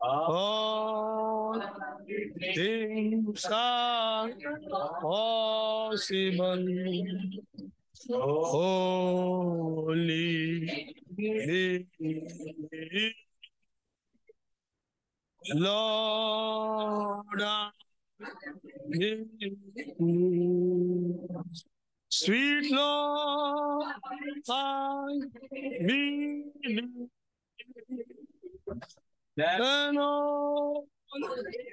[0.00, 1.62] All
[2.54, 4.30] things are
[5.00, 6.66] possible.
[8.10, 9.32] Holy
[15.54, 17.42] Lord,
[22.08, 23.86] Sweet Lord,
[24.48, 25.20] I
[25.50, 27.08] believe
[29.36, 30.86] that all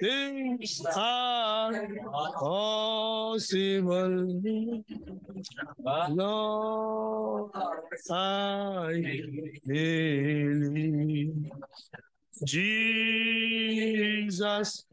[0.00, 1.86] things are
[2.34, 4.42] possible.
[6.10, 7.50] Lord,
[8.10, 9.02] I
[9.66, 11.50] believe.
[12.44, 14.84] Jesus,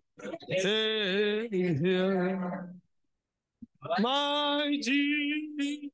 [0.57, 2.73] Savior,
[3.99, 5.91] my Jesus.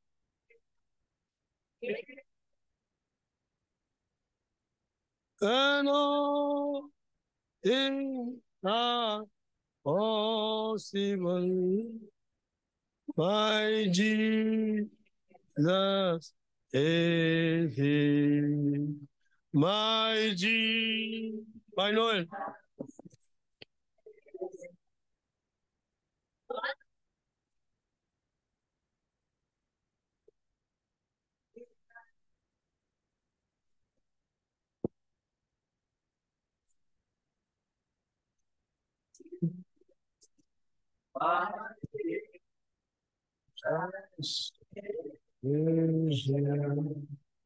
[5.44, 6.90] Eno
[7.64, 7.92] is
[8.64, 9.28] not
[9.84, 11.84] possible.
[13.18, 14.88] My Jesus
[16.72, 18.88] is here.
[19.52, 21.42] My Jesus,
[21.76, 22.30] my Lord.
[45.46, 46.30] Is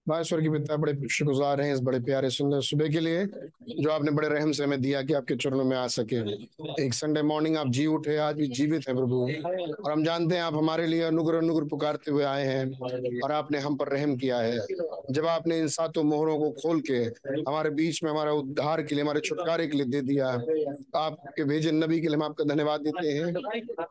[0.07, 3.25] बाईश्वर की पिता बड़े शुक्रगुजार हैं इस बड़े प्यारे सुंदर सुबह के लिए,
[3.71, 6.19] जो आपने बड़े रहम से हमें दिया कि आपके चरणों में आ सके।
[6.83, 9.21] एक संडे मॉर्निंग आप जी उठे, आज भी जीवित हैं प्रभु।
[9.83, 13.59] और हम जानते हैं आप हमारे लिए अनुग्रह अनुग्रह पुकारते हुए आए हैं और आपने
[13.59, 14.59] हम पर रहम किया है।
[15.11, 16.97] जब आपने इन सातों मोहरों को खोल के
[17.41, 20.27] हमारे बीच में हमारा उद्धार के लिए, हमारे छुटकारे के लिए दे दिया,
[20.97, 23.33] आपके भेजे नबी के लिए हम आपका धन्यवाद देते हैं।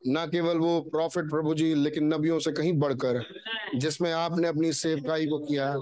[0.08, 3.23] न केवल वो प्रॉफिट प्रभु जी, लेकिन नबियों से कहीं बढ़कर,
[3.77, 5.74] जिसमें आपने अपनी सेवकाई को किया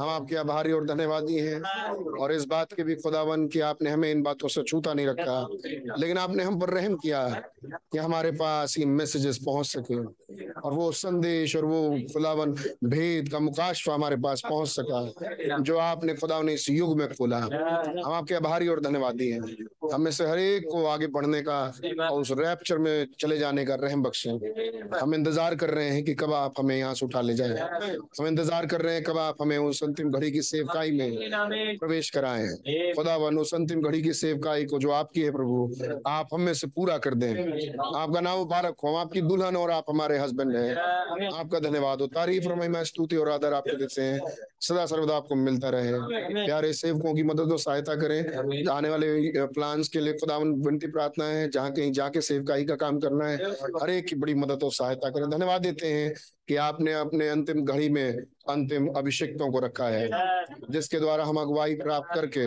[0.00, 1.60] हम आपके आभारी और धन्यवादी हैं।
[2.20, 5.96] और इस बात के भी खुदावन कि आपने हमें इन बातों से छूता नहीं रखा।
[5.98, 7.26] लेकिन आपने हम पर रहम किया
[7.64, 9.98] कि हमारे पास ये मैसेजेस पहुँच सके।
[10.60, 11.80] और वो संदेश और वो
[12.12, 12.52] खुदावन
[12.84, 17.38] भेद का मुकाशफा हमारे पास पहुँच सका जो आपने खुदा ने इस युग में खोला।
[17.38, 19.40] हम आपके आभारी और धन्यवादी हैं।
[19.92, 21.60] हमें से हर एक को आगे बढ़ने का
[22.02, 24.30] और उस रैप्चर में चले जाने का रहम बख्शे।
[25.00, 27.68] हम इंतज़ार कर रहे हैं कि कब आप हमें यहाँ से उठा ले जाए।
[28.20, 32.10] हम इंतज़ार कर रहे हैं कब आप हमें उस अंतिम घड़ी की सेवकाई में प्रवेश
[32.10, 36.52] कराए खुदा खुदावन उस अंतिम घड़ी की सेवकाई को जो आपकी है प्रभु आप हमें
[36.54, 37.32] से पूरा कर दें।
[37.96, 40.76] आपका नाम मुबारक हो हम आपकी दुल्हन और आप हमारे हस्बैंड हैं।
[41.32, 44.20] आपका धन्यवाद हो। तारीफ़ और महिमा स्तुति और आदर आपको देते हैं।
[44.60, 45.92] सदा सर्वदा आपको मिलता रहे।
[46.46, 51.24] प्यारे सेवकों की मदद और सहायता करें। आने वाले प्लान्स के लिए खुदावन विनती प्रार्थना
[51.24, 53.36] है जहाँ कहीं जाके सेवकाई का काम करना है।
[53.82, 56.12] हर एक की बड़ी मदद और सहायता करें। धन्यवाद देते हैं
[56.48, 58.12] कि आपने अपने अंतिम घड़ी में
[58.48, 60.08] अंतिम अभिषेकों को रखा है
[60.70, 62.46] जिसके द्वारा हम अगुवाई प्राप्त करके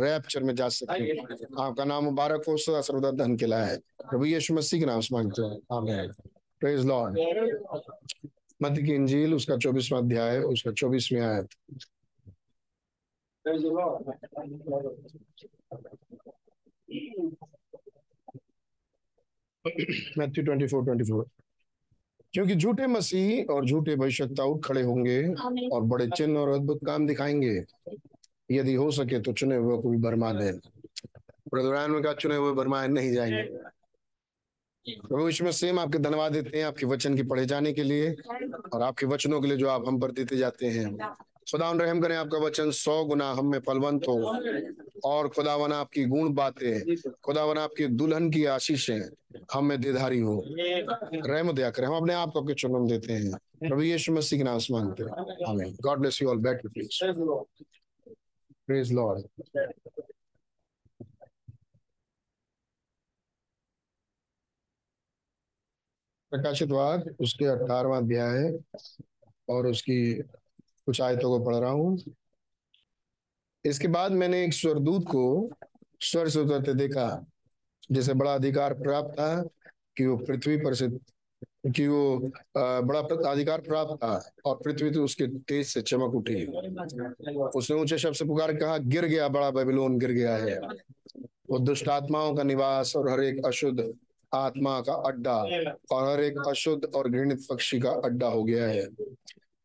[0.00, 1.18] रैप्चर में जा सके।
[1.62, 5.14] आपका नाम मुबारक हो सदा सर्वदा धन के लाए प्रभु यीशु मसीह के नाम से
[5.14, 6.12] मांगते हैं। आमीन।
[6.60, 7.18] प्रेज लॉर्ड
[8.62, 11.48] मध्य की इंजील उसका चौबीसवां अध्याय उसका चौबीसवीं आयत।
[20.18, 21.26] Matthew twenty four twenty four.
[22.32, 25.22] क्योंकि झूठे मसीह और झूठे भविष्यता उठ खड़े होंगे
[25.68, 27.64] और बड़े चिन्ह और अद्भुत काम दिखाएँगे।
[28.50, 30.52] यदि हो सके तो चुने हुए को भी बरमा दे।
[31.50, 33.77] ब्रदरान में कहा चुने हुए बरमाए नहीं जाएँगे।
[34.90, 38.10] प्रभु इसमें सेम आपके धन्यवाद देते हैं आपके वचन के पढ़े जाने के लिए
[38.74, 40.96] और आपके वचनों के लिए जो आप हम पर देते जाते हैं।
[41.52, 44.16] खुदावन रहम करें आपका वचन, सौ गुना हम में फलवंत हो
[45.04, 49.00] और खुदावन आपकी गुण बातें खुदावन आपकी दुल्हन की आशीषें
[49.52, 53.82] हम में देधारी हो। रहम दया करें, हम अपने आप को चुनम देते हैं। प्रभु
[53.82, 55.10] यीशु मसीह के नाम से मांगते हैं।
[55.48, 57.04] आमीन। God bless you all back please
[58.66, 59.22] praise Lord
[66.32, 68.52] प्रकाशित वाद उसके अठारवा अध्याय है,
[69.48, 71.98] और उसकी कुछ आयतों को पढ़ रहा हूँ।
[73.64, 75.50] इसके बाद मैंने एक स्वरदूत को
[76.00, 77.26] स्वर से उतरते देखा,
[77.90, 79.42] जिसे बड़ा अधिकार प्राप्त था
[79.96, 80.88] कि वो पृथ्वी पर से,
[81.68, 83.00] कि वो बड़ा
[83.30, 88.24] अधिकार प्राप्त था, और पृथ्वी तो उसके तेज से चमक उठी। उसने ऊँचे शब्द से
[88.24, 90.58] पुकार कहा, गिर गया बड़ा बेबीलोन, गिर गया है।
[91.50, 93.80] वो दुष्ट आत्माओं का निवास और हर एक अशुद्ध
[94.32, 95.36] आत्मा का अड्डा,
[95.92, 98.86] और हर एक अशुद्ध और घृणित पक्षी का अड्डा हो गया है।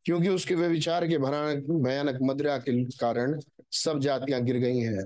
[0.06, 3.39] क्योंकि उसके वे विचार के भयानक मदिरा के कारण
[3.71, 5.04] सब जातियाँ गिर गई हैं,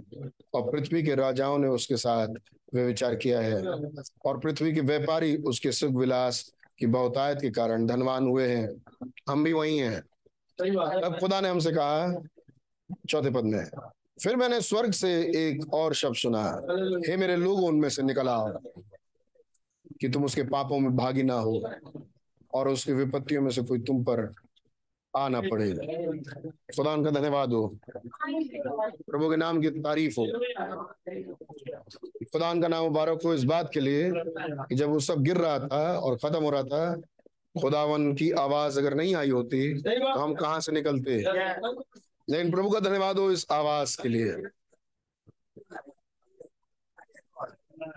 [0.54, 2.27] और पृथ्वी के राजाओं ने उसके साथ
[2.74, 3.62] वे विचार किया है,
[4.25, 6.42] और पृथ्वी के व्यापारी उसके सुख विलास
[6.80, 8.69] की बहुतायत के कारण धनवान हुए हैं।
[9.30, 10.01] हम भी वही हैं।
[10.60, 12.21] अब खुदा ने हमसे कहा,
[13.10, 13.65] चौथे पद में,
[14.24, 16.44] फिर मैंने स्वर्ग से एक और शब्द सुना,
[17.07, 18.27] हे मेरे लोग, उनमें से निकल
[20.01, 21.69] कि तुम उसके पापों में भागी ना हो
[22.53, 24.33] और उसकी विपत्तियों में से कोई तुम पर
[25.17, 25.71] आना पड़े।
[26.75, 27.67] खुदा उनका धन्यवाद हो।
[29.11, 30.25] प्रभु के नाम की तारीफ़ हो।
[32.23, 35.59] खुदा का नाम मुबारक हो इस बात के लिए कि जब वो सब गिर रहा
[35.59, 36.95] था और खत्म हो रहा था,
[37.61, 41.17] खुदावन की आवाज़ अगर नहीं आई होती तो हम कहाँ से निकलते?
[42.29, 44.31] लेकिन प्रभु का धन्यवाद हो इस आवाज़ के लिए।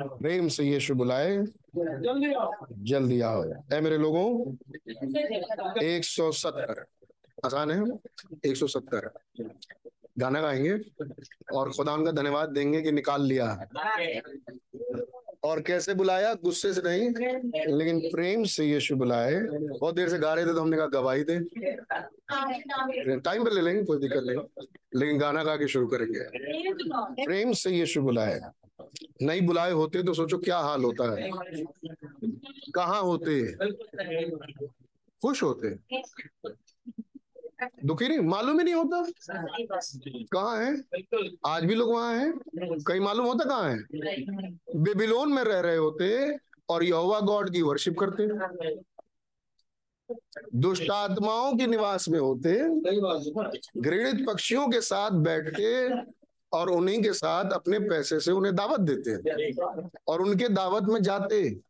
[0.01, 1.37] प्रेम से यीशु बुलाए।
[2.73, 4.53] जल्दी आओ। ऐ मेरे लोगों
[5.83, 6.85] एक सौ सत्तर।
[7.45, 7.85] आसान है।
[8.51, 9.11] एक सौ सत्तर।
[10.19, 10.81] गाना गाएँगे
[11.53, 13.69] और खुदा उनका धन्यवाद देंगे कि निकाल लिया।
[15.45, 16.35] और कैसे बुलाया?
[16.35, 17.11] गुस्से से नहीं
[17.77, 21.25] लेकिन प्रेम से यीशु बुलाए। बहुत देर से गा रहे थे तो हमने कहा गवाही
[21.25, 21.39] दे।
[23.19, 24.67] टाइम पे ले लेंगे कोई दिक्कत नहीं।
[24.97, 26.21] लेकिन गाना गा के शुरू करेंगे।
[27.27, 28.41] प्रेम से यीशु बुलाए।
[29.23, 31.31] नहीं बुलाए होते तो सोचो क्या हाल होता है।
[32.75, 33.53] कहाँ होते?
[35.23, 35.79] खुश होते।
[37.85, 39.03] दुखी नहीं, मालूम ही नहीं होता।
[40.33, 40.83] कहाँ है?
[41.47, 42.33] आज भी लोग वहाँ हैं।
[42.81, 43.79] कहीं मालूम होता कहाँ है?
[44.77, 46.37] बेबीलोन में रह रहे होते
[46.69, 48.29] और यहोवा गॉड की वर्शिप करते।
[50.55, 52.55] दुष्ट आत्माओं के निवास में होते।
[53.81, 55.89] घृणित पक्षियों के साथ बैठ के
[56.53, 59.51] और उन्हीं के साथ अपने पैसे से उन्हें दावत देते हैं।
[60.09, 61.61] और उनके दावत में जाते।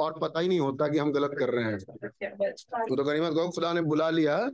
[0.00, 3.48] और पता ही नहीं होता कि हम गलत कर रहे हैं। तो, तो गनीमत गौ
[3.48, 4.50] खुदा ने बुला लिया।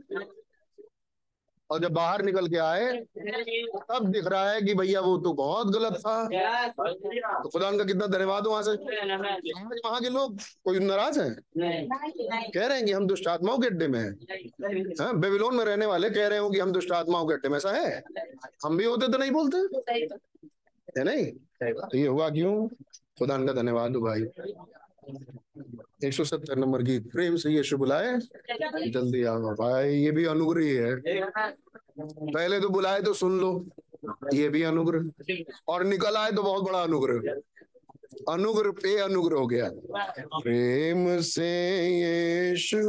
[1.71, 5.67] और जब बाहर निकल के आए तब दिख रहा है कि भैया वो तो बहुत
[5.67, 6.25] गलत था।
[7.39, 8.71] तो खुदा उनका कितना धन्यवाद वहाँ से।
[9.87, 11.29] वहाँ के लोग कोई नाराज़ है?
[12.51, 14.13] कह रहे हैं कि हम दुष्ट आत्माओं के अड्डे में हैं।
[15.01, 17.57] हाँ, बेबीलोन में रहने वाले कह रहे हो कि हम दुष्ट आत्माओं के अड्डे में
[17.57, 18.03] ऐसा है?
[18.65, 19.57] हम भी होते तो नहीं बोलते।
[20.97, 21.25] है नहीं?
[21.73, 22.67] तो ये हुआ क्यों?
[23.19, 24.21] खुदा उनका धन्यवाद भाई।
[26.03, 28.17] एक सौ सत्तर नंबर गीत प्रेम से यीशु बुलाए
[28.89, 30.95] जल्दी आओ भाई, ये भी अनुग्रह है।
[31.97, 33.51] पहले तो बुलाए तो सुन लो,
[34.33, 35.09] ये भी अनुग्रह।
[35.67, 37.19] और निकल आए तो बहुत बड़ा अनुग्रह।
[38.29, 39.69] अनुग्रह पे अनुग्रह हो गया।
[40.39, 42.81] प्रेम से यीशु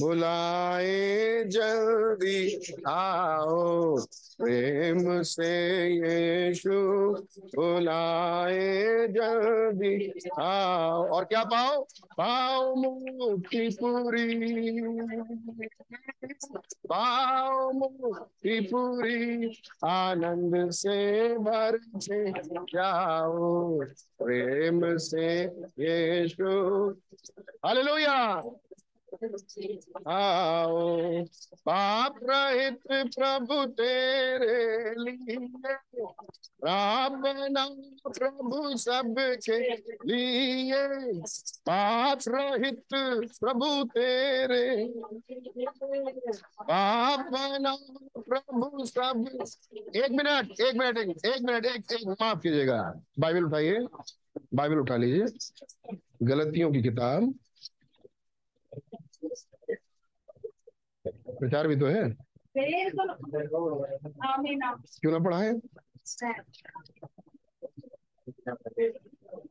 [0.00, 3.96] बुलाए, जल्दी आओ।
[4.42, 5.50] प्रेम से
[5.88, 6.72] यीशु
[7.56, 11.82] बुलाए, जल्दी आओ। और क्या पाओ?
[12.18, 14.50] पाओ मुक्ति पूरी।
[16.88, 19.46] पाओ मुक्ति पूरी।
[19.84, 21.80] आनंद से भर
[22.74, 23.80] जाओ।
[24.22, 25.44] प्रेम से
[25.80, 26.48] यीशु।
[27.66, 28.42] हालेलुया।
[30.08, 31.24] आओ
[31.56, 35.36] पाप रहित प्रभु तेरे लिए।
[37.12, 37.64] बना
[38.10, 40.74] प्रभु सबके लिए।
[41.42, 44.92] पाप रहित प्रभु तेरे
[46.62, 47.76] पाप बना
[48.18, 49.26] प्रभु सब
[49.96, 53.86] एक मिनट एक मिनट एक, एक मिनट एक, एक माफ़ कीजिएगा। बाइबल उठाइए
[54.54, 55.24] बाइबल उठा लीजिए।
[56.22, 57.34] गलतियों की किताब।
[61.38, 62.10] प्रचार भी तो है।
[65.00, 65.52] क्यों ना पढ़ाए?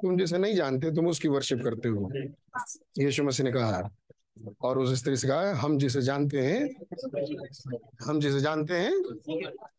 [0.02, 2.12] तुम जिसे नहीं जानते, तुम उसकी वर्शिप करते हो।
[3.00, 3.90] यीशु मसीह ने कहा,
[4.62, 6.70] और उस स्त्री से कहा, हम जिसे जानते हैं,
[8.06, 8.94] हम जिसे जानते हैं,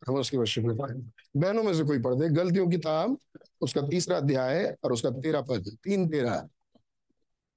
[0.07, 3.17] हम उसकी वर्षिप करते हैं। बहनों में से कोई पढ़ दे, गलतियों किताब,
[3.61, 6.49] उसका तीसरा अध्याय और उसका तेरा पद, तीन तेरह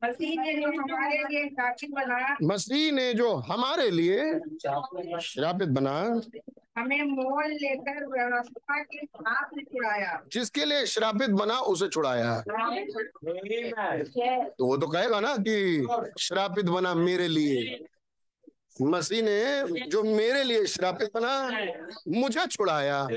[0.04, 4.40] मसीह ने जो हमारे लिए श्रापित बना। मसीह ने जो हमारे लिए
[5.20, 6.20] श्रापित बना।
[6.78, 12.52] हमें मोल लेकर व्यवस्था के हाथ से छुड़ाया। जिसके लिए श्रापित बना उसे छुड़ाया। तो
[14.66, 15.87] वो तो कहेगा ना कि
[16.20, 17.84] श्रापित बना मेरे लिए।
[18.82, 21.50] मसीह ने जो मेरे लिए श्रापित बना
[22.08, 23.08] मुझे छुड़ाया।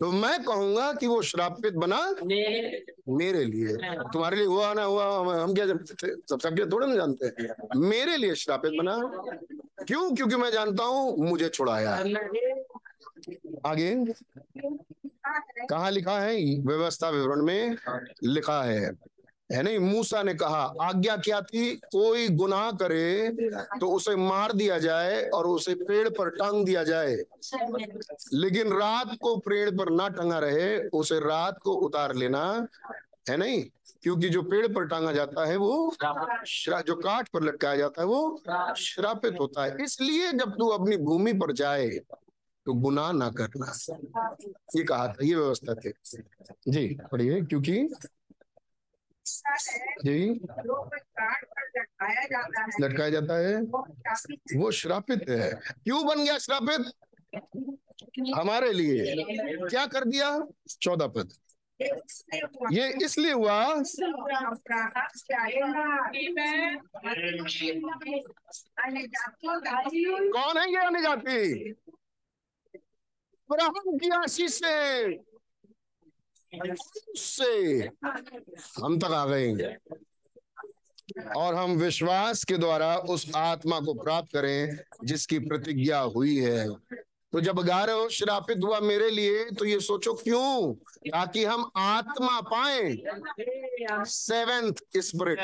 [0.00, 2.00] तो मैं कहूँगा कि वो श्रापित बना
[3.08, 3.76] मेरे लिए।
[4.12, 5.04] तुम्हारे लिए हुआ ना हुआ
[5.42, 8.96] हम क्या सब सब थोड़े ना जानते हैं। मेरे लिए श्रापित बना।
[9.84, 10.14] क्यों?
[10.14, 11.94] क्योंकि मैं जानता हूँ मुझे छुड़ाया।
[13.66, 13.94] आगे।
[15.66, 16.36] कहा लिखा है?
[16.60, 17.76] व्यवस्था विवरण में
[18.24, 18.90] लिखा है।
[19.52, 19.78] है नहीं?
[19.78, 21.74] मूसा ने कहा, आज्ञा क्या थी?
[21.76, 23.28] कोई गुनाह करे
[23.80, 27.16] तो उसे मार दिया जाए और उसे पेड़ पर टांग दिया जाए।
[28.34, 32.66] लेकिन रात को पेड़ पर ना टंगा रहे, उसे रात को उतार लेना,
[33.30, 33.64] है नहीं?
[34.02, 35.94] क्योंकि जो पेड़ पर टांगा जाता है वो
[36.46, 38.42] श्रा- जो काठ पर लटकाया जाता है वो
[38.76, 41.88] श्रापित होता है। इसलिए जब तू अपनी भूमि पर जाए
[42.66, 43.72] तो गुनाह ना करना।
[44.76, 45.92] ये कहा था, ये व्यवस्था थी।
[46.68, 47.88] जी, पढ़िए, क्योंकि
[50.04, 50.40] जी।
[52.80, 53.56] लटकाया जाता है।
[54.60, 56.92] वो श्रापित है। क्यों बन गया श्रापित?
[58.36, 59.14] हमारे लिए।
[59.68, 60.46] क्या कर दिया?
[60.82, 61.32] चौदह पद।
[62.72, 63.74] ये इसलिए हुआ।
[70.36, 71.74] कौन है ये जाति
[73.50, 75.08] अब्राहम की आशीष से।
[76.60, 77.90] उससे
[78.84, 79.76] हम तक आ गए
[81.36, 86.68] और हम विश्वास के द्वारा उस आत्मा को प्राप्त करें जिसकी प्रतिज्ञा हुई है।
[87.32, 90.74] तो जब गा रहे हो श्रापित हुआ मेरे लिए तो ये सोचो क्यों?
[91.08, 92.96] ताकि हम आत्मा पाए।
[94.04, 95.40] सेवेंथ स्पिरिट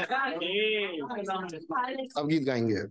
[2.19, 2.83] अब गीत गाएँगे।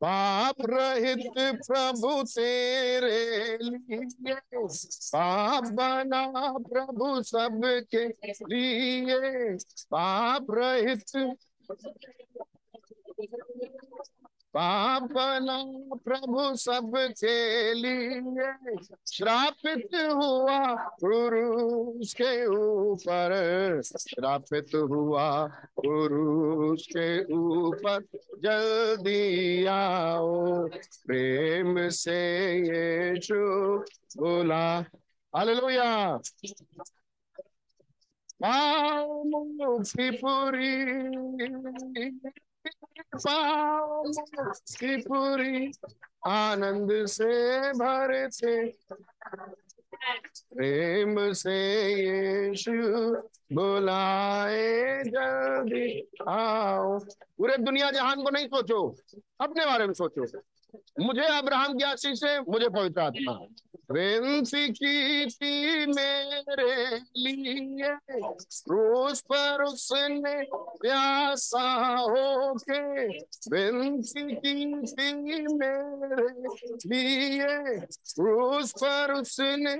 [0.00, 4.34] पाप रहित प्रभु तेरे लिए।
[5.12, 8.06] पाप बना प्रभु सबके
[8.52, 9.56] लिए।
[9.90, 11.36] पाप रहित
[14.58, 18.20] पाप बना प्रभु सबके लिए
[19.12, 28.00] श्रापित हुआ पुरुष के ऊपर। श्रापित हुआ पुरुष के ऊपर।
[28.42, 30.66] जल्दी आओ,
[31.06, 33.36] प्रेम से ये यीशु
[34.16, 34.80] बोला।
[35.36, 36.16] हालेलुया।
[38.44, 40.78] पाओ मुक्ति पूरी।
[45.00, 45.70] पूरी
[46.26, 48.66] आनंद से भरते
[50.54, 51.56] प्रेम से
[51.94, 52.72] यीशु
[53.52, 58.96] बुलाए जल्दी आओ। पूरे दुनिया जहान को नहीं सोचो,
[59.40, 60.26] अपने बारे में सोचो।
[61.00, 63.32] मुझे अब्राहम की आशीष से मुझे पवित्र आत्मा।
[63.90, 67.96] विनती की मेरे लिए।
[68.64, 73.08] क्रूस पर उसने प्यासा होके
[73.52, 74.66] विनती की
[75.54, 76.28] मेरे
[76.86, 79.74] लिए। क्रूस पर उसने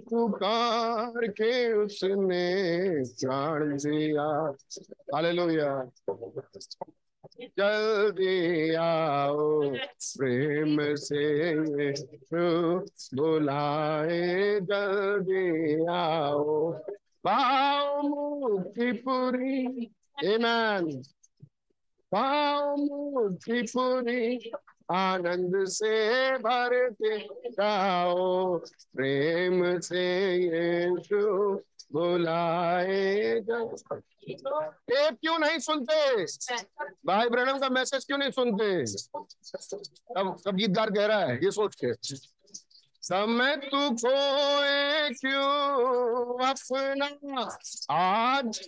[0.00, 4.56] पुकार के उसने प्राण दिया।
[5.14, 5.90] हालेलुया।
[7.40, 9.60] जल्दी आओ,
[10.18, 11.54] प्रेम से
[13.16, 16.72] बुलाए, जल्दी आओ।
[17.26, 19.90] पाओ मुक्ति पूरी।
[20.24, 21.06] Amen.
[22.14, 24.52] पाओ मुक्ति पूरी।
[24.94, 27.18] आनंद से भरते
[27.50, 28.58] जाओ,
[28.94, 30.04] प्रेम से
[30.36, 31.54] यीशु
[31.92, 36.24] बुलाए टेप क्यों नहीं सुनते?
[37.06, 38.70] भाई ब्रणम का मैसेज क्यों नहीं सुनते?
[40.20, 41.92] अब कब गीतकार कह रहा है, ये सोच के।
[43.02, 47.58] समय तू खोए क्यों अपना?
[47.90, 48.60] आज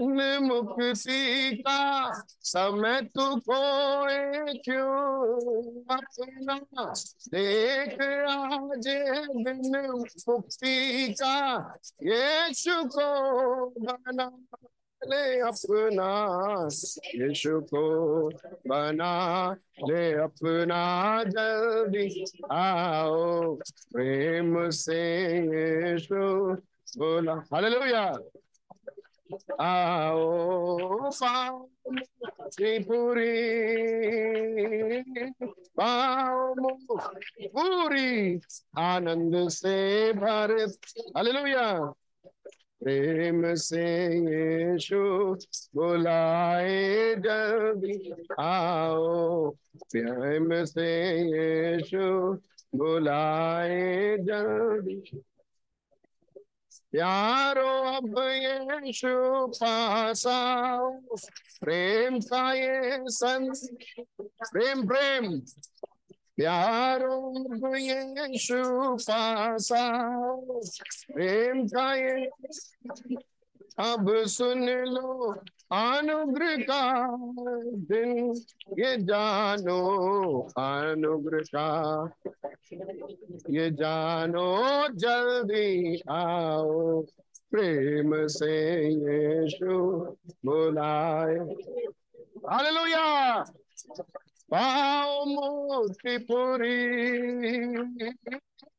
[0.00, 2.10] मुक्ति का
[2.40, 6.92] समय तू खोए क्यों अपना?
[7.28, 7.92] देख
[8.28, 8.88] आज
[9.30, 11.58] दिन मुक्ति का
[12.02, 14.32] यीशु को बना
[15.04, 16.68] ले अपना।
[17.06, 18.28] यीशु को
[18.68, 23.54] बना ले अपना। जल्दी आओ,
[23.92, 26.52] प्रेम से यीशु
[26.98, 28.14] बोला। हालेलुया।
[29.60, 31.66] आओ पाओ
[32.56, 33.32] त्रिपुरी
[35.78, 36.54] पाओ
[37.54, 38.40] पूरी
[38.84, 39.76] आनंद से
[40.12, 41.66] भरत हालेलुया
[42.84, 45.02] प्रेम से यीशु
[45.76, 47.96] बुलाए जल्दी
[48.40, 49.50] आओ
[49.92, 50.90] प्रेम से
[51.30, 52.08] यीशु
[52.78, 55.00] बुलाए जल्दी
[56.94, 60.90] प्यारो अब यीशु पास आओ
[61.60, 63.50] प्रेम का ये सन
[64.20, 65.40] प्रेम प्रेम।
[66.36, 67.16] प्यारो
[67.54, 68.62] अब यीशु
[69.08, 70.60] पास आओ
[71.12, 72.28] प्रेम का ये
[73.78, 75.32] अब सुन लो,
[75.72, 77.06] अनुग्रह का
[77.66, 78.34] दिन,
[78.78, 82.10] ये जानो, अनुग्रह का।
[83.50, 87.00] ये जानो, जल्दी आओ,
[87.50, 89.90] प्रेम से यीशु
[90.46, 91.36] बुलाए।
[92.50, 93.40] हालेलुया!
[94.54, 97.04] पाओ मुक्ति पूरी।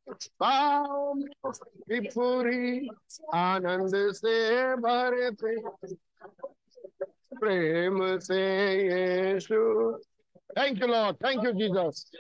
[0.08, 2.90] पाओ मुक्ति पूरी
[3.34, 4.36] आनंद से
[4.86, 5.56] भरे थे
[7.40, 8.42] प्रेम से
[8.84, 9.62] यीशु
[10.58, 12.12] thank you Lord thank you Jesus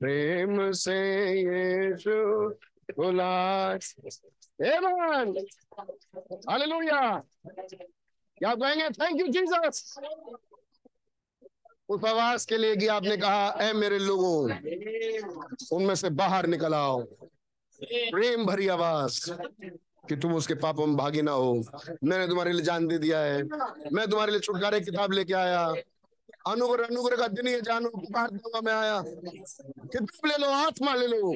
[0.00, 1.00] प्रेम से
[1.40, 2.20] यीशु
[2.96, 3.78] बुलाए
[4.60, 5.34] Amen.
[6.48, 7.22] Hallelujah.
[8.38, 9.98] क्या कहेंगे थैंक यू जीसस
[12.00, 14.50] आवाज़ के लिए आपने कहा, ऐ मेरे लोगों,
[15.72, 17.02] उनमें से बाहर निकल आओ।
[17.82, 19.30] प्रेम भरी आवाज़
[20.08, 21.64] कि तुम उसके पापों में भागी ना हो।
[22.04, 23.42] मैंने तुम्हारे लिए जान दे दिया है।
[23.92, 25.74] मैं तुम्हारे लिए छुटकारे किताब लेके आया।
[26.46, 31.06] अनुग्रह अनुग्रह का दिन ये जानो पुकार दूँगा मैं आया। किताब ले लो, आत्मा ले
[31.06, 31.34] लो।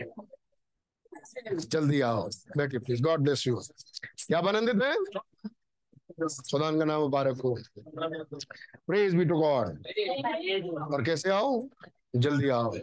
[1.55, 3.57] जल्दी आओ, बैठिए प्लीज़ गॉड ब्लेस यू
[4.27, 4.95] क्या आनंदित है?
[6.23, 7.59] खुदान का नाम मुबारक हो।
[8.87, 9.69] प्रेज बी टू गॉड
[10.95, 11.69] और कैसे आओ?
[12.17, 12.75] जल्दी आओ।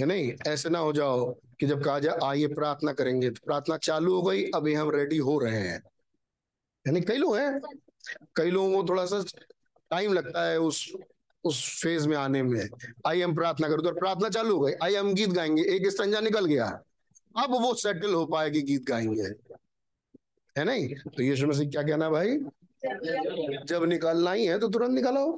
[0.00, 0.32] है नहीं?
[0.48, 4.22] ऐसे ना हो जाओ कि जब कहा जाए, आइए, प्रार्थना करेंगे। तो प्रार्थना चालू हो
[4.22, 5.82] गई, अभी हम रेडी हो रहे हैं।
[6.86, 7.60] यानी कई लोग हैं।
[8.36, 9.24] कई लोगों को थोड़ा सा
[9.90, 10.92] टाइम लगता है उस
[11.44, 12.68] उस फ़ेज़ में आने में।
[13.06, 16.20] आई हम प्रार्थना करो। तो प्रार्थना चालू हो गई। आई हम गीत गाएँगे। एक स्टंजा
[16.20, 16.82] निकल गया।
[17.36, 19.56] अब वो सेटल हो पाएगी, गीत गाएँगे।
[20.56, 20.88] है नहीं?
[20.88, 22.38] तो यीशु मसीह क्या कहना भाई?
[23.66, 25.36] जब निकालना ही है तो तुरंत निकालो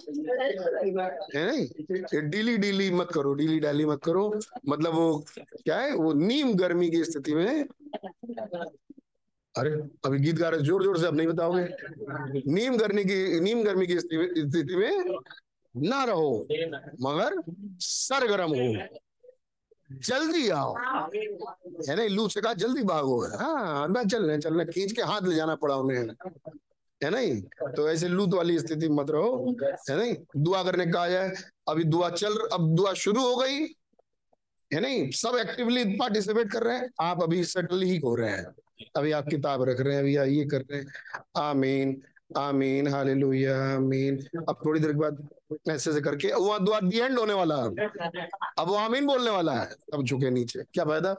[1.34, 2.30] है नहीं?
[2.30, 4.28] डीली डीली मत करो, डीली डाली मत करो।
[4.68, 5.24] मतलब वो
[5.64, 5.94] क्या है?
[5.94, 7.64] वो नीम गर्मी की स्थिति में
[9.54, 9.70] अरे,
[10.04, 13.86] अभी गीत गा रहे ज़ोर ज़ोर से अब नहीं बताओगे। नीम गर्मी की, नीम गर्मी
[13.86, 15.18] की स्थिति में
[15.74, 16.46] ना रहो,
[17.02, 17.40] मगर
[17.80, 18.66] सरगरम हो।
[19.92, 20.74] जल्दी आओ।
[21.88, 25.02] है। नहीं लू से कहा जल्दी भागो। हाँ मैं चल रहे चल रहे खींच के
[25.02, 26.08] हाथ ले जाना पड़ा उन्हें।
[27.04, 27.42] है नहीं?
[27.72, 29.56] तो ऐसे लूत वाली स्थिति मत रहो।
[29.90, 30.16] है नहीं?
[30.36, 31.32] दुआ करने कहा जाए
[31.68, 33.64] अभी दुआ चल अब दुआ शुरू हो गई।
[34.72, 35.10] है नहीं?
[35.10, 38.46] सब एक्टिवली पार्टिसिपेट कर रहे हैं। आप अभी सेटल ही हो रहे हैं।
[38.96, 40.86] अभी आप किताब रख रहे हैं अभी ये कर रहे हैं।
[41.36, 42.02] आमीन।
[42.36, 45.28] आमीन, हालेलुया, आमीन। अब थोड़ी देर के बाद
[45.70, 47.54] ऐसे से करके वहाँ दुआ दी एंड होने वाला।
[48.58, 51.16] अब वो आमीन बोलने वाला है। अब झुके नीचे। क्या फ़ायदा?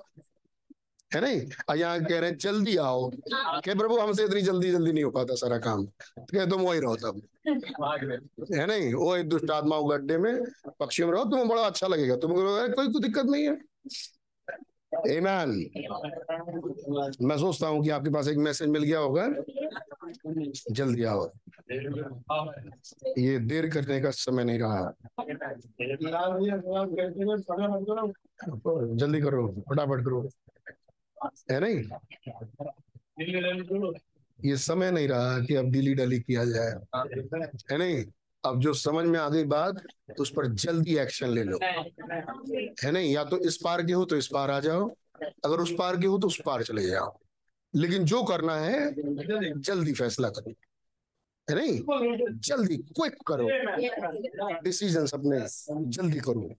[1.15, 1.41] है नहीं?
[1.75, 5.35] यहाँ कह रहे हैं, जल्दी आओ। कह, प्रभु, हमसे इतनी जल्दी जल्दी नहीं हो पाता
[5.35, 5.85] सारा काम।
[6.19, 7.21] कह, तुम वही रहो तब।
[8.53, 8.93] है नहीं?
[8.93, 10.43] वो एक दुष्ट आत्मा गड्ढे में
[10.79, 13.57] पक्षियों में रहो। तुम्हें बड़ा अच्छा लगेगा। तुम्हें कोई कोई दिक्कत नहीं है।
[14.95, 15.49] Amen.
[17.21, 19.27] मैं सोचता हूँ कि आपके पास एक मैसेज मिल गया होगा।
[20.71, 21.31] जल्दी आओ।
[23.17, 24.93] ये देर करने का समय नहीं रहा।
[28.95, 30.29] जल्दी करो, फटाफट करो।
[31.51, 31.83] है नहीं?
[34.45, 36.71] ये समय नहीं रहा कि अब दिली डली किया जाए।
[37.71, 38.05] है नहीं?
[38.45, 39.77] अब जो समझ में आ गई बात
[40.17, 41.59] तो उस पर जल्दी एक्शन ले लो।
[42.83, 43.13] है नहीं?
[43.13, 44.89] या तो इस पार के हो तो इस पार आ जाओ।
[45.23, 47.19] अगर उस पार के हो तो उस पार चले जाओ।
[47.75, 48.93] लेकिन जो करना है,
[49.59, 50.53] जल्दी फैसला करो।
[51.47, 51.79] है नहीं?
[52.39, 53.47] जल्दी क्विक करो।
[54.61, 55.39] डिसीज़न अपने
[55.89, 56.49] जल्दी करो।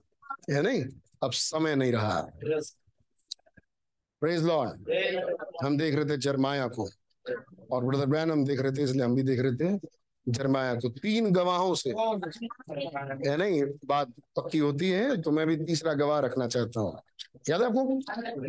[0.51, 0.85] है नहीं?
[1.23, 2.21] अब समय नहीं रहा।
[4.21, 4.69] प्रेज लॉर्ड
[5.65, 6.89] हम देख रहे थे जरमाया को।
[7.71, 10.89] और ब्रदर ब्रैन हम देख रहे थे, इसलिए हम भी देख रहे थे। जरमाया तो
[10.89, 16.47] तीन गवाहों से। है नहीं बात पक्की होती है तो मैं भी तीसरा गवाह रखना
[16.47, 16.99] चाहता हूँ।
[17.49, 17.85] याद आपको?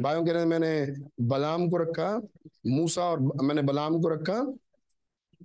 [0.01, 0.73] भाइयों रहे मैंने
[1.21, 2.11] बलाम को रखा,
[2.67, 4.41] मूसा और मैंने बलाम को रखा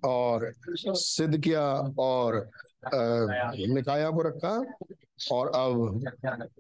[0.06, 1.64] और सिद्ध किया
[2.00, 2.50] और
[2.94, 4.56] निकाया को रखा
[5.32, 6.04] और अब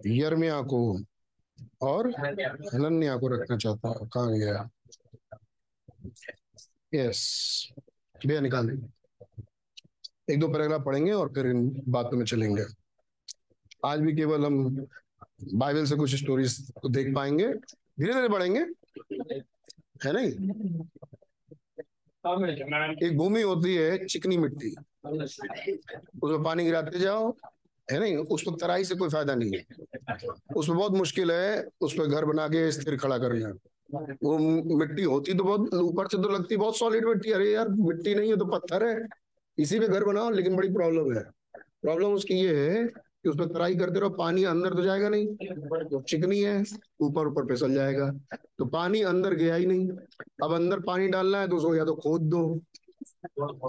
[0.07, 0.81] यर्मिया को
[1.81, 4.69] और हनन्या को रखना चाहता हूँ। कहा गया?
[6.93, 7.69] यस,
[8.15, 8.96] भैया निकाल देंगे
[10.29, 12.63] एक दो पैराग्राफ पढ़ेंगे और फिर इन बातों में चलेंगे।
[13.85, 14.87] आज भी केवल हम
[15.53, 18.59] बाइबल से कुछ स्टोरीज को देख पाएँगे धीरे धीरे बढ़ेंगे।
[20.05, 20.31] है नहीं
[23.03, 24.75] एक भूमि होती है चिकनी मिट्टी।
[25.07, 27.29] उसमें पानी गिराते जाओ,
[27.87, 29.65] है नहीं उस पर तराई से कोई फ़ायदा नहीं है।
[30.55, 33.53] उसमें बहुत मुश्किल है उस पर घर बना के स्थिर खड़ा करना।
[34.23, 34.37] वो
[34.77, 38.29] मिट्टी होती तो बहुत, ऊपर से तो लगती बहुत सॉलिड मिट्टी। अरे यार, मिट्टी नहीं
[38.29, 39.07] है तो पत्थर है।
[39.57, 41.23] इसी पे घर बनाओ लेकिन बड़ी प्रॉब्लम है।
[41.81, 46.39] प्रॉब्लम उसकी ये है कि उसमें तराई करते रहो पानी अंदर तो जाएगा नहीं चिकनी
[46.39, 46.63] है
[47.01, 48.09] ऊपर ऊपर फिसल जाएगा।
[48.57, 49.89] तो पानी अंदर गया ही नहीं।
[50.43, 52.43] अब अंदर पानी डालना है तो उसको या तो खोद दो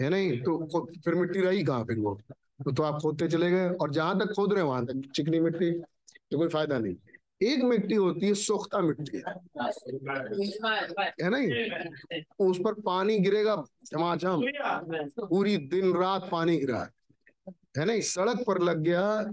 [0.03, 0.41] है नहीं?
[0.43, 2.19] तो फिर मिट्टी रही कहाँ फिर वो?
[2.65, 5.71] तो, तो आप खोदते चले गए और जहाँ तक खोद रहे वहाँ तक। चिकनी मिट्टी
[5.71, 6.95] तो कोई फ़ायदा नहीं।
[7.43, 9.19] एक मिट्टी होती है, सोख्ता मिट्टी।
[11.23, 12.21] है नहीं?
[12.39, 14.43] उस पर पानी गिरेगा झमाझम
[15.21, 16.89] पूरी दिन रात पानी गिरा
[17.79, 18.01] है। नहीं?
[18.01, 19.33] सड़क पर लग गया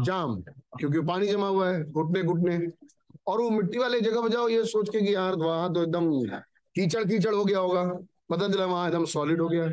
[0.00, 0.40] जाम,
[0.78, 2.68] क्योंकि पानी जमा हुआ है, घुटने घुटने।
[3.26, 6.10] और वो मिट्टी वाले जगह पर जाओ, ये सोच के कि यार वहाँ तो एकदम
[6.74, 7.84] कीचड़ कीचड़ हो गया होगा।
[8.30, 9.66] पता चला वहाँ एकदम सॉलिड हो गया।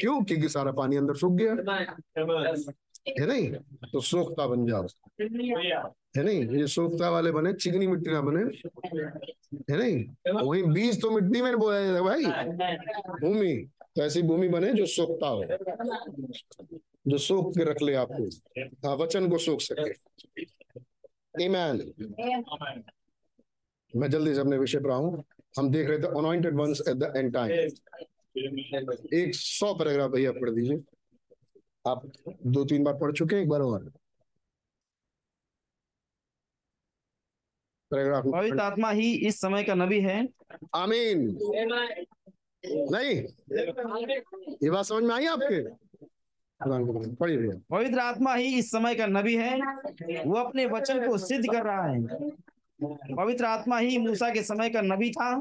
[0.00, 0.22] क्यों?
[0.24, 1.52] क्योंकि सारा पानी अंदर सूख गया।
[3.08, 3.52] है नहीं?
[3.92, 4.86] तो सोखता बन जाओ।
[6.16, 6.58] है नहीं?
[6.58, 8.42] ये सोखता वाले बने, चिकनी मिट्टी ना बने।
[9.70, 10.04] है नहीं?
[10.48, 12.24] वही बीज तो मिट्टी में बोया जाता भाई।
[13.20, 15.44] भूमि तो ऐसी भूमि बने जो सोखता हो।
[17.08, 18.24] जो सोख के रख ले आपको।
[18.88, 21.80] हाँ वचन को सोख सके। ईमान
[23.96, 25.22] मैं जल्दी से अपने विषय पर आऊँ।
[25.58, 27.50] हम देख रहे थे anointed ones at the end time
[29.14, 30.82] एक सौ पैराग्राफ भैया पढ़ दीजिए।
[31.88, 32.12] आप
[32.46, 33.92] दो तीन बार पढ़ चुके हैं, एक बार और।
[37.94, 40.28] पवित्र आत्मा ही इस समय का नबी है।
[40.74, 41.38] आमीन।
[42.66, 43.14] नहीं?
[44.62, 45.62] ये बात समझ में आई आपके?
[47.70, 49.58] पवित्र आत्मा ही इस समय का नबी है।
[50.24, 52.06] वो अपने वचन को सिद्ध कर रहा है।
[53.16, 55.40] पवित्र आत्मा ही मूसा के समय का नबी था।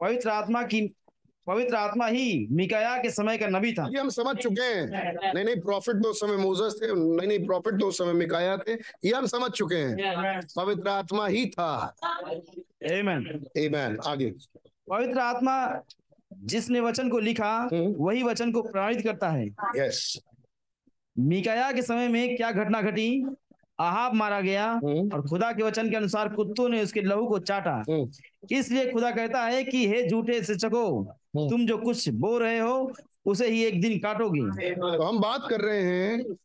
[0.00, 0.94] पवित्र आत्मा की
[1.50, 5.44] पवित्र आत्मा ही मिकाया के समय का नबी था। ये हम समझ चुके हैं। नहीं
[5.44, 8.72] नहीं प्रॉफिट तो उस समय मोजस थे नहीं नहीं प्रॉफिट तो उस समय मिकाया थे
[9.04, 11.70] ये हम समझ चुके हैं। पवित्र आत्मा ही था।
[12.26, 13.26] आमेन
[13.58, 14.30] आमेन आगे।
[14.90, 15.84] पवित्र आत्मा
[16.44, 20.18] जिसने वचन को लिखा हम्म। वही वचन को प्रमाणित करता है। यस
[21.18, 23.36] मिकाया के समय में क्या घटना घटी?
[23.80, 27.38] आहाब मारा गया हम्म। और खुदा के वचन के अनुसार कुत्तों ने उसके लहू को
[27.38, 32.58] चाटा। हम्म। इसलिए खुदा कहता है कि हे झूठे शिक्षको। तुम जो कुछ बोल रहे
[32.58, 32.92] हो
[33.26, 34.40] उसे ही एक दिन काटोगे।
[34.74, 36.36] तो हम बात कर रहे हैं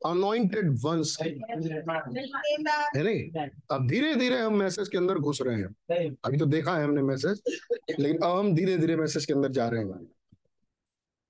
[0.00, 3.46] अनॉइंटेड वंस की। है नहीं?
[3.70, 7.02] अब धीरे धीरे हम मैसेज के अंदर घुस रहे हैं। अभी तो देखा है हमने
[7.02, 7.42] मैसेज
[8.00, 10.06] लेकिन अब हम धीरे धीरे मैसेज के अंदर जा रहे हैं।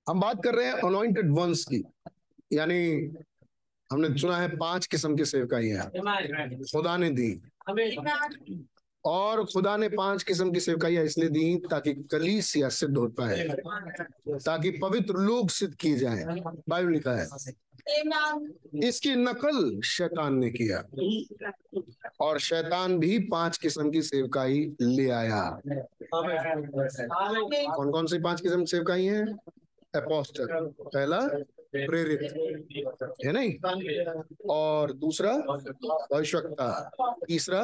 [0.07, 1.83] हम बात कर रहे हैं अनॉइंटेड वंस की।
[2.53, 2.79] यानी
[3.89, 5.89] हमने सुना है पाँच किस्म की सेवकाइयाँ
[6.71, 7.31] खुदा ने दी।
[9.05, 13.47] और खुदा ने पाँच किस्म की सेवकाइयाँ इसलिए दी ताकि कलीसिया सिद्ध हो पाए
[14.27, 16.23] ताकि पवित्र लोग सिद्ध किए जाएँ।
[16.69, 17.27] बाइबल लिखा है
[18.87, 20.83] इसकी नकल शैतान ने किया
[22.21, 25.41] और शैतान भी पाँच किस्म की सेवकाई ले आया।
[26.15, 29.23] कौन कौन सी पाँच किस्म की सेवकाई है?
[29.93, 30.47] अपोस्टल
[30.81, 31.19] पहला
[31.75, 32.21] प्रेरित
[33.25, 33.51] है नहीं?
[34.49, 35.33] और दूसरा
[36.11, 36.69] भविष्यवक्ता
[37.27, 37.61] तीसरा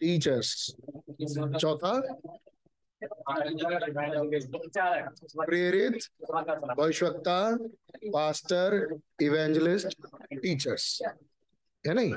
[0.00, 0.70] टीचर्स
[1.60, 2.00] चौथा?
[5.40, 5.98] प्रेरित
[6.78, 7.56] भविष्यवक्ता
[8.06, 9.88] पास्टर, इवेंजलिस्ट,
[10.34, 11.02] टीचर्स।
[11.86, 12.14] है नहीं?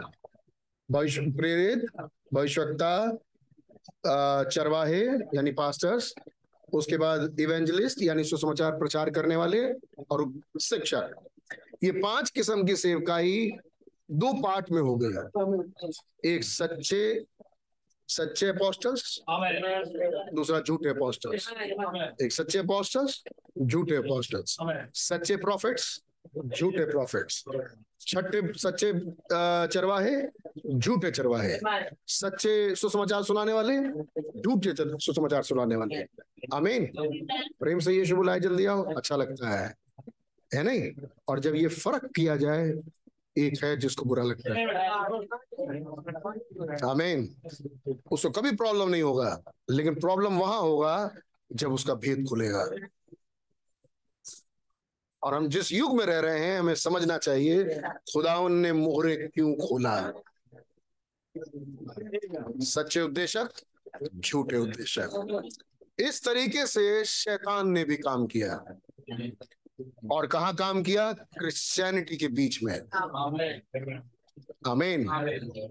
[0.91, 1.85] भविष्य प्रेरित
[2.33, 3.17] भविष्यवक्ता
[4.49, 6.13] चरवाहे, यानी पास्टर्स
[6.73, 9.73] उसके बाद इवेंजलिस्ट यानी सुसमाचार प्रचार करने वाले,
[10.11, 11.15] और शिक्षक।
[11.83, 13.51] ये पाँच किस्म की सेवकाई
[14.11, 15.21] दो पार्ट में हो गया।
[16.25, 17.25] एक सच्चे
[18.09, 19.19] सच्चे अपोस्टल्स
[20.33, 21.49] दूसरा झूठे अपोस्टल्स
[22.21, 23.23] एक सच्चे अपोस्टल्स
[23.61, 24.57] झूठे अपोस्टल्स
[24.95, 26.01] सच्चे प्रॉफिट्स
[26.59, 27.43] झूठे प्रॉफिट्स
[27.99, 28.91] छठे, सच्चे
[29.73, 30.15] चरवाहे,
[30.75, 31.57] झूठे चरवाहे।
[32.07, 33.77] सच्चे सुसमाचार सुनाने वाले,
[34.41, 36.01] झूठे सुसमाचार सुनाने वाले।
[36.53, 36.85] आमीन।
[37.59, 39.73] प्रेम से ये यीशु बुलाए, जल्दी आओ। अच्छा लगता है।
[40.53, 40.91] है नहीं?
[41.27, 42.71] और जब ये फ़र्क किया जाए
[43.37, 44.65] एक है जिसको बुरा लगता है
[46.85, 47.27] आमीन
[48.11, 49.31] उसको कभी प्रॉब्लम नहीं होगा
[49.69, 50.93] लेकिन प्रॉब्लम वहाँ होगा
[51.51, 52.63] जब उसका भेद खुलेगा
[55.23, 57.81] और हम जिस युग में रह रहे हैं हमें समझना चाहिए
[58.13, 59.95] खुदावन ने मोहरे क्यों खोला
[62.65, 63.49] सच्चे उद्देशक
[64.15, 65.49] झूठे उद्देशक
[65.99, 68.63] इस तरीके से शैतान ने भी काम किया
[70.11, 71.11] और कहा काम किया?
[71.13, 72.75] क्रिश्चियनिटी के बीच में।
[74.67, 75.07] आमीन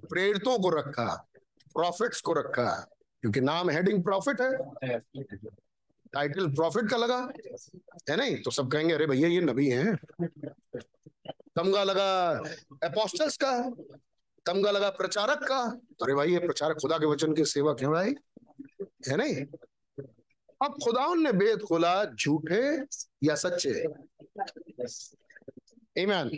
[0.08, 1.06] प्रेरितों को रखा
[1.74, 2.70] प्रॉफिट्स को रखा,
[3.22, 4.98] क्योंकि नाम हेडिंग प्रॉफिट है।
[6.12, 7.18] टाइटल प्रॉफिट का लगा,
[8.10, 8.36] है नहीं?
[8.42, 9.96] तो सब कहेंगे, अरे भैया, ये नबी हैं।
[11.56, 12.08] तमगा लगा
[12.84, 13.52] अपोस्टल्स का,
[14.46, 17.88] तमगा लगा प्रचारक का। तो अरे भाई, ये प्रचारक खुदा के वचन के सेवक है
[17.88, 18.14] भाई,
[19.08, 19.44] है नहीं?
[20.60, 22.62] अब खुदाउन ने भेद खोला झूठे
[23.24, 23.72] या सच्चे?
[25.96, 26.28] ईमान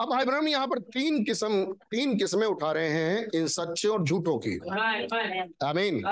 [0.00, 4.02] अब भाई ब्रह्म यहाँ पर तीन किस्म तीन किस्में उठा रहे हैं इन सच्चे और
[4.04, 4.56] झूठों की।
[5.64, 6.04] आमीन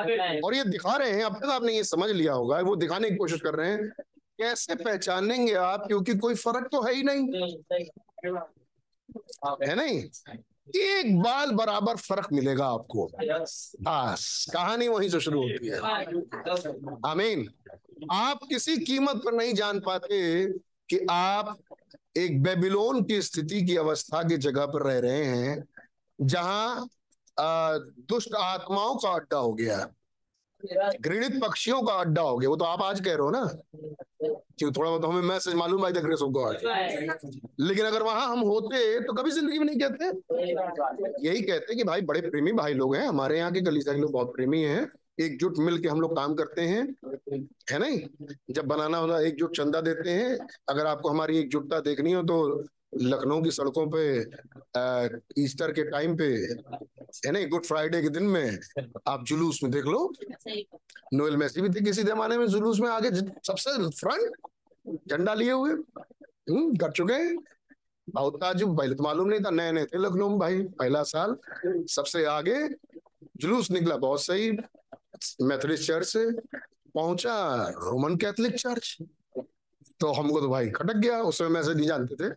[0.44, 3.16] और ये दिखा रहे हैं अब तक आपने ये समझ लिया होगा वो दिखाने की
[3.16, 3.88] कोशिश कर रहे हैं
[4.38, 5.86] कैसे पहचानेंगे आप?
[5.86, 7.22] क्योंकि कोई फ़र्क तो है ही नहीं।
[9.62, 10.02] है नहीं?
[10.68, 13.10] एक बाल बराबर फ़र्क मिलेगा आपको।
[13.82, 15.78] बस कहानी वहीं से शुरू होती है।
[17.06, 17.48] आमीन।
[18.10, 20.46] आप किसी कीमत पर नहीं जान पाते
[20.88, 21.58] कि आप
[22.16, 25.64] एक बेबीलोन की स्थिति की अवस्था की जगह पर रह रहे हैं
[26.20, 26.88] जहाँ
[28.08, 30.01] दुष्ट आत्माओं का अड्डा हो गया। है
[30.64, 33.44] घृणित पक्षियों का अड्डा हो गया, वो तो आप आज कह रहे हो ना।
[34.58, 36.56] कि थोड़ा बहुत हमें मैसेज मालूम द ग्रेस ऑफ़ गॉड
[37.60, 42.00] लेकिन अगर वहाँ हम होते तो कभी ज़िंदगी में नहीं कहते। यही कहते कि भाई,
[42.00, 44.86] बड़े प्रेमी भाई लोग हैं, हमारे यहाँ के कलीसिया के लोग बहुत प्रेमी हैं,
[45.20, 46.82] एकजुट मिल के हम लोग काम करते हैं,
[47.70, 47.98] है नहीं?
[48.50, 53.42] जब बनाना होता, एकजुट चंदा देते हैं, अगर आपको हमारी एकजुटता देखनी हो तो लखनऊ
[53.42, 54.02] की सड़कों पे
[55.42, 58.58] ईस्टर के टाइम पे, है नहीं, गुड फ्राइडे के दिन में
[59.08, 60.12] आप जुलूस में देख लो।
[61.14, 63.10] नोएल मैसी भी थे किसी जमाने में जुलूस में आगे
[63.46, 67.36] सबसे फ्रंट झंडा लिए हुए हम्म कर चुके हैं।
[68.08, 71.36] बहुत ताजुब, पहले तो मालूम नहीं था, नए नए थे लखनऊ में भाई, पहला साल,
[71.88, 72.56] सबसे आगे,
[73.36, 74.50] जुलूस निकला बहुत सही
[75.42, 76.30] मेथोडिस्ट चर्च से
[76.94, 77.34] पहुँचा
[77.74, 78.96] रोमन कैथोलिक चर्च
[80.00, 82.34] तो हमको तो भाई खटक गया, उस समय मैसेज नहीं जानते थे।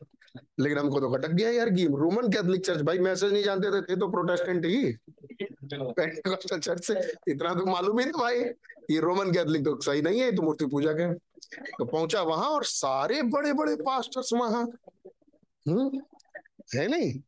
[0.60, 3.82] लेकिन हमको तो खटक गया यार कि रोमन कैथोलिक चर्च भाई मैसेज नहीं जानते थे,
[3.82, 4.94] थे तो प्रोटेस्टेंट ही।
[6.60, 8.40] चर्च से इतना तो मालूम ही था भाई।
[8.92, 11.14] ये रोमन कैथोलिक तो सही नहीं है तो मूर्ति पूजा के।
[11.78, 14.64] तो पहुँचा वहाँ और सारे बड़े बड़े पास्टर्स वहाँ।
[15.68, 16.02] हम्म
[16.76, 17.22] है नहीं?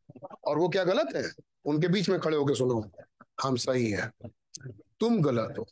[0.46, 1.32] और वो क्या गलत है?
[1.64, 2.90] उनके बीच में खड़े होके सुनो
[3.42, 4.12] हम सही है।
[5.00, 5.66] तुम गलत हो।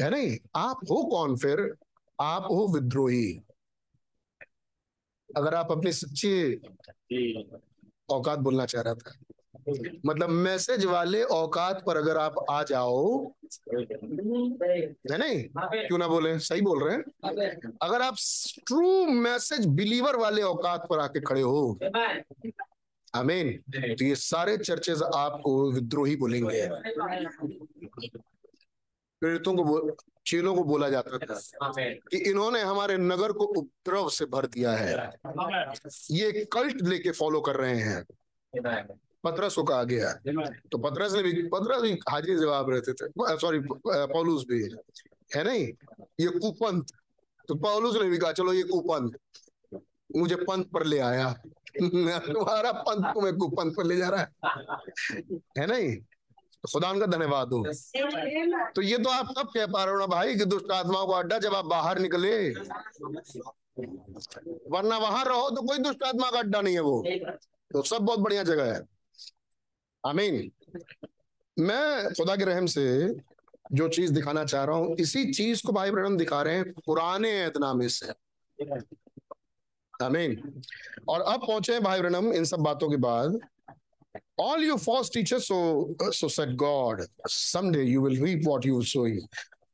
[0.00, 0.38] है नहीं?
[0.56, 1.74] आप हो कौन फिर?
[2.20, 3.40] आप हो विद्रोही।
[5.36, 6.32] अगर आप अपनी सच्ची
[8.10, 9.12] औकात बोलना चाह रहा था
[10.06, 15.44] मतलब मैसेज वाले औकात पर अगर आप आ जाओ, है नहीं?
[15.86, 16.38] क्यों ना बोले?
[16.38, 17.02] सही बोल रहे हैं?
[17.82, 18.16] अगर आप
[18.66, 21.78] ट्रू मैसेज बिलीवर वाले औकात पर आके खड़े हो,
[23.14, 26.68] आमीन तो ये सारे चर्चेज आपको विद्रोही बोलेंगे।
[29.22, 29.62] प्रेरितों को
[30.26, 31.40] चेलों को बोला जाता था
[32.10, 34.92] कि इन्होंने हमारे नगर को उपद्रव से भर दिया है।
[36.10, 38.04] ये कल्ट लेके फॉलो कर रहे हैं।
[39.24, 40.12] पत्रस को कहा गया
[40.72, 44.62] तो पत्रस ने भी पत्रस भी हाजिर जवाब रहते थे। सॉरी पौलुस भी
[45.36, 45.68] है। नहीं?
[46.20, 46.82] ये कुपंथ
[47.48, 49.10] तो पौलुस ने भी कहा चलो ये कुपंथ
[50.16, 51.32] मुझे पंथ पर ले आया।
[51.78, 54.28] तुम्हारा पंथ तुम्हें कुपंथ पर ले जा रहा है।
[55.58, 55.96] है नहीं?
[56.64, 57.62] तो खुदा का धन्यवाद हो।
[58.76, 61.16] तो ये तो आप कब कह पा रहे हो ना भाई कि दुष्ट आत्माओं का
[61.16, 62.50] अड्डा जब आप बाहर निकले।
[64.70, 67.04] वरना वहाँ रहो तो कोई दुष्ट आत्मा का अड्डा नहीं है वो।
[67.70, 68.80] तो सब बहुत बढ़िया जगह है।
[70.04, 70.50] आमीन।
[71.56, 72.84] मैं खुदा के रहम से
[73.72, 77.30] जो चीज़ दिखाना चाह रहा हूँ इसी चीज़ को भाई ब्रहण दिखा रहे हैं पुराने
[77.42, 78.12] ऐतनामे से।
[79.94, 80.62] आमीन।
[81.08, 83.38] और अब पहुँचे भाई ब्रहणम इन सब बातों के बाद।
[84.38, 89.06] All you false teachers, so so said god, someday you will reap what you sow.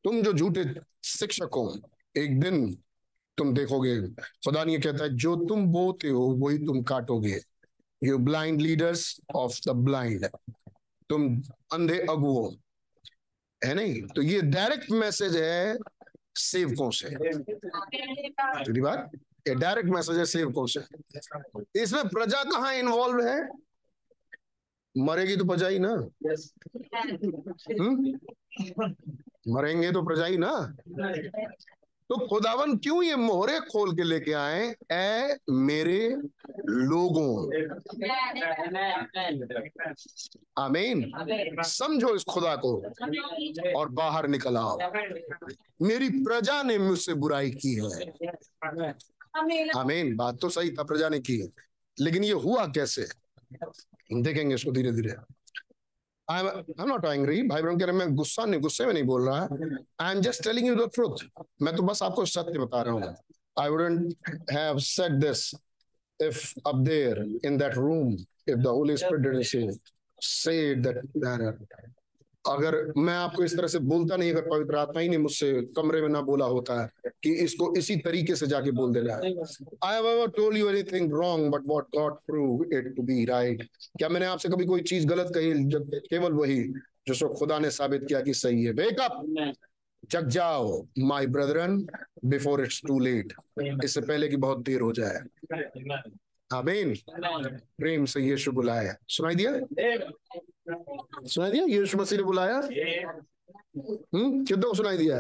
[0.04, 0.64] तुम जो झूठे
[1.04, 1.80] शिक्षक हो,
[2.16, 2.74] एक दिन
[3.36, 4.00] तुम देखोगे,
[4.44, 7.40] खुदा ने कहता है, जो तुम बोते हो, वही तुम काटोगे।
[8.04, 10.26] You blind leaders of the blind
[11.08, 11.42] तुम
[11.72, 12.50] अंधे अगुओ।
[13.64, 14.02] है नहीं?
[14.02, 15.78] तो ये डायरेक्ट मैसेज है
[16.36, 17.08] सेवकों से।
[18.80, 19.10] बात,
[19.48, 20.80] ये डायरेक्ट मैसेज है सेवकों से।
[21.82, 23.48] इसमें प्रजा कहाँ इन्वॉल्व है?
[24.98, 25.92] मरेगी तो प्रजा ही ना
[27.81, 28.18] हम्म?
[29.48, 30.76] मरेंगे तो प्रजा ही ना?
[32.09, 34.76] तो खुदावन क्यों ये मोहरे खोल के लेके आए?
[34.92, 36.16] ए मेरे
[36.66, 37.46] लोगों।
[40.59, 41.12] आमीन।
[41.62, 42.83] समझो इस खुदा को
[43.79, 44.79] और बाहर निकल आओ।
[45.83, 48.12] मेरी प्रजा ने मुझसे बुराई की है।
[49.76, 51.53] आमीन। बात तो सही था प्रजा ने की
[52.00, 53.07] लेकिन ये हुआ कैसे?
[54.12, 55.14] देखेंगे इसको धीरे धीरे।
[56.28, 59.28] आई एम नॉट एंग्री भाई बहन कह रहे मैं गुस्सा नहीं, गुस्से में नहीं बोल
[59.28, 59.48] रहा।
[60.00, 61.24] I am just telling you the truth
[61.62, 63.14] मैं तो बस आपको सत्य बता रहा हूँ।
[63.60, 64.14] I wouldn't
[64.52, 65.50] have said this
[66.20, 68.08] if up there in that room,
[68.46, 69.60] if the holy spirit didn't say
[70.20, 70.98] say that
[72.44, 76.00] अगर मैं आपको इस तरह से बोलता नहीं अगर पवित्र आत्मा ही नहीं मुझसे कमरे
[76.03, 79.33] में ना बोला होता है कि इसको इसी तरीके से जाके बोल देना। है
[79.85, 83.62] I have told you anything wrong but what God prove it to be right
[83.98, 86.62] क्या मैंने आपसे कभी कोई चीज़ गलत कही जब केवल वही
[87.09, 88.72] जो सो खुदा ने साबित किया कि सही है?
[88.72, 89.55] वेकअप
[90.11, 91.87] जग जाओ my brethren
[92.24, 93.33] before it's too late
[93.85, 95.20] इससे पहले कि बहुत देर हो जाए।
[96.50, 96.94] आमीन।
[97.78, 99.52] प्रेम से यीशु बुलाया। सुनाई दिया?
[101.26, 101.64] सुनाई दिया?
[101.64, 102.56] यीशु मसीह ने बुलाया?
[103.76, 105.16] हम्म कितनों सुनाई दिया?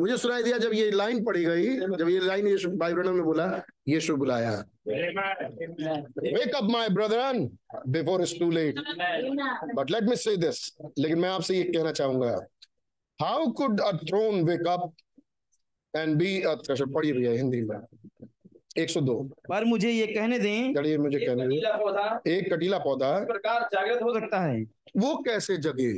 [0.00, 3.22] मुझे सुनाई दिया, जब ये लाइन पढ़ी गई, जब ये लाइन यीशु भाई ब्रदर ने
[3.22, 3.46] बोला,
[3.88, 4.52] यीशु बुलाया।
[4.88, 7.44] Wake up my brethren
[7.88, 8.78] before it's too late
[9.74, 10.58] but let me say this
[10.98, 12.38] लेकिन मैं आपसे ये कहना चाहूँगा।
[13.20, 14.92] How could a throne wake up
[15.94, 17.78] and be a thresher पढ़िए भैया, हिंदी में।
[18.76, 19.14] 102
[19.48, 24.14] पर मुझे ये कहने दें चलिए मुझे कहने दे। एक कटीला पौधा प्रकार जागृत हो
[24.14, 24.62] सकता है।
[24.96, 25.92] वो कैसे जगे?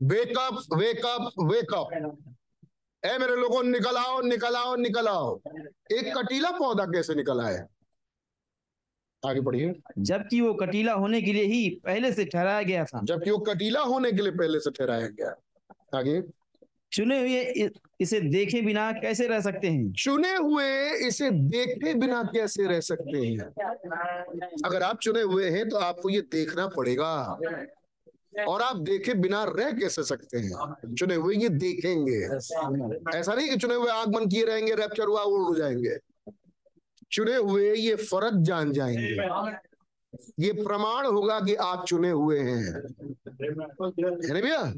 [0.00, 1.88] वेकअप वेकअप वेकअप
[3.02, 5.36] ए मेरे लोगों निकल आओ निकल आओ निकल आओ।
[5.92, 7.66] एक कटीला पौधा कैसे निकल आया?
[9.22, 13.30] आगे बढ़िए जबकि वो कटीला होने के लिए ही पहले से ठहराया गया था। जबकि
[13.30, 15.34] वो कटीला होने के लिए पहले से ठहराया गया।
[15.98, 16.20] आगे।
[16.92, 19.92] चुने हुए इसे देखे बिना कैसे रह सकते हैं?
[19.92, 23.38] चुने हुए, इसे देखे बिना कैसे रह सकते हैं?
[24.64, 27.38] अगर आप चुने हुए हैं तो आपको ये देखना पड़ेगा।
[28.48, 30.94] और आप देखे बिना रह कैसे सकते हैं?
[30.94, 32.20] चुने हुए ये देखेंगे।
[33.18, 35.98] ऐसा नहीं कि चुने हुए आग बंद किए रहेंगे, रैप्चर हुआ उड़ जाएँगे।
[37.12, 39.16] चुने हुए ये फ़र्क जान जाएँगे।
[40.40, 42.74] ये प्रमाण होगा कि आप चुने हुए हैं।
[44.24, 44.72] है ना भैया?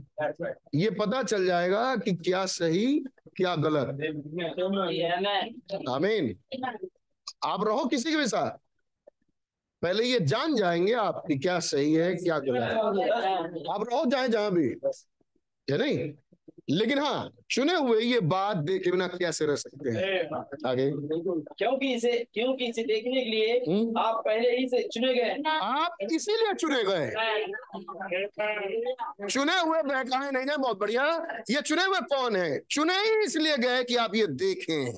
[0.74, 3.00] ये पता चल जाएगा कि क्या सही
[3.36, 3.86] क्या गलत।
[5.88, 6.36] आमीन
[7.44, 8.50] आप रहो किसी के भी साथ।
[9.82, 12.76] पहले ये जान जाएँगे आप कि क्या सही है क्या गलत है।
[13.74, 14.68] आप रहो जाए जहाँ भी।
[15.70, 16.12] है नहीं?
[16.68, 20.68] लेकिन हाँ चुने हुए ये बात देखे बिना कैसे रह सकते हैं?
[20.68, 20.90] आगे।
[21.58, 23.98] क्योंकि इसे क्योंकि इसे देखने के लिए हम्म?
[24.00, 27.10] आप पहले ही से चुने गए आप इसीलिए चुने गए
[29.28, 31.04] चुने हुए बहकाए नहीं ना बहुत बढ़िया।
[31.50, 32.58] ये चुने हुए कौन है?
[32.70, 34.92] चुने ही इसलिए गए कि आप ये देखें।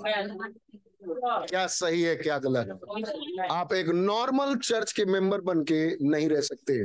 [1.47, 2.79] क्या सही है क्या गलत?
[3.51, 6.85] आप एक नॉर्मल चर्च के मेंबर बन के नहीं रह सकते।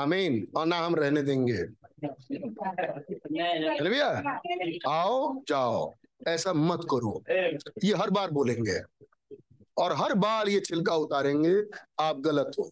[0.00, 1.62] आमीन और ना हम रहने देंगे।
[2.04, 4.08] ना भैया
[4.88, 5.92] आओ, जाओ।
[6.28, 7.22] ऐसा मत करो।
[7.84, 8.80] ये हर बार बोलेंगे
[9.76, 11.54] और हर बार ये छिलका उतारेंगे,
[12.00, 12.70] आप गलत हो।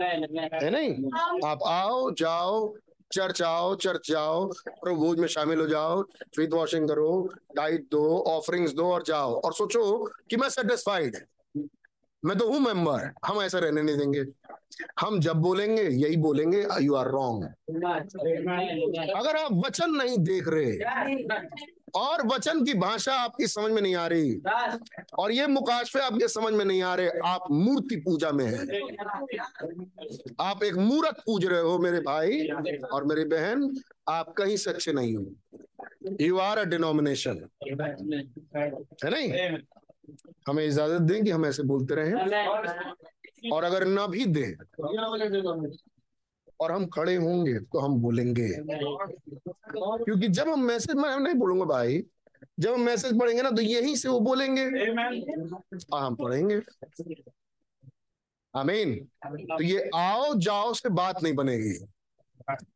[0.00, 1.10] है नहीं?
[1.44, 2.74] आप आओ, जाओ,
[3.12, 6.02] चर्च आओ, चर्च जाओ प्रभु भोज में शामिल हो जाओ
[6.36, 11.16] फेथ वॉशिंग करो डाइट दो ऑफरिंग्स दो और जाओ। और सोचो कि मैं सेटिस्फाइड
[12.22, 14.24] मैं तो हूँ मेंबर हम ऐसा रहने नहीं देंगे।
[15.00, 17.44] हम जब बोलेंगे, यही बोलेंगे यू आर रॉन्ग
[19.16, 20.72] अगर आप वचन नहीं देख रहे,
[21.94, 24.40] और वचन की भाषा आपकी समझ में नहीं आ रही,
[25.18, 28.64] और ये मुकाशफे आपके समझ में नहीं आ रहे, आप मूर्ति पूजा में हैं।
[30.40, 32.46] आप एक मूर्त पूज रहे हो, मेरे भाई
[32.92, 33.70] और मेरी बहन,
[34.08, 35.26] आप कहीं से अच्छे नहीं हो।
[36.20, 39.58] यू आर अ डिनोमिनेशन है नहीं?
[40.48, 42.14] हमें इजाज़त दें कि हम ऐसे बोलते रहें
[43.52, 44.54] और अगर ना भी दें
[46.60, 48.48] और हम खड़े होंगे तो हम बोलेंगे।
[50.04, 52.02] क्योंकि जब हम मैसेज मैं नहीं बोलूँगा भाई।
[52.60, 54.64] जब हम मैसेज पढ़ेंगे ना तो यहीं से वो बोलेंगे।
[55.94, 56.60] हम पढ़ेंगे।
[58.54, 58.94] आमीन
[59.26, 61.74] तो ये आओ जाओ से बात नहीं बनेगी।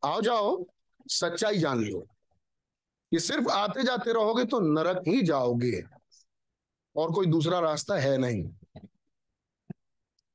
[0.05, 0.65] आओ जाओ
[1.09, 2.05] सच्चाई जान लो।
[3.11, 5.83] ये सिर्फ़ आते जाते रहोगे तो नरक ही जाओगे।
[6.95, 8.49] और कोई दूसरा रास्ता है नहीं।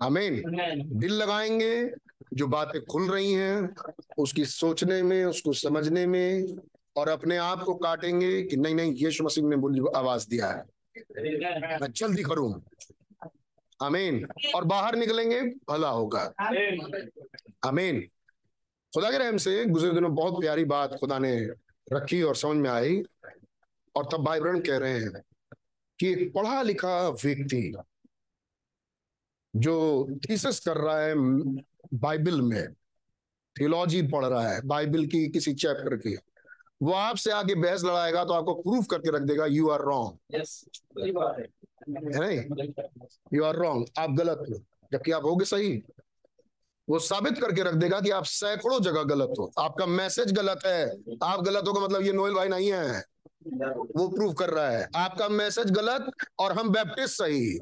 [0.03, 0.43] आमीन।
[0.99, 1.91] दिल लगाएँगे,
[2.35, 3.75] जो बातें खुल रही हैं,
[4.19, 6.57] उसकी सोचने में, उसको समझने में,
[6.97, 10.65] और अपने आप को काटेंगे कि नहीं नहीं, यीशु मसीह ने मुझे आवाज़ दिया है।
[11.81, 12.63] मैं जल्दी करूँ।
[13.83, 16.33] आमीन। और बाहर निकलेंगे, भला होगा।
[17.65, 18.01] आमीन।
[18.95, 21.49] खुदा के रहम से गुजरे दिनों बहुत प्यारी बात खुदा ने
[21.93, 23.03] रखी और समझ में आई,
[23.97, 25.23] और तब भाई कह रहे हैं
[26.01, 27.75] कि एक पढ़ा लिखा व्यक्ति
[29.57, 31.15] जो थीसिस कर रहा है
[31.95, 32.73] बाइबल में
[33.61, 36.19] थियोलॉजी पढ़ रहा है बाइबल की किसी चैप्टर की
[36.83, 40.43] वो आपसे आगे बहस लड़ाएगा तो आपको प्रूफ करके रख देगा यू आर रॉन्ग है।
[41.89, 42.39] नहीं?
[43.35, 44.55] यू आर रॉन्ग आप गलत हो।
[44.93, 45.83] जबकि आप होगे सही।
[46.89, 50.91] वो साबित करके रख देगा कि आप सैकड़ों जगह गलत हो। आपका मैसेज गलत है।
[51.23, 53.05] आप गलत हो का मतलब ये नोएल भाई नहीं है।
[53.43, 57.59] वो प्रूव कर रहा है। आपका मैसेज गलत और हम बैप्टिस्ट सही।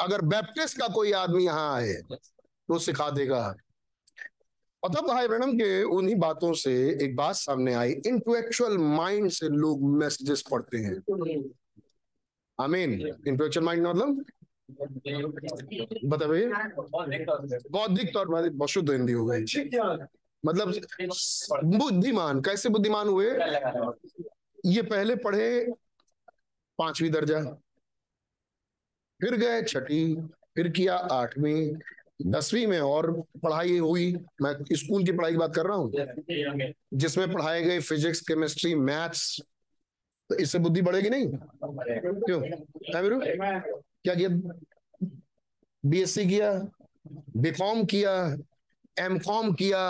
[0.00, 3.54] अगर बैप्टिस्ट का कोई आदमी यहाँ आए तो सिखा देगा।
[4.82, 6.72] और तब भाई ब्रहणम के उन्हीं बातों से
[7.04, 10.96] एक बात सामने आई। इंटेलेक्चुअल माइंड से लोग मैसेजेस पढ़ते हैं।
[12.58, 14.24] आमीन इंटेलेक्चुअल माइंड मतलब?
[16.04, 16.68] बता भैया
[17.70, 19.44] बौद्धिक तौर पर बहुत शुद्ध हिंदी हो गई।
[20.44, 20.74] मतलब
[21.64, 23.30] बुद्धिमान, कैसे बुद्धिमान हुए?
[24.66, 25.72] ये पहले पढ़े
[26.78, 27.40] पांचवी दर्जा,
[29.20, 30.14] फिर गए छठी,
[30.54, 31.72] फिर किया आठवीं,
[32.26, 33.10] दसवीं में और
[33.42, 35.92] पढ़ाई हुई। मैं स्कूल की पढ़ाई की बात कर रहा हूँ?
[36.94, 39.40] जिसमें पढ़ाए गए फिजिक्स, केमिस्ट्री, मैथ्स
[40.30, 41.26] तो इससे बुद्धि बढ़ेगी नहीं?
[41.26, 42.40] क्यों?
[44.04, 44.28] क्या किया?
[45.84, 46.52] बीएससी किया
[47.36, 48.12] बीकॉम किया
[48.98, 49.82] एमकॉम किया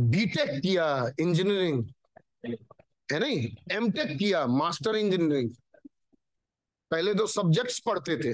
[0.00, 0.86] बीटेक किया
[1.20, 1.84] इंजीनियरिंग
[3.08, 3.48] है नहीं?
[3.72, 5.50] एमटेक किया मास्टर इंजीनियरिंग
[6.90, 8.32] पहले दो सब्जेक्ट्स पढ़ते थे,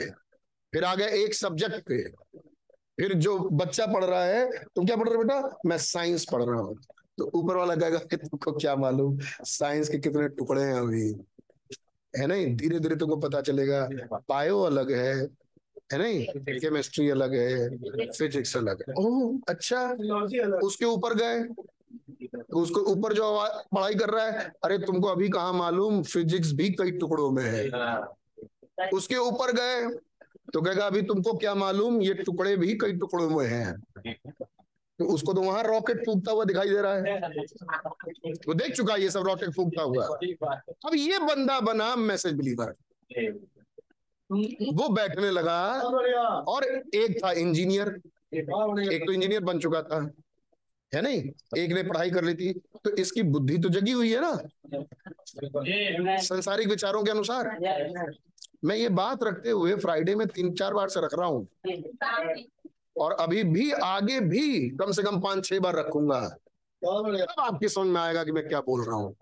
[0.72, 2.02] फिर आ गए एक सब्जेक्ट पे।
[2.98, 5.58] फिर जो बच्चा पढ़ रहा है, तुम क्या पढ़ रहे हो बेटा?
[5.66, 6.76] मैं साइंस पढ़ रहा हूँ।
[7.18, 9.18] तो ऊपर वाला कहेगा कि तुमको क्या मालूम?
[9.20, 11.08] साइंस के कितने टुकड़े हैं अभी?
[12.14, 12.54] है नहीं?
[12.56, 13.86] धीरे धीरे तुमको पता चलेगा
[14.28, 15.14] बायो अलग है।
[15.92, 16.26] है नहीं?
[16.58, 19.80] केमिस्ट्री अलग है फिजिक्स अलग है। ओह अच्छा।
[20.58, 21.38] उसके ऊपर गए।
[22.54, 23.24] उसको ऊपर जो
[23.74, 28.88] पढ़ाई कर रहा है, अरे तुमको अभी कहा मालूम, फिजिक्स भी कई टुकड़ों में है।
[28.90, 29.88] उसके ऊपर गए
[30.54, 33.74] तो कहेगा, अभी तुमको क्या मालूम, ये टुकड़े भी कई टुकड़ों में हैं।
[34.98, 37.00] तो उसको तो वहाँ रॉकेट फूकता हुआ दिखाई दे रहा है।
[38.48, 42.74] वो देख चुका है ये सब रॉकेट फूकता हुआ। अब ये बंदा बना मैसेज बिलीवर।
[44.74, 45.60] वो बैठने लगा,
[46.48, 47.88] और एक था इंजीनियर।
[48.34, 49.98] एक तो इंजीनियर बन चुका था।
[50.92, 51.22] है नहीं?
[51.58, 52.52] एक ने पढ़ाई कर ली थी
[52.84, 54.32] तो इसकी बुद्धि तो जगी हुई है ना?
[56.18, 57.48] संसारिक विचारों के अनुसार।
[58.64, 61.46] मैं ये बात रखते हुए फ्राइडे में तीन चार बार से रख रहा हूँ।
[62.98, 66.20] और अभी भी, आगे भी कम से कम पाँच छह बार रखूँगा।
[66.82, 69.14] तब आपकी समझ में आएगा कि मैं क्या बोल रहा हूँ।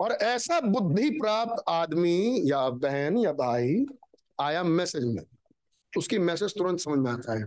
[0.00, 3.84] और ऐसा बुद्धि प्राप्त आदमी या बहन या भाई
[4.40, 5.22] आया मैसेज में।
[5.92, 7.44] उसकी मैसेज तुरंत समझ में आता है।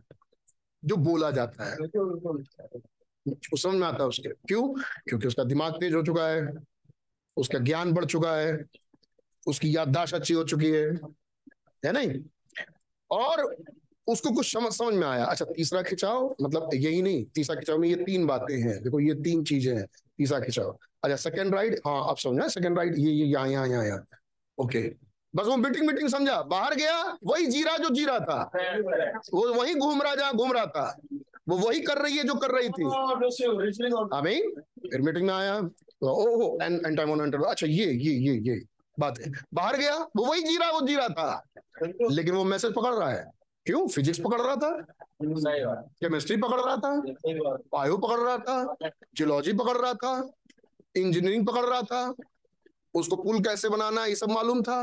[0.83, 1.75] जो बोला जाता है।
[3.25, 4.67] वो समझ में आता है उसके। क्यों?
[5.07, 6.51] क्योंकि उसका दिमाग तेज हो चुका है
[7.37, 8.57] उसका ज्ञान बढ़ चुका है
[9.47, 10.85] उसकी याददाश्त अच्छी हो चुकी है
[11.83, 12.19] है नहीं?
[13.11, 13.43] और
[14.07, 17.87] उसको कुछ समझ समझ में आया। अच्छा तीसरा खिंचाव मतलब यही नहीं तीसरा खिंचाव में
[17.89, 19.85] ये तीन बातें हैं। देखो ये तीन चीज़ें हैं
[20.17, 23.85] तीसरा खिंचाव। अच्छा सेकंड राइड हाँ आप समझा सेकंड राइड ये ये यहाँ यहाँ यहाँ
[23.85, 24.05] यहाँ।
[24.57, 24.81] ओके
[25.35, 28.51] बस वो मीटिंग मीटिंग समझा। बाहर गया वही जीरा जो जी रहा था।
[29.33, 30.95] वो वही घूम रहा जहाँ घूम रहा था।
[31.49, 32.83] वो वही कर रही है जो कर रही थी।
[34.17, 34.41] अभी
[34.89, 38.61] फिर मीटिंग में आया। तो ओहो एंड एंड टाइम ऑन अच्छा ये ये ये ये
[38.99, 41.43] बात है। बाहर गया वो वही जी रहा वो जी रहा था
[42.11, 43.25] लेकिन वो मैसेज पकड़ रहा है।
[43.65, 43.87] क्यों?
[43.87, 44.69] फिजिक्स पकड़ रहा था।
[46.01, 46.95] केमिस्ट्री पकड़ रहा था।
[47.73, 50.31] बायो पकड़ रहा था। जियोलॉजी पकड़ रहा था।
[50.95, 52.13] इंजीनियरिंग पकड़ रहा था।
[52.97, 54.81] उसको पुल कैसे बनाना है, ये सब मालूम था।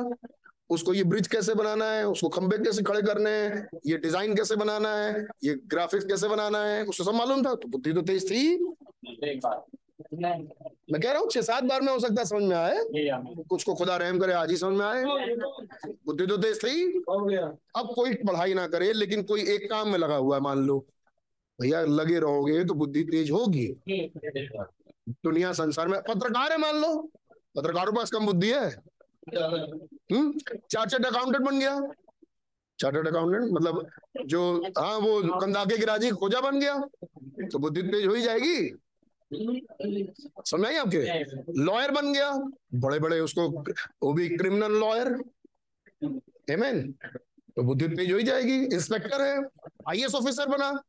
[0.70, 4.56] उसको ये ब्रिज कैसे बनाना है, उसको खंबे कैसे खड़े करने हैं, ये डिज़ाइन कैसे
[4.56, 8.30] बनाना है, ये ग्राफिक्स कैसे बनाना है उसको सब मालूम था। तो बुद्धि तो तेज
[8.30, 8.56] थी।
[10.12, 12.78] मैं कह रहा हूँ, छह सात बार में हो सकता समझ में आए।
[13.48, 15.02] कुछ को खुदा रहम करे, आज ही समझ में आए।
[16.06, 16.84] बुद्धि तो तेज थी।
[17.76, 20.78] अब कोई पढ़ाई ना करे, लेकिन कोई एक काम में लगा हुआ है, मान लो।
[21.58, 23.66] भैया, लगे रहोगे तो बुद्धि तेज होगी।
[25.24, 27.10] दुनिया संसार में पत्रकार है, मान लो।
[27.57, 28.68] पत्रकारों पास कम बुद्धि है?
[30.12, 30.32] हम्म?
[30.70, 31.80] चार्टर्ड अकाउंटेंट बन गया।
[32.78, 33.90] चार्टर्ड अकाउंटेंट मतलब
[34.26, 36.78] जो हाँ वो कंदाके की राज़ी खोजा बन गया।
[37.48, 38.74] तो बुद्धि तेज हो ही जाएगी।
[40.46, 40.98] समझ आई आपके?
[41.64, 42.30] लॉयर बन गया।
[42.74, 43.48] बड़े बड़े उसको,
[44.02, 45.22] वो भी क्रिमिनल लॉयर।
[46.50, 46.92] एमेन
[47.57, 49.42] तो बुद्धि तेज हो ही जाएगी। इंस्पेक्टर है।
[49.88, 50.82] आईएएस ऑफिसर बना।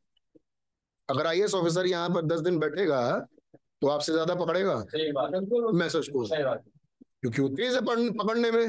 [1.10, 3.26] अगर आईएएस ऑफिसर यहाँ पर दस दिन बैठेगा
[3.82, 4.74] तो आपसे ज़्यादा पकड़ेगा?
[5.74, 6.26] मैसेज को
[7.22, 8.64] क्योंकि वो तेज है पकड़ने में।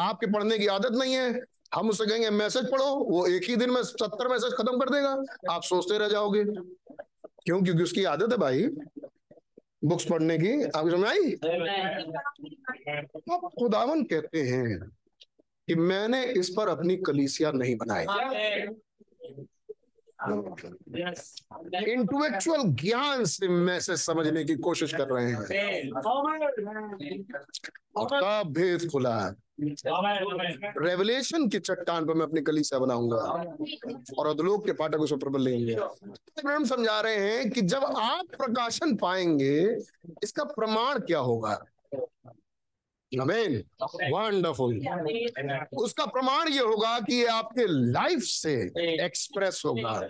[0.00, 1.40] आपके पढ़ने की आदत नहीं है।
[1.74, 5.10] हम उससे कहेंगे मैसेज पढ़ो वो एक ही दिन में सत्तर मैसेज खत्म कर देगा।
[5.50, 7.62] आप सोचते रह जाओगे। क्यों?
[7.62, 8.66] क्योंकि उसकी आदत है भाई
[9.84, 11.30] बुक्स पढ़ने की। आपको समझ आई?
[13.06, 14.78] तो खुदावन कहते हैं
[15.68, 18.06] कि मैंने इस पर अपनी कलीसिया नहीं बनाई।
[21.90, 25.44] इंटेलेक्चुअल ज्ञान से मैसेज समझने की कोशिश कर रहे हैं।
[28.52, 29.34] भेद खुला है।
[30.78, 33.16] रेवलेशन की चट्टान पर मैं अपनी कली से बनाऊँगा।
[34.18, 35.74] और अधलोक के पाठक उस प्रबल लेंगे।
[36.48, 39.76] हम समझा रहे हैं कि जब आप प्रकाशन पाएँगे,
[40.22, 41.64] इसका प्रमाण क्या होगा?
[43.20, 43.62] अमेन
[44.12, 44.78] वंडरफुल
[45.76, 48.54] उसका प्रमाण ये होगा कि ये आपके लाइफ से
[49.04, 50.00] एक्सप्रेस होगा।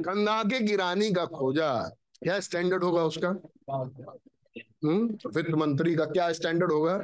[0.00, 1.72] कंधा के गिरानी का खोजा
[2.22, 3.28] क्या स्टैंडर्ड होगा उसका?
[4.84, 6.96] हम्म वित्त मंत्री का क्या स्टैंडर्ड होगा?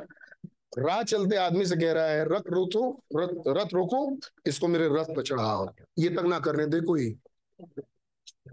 [0.78, 4.00] राह चलते आदमी से कह रहा है रथ रोको रथ रथ रोको
[4.46, 5.68] इसको मेरे रथ पर चढ़ाओ।
[5.98, 7.06] ये तक ना करने दे कोई।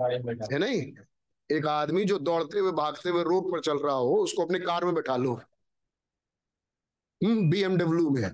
[0.01, 0.91] है नहीं?
[1.51, 4.85] एक आदमी जो दौड़ते हुए भागते हुए रोड पर चल रहा हो उसको अपने कार
[4.85, 5.41] में बैठा लो।
[7.23, 8.31] बीएमडब्ल्यू में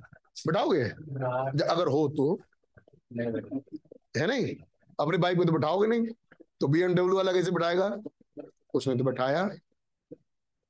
[0.47, 0.83] बैठाओगे?
[1.65, 2.39] अगर हो तो।
[4.17, 4.55] है नहीं?
[4.99, 6.07] अपने बाइक में तो बैठाओगे नहीं।
[6.59, 7.97] तो बीएमडब्ल्यू वाला कैसे बैठाएगा?
[8.73, 9.49] उसने तो बैठाया।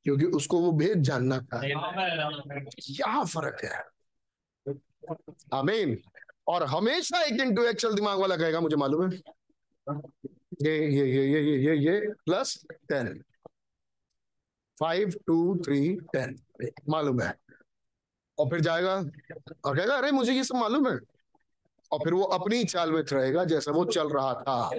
[0.04, 1.62] क्योंकि उसको वो भेद जानना था।
[2.90, 3.84] यहाँ फ़र्क है?
[5.54, 6.02] आमीन।
[6.48, 9.22] और हमेशा एक इंटेलेक्चुअल दिमाग वाला कहेगा मुझे मालूम है।
[9.90, 13.24] ये ये ये ये ये ये ये plus ten
[14.80, 16.40] five two three ten
[16.90, 17.34] मालूम है।
[18.40, 18.96] और फिर जाएगा
[19.66, 21.00] और कहेगा, अरे, मुझे ये सब मालूम है।
[21.92, 24.70] और फिर वो अपनी चाल में रहेगा जैसा वो चल रहा था।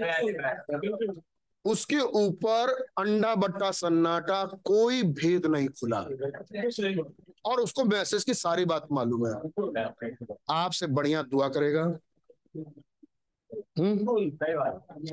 [1.64, 6.00] उसके ऊपर अंडा, बट्टा, सन्नाटा कोई भेद नहीं खुला।
[7.44, 9.34] और उसको मैसेज की सारी बात मालूम है।
[10.50, 11.98] आपसे बढ़िया दुआ करेगा।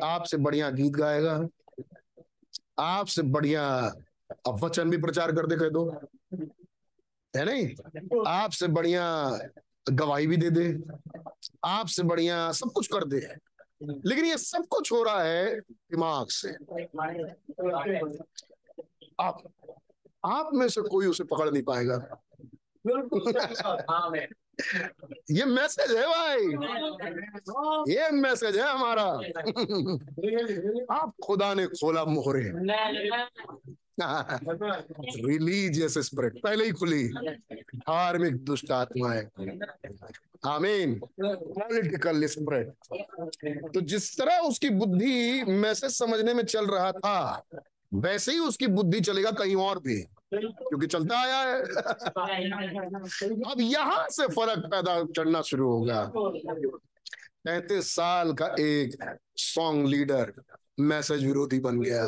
[0.03, 1.47] आपसे बढ़िया गीत गाएगा।
[2.79, 3.93] आपसे बढ़िया
[4.47, 6.01] वचन भी प्रचार कर दे कह दो।
[7.35, 7.75] है नहीं?
[8.27, 9.37] आपसे बढ़िया
[9.89, 10.83] गवाही भी दे दे।
[11.65, 13.35] आपसे बढ़िया सब कुछ कर दे।
[13.83, 16.49] लेकिन ये सब कुछ हो रहा है दिमाग से।
[19.19, 19.43] आप
[20.25, 21.97] आप में से कोई उसे पकड़ नहीं पाएगा।
[25.32, 26.45] ये मैसेज है भाई।
[27.93, 29.03] ये मैसेज है हमारा।
[30.95, 32.51] आप खुदा ने खोला मोहरे।
[35.28, 37.03] रिलीजियस स्पिरिट पहले ही खुली।
[37.76, 39.24] धार्मिक दुष्ट आत्माएँ
[40.47, 42.68] आमीन पॉलिटिकल स्पिरिट
[43.74, 47.43] तो जिस तरह उसकी बुद्धि मैसेज समझने में चल रहा था
[47.93, 51.61] वैसे ही उसकी बुद्धि चलेगा कहीं और भी। क्योंकि चलता आया है।
[53.51, 56.11] अब यहाँ से फ़र्क पैदा करना शुरू होगा
[57.43, 60.34] पैंतीस साल का एक सॉन्ग लीडर
[60.80, 62.03] मैसेज विरोधी बन गया।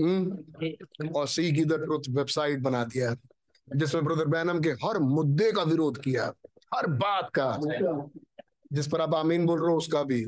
[0.00, 1.08] हम्म?
[1.08, 1.64] और सी की
[2.12, 3.16] वेबसाइट बना दिया।
[3.76, 6.32] जिसमें ब्रदर बैनम के हर मुद्दे का विरोध किया।
[6.74, 7.58] हर बात का।
[8.72, 10.22] जिस पर आप आमीन बोल रहे हो, उसका भी।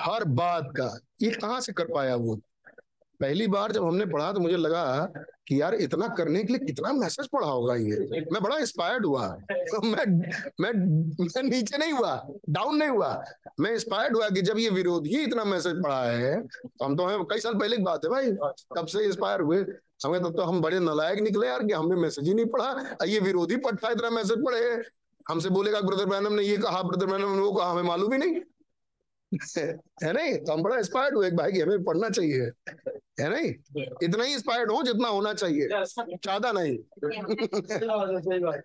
[0.00, 2.40] हर बात का। ये कहाँ से कर पाया वो?
[3.20, 4.84] पहली बार जब हमने पढ़ा तो मुझे लगा
[5.48, 9.26] कि यार इतना करने के लिए कितना मैसेज पढ़ा होगा ये। मैं बड़ा इंस्पायर्ड हुआ।
[9.52, 10.04] तो मैं
[10.60, 10.72] मैं
[11.20, 12.12] मैं नीचे नहीं हुआ
[12.50, 13.10] डाउन नहीं हुआ।
[13.60, 17.24] मैं इंस्पायर्ड हुआ कि जब ये विरोधी इतना मैसेज पढ़ा है तो हम तो हैं,
[17.24, 18.30] कई साल पहले की बात है भाई
[18.76, 19.64] तब से इंस्पायर हुए।
[20.04, 23.20] हमें तब तो हम बड़े नलायक निकले यार कि हमने मैसेज ही नहीं पढ़ा। ये
[23.20, 24.60] विरोधी पढ़ता इतना मैसेज पढ़े।
[25.26, 28.18] हमसे बोलेगा ब्रदर बैनम ने ये कहा ब्रदर बैनम ने वो कहा, हमें मालूम ही
[28.18, 28.40] नहीं।
[30.04, 30.36] है नहीं?
[30.36, 32.40] तो हम बड़ा इंस्पायर्ड हुए भाई कि हमें पढ़ना चाहिए।
[33.20, 33.54] है नहीं?
[34.02, 36.78] इतना ही इंस्पायर्ड हो जितना होना चाहिए। ज़्यादा नहीं।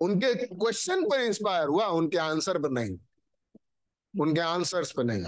[0.00, 2.98] उनके क्वेश्चन पर इंस्पायर हुआ, उनके आंसर पर नहीं।
[4.20, 5.24] उनके आंसर्स पर नहीं।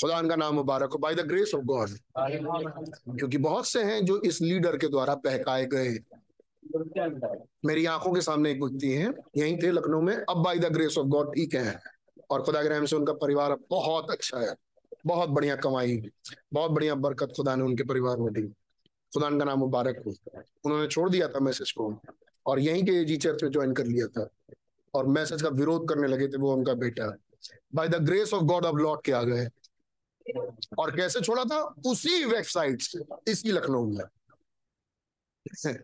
[0.00, 1.90] खुदा का नाम मुबारक हो। By the grace of God
[3.18, 5.98] क्योंकि बहुत से हैं जो इस लीडर के द्वारा बहकाए गए
[7.66, 10.98] मेरी आँखों के सामने एक व्यक्ति है, यहीं थे लखनऊ में। अब by the grace
[10.98, 11.91] of God ठीक है।
[12.32, 14.56] और खुदा के रहम से उनका परिवार बहुत अच्छा है।
[15.06, 16.10] बहुत बढ़िया कमाई
[16.52, 18.42] बहुत बढ़िया बरकत खुदा ने उनके परिवार में दी।
[19.14, 20.14] खुदा का नाम मुबारक हो।
[20.64, 22.00] उन्होंने छोड़ दिया था मैसेज को।
[22.46, 24.54] और यहीं के जी चर्च में ज्वाइन कर लिया था।
[24.94, 27.16] और मैसेज का विरोध करने लगे थे वो उनका बेटा।
[27.74, 29.46] By the grace of God अब लौट के आ गए।
[30.78, 31.74] और कैसे छोड़ा था?
[31.86, 34.04] उसी वेबसाइट से। इसी लखनऊ में।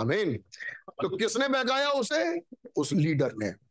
[0.00, 0.36] आमीन
[0.88, 2.40] तो किसने बहकाया उसे?
[2.76, 3.67] उस लीडर ने।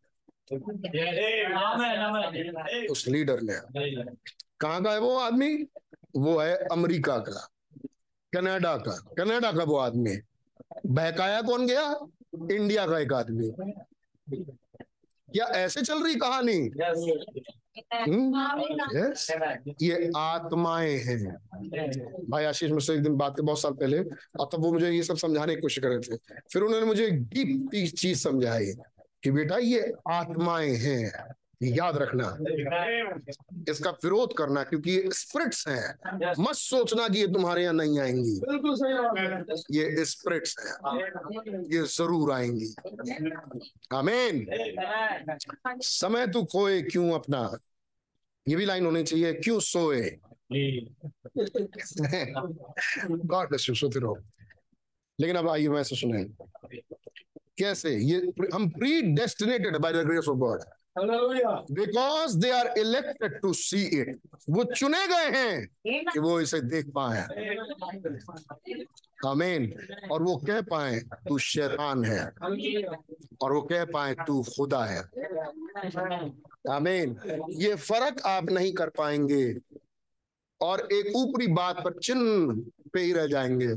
[2.88, 3.54] उस लीडर ने।
[4.60, 5.64] कहाँ का है वो आदमी?
[6.16, 7.50] वो है अमेरिका का।
[8.34, 10.18] कनाडा का। कनाडा का वो आदमी।
[10.86, 12.08] बहकाया कौन गया?
[12.52, 13.52] इंडिया का एक आदमी।
[15.34, 16.72] क्या ऐसे चल रही कहानी?
[18.96, 19.32] यस
[19.82, 21.36] ये आत्माएँ हैं।
[22.30, 24.00] भाई आशीष मुझसे एक दिन बात के बहुत साल पहले।
[24.40, 27.12] और तब वो मुझे ये सब समझाने की कोशिश कर रहे थे। फिर उन्होंने मुझे
[27.12, 28.74] डीप चीज़ समझाई।
[29.24, 32.26] कि बेटा ये आत्माएँ हैं याद रखना।
[33.72, 38.36] इसका विरोध करना क्योंकि ये स्पिरिट्स हैं। मत सोचना कि ये तुम्हारे यहाँ नहीं आएँगी।
[39.78, 40.74] ये स्पिरिट्स हैं।
[41.74, 42.76] ये ज़रूर आएँगी।
[43.94, 44.46] आमीन।
[45.82, 47.58] समय तू खोए क्यों अपना?
[48.48, 50.02] ये भी लाइन होनी चाहिए क्यों सोए?
[53.26, 54.18] गॉड ब्लेस यू सोते रहो।
[55.20, 56.24] लेकिन अब आइए मैं सुने।
[57.60, 57.96] कैसे?
[57.96, 58.18] ये
[58.54, 58.70] हम
[59.02, 60.62] predestinated by the grace of God
[61.72, 65.68] because they are elected to see it वो चुने गए हैं
[66.14, 67.22] कि वो इसे देख पाए।
[69.28, 69.74] आमीन
[70.12, 72.26] और वो कह पाए तू शैतान है।
[73.42, 75.04] और वो कह पाए तू खुदा है।
[76.72, 77.16] आमीन
[77.50, 79.58] ये फ़र्क आप नहीं कर पाएँगे।
[80.62, 82.62] और एक ऊपरी बात पर चिन्ह
[82.94, 83.68] पे ही रह जाएँगे।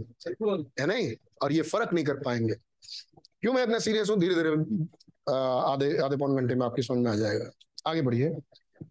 [0.80, 1.12] है नहीं?
[1.42, 2.54] और ये फ़र्क नहीं कर पाएँगे।
[3.42, 4.18] क्यों मैं इतना सीरियस हूँ?
[4.18, 4.50] धीरे धीरे
[5.30, 7.50] आधे आधे पौन घंटे में आपकी समझ में आ जाएगा।
[7.86, 8.28] आगे बढ़िए।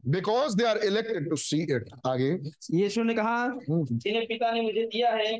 [0.07, 2.29] Because they are elected to see it आगे।
[2.73, 5.31] यीशु ने कहा जिन्हें पिता ने मुझे दिया है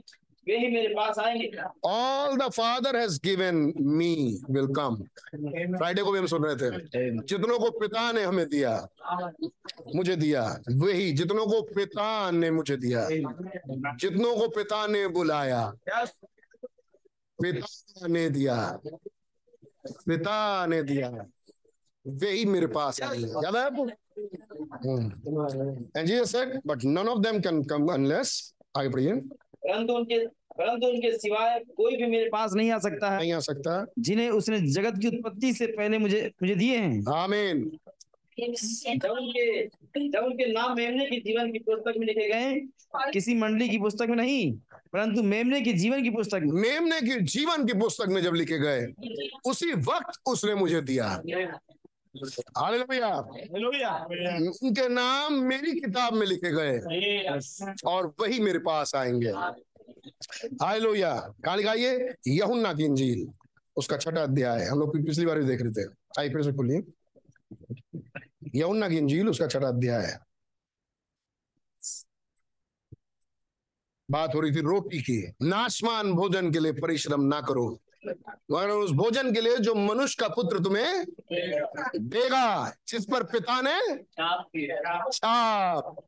[0.48, 1.52] वे ही मेरे पास आएँगे।
[1.86, 4.14] All the father has given me
[4.52, 4.96] will come
[5.78, 6.70] Friday को भी हम सुन रहे थे।
[7.22, 8.74] जितनों को पिता ने हमें दिया
[9.96, 15.62] मुझे दिया वही जितनों को पिता ने मुझे दिया। जितनों को पिता ने बुलाया
[17.42, 18.80] पिता ने दिया।
[19.88, 21.10] पिता ने दिया।
[22.08, 23.88] वही मेरे पास आएँगे याद है आपको?
[26.00, 30.88] And Jesus said but none of them can come unless आगे पढ़िए। परंतु उनके परंतु
[30.88, 34.60] उनके सिवाय कोई भी मेरे पास नहीं आ सकता है। नहीं आ सकता। जिन्हें उसने
[34.72, 37.80] जगत की उत्पत्ति से पहले मुझे मुझे दिए हैं। आमीन
[40.24, 42.56] उनके नाम मेमने की जीवन की पुस्तक में लिखे गए
[43.14, 44.54] किसी मंडली की पुस्तक में नहीं
[44.94, 48.86] परंतु मेमने की जीवन की पुस्तक मेमने की जीवन की पुस्तक में जब लिखे गए
[49.46, 51.22] उसी वक्त उसने मुझे दिया
[54.64, 56.80] उनके नाम मेरी किताब में लिखे गए
[57.86, 59.30] और वही मेरे पास आएँगे
[60.62, 63.28] हालेलुया कहा लिखा ये यहुन्ना की इंजील
[63.76, 65.88] उसका छठा अध्याय हम लोग पिछली बार भी देख रहे थे
[66.20, 66.82] आइए फिर से खोलिए
[68.56, 70.18] यहुन्ना की इंजील उसका छठा अध्याय है।
[74.10, 77.80] बात हो रही थी रोटी की। नाशमान भोजन के लिए परिश्रम ना करो।
[78.52, 81.06] मगर उस भोजन के लिए जो मनुष्य का पुत्र तुम्हें
[82.00, 84.04] देगा, जिस पर पिता ने
[85.14, 86.06] छाप,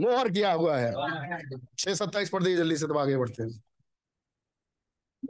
[0.00, 0.92] मोहर किया हुआ है।
[1.78, 3.62] छह सत्ताईस पढ़ दीजिए, जल्दी से तब आगे बढ़ते हैं।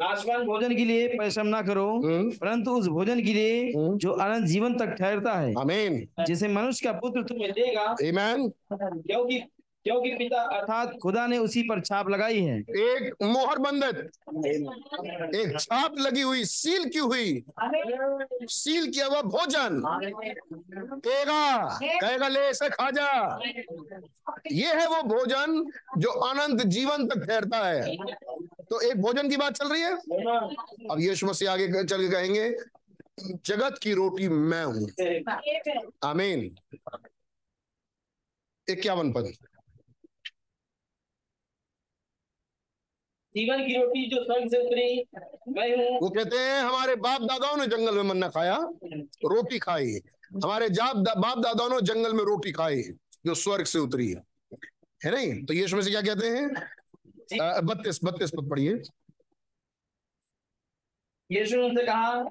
[0.00, 4.12] नाशवान भोजन के लिए परिश्रम ना करो हम्म, परंतु उस भोजन के लिए हम्म। जो
[4.12, 9.42] अनंत जीवन तक ठहरता है आमीन। जिसे मनुष्य का पुत्र तुम्हें देगा आमीन क्योंकि
[9.86, 13.96] क्योंकि पिता अर्थात खुदा ने उसी पर छाप लगाई है। एक मोहर बंधत
[15.36, 17.44] एक छाप लगी हुई सील की हुई
[18.50, 19.82] सील किया हुआ भोजन।
[21.04, 23.10] देगा कहेगा ले इसे खा जा।
[24.52, 25.64] ये है वो भोजन
[25.98, 27.96] जो अनंत जीवन तक ठहरता है।
[28.70, 29.92] तो एक भोजन की बात चल रही है?
[30.90, 32.50] अब यीशु मसीह आगे चल के कहेंगे
[33.46, 34.86] जगत की रोटी मैं हूँ।
[36.04, 36.54] आमीन।
[38.68, 39.32] इक्यावन पद।
[43.34, 45.06] जीवन की रोटी जो स्वर्ग से उतरी
[45.48, 48.56] मैं हूँ। वो कहते हैं हमारे बाप दादाओं ने जंगल में मन्ना खाया
[49.24, 49.98] रोटी खाई।
[50.44, 52.82] हमारे जाप दा, बाप दादाओं ने जंगल में रोटी खाई
[53.26, 54.22] जो स्वर्ग से उतरी है।
[55.00, 55.44] है नहीं?
[55.44, 56.48] तो यीशु मसीह क्या कहते हैं?
[57.32, 58.80] बत्तीस बत्तीस पद पढ़िए।
[61.30, 62.22] यीशु ने उनसे कहा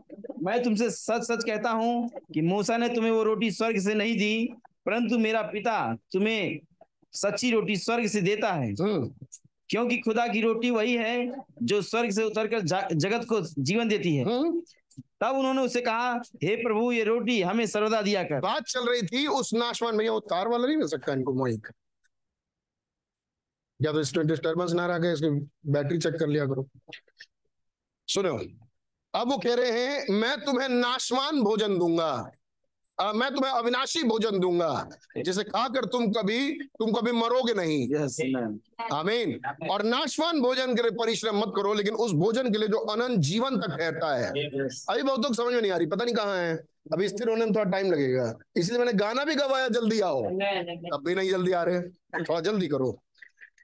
[0.44, 4.18] मैं तुमसे सच सच कहता हूँ कि मूसा ने तुम्हें वो रोटी स्वर्ग से नहीं
[4.18, 4.48] दी
[4.86, 5.78] परंतु मेरा पिता
[6.12, 6.60] तुम्हें
[7.14, 9.10] सच्ची रोटी स्वर्ग से देता है। हम्म,
[9.70, 11.32] क्योंकि खुदा की रोटी वही है
[11.64, 12.60] जो स्वर्ग से उतरकर
[12.94, 14.62] जगत को जीवन देती है। हम्म।
[15.22, 16.12] तब उन्होंने उसे कहा
[16.44, 20.12] हे प्रभु ये रोटी हमें सर्वदा दिया कर। बात चल रही थी उस नाशवान भैया
[20.12, 21.68] वो तार वाला नहीं मिल सकता इनको मोइक
[23.86, 25.30] या तो इसमें डिस्टर्बेंस ना रहा इसकी
[25.72, 26.68] बैटरी चेक कर लिया करो।
[28.08, 28.40] सुनो
[29.16, 32.32] अब वो कह रहे हैं मैं तुम्हें नाशवान भोजन दूँगा।
[33.00, 34.90] अ, मैं तुम्हें अविनाशी भोजन दूँगा।
[35.24, 38.18] जिसे खाकर तुम कभी तुम कभी मरोगे नहीं। यस
[38.94, 42.78] आमीन और नाशवान भोजन के लिए परिश्रम मत करो लेकिन उस भोजन के लिए जो
[42.78, 44.30] अनंत जीवन तक ठहरता है।
[44.90, 46.56] अभी बहुत लोग समझ में नहीं आ रही पता नहीं कहाँ है।
[46.94, 50.24] अभी स्थिर होने में थोड़ा टाइम लगेगा। इसलिए मैंने गाना भी गवाया जल्दी आओ।
[50.94, 51.82] अब भी नहीं जल्दी आ रहे
[52.24, 53.00] थोड़ा जल्दी करो।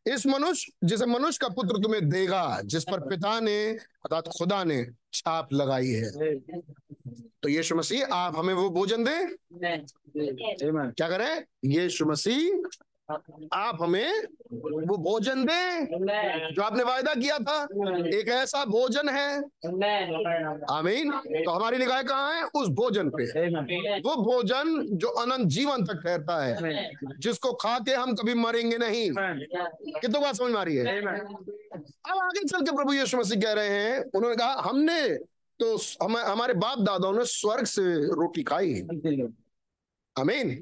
[0.08, 4.86] इस मनुष्य जिसे मनुष्य का पुत्र तुम्हें देगा जिस पर पिता ने अर्थात खुदा ने
[5.14, 6.36] छाप लगाई है।
[7.44, 9.18] तो यीशु मसीह आप हमें वो भोजन दे?
[10.92, 11.44] क्या करें?
[11.66, 12.70] यीशु मसीह
[13.54, 15.86] आप हमें वो भोजन दें,
[16.54, 17.64] जो आपने वायदा किया था।
[18.20, 19.38] एक ऐसा भोजन है।
[20.70, 21.12] आमीन।
[21.46, 22.44] तो हमारी निगाह कहाँ है?
[22.44, 23.24] उस भोजन पे।
[24.00, 26.56] वो भोजन जो अनंत जीवन तक ठहरता है।
[27.20, 29.12] जिसको खा के हम कभी मरेंगे नहीं।
[30.02, 31.02] कितनों बात समझ में आ रही है?
[32.10, 35.10] अब आगे चल के प्रभु यीशु मसीह कह रहे हैं, उन्होंने कहा, हमने
[35.60, 38.74] तो हम, हमारे बाप दादाओं ने स्वर्ग से रोटी खाई।
[40.20, 40.56] अमीन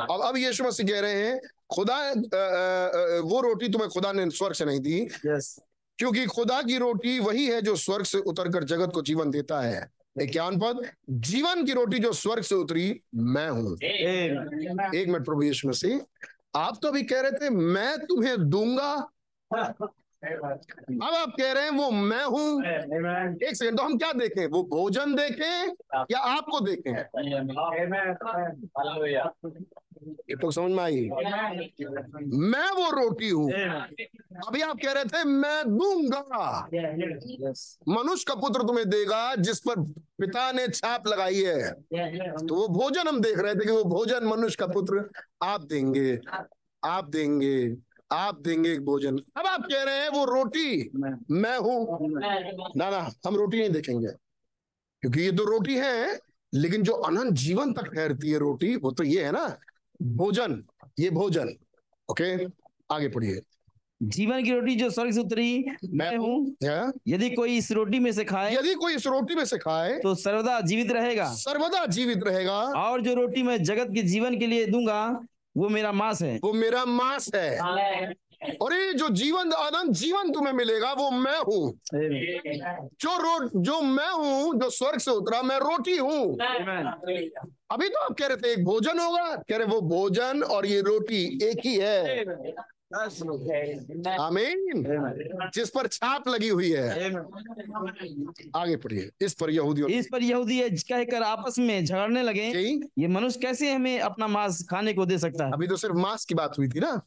[0.00, 1.40] अब अब यीशु मसीह कह रहे हैं
[1.70, 1.98] खुदा
[3.20, 5.08] वो रोटी तुम्हें खुदा ने स्वर्ग से नहीं दी।
[5.98, 9.86] क्योंकि खुदा की रोटी वही है जो स्वर्ग से उतरकर जगत को जीवन देता है।
[10.22, 15.68] इक्यावन पद जीवन की रोटी जो स्वर्ग से उतरी मैं हूँ। एक मिनट प्रभु यीशु
[15.68, 16.00] मसीह
[16.56, 19.10] आप तो अभी कह रहे थे मैं तुम्हें दूँगा।
[20.22, 22.62] अब आप कह रहे हैं वो मैं हूँ।
[23.48, 24.46] एक सेकंड तो हम क्या देखें?
[24.46, 25.74] वो भोजन देखें
[26.10, 26.92] या आपको देखें?
[30.30, 31.08] ये तो समझ में आई।
[32.22, 33.50] मैं वो रोटी हूँ।
[34.48, 36.68] अभी आप कह रहे थे मैं दूँगा।
[37.88, 39.80] मनुष्य का पुत्र तुम्हें देगा जिस पर
[40.20, 44.26] पिता ने छाप लगाई है। तो वो भोजन हम देख रहे थे कि वो भोजन
[44.26, 45.08] मनुष्य का पुत्र
[45.42, 46.18] आप देंगे
[46.84, 50.90] आप देंगे। आप देंगे एक भोजन। अब आप कह रहे हैं वो रोटी
[51.30, 52.08] मैं हूँ।
[52.76, 54.08] ना ना हम रोटी नहीं देखेंगे।
[55.02, 56.18] क्योंकि ये तो रोटी है
[56.52, 59.46] लेकिन जो अनंत जीवन तक ठहरती है रोटी वो तो ये है ना
[60.02, 60.62] भोजन
[61.00, 61.54] ये भोजन।
[62.08, 62.34] ओके?
[62.90, 63.40] आगे पढ़िए।
[64.00, 66.56] जीवन की रोटी जो स्वर्ग से उतरी मैं हूँ।
[67.08, 70.14] यदि कोई इस रोटी में से खाए यदि कोई इस रोटी में से खाए तो
[70.14, 74.66] सर्वदा जीवित रहेगा। सर्वदा जीवित रहेगा। और जो रोटी मैं जगत के जीवन के लिए
[74.66, 75.00] दूँगा
[75.58, 77.58] वो मेरा मांस है। वो मेरा मांस है।
[78.62, 84.10] और ये जो जीवन अनंत जीवन तुम्हें मिलेगा वो मैं हूँ। जो रो जो मैं
[84.10, 86.36] हूँ जो स्वर्ग से उतरा मैं रोटी हूँ।
[87.70, 90.80] अभी तो आप कह रहे थे एक भोजन होगा। कह रहे वो भोजन और ये
[90.80, 92.24] रोटी एक ही है।
[94.20, 94.84] आमीन
[95.54, 97.10] जिस पर छाप लगी हुई है।
[98.56, 102.46] आगे पढ़िए। इस पर यहूदियों इस पर यहूदी कहकर आपस में झगड़ने लगे।
[102.98, 105.52] ये मनुष्य कैसे हमें अपना मांस खाने को दे सकता है?
[105.52, 107.02] अभी तो सिर्फ़ मांस की बात हुई थी ना।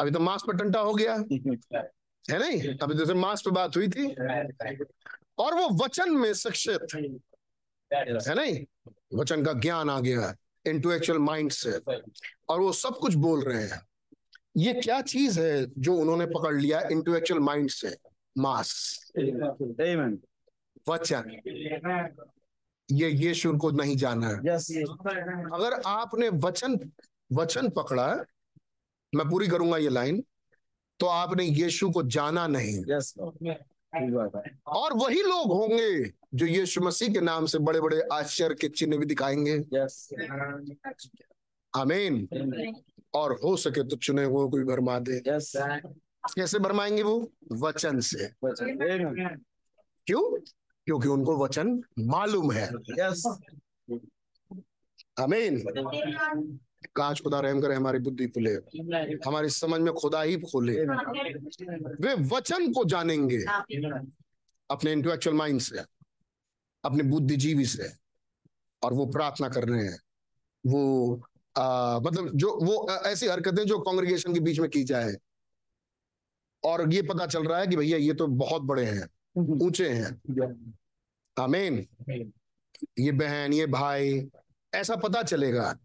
[0.00, 1.14] अभी तो मांस पर टंटा हो गया।
[2.30, 2.78] है नहीं?
[2.78, 4.06] अभी तो सिर्फ़ मांस पे बात हुई थी।
[5.38, 6.80] और वो वचन में शिक्षित।
[7.94, 8.64] है नहीं?
[9.14, 10.36] वचन का ज्ञान आ गया
[10.66, 11.72] इंटेलेक्चुअल माइंड से
[12.48, 13.91] और वो सब कुछ बोल रहे हैं।
[14.56, 17.96] ये क्या चीज़ है जो उन्होंने पकड़ लिया इंटेलेक्चुअल माइंड से?
[18.38, 20.16] मास Amen.
[20.88, 21.30] वचन
[22.90, 24.70] ये यीशु को नहीं जाना है। Yes.
[25.54, 26.78] अगर आपने वचन
[27.32, 28.24] वचन पकड़ा
[29.14, 30.24] मैं पूरी करूँगा ये लाइन
[31.00, 33.18] तो आपने यीशु को जाना नहीं। Yes.
[34.66, 38.96] और वही लोग होंगे जो यीशु मसीह के नाम से बड़े बड़े आश्चर्य के चिन्ह
[38.96, 40.12] भी दिखाएँगे। Yes.
[43.14, 45.56] और हो सके तो चुने हुए कोई भरमा दे। Yes.
[46.36, 47.32] कैसे भरमाएँगे वो?
[47.52, 48.28] वचन से.
[50.06, 50.40] क्यों?
[50.84, 53.38] क्योंकि उनको वचन मालूम है। Yes.
[55.18, 55.62] आमीन
[56.94, 58.50] काश खुदा रहम करे हमारी बुद्धि खुले।
[59.26, 60.84] हमारी समझ में खुदा ही खोले।
[62.06, 63.44] वे वचन को जानेंगे।
[64.70, 65.78] अपने इंटेलेक्चुअल माइंड से
[66.84, 67.90] अपने बुद्धिजीवी से।
[68.82, 69.98] और वो प्रार्थना कर रहे हैं।
[70.66, 71.14] वो
[71.58, 75.14] आ, मतलब जो वो ऐसी हरकतें जो कांग्रेगेशन के बीच में की जाए।
[76.64, 80.74] और ये पता चल रहा है कि भैया ये तो बहुत बड़े हैं ऊँचे हैं।
[81.36, 81.86] आमीन।
[82.98, 84.30] ये बहन ये भाई
[84.74, 85.78] ऐसा पता चलेगा।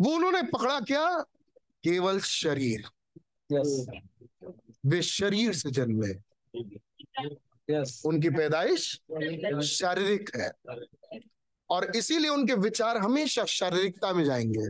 [0.00, 1.20] वो उन्होंने पकड़ा क्या?
[1.84, 2.84] केवल शरीर।
[3.52, 3.86] Yes.
[4.86, 6.14] वे शरीर से जन्मे।
[7.68, 8.04] Yes.
[8.04, 9.00] उनकी पैदाइश
[9.64, 10.50] शारीरिक है।
[11.72, 14.66] और इसीलिए उनके विचार हमेशा शारीरिकता में जाएँगे।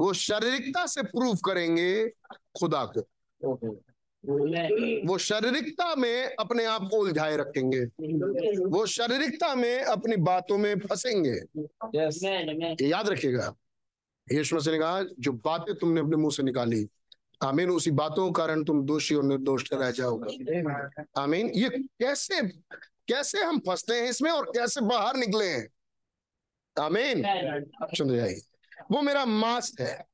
[0.00, 2.08] वो शारीरिकता से प्रूव करेंगे
[2.58, 3.00] खुदा को।
[5.06, 7.80] वो शारीरिकता में अपने आप को उलझाए रखेंगे।
[8.64, 11.36] वो शारीरिकता में अपनी बातों में फंसेंगे।
[12.84, 13.54] याद रखिएगा,
[14.32, 16.86] यीशु मसीह ने कहा, जो बातें तुमने अपने मुँह से निकाली,
[17.42, 20.60] आमीन, उसी बातों के कारण तुम दोषी और निर्दोष रह जाओगे।
[21.20, 22.40] आमीन, ये कैसे
[23.08, 25.68] कैसे हम फंसते हैं इसमें और कैसे बाहर निकले हैं?
[26.78, 27.22] आमीन।
[27.96, 28.40] सुन जाएगी
[28.90, 30.04] वो मेरा मांस है।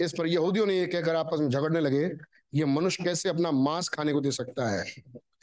[0.00, 2.08] इस पर यहूदियों ने ये कहकर आपस में झगड़ने लगे।
[2.54, 4.84] ये मनुष्य कैसे अपना मांस खाने को दे सकता है?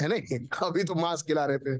[0.01, 0.47] है नहीं?
[0.64, 1.76] अभी तो मांस खिला रहे थे।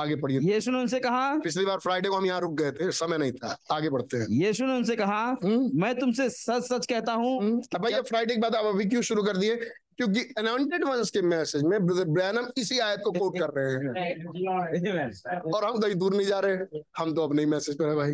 [0.00, 2.90] आगे पढ़िए। यीशु ने उनसे कहा पिछली बार फ्राइडे को हम यहाँ रुक गए थे
[2.92, 6.86] समय नहीं था। आगे बढ़ते हैं। यीशु ने उनसे कहा हम्म। मैं तुमसे सच सच
[6.86, 9.56] कहता हूँ। हम्म, अब भैया फ्राइडे के बाद आप अभी क्यों शुरू कर दिए?
[9.96, 15.42] क्योंकि अनॉइंटेड वंस के मैसेज में ब्रदर ब्रैनम इसी आयत को कोट कर रहे हैं।
[15.54, 18.12] और हम कहीं दूर नहीं जा रहे हम तो अपने ही मैसेज पर है भाई।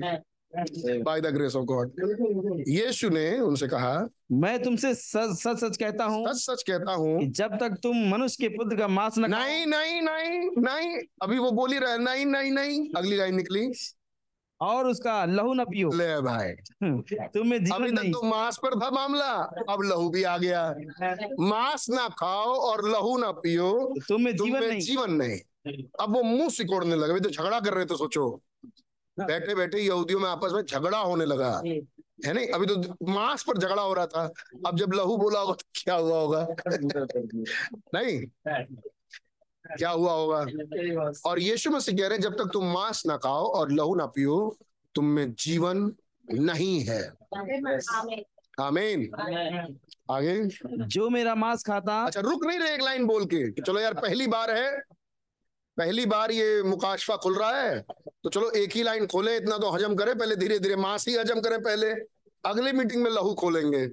[0.54, 1.90] By the grace of God
[2.68, 7.20] यीशु ने उनसे कहा मैं तुमसे सच सच सच कहता हूँ सच सच कहता हूँ।
[7.32, 11.50] जब तक तुम मनुष्य के पुत्र का मांस न नहीं नहीं नहीं नहीं। अभी वो
[11.50, 13.72] बोल रहा नहीं नहीं नहीं। अगली लाइन निकली।
[14.60, 16.52] और उसका लहू न पियो। ले भाई।
[17.26, 19.32] तुम्हें जीवन अभी तक नहीं। तो मांस पर था मामला।
[19.70, 20.74] अब लहू भी आ गया।
[21.40, 25.40] मांस ना खाओ और लहू ना पियो। तुम्हें जीवन तुम्हें नहीं। जीवन नहीं।
[26.00, 28.42] अब वो मुँह सिकोड़ने लगे। तो झगड़ा कर रहे थे सोचो।
[29.26, 31.62] बैठे बैठे यहूदियों में आपस में झगड़ा होने लगा।
[32.26, 32.48] है नहीं?
[32.48, 32.76] अभी तो
[33.12, 34.30] मांस पर झगड़ा हो रहा था।
[34.66, 36.46] अब जब लहू बोला होगा तो क्या हुआ होगा?
[37.94, 38.26] नहीं?
[39.76, 40.38] क्या हुआ होगा?
[41.30, 44.06] और यीशु मसीह कह रहे हैं जब तक तुम मांस ना खाओ और लहू ना
[44.06, 44.56] पियो
[44.94, 45.92] तुम में जीवन
[46.34, 47.02] नहीं है।
[48.60, 49.10] आमीन।
[50.10, 50.44] आगे
[50.86, 54.26] जो मेरा मांस खाता अच्छा रुक नहीं रहे एक लाइन बोल के चलो यार पहली
[54.26, 54.82] बार है।
[55.80, 57.80] पहली बार ये मुकाशफा खुल रहा है
[58.24, 61.14] तो चलो एक ही लाइन खोले इतना तो हजम करें पहले धीरे धीरे मांस ही
[61.14, 61.90] हजम करें पहले
[62.44, 63.86] अगली मीटिंग में लहू खोलेंगे।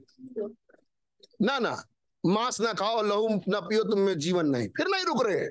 [1.41, 1.83] ना ना
[2.25, 5.45] मांस ना खाओ लहू ना पियो तुम में जीवन नहीं फिर नहीं रुक रहे।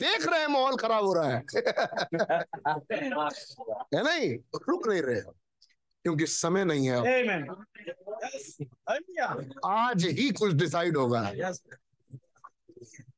[0.00, 1.42] देख रहे हैं माहौल खराब हो रहा है।
[3.94, 4.38] है नहीं?
[4.68, 5.20] रुक नहीं रहे
[6.04, 6.98] क्योंकि समय नहीं है.
[9.66, 11.32] आज ही कुछ डिसाइड होगा.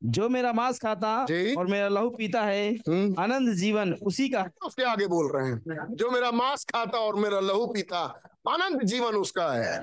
[0.05, 1.27] जो मेरा मांस खाता
[1.59, 5.49] और मेरा लहू पीता है हम्म। आनंद जीवन उसी का। है। उसके आगे बोल रहे
[5.49, 9.81] हैं जो मेरा मांस खाता और मेरा लहू पीता आनंद जीवन उसका है।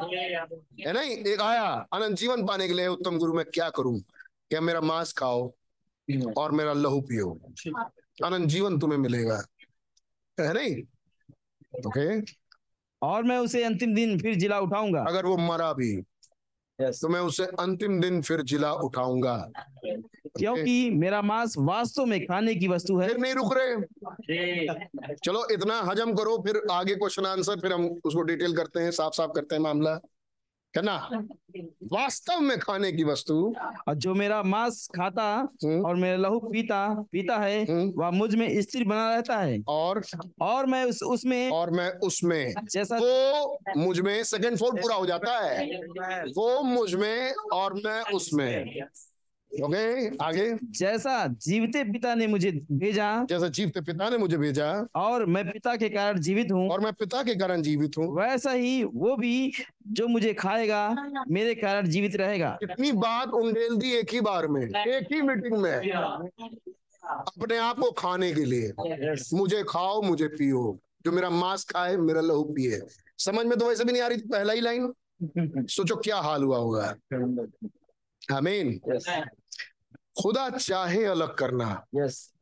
[0.80, 1.12] है नहीं?
[1.12, 4.00] एक आया आनंद जीवन पाने के लिए उत्तम गुरु मैं क्या करूँ?
[4.50, 5.54] क्या मेरा मांस खाओ
[6.38, 7.40] और मेरा लहू पियो?
[8.26, 9.44] आनंद जीवन तुम्हें मिलेगा।
[10.40, 10.82] है नहीं?
[11.88, 12.22] ओके।
[13.02, 16.04] और मैं उसे अंतिम दिन फिर जिला उठाऊँगा। अगर वो मरा भी
[16.82, 17.02] Yes.
[17.02, 19.52] तो मैं उसे अंतिम दिन फिर जिला उठाऊँगा।
[19.86, 24.68] क्योंकि मेरा मांस वास्तव में खाने की वस्तु है। फिर नहीं रुक रहे।
[25.26, 29.14] चलो इतना हजम करो फिर आगे क्वेश्चन आंसर फिर हम उसको डिटेल करते हैं साफ़
[29.14, 30.00] साफ़ करते हैं मामला।
[30.78, 31.10] है ना
[31.84, 33.56] वास्तव में खाने की वस्तु।
[33.88, 38.62] और जो मेरा मांस खाता हम्म, और मेरा लहू पीता पीता है हम्म, वह मुझमें
[38.62, 40.02] स्थिर बना रहता है। और?
[40.42, 45.40] और मैं उस उसमें और मैं उसमें। जैसा वो मुझमें सेकंड फोर पूरा हो जाता
[45.40, 45.66] है।
[46.26, 48.82] वो मुझमें और मैं उसमें।
[49.52, 55.26] ओके आगे। जैसा जीवते पिता ने मुझे भेजा जैसा जीवते पिता ने मुझे भेजा। और
[55.26, 58.84] मैं पिता के कारण जीवित हूँ और मैं पिता के कारण जीवित हूँ। वैसा ही
[58.84, 59.52] वो भी
[59.88, 60.96] जो मुझे खाएगा
[61.30, 65.58] मेरे कारण जीवित रहेगा। कितनी बात उंडेल दी एक ही बार में एक ही मीटिंग
[65.58, 65.72] में।
[67.04, 68.72] अपने आप को खाने के लिए।
[69.34, 72.80] मुझे खाओ मुझे पियो। जो मेरा मांस खाए मेरा लहू पिए।
[73.18, 74.94] समझ में तो वैसे भी नहीं आ रही थी पहला ही लाइन?
[75.70, 76.96] सोचो क्या हाल हुआ होगा।
[78.34, 78.80] आमीन
[80.22, 82.34] खुदा चाहे अलग करना। यस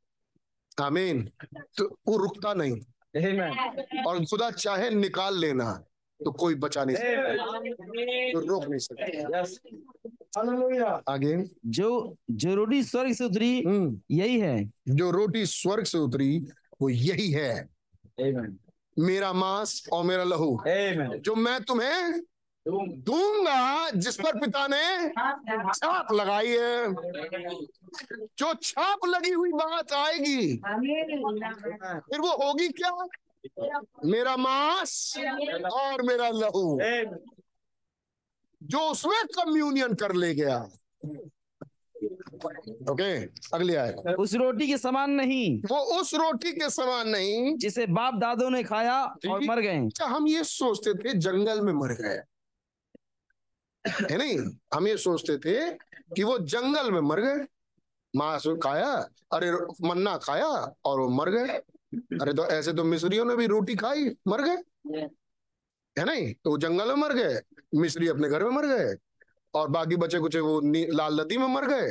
[0.81, 1.31] आमीन
[1.77, 2.77] तो वो रुकता नहीं।
[3.17, 4.05] Amen.
[4.07, 5.73] और खुदा चाहे निकाल लेना
[6.25, 7.33] तो कोई बचा नहीं सकता।
[8.33, 11.01] तो रोक नहीं सकता। Yes.
[11.09, 16.47] आगे। जो जो रोटी स्वर्ग से उतरी हम्म। यही है। जो रोटी स्वर्ग से उतरी
[16.81, 17.69] वो यही है।
[18.21, 18.53] Amen.
[18.99, 20.61] मेरा मांस और मेरा लहू।
[21.17, 22.21] जो मैं तुम्हें
[22.67, 26.93] दूँगा जिस पर पिता ने छाप लगाई है।
[28.39, 30.55] जो छाप लगी हुई बात आएगी
[32.07, 32.91] फिर वो होगी क्या?
[34.05, 35.13] मेरा मांस
[35.73, 36.79] और मेरा लहू।
[38.61, 40.57] जो उसमें कम्युनियन कर ले गया।
[42.91, 43.11] ओके
[43.55, 48.13] अगली आए उस रोटी के समान नहीं। वो उस रोटी के समान नहीं। जिसे बाप
[48.13, 52.19] दादों ने खाया और मर गए। अच्छा हम ये सोचते थे जंगल में मर गए।
[53.87, 54.37] है नहीं?
[54.73, 55.71] हम ये सोचते थे
[56.15, 57.45] कि वो जंगल में मर गए।
[58.13, 58.91] मांस खाया,
[59.33, 59.51] अरे
[59.87, 60.47] मन्ना खाया
[60.85, 61.57] और वो मर गए।
[62.21, 64.57] अरे तो ऐसे तो मिस्रियों ने भी रोटी खाई, मर गए।
[65.95, 66.33] है नहीं?
[66.33, 67.39] तो वो जंगल में मर गए,
[67.75, 68.95] मिस्री अपने घर में मर गए
[69.53, 70.59] और बाकी बचे कुछ वो
[70.93, 71.89] लाल नदी में मर गए।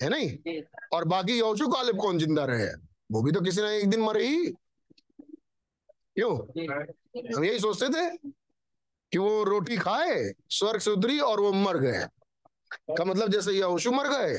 [0.00, 0.62] है नहीं?
[0.92, 2.68] और बाकी यौशु कालिब कौन ज़िंदा रहे?
[3.12, 4.50] वो भी तो किसी ने एक दिन मरे ही।
[6.16, 6.36] क्यों?
[7.36, 8.16] हम यही सोचते थे।
[9.14, 12.06] कि वो रोटी खाए, स्वर्ग से उतरी और वो मर गए।
[12.90, 14.34] का मतलब जैसे यहोशू मर गए,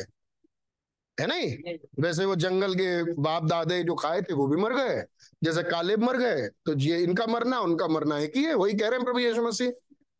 [1.19, 1.78] है नहीं?
[1.99, 5.03] वैसे वो जंगल के बाप दादे जो खाए थे, वो भी मर गए।
[5.43, 8.97] जैसे कालेब मर गए तो ये इनका मरना, उनका मरना ही है, वही कह रहे
[8.97, 9.71] हैं प्रभु यीशु मसीह।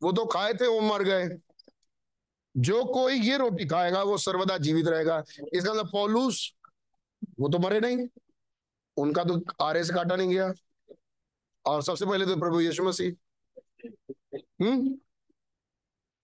[0.02, 1.28] वो तो खाए थे, वो मर गए।
[2.56, 6.52] जो कोई ये रोटी खाएगा, वो सर्वदा जीवित रहेगा। इसका मतलब पौलूस,
[7.40, 8.08] वो तो मरे नहीं।
[8.96, 10.52] उनका तो आरे से काटा नहीं गया।
[11.66, 13.12] और सबसे पहले तो प्रभु यीशु मसीह।
[14.62, 14.98] हम्म।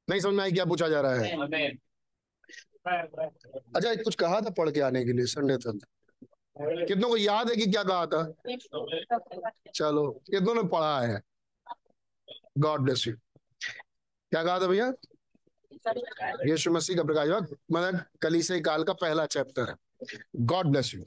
[0.08, 1.70] नहीं, समझ में आई क्या पूछा जा रहा है?
[3.76, 5.86] अच्छा कुछ कहा था पढ़ के आने के लिए, संडे तक
[6.88, 8.22] कितनों को याद है कि क्या कहा था?
[9.74, 11.20] चलो, कितनों ने पढ़ा है?
[12.58, 14.92] गॉड ब्लेस यू क्या कहा था भैया?
[16.46, 17.28] यीशु मसीह का प्रकाश
[17.72, 19.76] मतलब कलीसिया काल का पहला चैप्टर है।
[20.36, 21.04] गॉड ब्लेस यू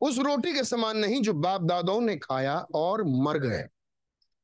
[0.00, 3.62] उस रोटी के समान नहीं जो बाप दादाओं ने खाया और मर गए।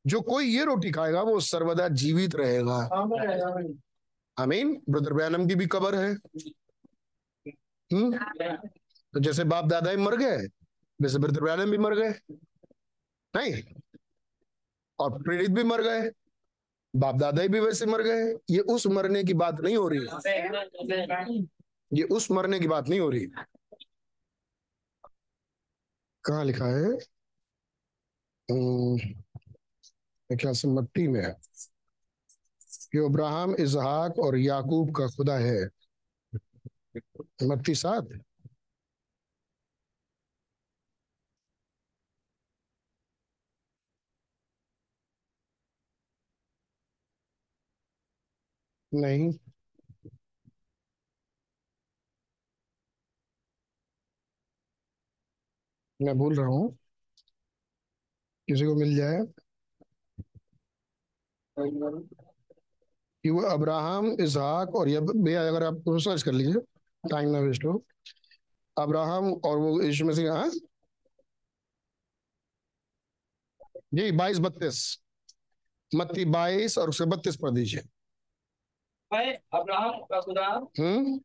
[0.06, 2.76] जो कोई ये रोटी खाएगा, वो सर्वदा जीवित रहेगा।
[4.38, 6.16] आमीन। ब्रदर बैनम की भी कबर है।
[7.92, 8.18] हम्म?
[9.12, 10.46] तो जैसे बाप दादा ही मर गए,
[11.02, 12.34] वैसे ब्रदर बैनम भी मर गए।
[13.36, 13.62] नहीं?
[14.98, 16.10] और प्रेरित भी मर गए।
[16.96, 20.00] बाप दादा भी वैसे मर गए। ये उस मरने की बात नहीं हो रही।
[21.92, 23.26] ये उस मरने की बात नहीं हो रही।
[26.24, 26.98] कहा लिखा है?
[30.36, 31.34] क्या से मट्टी में है।
[32.84, 35.58] कि अब्राहम इजहाक और याकूब का खुदा है।
[37.42, 38.18] मट्टी साथ?
[48.92, 49.32] नहीं।
[56.00, 56.76] मैं भूल रहा हूँ।
[58.48, 59.18] किसी को मिल जाए।
[61.58, 66.60] कि वो अब्राहम इसहाक और यब भैया अगर आप सर्च कर लीजिए
[67.10, 67.84] टाइम ना वेस्ट हो।
[68.78, 70.50] अब्राहम और वो यीशु मसीह हाँ?
[73.94, 75.02] जी बाईस बत्तीस।
[75.94, 77.82] मत्ती बाईस और उसके बत्तीस पढ़ दीजिए।
[79.12, 80.46] मैं अब्राहम का खुदा।
[80.80, 81.20] हम्म?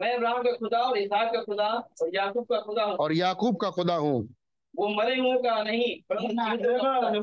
[0.00, 1.68] मैं अब्राहम का खुदा और इसहाक का खुदा
[2.02, 4.35] और याकूब का खुदा हूँ। और याकूब का खुदा हूँ।
[4.78, 5.84] वो मरे हुओं का नहीं।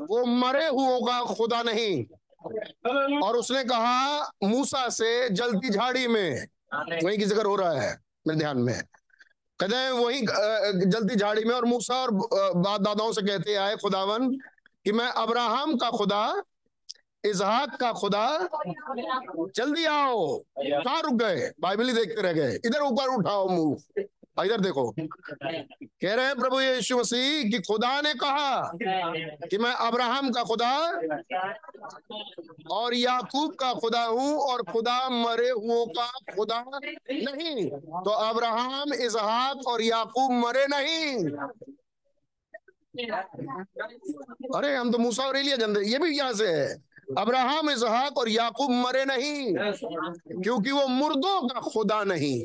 [0.08, 2.06] वो मरे हुओं का खुदा नहीं।
[3.20, 7.92] और उसने कहा मूसा से जलती झाड़ी में वही की ज़िक्र हो रहा है
[8.28, 8.74] मेरे ध्यान में।
[9.60, 10.22] कहते हैं वही
[10.88, 14.30] जलती झाड़ी में और मूसा और बाप दादाओं से कहते आए खुदावन
[14.86, 16.24] कि मैं अब्राहम का खुदा
[17.24, 18.28] इजहाक का खुदा
[19.56, 21.50] जल्दी आओ। कहा रुक गए?
[21.62, 24.04] बाइबल ही देखते रह गए। इधर ऊपर उठाओ मुँह।
[24.38, 28.72] इधर देखो। कह रहे हैं प्रभु यीशु मसीह कि खुदा ने कहा
[29.50, 30.72] कि मैं अब्राहम का खुदा
[32.72, 39.68] और याकूब का खुदा हूँ और खुदा मरे हुओं का खुदा नहीं। तो अब्राहम, इसहाक
[39.68, 41.16] और याकूब मरे नहीं।
[44.56, 46.68] अरे, हम तो मूसा और एलिया जानते ये भी यहाँ से है।
[47.18, 49.54] अब्राहम, इसहाक और याकूब मरे नहीं,
[50.42, 52.38] क्योंकि वो मुर्दों का खुदा नहीं।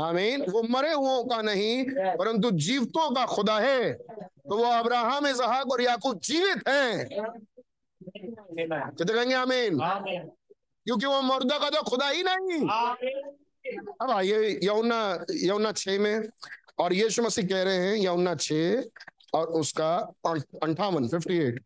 [0.00, 1.84] आमीन। वो मरे हुओं का नहीं
[2.16, 7.08] परंतु जीवतों का खुदा है। तो वो अब्राहम इसहाक और याकूब जीवित हैं।
[8.02, 9.78] कहते कहेंगे आमीन?
[10.86, 12.60] क्योंकि वो मुर्दा का तो खुदा ही नहीं।
[14.00, 16.28] अब आइए यमुना यमुना छह में।
[16.78, 18.82] और यीशु मसीह कह रहे हैं यमुना छह
[19.34, 19.96] और उसका
[20.62, 21.62] अंठावन फिफ्टी एट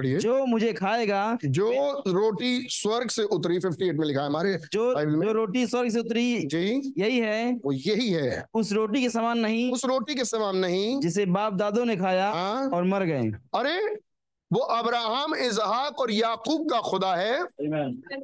[0.00, 1.70] पढ़िए। जो मुझे खाएगा जो
[2.08, 4.94] रोटी स्वर्ग से उतरी 58 में लिखा है हमारे जो
[5.24, 9.38] जो रोटी स्वर्ग से उतरी जी। यही है। वो यही है। उस रोटी के समान
[9.38, 12.68] नहीं। उस रोटी के समान नहीं। जिसे बाप दादो ने खाया आ?
[12.68, 14.09] और मर गए। अरे
[14.50, 17.40] वो अब्राहम इजहाक और याकूब का खुदा है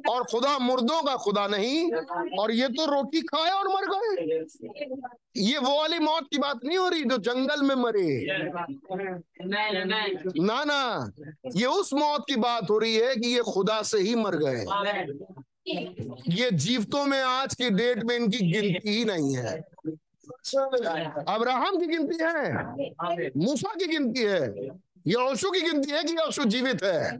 [0.09, 1.91] और खुदा मुर्दों का खुदा नहीं
[2.39, 4.41] और ये तो रोटी खाए और मर गए।
[5.41, 8.09] ये वो वाली मौत की बात नहीं हो रही जो जंगल में मरे।
[10.41, 11.11] ना ना
[11.55, 14.65] ये उस मौत की बात हो रही है कि ये खुदा से ही मर गए।
[16.31, 19.55] ये जीवतों में आज की डेट में इनकी गिनती ही नहीं है।
[21.27, 24.69] अब्राहम की गिनती है मूसा की गिनती है।
[25.07, 27.17] यहोशू की गिनती है कि यहोशू जीवित है।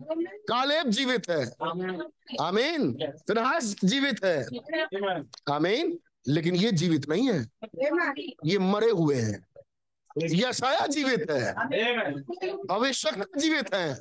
[0.50, 1.46] कालेब जीवित है।
[2.42, 4.44] आमीन। फिनहास जीवित है।
[5.52, 7.48] आमीन। लेकिन ये जीवित नहीं है।
[8.46, 9.46] ये मरे हुए हैं।
[10.18, 11.54] यशाया जीवित है।
[12.66, 13.94] भविष्यवक्ता जीवित है।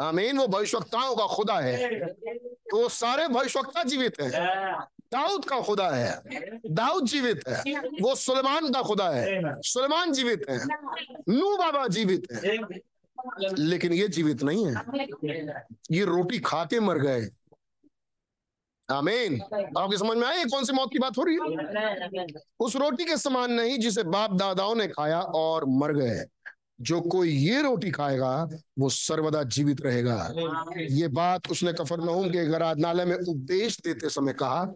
[0.00, 4.30] आमीन। वो भविष्यताओं का खुदा है। तो वो सारे भविष्यता जीवित हैं।
[5.12, 6.22] दाऊद का खुदा है।
[6.70, 10.64] दाऊद जीवित है। वो सुलेमान का खुदा है। सुलेमान जीवित है।
[11.28, 12.56] नू बाबा जीवित है।
[13.58, 14.74] लेकिन ये जीवित नहीं है।
[15.90, 17.28] ये रोटी खा के मर गए।
[18.90, 19.40] आमीन।
[19.78, 22.26] आपके समझ में आए कौन सी मौत की बात हो रही है?
[22.60, 26.24] उस रोटी के समान नहीं जिसे बाप दादाओं ने खाया और मर गए।
[26.80, 28.48] जो कोई ये रोटी खाएगा,
[28.78, 30.32] वो सर्वदा जीवित रहेगा।
[30.78, 34.74] ये बात उसने कफरनहूम के गराधनालय में उपदेश देते समय कहा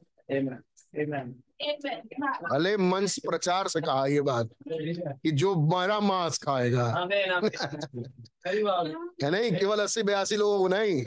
[2.53, 4.51] भले मंच प्रचार से कहा ये बात
[5.22, 7.09] कि जो मेरा मांस खाएगा।
[9.24, 9.57] है नहीं?
[9.57, 11.05] केवल अस्सी बयासी लोगों को नहीं।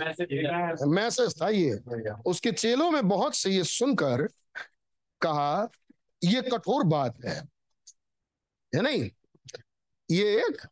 [0.88, 1.80] मैसेज था ये।
[2.26, 4.28] उसके चेलों में बहुत से ये सुनकर
[5.22, 5.70] कहा
[6.24, 7.40] ये कठोर बात है।
[8.76, 9.10] है नहीं?
[10.12, 10.68] ये एक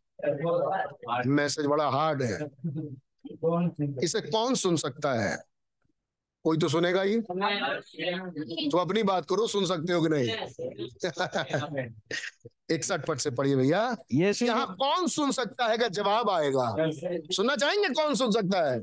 [1.25, 2.39] मैसेज बड़ा हार्ड है।
[4.03, 5.50] इसे कौन सुन सकता है?
[6.43, 7.19] कोई तो सुनेगा ही।
[8.69, 10.29] तो अपनी बात करो सुन सकते हो कि नहीं।
[12.75, 16.75] इकसठ पट से पढ़िए भैया। यहाँ कौन सुन सकता है का जवाब आएगा?
[17.31, 18.81] सुनना चाहेंगे कौन सुन सकता है?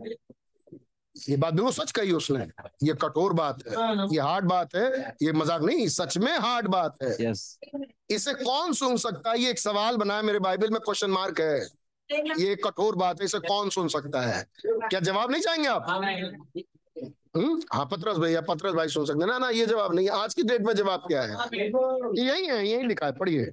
[1.29, 2.47] ये बात बिल्कुल सच कही उसने।
[2.83, 3.75] ये कठोर बात है।
[4.15, 7.59] ये हार्ड बात है। ये मज़ाक नहीं सच में हार्ड बात है। यस
[8.11, 9.41] इसे कौन सुन सकता है?
[9.41, 11.59] ये एक सवाल बना है मेरे बाइबल में क्वेश्चन मार्क है।
[12.39, 14.47] ये कठोर बात है इसे कौन सुन सकता है?
[14.67, 15.87] क्या जवाब नहीं चाहेंगे आप?
[17.39, 17.61] हम्म?
[17.73, 20.63] हाँ पत्रस भैया पत्रस भाई सुन सकते ना ना ये जवाब नहीं आज की डेट
[20.63, 21.35] में जवाब क्या है?
[22.19, 23.51] यही है यही लिखा है पढ़िए।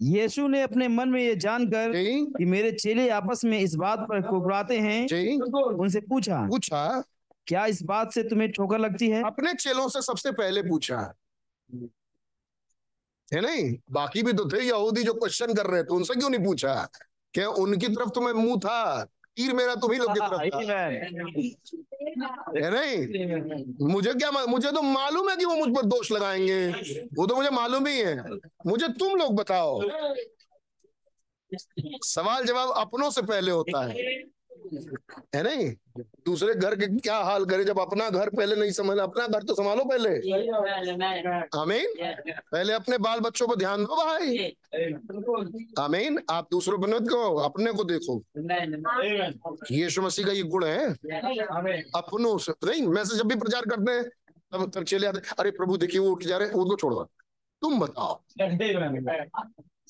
[0.00, 1.92] यीशु ने अपने मन में ये जानकर
[2.38, 7.02] कि मेरे चेले आपस में इस बात पर कुकराते हैं। उनसे पूछा पूछा।
[7.46, 9.22] क्या इस बात से तुम्हें ठोकर लगती है?
[9.22, 11.14] अपने चेलों से सबसे पहले पूछा।
[13.34, 13.76] है नहीं?
[13.92, 16.74] बाकी भी तो थे यहूदी जो क्वेश्चन कर रहे थे उनसे क्यों नहीं पूछा?
[17.34, 19.06] क्या उनकी तरफ़ तुम्हें मुँह था?
[19.38, 20.62] तीर मेरा तुम्ही लोग की तरफ़
[22.56, 23.88] है नहीं?
[23.88, 26.68] मुझे क्या मुझे तो मालूम है कि वो मुझ पर दोष लगाएँगे।
[27.16, 28.22] वो तो मुझे मालूम ही है।
[28.66, 29.80] मुझे तुम लोग बताओ।
[32.04, 33.94] सवाल जवाब अपनों से पहले होता है।
[35.34, 35.74] है नहीं?
[35.98, 39.54] दूसरे घर के क्या हाल करे जब अपना घर पहले नहीं समझ अपना घर तो
[39.54, 40.10] संभालो पहले।
[41.60, 41.86] आमीन।
[42.52, 44.56] पहले अपने बाल बच्चों पर ध्यान दो भाई।
[45.78, 47.02] आमीन। आप दूसरों पर मत
[47.44, 48.22] अपने को देखो।
[49.72, 50.92] यीशु मसीह का ये गुण है।
[51.96, 54.04] अपनों से नहीं मैसेज जब भी प्रचार करते हैं,
[54.52, 57.10] तब तब चले आते अरे प्रभु, देखिए, वो उठ जा रहे उनको छोड़ो।
[57.62, 58.20] तुम बताओ।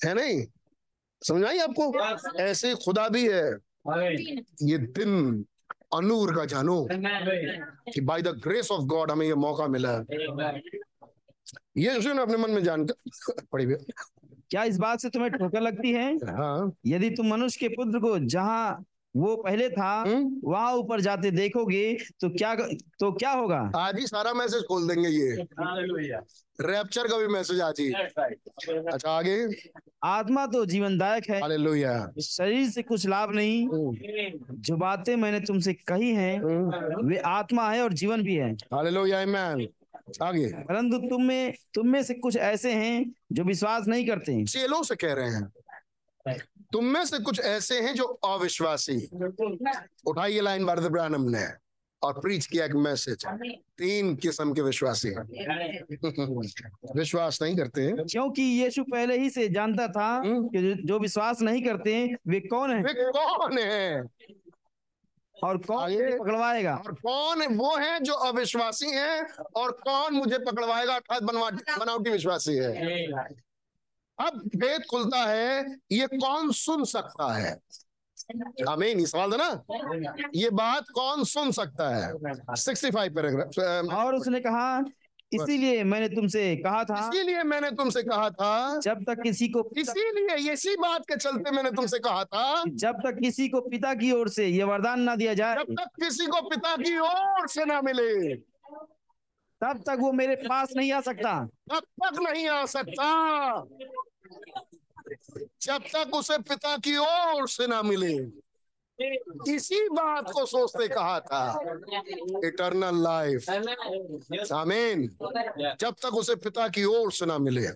[0.05, 0.47] है नहीं?
[1.23, 1.99] समझ आई आपको?
[2.39, 3.68] ऐसे खुदा भी है।
[4.63, 5.45] ये दिन
[5.95, 6.87] अनूर का जानो
[7.93, 10.61] कि by the grace of God हमें ये मौका मिला। है
[11.77, 13.65] ये यीशु ने अपने मन में जानकर पड़ी
[14.51, 16.15] क्या इस बात से तुम्हें ठोकर लगती है?
[16.15, 18.85] हाँ। यदि तुम मनुष्य के पुत्र को जहाँ
[19.15, 20.41] वो पहले था हम्म?
[20.43, 22.53] वहाँ ऊपर जाते देखोगे तो क्या
[22.99, 23.59] तो क्या होगा?
[23.75, 25.35] आज ही सारा मैसेज खोल देंगे ये।
[26.61, 29.37] रैप्चर का भी मैसेज आज ही। अच्छा आगे?
[30.03, 33.67] आत्मा तो जीवनदायक है। हालेलुया। शरीर से कुछ लाभ नहीं।
[34.51, 36.39] जो बातें मैंने तुमसे कही हैं
[37.03, 39.67] वे आत्मा है और जीवन भी है। हालेलुया आमेन
[40.23, 44.83] आगे। परंतु तुम में तुम में से कुछ ऐसे हैं जो विश्वास नहीं करते। चेलों
[44.83, 45.51] से कह रहे हैं।
[46.71, 49.09] तुम में से कुछ ऐसे हैं जो अविश्वासी
[50.05, 51.45] उठाई ये लाइन भारत ब्रानम ने
[52.03, 53.25] और प्रीच किया एक मैसेज।
[53.77, 55.09] तीन किस्म के विश्वासी
[56.95, 61.41] विश्वास नहीं करते हैं। क्योंकि यीशु पहले ही से जानता था हम्म। कि जो- विश्वास
[61.41, 62.83] नहीं करते हैं वे कौन है?
[62.83, 64.01] वे कौन है?
[65.43, 66.75] और कौन। उन्हें पकड़वाएगा?
[66.75, 69.23] और कौन वो है जो अविश्वासी है
[69.55, 70.93] और कौन मुझे पकड़वाएगा?
[70.93, 72.73] अर्थात बनवा बनावटी विश्वासी है।
[74.19, 77.57] अब भेद खुलता है ये कौन सुन सकता है?
[78.69, 79.49] आमीन सवाल ना?
[80.35, 82.13] ये बात कौन सुन सकता है?
[82.55, 84.83] सिक्सटी फाइव पैराग्राफ और उसने कहा
[85.33, 90.51] इसीलिए मैंने तुमसे कहा था इसीलिए मैंने तुमसे कहा था जब तक किसी को इसीलिए
[90.53, 94.29] इसी बात के चलते मैंने तुमसे कहा था जब तक किसी को पिता की ओर
[94.29, 97.81] से ये वरदान ना दिया जाए जब तक किसी को पिता की ओर से ना
[97.81, 98.35] मिले।
[99.61, 103.09] तब तक वो मेरे पास नहीं आ सकता। तब तक नहीं आ सकता।
[105.61, 108.49] जब तक उसे पिता की ओर से ना मिले।
[109.55, 111.59] इसी बात को सोचते कहा था।
[112.47, 113.49] इटर्नल लाइफ
[114.53, 115.07] आमीन
[115.79, 117.67] जब तक उसे पिता की ओर से ना मिले।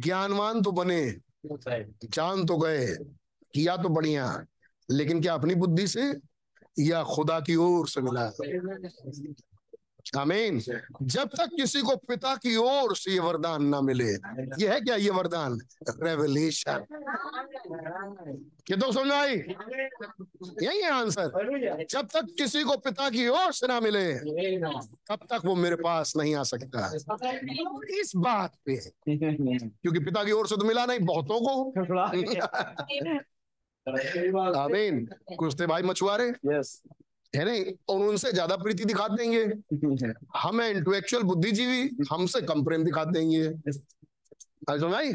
[0.00, 1.14] ज्ञानवान तो बने।
[2.04, 2.86] जान तो गए।
[3.54, 4.44] किया तो बढ़िया।
[4.90, 6.14] लेकिन क्या अपनी बुद्धि से?
[6.80, 8.30] या खुदा की ओर से मिला?
[10.16, 14.10] आमीन जब तक किसी को पिता की ओर से ये वरदान ना मिले
[14.60, 15.58] ये है क्या ये वरदान?
[16.02, 16.84] रेवलेशन
[18.70, 19.34] ये तो समझ आई?
[20.62, 24.06] यही है आंसर जब तक किसी को पिता की ओर से ना मिले
[25.08, 26.86] तब तक वो मेरे पास नहीं आ सकता।
[28.00, 31.52] इस बात पे क्योंकि पिता की ओर से तो मिला नहीं बहुतों को।
[34.58, 36.28] आमीन कुछ थे भाई मछुआरे?
[36.46, 36.82] यस
[37.34, 39.42] है नहीं और उनसे ज़्यादा प्रीति दिखा देंगे।
[40.38, 43.48] हम है इंटेलेक्चुअल बुद्धिजीवी हमसे कम प्रेम दिखा देंगे।
[44.70, 45.12] समझ आई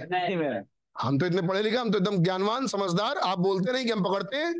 [0.95, 4.03] हम तो इतने पढ़े लिखे हम तो एकदम ज्ञानवान समझदार आप बोलते नहीं कि हम
[4.03, 4.53] पकड़ते हैं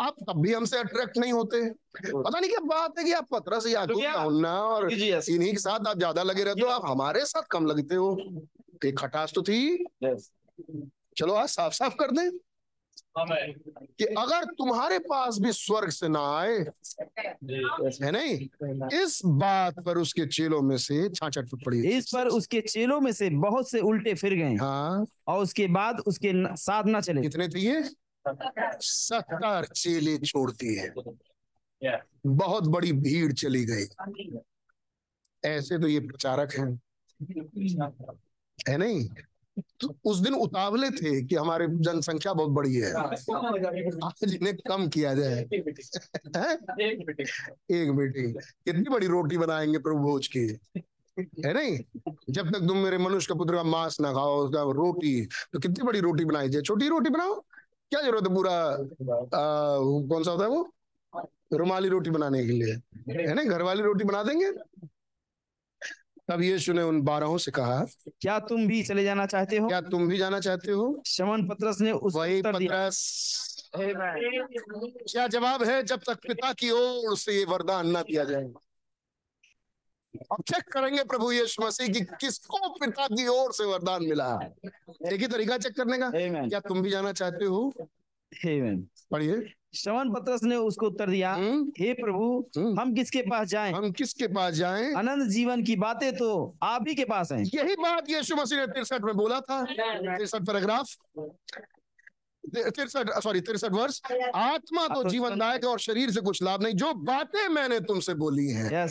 [0.00, 1.60] आप तब भी हमसे अट्रैक्ट नहीं होते।
[2.04, 4.12] पता नहीं क्या बात है कि आप पत्र से याकूब क्या?
[4.14, 8.14] और इन्हीं के साथ आप ज़्यादा लगे रहते हो आप हमारे साथ कम लगते हो।
[8.82, 9.84] तो एक खटास तो थी।
[11.16, 12.30] चलो आज साफ़ साफ़ कर दें।
[13.18, 16.58] कि अगर तुम्हारे पास भी स्वर्ग से ना आए
[18.02, 18.48] है नहीं?
[19.04, 23.30] इस बात पर उसके चेलों में से छाछट पड़ी इस पर उसके चेलों में से
[23.30, 27.58] बहुत से उल्टे फिर गए। हाँ। और उसके बाद उसके साथ ना चले। कितने थे
[27.58, 27.84] ये?
[28.80, 30.94] सत्तर चेले छोड़ती है।
[32.26, 33.86] बहुत बड़ी भीड़ चली गई।
[35.44, 36.80] ऐसे तो ये प्रचारक हैं।
[38.68, 39.08] है नहीं?
[39.80, 45.14] तो उस दिन उतावले थे कि हमारे जनसंख्या बहुत बड़ी है। आज इन्हें कम किया
[45.14, 45.40] जाए।
[47.70, 50.58] एक मीटिंग कितनी बड़ी रोटी बनाएँगे प्रभु भोज की?
[51.18, 51.78] है नहीं?
[52.30, 55.86] जब तक तुम मेरे मनुष्य का पुत्र का मांस ना खाओ उसका रोटी तो कितनी
[55.86, 56.62] बड़ी रोटी बनाई जाए?
[56.62, 57.34] छोटी रोटी बनाओ।
[57.90, 58.52] क्या ज़रूरत है पूरा?
[58.52, 59.78] आ,
[60.08, 60.68] कौन सा होता है वो?
[61.52, 62.72] रुमाली रोटी बनाने के लिए।
[63.10, 64.52] है ना घर वाली रोटी बना देंगे?
[66.28, 69.68] तब यीशु ने उन बारहों से कहा क्या तुम भी चले जाना चाहते हो?
[69.68, 71.02] क्या तुम भी जाना चाहते हो?
[71.06, 73.68] शमन पत्रस ने उस वही उत्तर दिया। पत्रस।
[75.12, 78.44] क्या जवाब है जब तक पिता की ओर से ये वरदान ना दिया जाए?
[80.32, 84.28] अब चेक करेंगे प्रभु यीशु मसीह की किसको पिता की ओर से वरदान मिला।
[85.12, 86.10] एक ही तरीका चेक करने का।
[86.48, 87.72] क्या तुम भी जाना चाहते हो.
[89.12, 93.72] पढ़िए। श्रवण पत्रस ने उसको उत्तर दिया हम्म, हे प्रभु हम्म। हम किसके पास जाएँ?
[93.72, 94.94] हम किसके पास जाएँ?
[94.94, 98.66] अनंत जीवन की बातें तो आप ही के पास हैं। यही बात यीशु मसीह ने
[98.66, 100.94] तिरसठ में बोला था। तिरसठ पैराग्राफ।
[102.44, 104.00] तिरसठ सॉरी तिरसठ वर्ष।
[104.34, 108.46] आत्मा तो जीवनदायक है और शरीर से कुछ लाभ नहीं। जो बातें मैंने तुमसे बोली
[108.46, 108.88] हैं।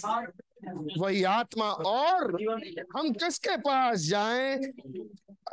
[0.98, 2.32] वही आत्मा और
[2.98, 4.58] हम किसके पास जाएँ?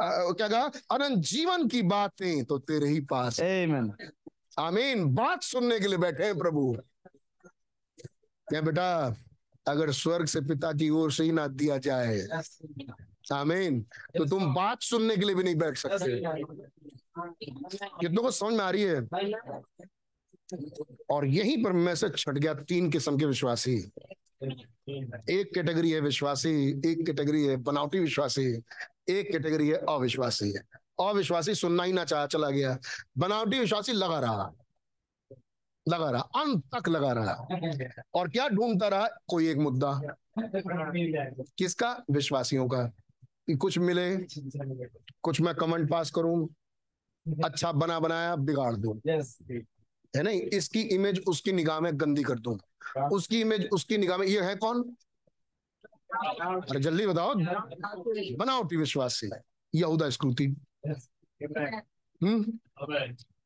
[0.01, 0.71] क्या कहा?
[0.91, 3.41] अनंत जीवन की बातें तो तेरे ही पास।
[4.59, 6.77] आमीन। बात सुनने के लिए बैठे हैं प्रभु।
[8.49, 9.15] क्या बेटा
[9.69, 12.27] अगर स्वर्ग से पिता की ओर से ही ना दिया जाए।
[13.33, 13.81] आमीन।
[14.17, 16.21] तो तुम बात सुनने के लिए भी नहीं बैठ सकते।
[18.01, 19.09] कितनों को समझ में आ रही है?
[21.11, 23.77] और यहीं पर मैसेज छट गया तीन किस्म के विश्वासी।
[24.89, 28.47] एक कैटेगरी है विश्वासी, एक कैटेगरी है बनावटी विश्वासी,
[29.09, 30.55] एक कैटेगरी है अविश्वासी।
[31.01, 32.79] अविश्वासी सुनना ही ना चाह चला गया।
[33.19, 34.53] बनावटी विश्वासी लगा रहा।
[35.89, 37.35] लगा रहा, अंत तक लगा रहा।
[38.15, 39.09] और क्या ढूंढता रहा?
[39.29, 40.01] कोई एक मुद्दा।
[41.59, 42.05] किसका?
[42.11, 42.83] विश्वासियों का।
[43.47, 44.17] कि कुछ मिले,
[45.23, 46.49] कुछ मैं कमेंट पास करूँ।
[47.45, 49.01] अच्छा बना बनाया बिगाड़ दूँ।
[50.17, 52.59] है ना इसकी इमेज उसकी निगाह में गंदी कर दूँ।
[53.13, 54.83] उसकी इमेज उसकी निगाह में ये है कौन?
[56.15, 57.35] अरे जल्दी बताओ।
[58.39, 59.31] बनावटी विश्वासी
[59.75, 60.47] यहूदा स्क्रूति
[62.21, 62.59] हम्म।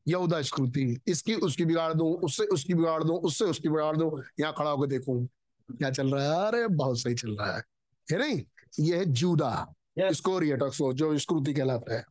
[0.07, 4.53] यहूदा स्क्रूति इसकी उसकी बिगाड़ दूँ उससे उसकी बिगाड़ दूँ उससे उसकी बिगाड़ दूँ। यहाँ
[4.59, 5.27] खड़ा होकर देखूँ
[5.69, 6.47] क्या चल रहा है?
[6.49, 7.63] अरे बहुत सही चल रहा है।
[8.09, 8.45] है नहीं?
[8.81, 10.13] ये है जूदा। Yes.
[10.13, 12.05] स्कोरियटक्स जो स्क्रूति कहलाता है।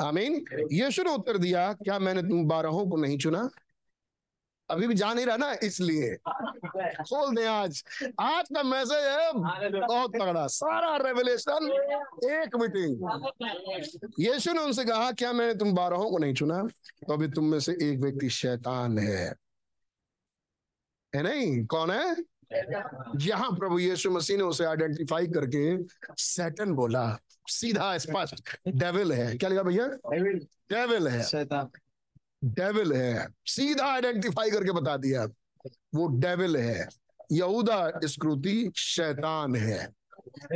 [0.00, 0.34] आमीन।
[0.72, 3.48] यीशु ने उत्तर दिया क्या मैंने तुम बारहों को नहीं चुना?
[4.70, 6.14] अभी भी जा नहीं रहा ना इसलिए।
[7.02, 7.82] खोल दे आज।
[8.20, 9.32] आज का मैसेज है
[9.86, 11.68] बहुत तगड़ा। सारा रेवलेशन
[12.24, 16.62] एक मीटिंग यीशु ने उनसे कहा क्या मैंने तुम बारहों को नहीं चुना?
[17.06, 19.34] तो अभी तुम में से एक व्यक्ति शैतान है।
[21.14, 21.66] है नहीं?
[21.66, 22.16] कौन है?
[23.16, 25.76] जहाँ प्रभु यीशु मसीह ने उसे आइडेंटिफाई करके
[26.22, 27.18] सैटन बोला।
[27.48, 29.86] सीधा स्पष्ट डेविल है। क्या लिखा भैया?
[30.72, 31.68] डेविल है। शैतान।
[32.46, 35.24] डेविल है। सीधा आइडेंटिफाई करके बता दिया।
[35.94, 36.88] वो डेविल है।
[37.32, 39.88] यहूदा स्क्रूति शैतान है।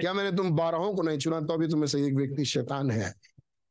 [0.01, 1.41] क्या मैंने तुम बारहों को नहीं चुना?
[1.41, 3.15] तो अभी तुम्हें से एक व्यक्ति शैतान है।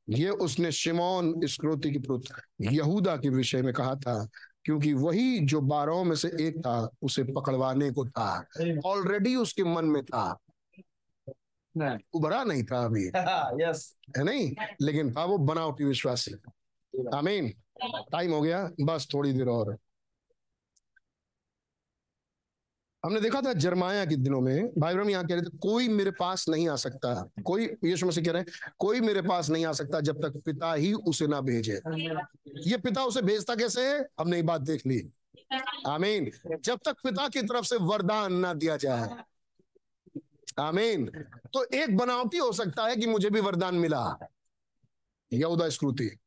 [0.09, 4.27] ये उसने शिमोन स्क्रूति की पुत्र यहूदा के विषय में कहा था
[4.63, 8.45] क्योंकि वही जो बारहों में से एक था उसे पकड़वाने को था।
[8.85, 10.37] ऑलरेडी उसके मन में था।
[12.13, 13.07] उभरा नहीं था अभी।
[13.63, 14.55] यस है नहीं?
[14.81, 16.35] लेकिन था वो बनावटी विश्वासी।
[17.13, 17.53] आमीन
[17.83, 19.77] टाइम हो गया, बस थोड़ी देर और।
[23.05, 26.11] हमने देखा था जरमाया के दिनों में, भाई ब्रह्म यहाँ कह रहे थे, कोई मेरे
[26.11, 29.71] पास नहीं आ सकता। कोई यीशु मसीह कह रहे हैं, कोई मेरे पास नहीं आ
[29.71, 31.81] सकता जब तक पिता ही उसे ना भेजे।
[32.69, 33.89] ये पिता उसे भेजता कैसे?
[33.89, 35.11] है हमने ये बात देख ली।
[35.87, 36.31] आमीन।
[36.61, 39.23] जब तक पिता की तरफ़ से वरदान ना दिया जाए।
[40.59, 41.05] आमीन।
[41.53, 44.17] तो एक बनावटी हो सकता है कि मुझे भी वरदान मिला।
[45.33, 46.17] यहूदा स्क्रूति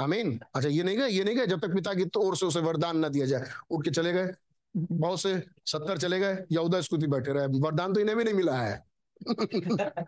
[0.00, 2.60] आमीन। अच्छा ये नहीं गए ये नहीं गए जब तक पिता की ओर से उसे
[2.60, 4.28] वरदान ना दिया जाए। उठ के चले गए।
[4.76, 8.56] बहुत से सत्तर चले गए यहूदा स्कूती बैठे रहे। वरदान तो इन्हें भी नहीं मिला
[8.56, 8.84] है।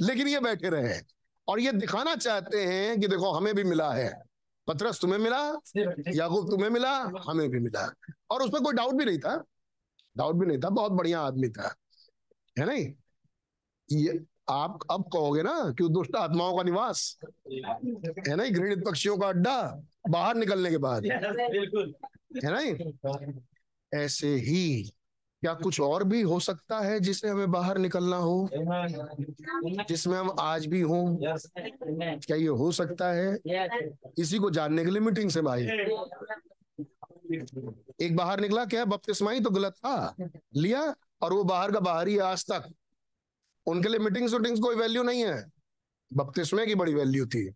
[0.00, 1.00] लेकिन ये बैठे रहे।
[1.48, 4.22] और ये दिखाना चाहते हैं कि देखो हमें भी मिला है।
[4.66, 5.52] पत्रस तुम्हें मिला
[6.14, 6.96] याकूब तुम्हें मिला
[7.28, 7.94] हमें भी मिला।
[8.30, 9.44] और उसमें कोई डाउट भी नहीं था।
[10.16, 11.74] डाउट भी नहीं था बहुत बढ़िया आदमी था।
[12.58, 12.92] है नहीं?
[13.92, 17.16] ये आप अब कहोगे ना कि दुष्ट आत्माओं का निवास
[17.52, 22.92] है नहीं घृणित पक्षियों का अड्डा बाहर निकलने के बाद। है नहीं
[23.94, 24.90] ऐसे ही
[25.42, 28.48] क्या कुछ और भी हो सकता है जिसे हमें बाहर निकलना हो?
[29.88, 31.16] जिसमें हम आज भी हों?
[32.18, 33.36] क्या ये हो सकता है?
[34.18, 35.66] इसी को जानने के लिए मीटिंग से भाई।
[38.02, 38.84] एक बाहर निकला क्या?
[38.84, 40.14] बपतिस्मा ही तो गलत था।
[40.56, 42.68] लिया और वो बाहर का बाहर ही आज तक।
[43.66, 45.44] उनके लिए मीटिंग शूटिंग कोई वैल्यू नहीं है।
[46.12, 47.52] बपतिस्मे की बड़ी वैल्यू थी।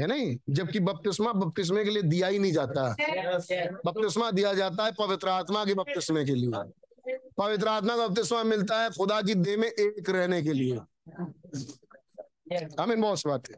[0.00, 0.38] है नहीं?
[0.50, 2.88] जबकि बपतिस्मा बपतिस्मे के लिए दिया ही नहीं जाता।
[3.86, 6.52] बपतिस्मा दिया जाता है पवित्र आत्मा के बपतिस्मे के लिए।
[7.38, 10.80] पवित्र आत्मा का बपतिस्मा मिलता है खुदा की देह में एक रहने के लिए।
[12.80, 13.54] हमें बहुत बातें।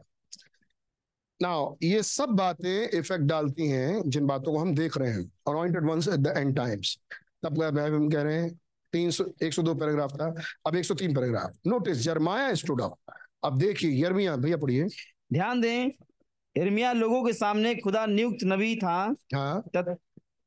[1.41, 5.89] नाउ ये सब बातें इफ़ेक्ट डालती हैं जिन बातों को हम देख रहे हैं। Anointed
[5.89, 6.97] ones at the end times
[7.43, 8.59] तब हम कह रहे हैं?
[8.95, 10.33] तीन सौ एक सौ दो पैराग्राफ था
[10.67, 11.57] अब एक सौ तीन paragraph.
[11.67, 12.97] Notice Jeremiah stood up
[13.43, 14.87] अब देखिए यर्मिया भैया पढ़िए।
[15.33, 19.63] ध्यान दें लोगों के सामने खुदा नियुक्त नबी था। हाँ।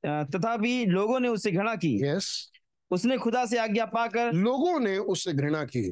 [0.05, 2.51] तथापि लोगों ने उससे घृणा की। यस
[2.91, 5.91] उसने खुदा से आज्ञा पाकर लोगों ने उससे घृणा की।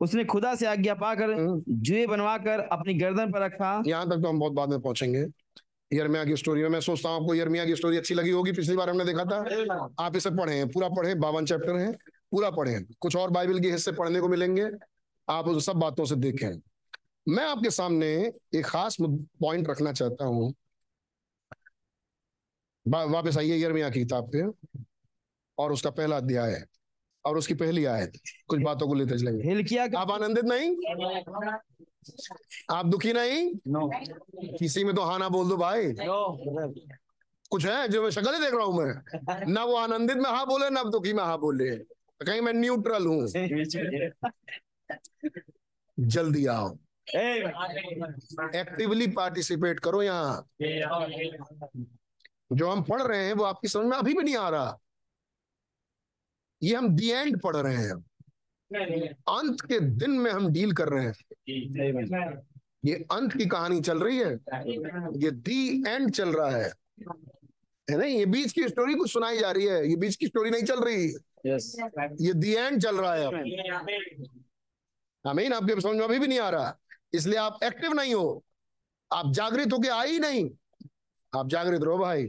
[0.00, 4.28] उसने खुदा से आज्ञा पाकर हम्म। जुए बनवाकर अपनी गर्दन पर रखा। यहाँ तक तो
[4.28, 5.24] हम बहुत बाद में पहुँचेंगे।
[5.90, 8.76] यर्मिया की स्टोरी में मैं सोचता हूँ आपको यरमिया की स्टोरी अच्छी लगी होगी पिछली
[8.76, 11.92] बार हमने देखा था। आप इसे पढ़े हैं पूरा पढ़े बावन चैप्टर है
[12.32, 14.70] पूरा पढ़े। कुछ और बाइबल के हिस्से पढ़ने को मिलेंगे
[15.28, 16.50] आप उस सब बातों से देखें।
[17.28, 18.06] मैं आपके सामने
[18.54, 20.52] एक खास पॉइंट रखना चाहता हूँ।
[22.86, 24.42] वापस आइए यरमिया की किताब पे
[25.58, 26.64] और उसका पहला अध्याय है।
[27.24, 28.12] और उसकी पहली आयत
[28.48, 30.70] कुछ बातों को लेते चलेंगे। हिलकिया आप आनंदित नहीं?
[32.70, 33.50] आप दुखी नहीं?
[33.68, 33.90] नो
[34.58, 35.92] किसी में तो हाँ ना बोल दो भाई।
[37.50, 37.88] कुछ है?
[37.88, 40.82] जो मैं शक्ल ही देख रहा हूँ मैं। ना वो आनंदित में हाँ बोले ना
[40.90, 41.70] दुखी में हाँ बोले।
[42.20, 43.26] कहीं मैं न्यूट्रल हूँ।
[45.98, 46.68] जल्दी आओ।
[48.56, 50.46] एक्टिवली पार्टिसिपेट करो यहाँ।
[52.52, 54.78] जो हम पढ़ रहे हैं वो आपकी समझ में अभी भी नहीं आ रहा।
[56.62, 57.94] ये हम दी एंड पढ़ रहे हैं।
[59.38, 61.14] अंत के दिन में हम डील कर रहे हैं।
[62.84, 64.32] ये अंत की कहानी चल रही है।
[65.24, 66.72] ये दी एंड चल रहा है।
[67.90, 68.04] है ना?
[68.04, 70.80] ये बीच की स्टोरी कुछ सुनाई जा रही है। ये बीच की स्टोरी नहीं चल
[70.80, 71.04] रही।
[72.26, 73.26] ये दी एंड चल रहा है
[75.26, 76.78] आमीन आपके समझ में अभी भी नहीं आ रहा।
[77.14, 78.44] इसलिए आप एक्टिव नहीं हो।
[79.12, 80.50] आप जागृत होके आई नहीं।
[81.34, 82.26] आप जागृत रहो भाई।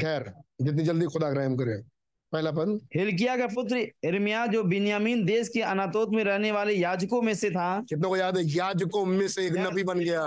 [0.00, 0.32] खैर
[0.62, 1.95] जितनी जल्दी खुदा रहम करे।
[2.32, 7.22] पहला पद हिलकिया का पुत्र इर्मिया जो बिन्यामीन देश के अनातोत में रहने वाले याजकों
[7.22, 8.44] में से था। कितनों को याद है?
[8.44, 10.22] याजकों में से एक नबी बन गया।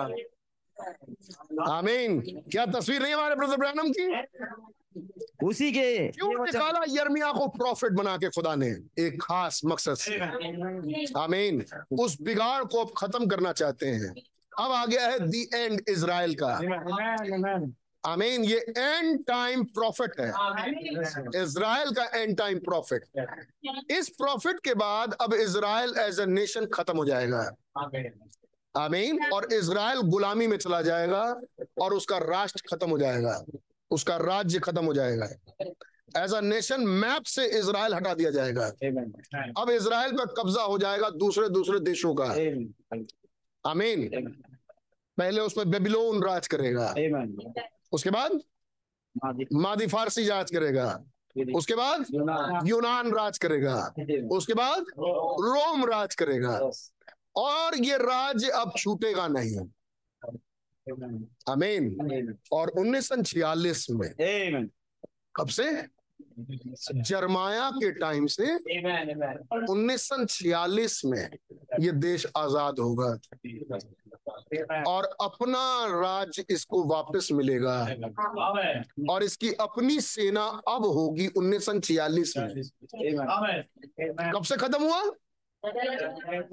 [1.70, 2.22] आमीन।
[2.52, 4.08] क्या तस्वीर नहीं हमारे ब्रदर ब्रैनम की?
[5.44, 6.80] उसी के। क्यों निकाला?
[6.90, 8.70] यर्मिया को प्रॉफिट बना के खुदा ने।
[9.00, 10.20] एक खास मकसद से।
[11.20, 11.66] आमीन।
[12.00, 14.10] उस बिगाड़ को अब खत्म करना चाहते हैं।
[14.60, 16.60] अब आ गया है दी एंड इज़राइल का।
[18.10, 20.28] आमीन ये एंड टाइम प्रॉफिट है।
[21.42, 23.04] इज़राइल का एंड टाइम प्रॉफिट
[23.92, 27.42] इस प्रॉफिट के बाद अब इज़राइल एज ए नेशन खत्म हो जाएगा।
[28.76, 31.24] आमीन और इज़राइल गुलामी में चला जाएगा
[31.82, 33.44] और उसका राष्ट्र खत्म हो जाएगा।
[33.92, 35.26] उसका राज्य खत्म हो जाएगा।
[36.18, 38.66] एज अ नेशन मैप से इज़राइल हटा दिया जाएगा।
[39.58, 42.26] अब इज़राइल पर कब्जा हो जाएगा दूसरे दूसरे देशों का।
[43.64, 44.08] आमीन।
[45.18, 46.94] पहले उसमें बेबीलोन राज करेगा।
[47.92, 48.40] उसके बाद?
[49.54, 50.88] मादी। फारसी राज करेगा।
[51.56, 52.06] उसके बाद?
[52.68, 53.76] यूनान। राज करेगा।
[54.32, 54.86] उसके बाद?
[55.00, 56.60] रोम। राज करेगा।
[57.38, 59.58] और ये राज्य अब छूटेगा नहीं।
[61.48, 64.10] अमीन और उन्नीस सौ छियालीस में
[65.36, 65.72] कब से?
[66.40, 68.56] जरमाया के टाइम से
[69.70, 71.30] उन्नीस सौ छियालीस में
[71.80, 73.10] ये देश आज़ाद होगा।
[74.88, 77.88] और अपना राज इसको वापस मिलेगा।
[79.10, 82.64] और इसकी अपनी सेना अब होगी उन्नीस में।
[84.32, 85.04] कब से खत्म हुआ?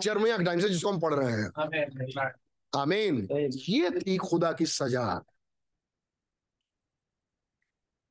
[0.02, 1.50] जर्मिया के टाइम से, जिसको हम पढ़ रहे हैं।
[2.76, 3.28] आमीन।
[3.68, 5.24] ये थी खुदा की सजा।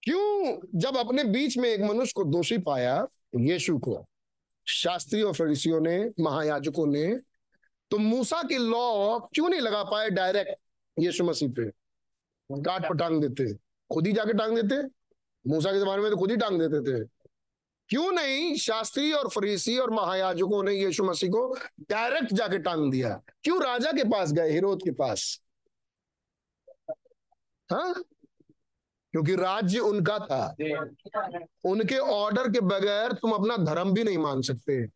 [0.04, 0.60] क्यों?
[0.76, 4.06] जब अपने बीच में एक मनुष्य को दोषी पाया, यीशु को
[4.68, 7.20] शास्त्री और फरीसियों ने, महायाजकों ने
[7.92, 10.56] तो मूसा की लॉ क्यों नहीं लगा पाए डायरेक्ट
[11.00, 11.70] यीशु मसीह पे?
[12.52, 13.54] काट पर टांग देते।
[13.94, 14.88] खुद ही जाके टांग देते।
[15.50, 17.10] मूसा के जमाने में तो खुद ही टांग देते थे।
[17.90, 18.56] क्यों नहीं?
[18.56, 23.92] शास्त्री और फरीसी और महायाजकों ने यीशु मसीह को डायरेक्ट जाके टांग दिया। क्यों राजा
[23.92, 25.42] के पास गए हिरोद के पास?
[27.72, 28.04] हाँ?
[29.12, 30.56] क्योंकि राज्य उनका था।
[31.66, 34.88] उनके ऑर्डर के बगैर तुम अपना धर्म भी नहीं मान सकते।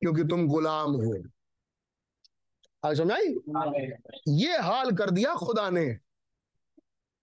[0.00, 1.22] क्योंकि तुम गुलाम हो।
[2.84, 3.26] आज समझाई?
[4.28, 5.98] ये हाल कर दिया खुदा ने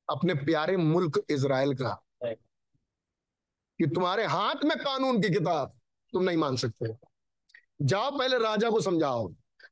[0.09, 2.05] अपने प्यारे मुल्क इज़राइल का
[3.79, 5.79] कि तुम्हारे हाथ में कानून की किताब
[6.13, 6.97] तुम नहीं मान सकते।
[7.81, 9.27] जाओ पहले राजा को समझाओ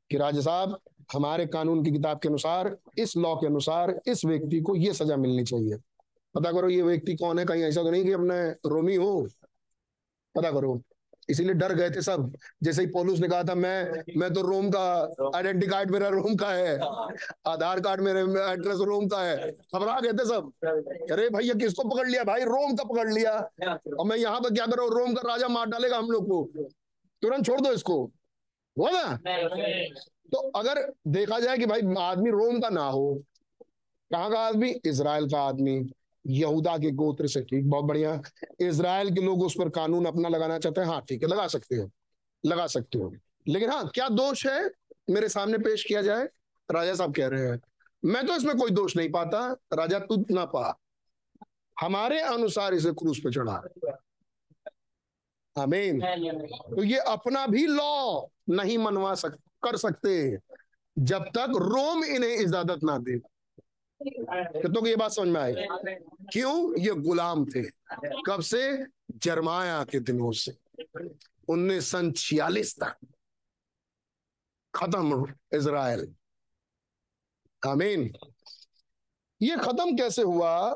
[0.09, 0.79] कि राजा साहब,
[1.13, 5.17] हमारे कानून की किताब के अनुसार, इस लॉ के अनुसार, इस व्यक्ति को ये सजा
[5.17, 5.77] मिलनी चाहिए।
[6.35, 7.45] पता करो ये व्यक्ति कौन है?
[7.45, 9.27] कहीं ऐसा तो नहीं कि अपने रोमी हो।
[10.35, 10.81] पता करो।
[11.29, 12.31] इसीलिए डर गए थे सब।
[12.63, 16.35] जैसे ही पोलूस ने कहा था, मैं मैं तो रोम का आइडेंटिटी कार्ड मेरा रोम
[16.35, 16.77] का है।
[17.47, 20.51] आधार कार्ड मेरे एड्रेस रोम का है। घबरा गए थे सब।
[21.11, 22.43] अरे भैया, किसको पकड़ लिया भाई?
[22.43, 23.33] रोम का पकड़ लिया।
[23.99, 24.89] और मैं यहाँ पर क्या करूँ?
[24.89, 26.69] रोम का राजा मार डालेगा हम लोग को।
[27.21, 28.03] तुरंत छोड़ दो इसको।
[28.77, 29.15] हुआ ना?
[30.31, 33.23] तो अगर देखा जाए कि भाई आदमी रोम का ना हो,
[34.11, 34.69] कहाँ का आदमी?
[34.85, 35.79] इसराइल का आदमी।
[36.25, 37.65] यहूदा के गोत्र से, ठीक?
[37.65, 38.21] बहुत बढ़िया।
[38.59, 41.75] इसराइल के लोग उस पर कानून अपना लगाना चाहते हैं। हाँ ठीक है, लगा सकते
[41.75, 41.89] हो।
[42.43, 43.11] लगा सकते हो।
[43.47, 44.69] लेकिन हाँ क्या दोष है
[45.09, 46.27] मेरे सामने पेश किया जाए?
[46.69, 47.59] राजा साहब कह रहे हैं,
[48.03, 49.39] मैं तो इसमें कोई दोष नहीं पाता।
[49.73, 50.79] राजा, तू ना पा।
[51.77, 53.61] हमारे अनुसार इसे क्रूज पे चढ़ा।
[55.55, 60.37] आमीन। तो ये अपना भी लॉ नहीं मनवा सक, कर सकते।
[60.97, 63.19] जब तक रोम इन्हें इजाज़त ना दे।
[64.09, 65.53] कितनों को ये बात समझ में आई?
[66.31, 66.79] क्यों?
[66.79, 67.63] ये गुलाम थे।
[68.27, 68.85] कब से?
[69.11, 70.53] जरमाया के दिनों से।
[71.47, 72.95] उन्नीस सन छियालीस तक।
[74.75, 76.15] खत्म इज़राइल।
[77.67, 78.13] आमीन।
[79.41, 80.73] ये खत्म कैसे हुआ?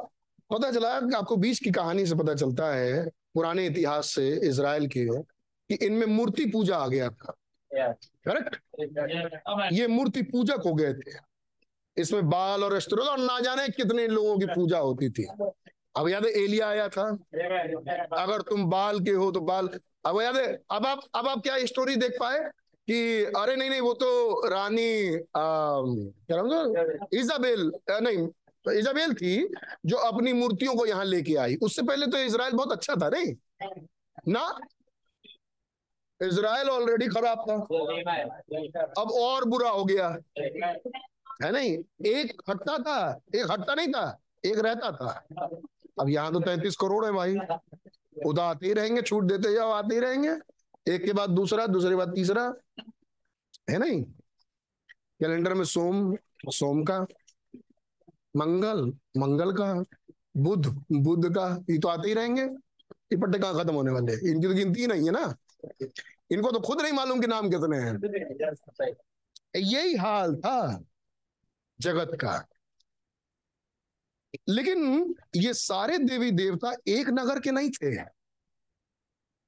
[0.50, 4.88] पता चला कि आपको बीच की कहानी से पता चलता है पुराने इतिहास से इसराइल
[4.88, 7.36] के कि इनमें मूर्ति पूजा आ गया था।
[7.74, 9.60] Correct yeah.
[9.60, 9.72] yeah.
[9.72, 11.37] ये मूर्ति पूजक हो गए थे।
[11.98, 15.28] इसमें बाल और अस्त्रोत और ना जाने कितने लोगों की पूजा होती थी।
[15.96, 17.08] अब याद है, एलिया आया था।
[18.16, 19.70] अगर तुम बाल के हो तो बाल।
[20.06, 22.40] अब याद है, अब आप अब आप क्या स्टोरी देख पाए
[22.88, 28.28] कि, अरे नहीं नहीं, वो तो रानी क्या नाम इजाबेल नहीं
[28.66, 29.36] इजाबेल थी
[29.86, 33.34] जो अपनी मूर्तियों को यहाँ लेके आई। उससे पहले तो इसराइल बहुत अच्छा था, नहीं?
[34.28, 34.60] ना?
[36.22, 37.56] इसराइल ऑलरेडी खराब था।
[39.02, 40.10] अब और बुरा हो गया।
[41.44, 45.26] है नहीं, एक हटता था, एक हटता नहीं था, एक रहता था।
[46.00, 47.36] अब यहाँ तो तैतीस करोड़ है भाई।
[48.26, 50.32] उधर आते ही रहेंगे, छूट देते जाओ, आते ही रहेंगे।
[50.94, 52.54] एक के बाद दूसरा, दूसरे बाद तीसरा।
[53.70, 54.04] है नहीं?
[55.20, 56.18] कैलेंडर में सोम
[56.50, 57.00] सोम का।
[58.36, 59.74] मंगल मंगल का।
[60.38, 64.48] बुध बुध का। ये तो आते ही रहेंगे। ये पट्टे कहाँ खत्म होने वाले इनकी
[64.48, 65.36] तो गिनती ही नहीं है ना।
[66.32, 67.96] इनको तो खुद नहीं मालूम कि नाम कितने हैं।
[69.56, 70.84] यही हाल था।
[71.82, 72.48] जगत का।
[74.50, 78.04] लेकिन ये सारे देवी देवता एक नगर के नहीं थे।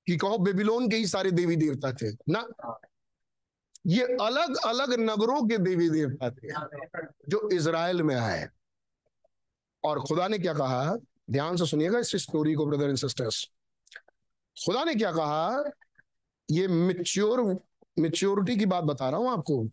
[0.07, 2.47] कि कहो बेबीलोन के ही सारे देवी देवता थे। ना।
[3.87, 6.51] ये अलग अलग नगरों के देवी देवता थे
[7.29, 8.47] जो इज़राइल में आए।
[9.83, 10.95] और खुदा ने क्या कहा?
[11.31, 13.45] ध्यान से सुनिएगा इस स्टोरी को ब्रदर एंड सिस्टर्स
[14.65, 15.63] खुदा ने क्या कहा?
[16.51, 17.59] ये मिच्योर
[17.99, 19.69] मिच्योरिटी की बात बता रहा हूँ आपको।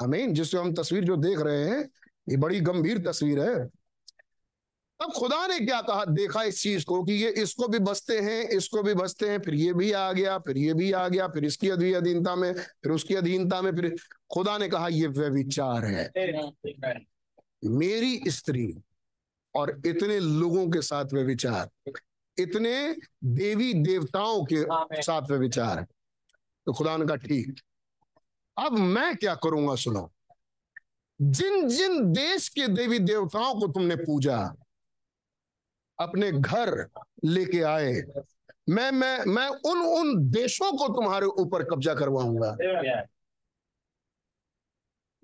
[0.00, 1.80] अमीन जिससे हम तस्वीर जो देख रहे हैं
[2.26, 3.68] ये बड़ी गंभीर तस्वीर है।
[5.00, 6.04] अब खुदा ने क्या कहा?
[6.04, 9.54] देखा इस चीज़ को कि ये इसको भी बसते हैं इसको भी बसते हैं फिर
[9.54, 12.92] ये भी आ गया फिर ये भी आ गया फिर इसकी अधी अधीनता में फिर
[12.92, 13.94] उसकी अधीनता में फिर
[14.34, 16.10] खुदा ने कहा ये व्यविचार है।
[17.64, 18.66] मेरी स्त्री
[19.54, 21.92] और इतने लोगों के साथ व्यविचार
[22.38, 22.74] इतने
[23.24, 24.62] देवी देवताओं के
[25.02, 25.86] साथ व्यविचार
[26.66, 27.60] तो खुदा ने कहा ठीक।
[28.56, 30.10] अब मैं क्या करूँगा सुनो।
[31.20, 34.38] जिन जिन देश के देवी देवताओं को तुमने पूजा,
[35.98, 36.86] अपने घर
[37.24, 37.92] लेके आए,
[38.68, 42.56] मैं मैं मैं उन उन देशों को तुम्हारे ऊपर कब्जा करवाऊँगा।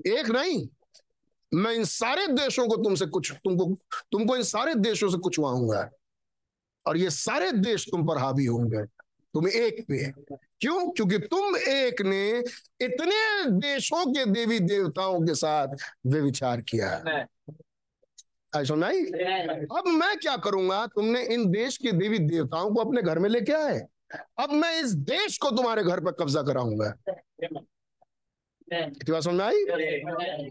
[0.07, 0.69] एक नहीं,
[1.53, 3.65] मैं इन सारे देशों को तुमसे कुछ, तुमको
[4.13, 5.89] तुमको इन सारे देशों से कुचवाऊँगा
[6.87, 8.85] और ये सारे देश तुम पर हावी होंगे।
[9.35, 10.11] तुम एक पे
[10.63, 10.91] क्यों?
[10.91, 12.29] क्योंकि तुम एक ने
[12.81, 15.69] इतने देशों के देवी देवताओं के साथ
[16.07, 16.91] वे विचार किया
[18.53, 19.05] ऐसा नहीं
[19.77, 20.87] अब मैं क्या करूँगा?
[20.87, 23.81] तुमने इन देश के देवी देवताओं को अपने घर में लेके आए।
[24.39, 26.95] अब मैं इस देश को तुम्हारे घर पर कब्जा कराऊँगा।
[28.73, 30.51] समझ में आई?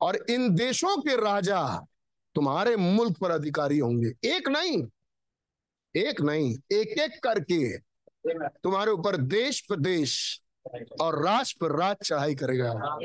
[0.00, 1.62] और इन देशों के राजा
[2.34, 4.82] तुम्हारे मुल्क पर अधिकारी होंगे। एक नहीं
[5.94, 7.89] एक नहीं एक एक करके
[8.26, 10.40] तुम्हारे ऊपर देश पर देश
[11.00, 12.98] और राज पर राज चढ़ाई करेगा।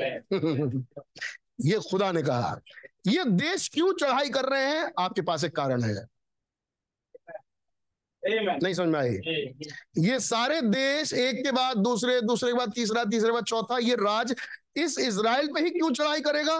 [1.60, 2.60] ये खुदा ने कहा।
[3.06, 4.92] ये देश क्यों चढ़ाई कर रहे हैं?
[4.98, 5.94] आपके पास एक कारण है।
[8.22, 9.18] नहीं समझ में आई?
[9.98, 13.78] ये सारे देश एक के बाद दूसरे दूसरे के बाद तीसरा तीसरे के बाद चौथा
[13.78, 14.34] ये राज
[14.76, 16.58] इस इज़राइल पे ही क्यों चढ़ाई करेगा?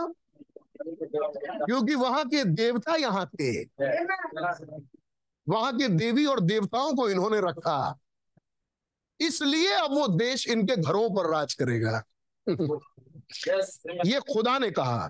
[1.66, 3.64] क्योंकि वहाँ के देवता यहाँ थे।
[5.46, 7.98] वहाँ के देवी और देवताओं को इन्होंने रखा।
[9.20, 12.02] इसलिए अब वो देश इनके घरों पर राज करेगा।
[14.06, 15.08] ये खुदा ने कहा।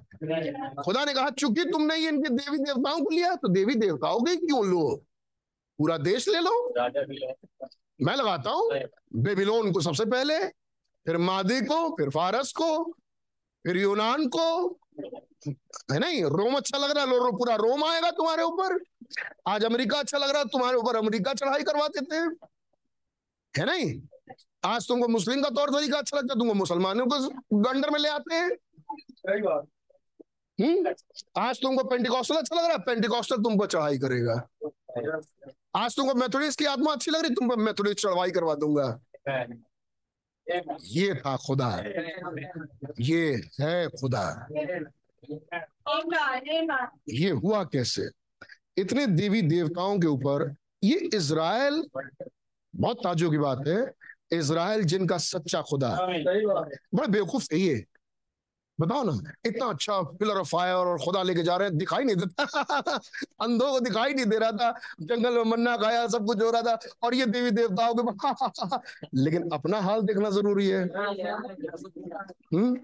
[0.82, 4.36] खुदा ने कहा चूँकि तुमने ये इनके देवी देवताओं को लिया तो देवी देवताओं के
[4.36, 5.02] क्यों लो?
[5.78, 6.54] पूरा देश ले लो।
[8.04, 8.70] मैं लगाता हूँ।
[9.16, 10.38] बेबीलोन को सबसे पहले
[11.06, 12.82] फिर मादी को फिर फारस को
[13.64, 14.78] फिर यूनान को।
[15.92, 16.22] है नहीं?
[16.24, 18.78] रोम अच्छा लग रहा है। लो पूरा रोम आएगा तुम्हारे ऊपर।
[19.48, 22.30] आज अमेरिका अच्छा लग रहा है। तुम्हारे ऊपर अमेरिका चढ़ाई करवा देते हैं।
[23.58, 24.00] है नहीं
[24.64, 28.08] आज तुमको मुस्लिम का तौर तरीका अच्छा लगता है तुमको मुसलमानों को अंडर में ले
[28.08, 28.50] आते हैं?
[30.60, 30.94] हम्म?
[31.36, 32.78] आज तुमको पेंटिकॉस्टल अच्छा लग रहा है?
[32.78, 34.48] पेंटिकॉस्टल तुमको चढ़ाई करेगा।
[35.74, 37.34] आज तुमको मेथोडिस्ट की आत्मा अच्छी लग रही?
[37.34, 39.00] तुमको मेथोडिस्ट चढ़ाई करवा दूँगा।
[40.84, 41.70] ये था खुदा।
[43.00, 44.46] ये है खुदा।
[47.08, 48.08] ये हुआ कैसे?
[48.78, 50.54] इतने देवी देवताओं के ऊपर
[50.84, 51.82] ये इज़राइल
[52.76, 53.92] बहुत ताजुब की बात है।
[54.38, 55.88] इसराइल जिनका सच्चा खुदा
[56.94, 57.84] बड़ा बेवकूफ़ सही है
[58.80, 62.16] बताओ ना इतना अच्छा पिलर ऑफ़ फायर और खुदा लेके जा रहे हैं दिखाई नहीं
[62.16, 62.44] देता।
[63.42, 64.70] अंधों को दिखाई नहीं दे रहा था।
[65.00, 68.02] जंगल में मन्ना खाया सब कुछ हो रहा था और ये देवी देवताओं के
[69.14, 70.82] लेकिन अपना हाल देखना ज़रूरी है।
[72.54, 72.76] हम्म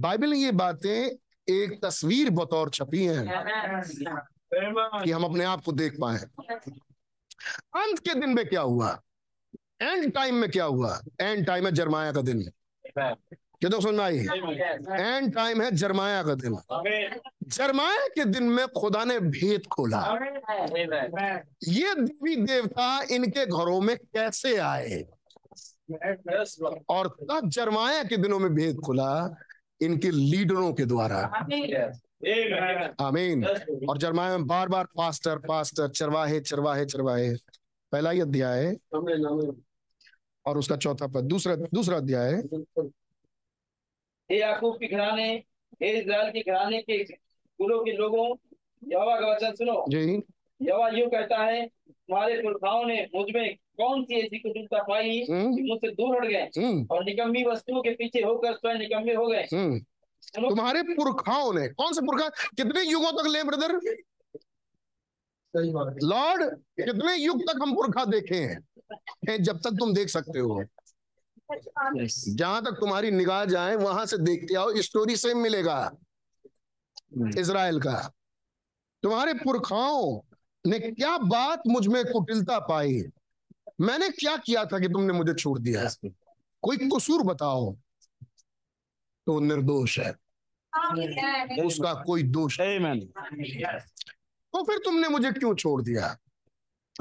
[0.00, 1.16] बाइबल ये बातें
[1.48, 3.24] एक तस्वीर बतौर छपी हैं
[5.04, 6.18] कि हम अपने आप को देख पाए।
[7.76, 9.00] अंत के दिन में क्या हुआ?
[9.82, 11.00] एंड टाइम में क्या हुआ?
[11.20, 12.50] एंड टाइम है जरमाया का दिन।
[13.60, 14.16] क्या तो में आई
[15.00, 16.56] एंड टाइम है जरमाया का दिन।
[17.42, 20.18] जरमाया के दिन में खुदा ने भेद खोला।
[21.68, 25.04] ये देवी देवता इनके घरों में कैसे आए?
[26.88, 29.36] और तब जरमाया के दिनों में भेद खुला
[29.80, 31.18] इनके लीडरों के द्वारा।
[33.00, 33.44] आमीन।
[33.88, 37.34] और जरमाया में बार बार पास्टर पास्टर, चरवाहे चरवाहे चरवाहे।
[37.92, 39.67] पहला ही अध्याय। है
[40.46, 42.42] और उसका चौथा पद दूसरा दूसरा अध्याय है।
[44.30, 45.34] हे याकूब के घराने
[45.82, 48.36] हे इस्राएल के घराने के कुलों के लोगों
[48.88, 50.22] यहोवा का वचन सुनो। जी।
[50.62, 55.62] यहोवा यूँ कहता है तुम्हारे पुरखाओं ने मुझमें कौन सी ऐसी कुटिलता पाई हम्म। कि
[55.62, 56.62] मुझसे दूर हट गए?
[56.62, 59.78] हम्म। और निकम्मी वस्तुओं के पीछे होकर स्वयं निकम्मे हो गए। हम्म।
[60.48, 63.72] तुम्हारे पुरखाओं ने कौन से पुरखा कितने युगों तक ले ब्रदर?
[66.04, 68.67] लॉर्ड कितने युग तक हम पुरखा देखे हैं?
[69.28, 70.64] हैं जब तक तुम देख सकते हो।
[72.28, 75.90] जहाँ तक तुम्हारी निगाह जाए वहाँ से देखते आओ स्टोरी सेम मिलेगा
[77.38, 77.96] इज़राइल का।
[79.02, 80.20] तुम्हारे पुरखाओं
[80.64, 83.02] ने क्या बात मुझमें कुटिलता पाई?
[83.80, 85.88] मैंने क्या किया था कि तुमने मुझे छोड़ दिया?
[86.62, 87.72] कोई कसूर बताओ।
[89.26, 90.10] तो निर्दोष है।
[91.64, 93.00] उसका कोई दोष आमीन
[94.54, 96.16] तो फिर तुमने मुझे क्यों छोड़ दिया?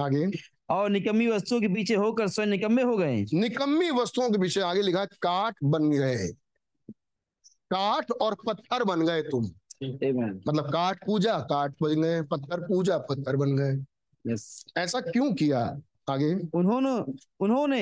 [0.01, 0.25] आगे।
[0.69, 4.81] और निकम्मी वस्तुओं के पीछे होकर स्वयं निकम्मे हो गए। निकम्मी वस्तुओं के पीछे आगे
[4.81, 6.27] लिखा काठ बन गए।
[7.71, 9.45] काठ और पत्थर बन गए तुम।
[9.83, 15.59] मतलब काठ पूजा काठ बन गए पत्थर पूजा पत्थर बन गए। यस ऐसा क्यों किया
[16.09, 16.33] आगे?
[16.53, 16.91] उन्होंने
[17.39, 17.81] उन्होंने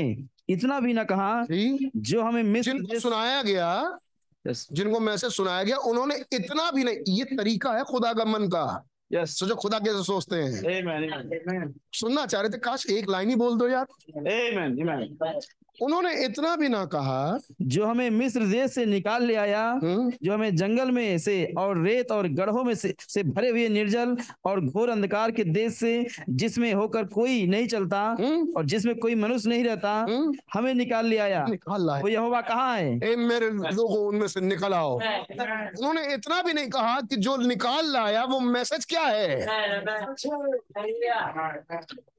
[0.49, 3.99] इतना भी ना कहा जी। जो हमें मिस्र जिनको देश सुनाया गया
[4.47, 8.65] जिनको मैसेज सुनाया गया उन्होंने इतना भी नहीं ये तरीका है खुदा का मन का।
[9.13, 13.35] यस सोचो खुदा कैसे सोचते हैं। आमीन सुनना चाह रहे थे काश एक लाइन ही
[13.35, 14.89] बोल दो यार। Amen.
[14.89, 15.39] आमीन
[15.81, 20.33] उन्होंने इतना भी ना कहा। जो हमें मिस्र देश से निकाल ले आया हम्म, जो
[20.33, 24.15] हमें जंगल में से और रेत और गढ़ों में से, से भरे हुए निर्जल
[24.45, 25.93] और घोर अंधकार के देश से
[26.29, 31.05] जिसमें होकर कोई नहीं चलता हम्म, और जिसमें कोई मनुष्य नहीं रहता हम्म, हमें निकाल
[31.05, 32.97] ले आया। निकाल वो यहोवा कहाँ है?
[33.11, 37.91] ए मेरे लोगों उनमें से निकल आओ। उन्होंने इतना भी नहीं कहा कि जो निकाल
[37.91, 39.35] लाया वो मैसेज क्या है?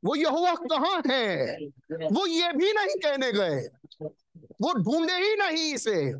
[0.04, 1.56] वो यहोवा कहाँ है?
[1.92, 3.45] वो ये भी नहीं कहने गए।
[4.62, 6.12] वो ढूंढे ही नहीं इसे।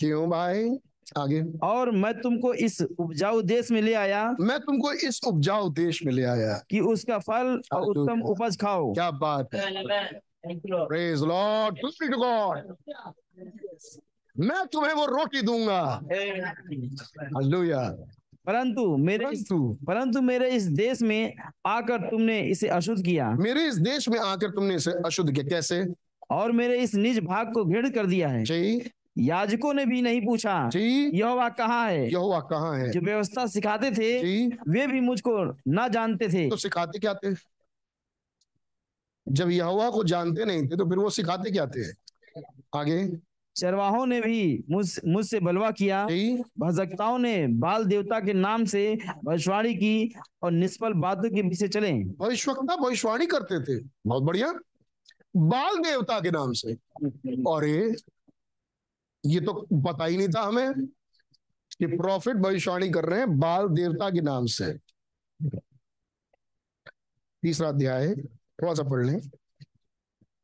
[0.00, 0.70] क्यों भाई?
[1.18, 6.04] आगे। और मैं तुमको इस उपजाऊ देश में ले आया। मैं तुमको इस उपजाऊ देश
[6.04, 11.78] में ले आया। कि उसका फल और उत्तम उपज खाओ। क्या बात है। प्रेज लॉर्ड
[11.82, 12.76] टू गॉड
[14.38, 15.82] मैं तुम्हें वो रोटी दूँगा।
[17.24, 17.96] हालेलुया
[18.48, 21.34] परंतु मेरे परंतु परंतु मेरे इस देश में
[21.66, 25.86] आकर तुमने इसे अशुद्ध किया। मेरे इस देश में आकर तुमने इसे अशुद्ध किया। कैसे?
[26.30, 30.20] और मेरे इस निज भाग को घृण कर दिया है। जी। याजकों ने भी नहीं
[30.26, 32.10] पूछा जी। यहोवा कहाँ है?
[32.12, 32.90] यहोवा कहाँ है?
[32.90, 37.34] जो व्यवस्था सिखाते थे जी। वे भी मुझको ना जानते थे। तो सिखाते क्या थे?
[39.28, 41.90] जब यहोवा को जानते नहीं थे तो फिर वो सिखाते क्या थे?
[42.74, 43.27] आगे।
[43.58, 46.04] चरवाहों ने भी मुझ मुझसे बलवा किया।
[46.58, 48.82] भजकताओं ने बाल देवता के नाम से
[49.24, 54.52] भविष्यवाणी की और निष्फल बातों के पीछे चले। भविष्यवक्ता भविष्यवाणी करते थे। बहुत बढ़िया।
[55.36, 56.76] बाल देवता के नाम से।
[57.46, 57.94] और ये
[59.24, 60.86] ये तो पता ही नहीं था हमें
[61.78, 64.72] कि प्रॉफिट भविष्यवाणी कर रहे हैं बाल देवता के नाम से।
[67.42, 68.14] तीसरा अध्याय
[68.62, 69.20] थोड़ा सा पढ़ लें।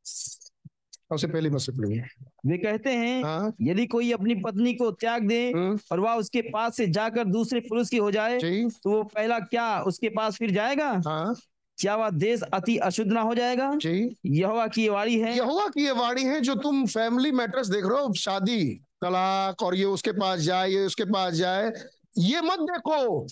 [0.05, 2.01] सबसे पहले बस से पढ़ेंगे
[2.45, 6.41] वे कहते हैं हाँ। यदि कोई अपनी पत्नी को त्याग दे हम्म, और वह उसके
[6.41, 8.37] पास से जाकर दूसरे पुरुष की हो जाए
[8.83, 10.89] तो वो पहला क्या उसके पास फिर जाएगा?
[11.07, 11.35] हाँ।
[11.77, 13.71] क्या वह देश अति अशुद्ध ना हो जाएगा?
[13.75, 17.67] जी। यहोवा की ये वाणी है। यहोवा की ये वाणी है जो तुम फैमिली मैटर्स
[17.67, 18.63] देख रहे हो शादी
[19.01, 21.71] तलाक और ये उसके पास जाए ये उसके पास जाए
[22.17, 23.27] ये मत देखो।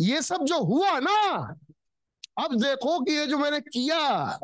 [0.00, 1.56] ये सब जो हुआ ना
[2.38, 4.38] अब देखो कि ये जो मैंने किया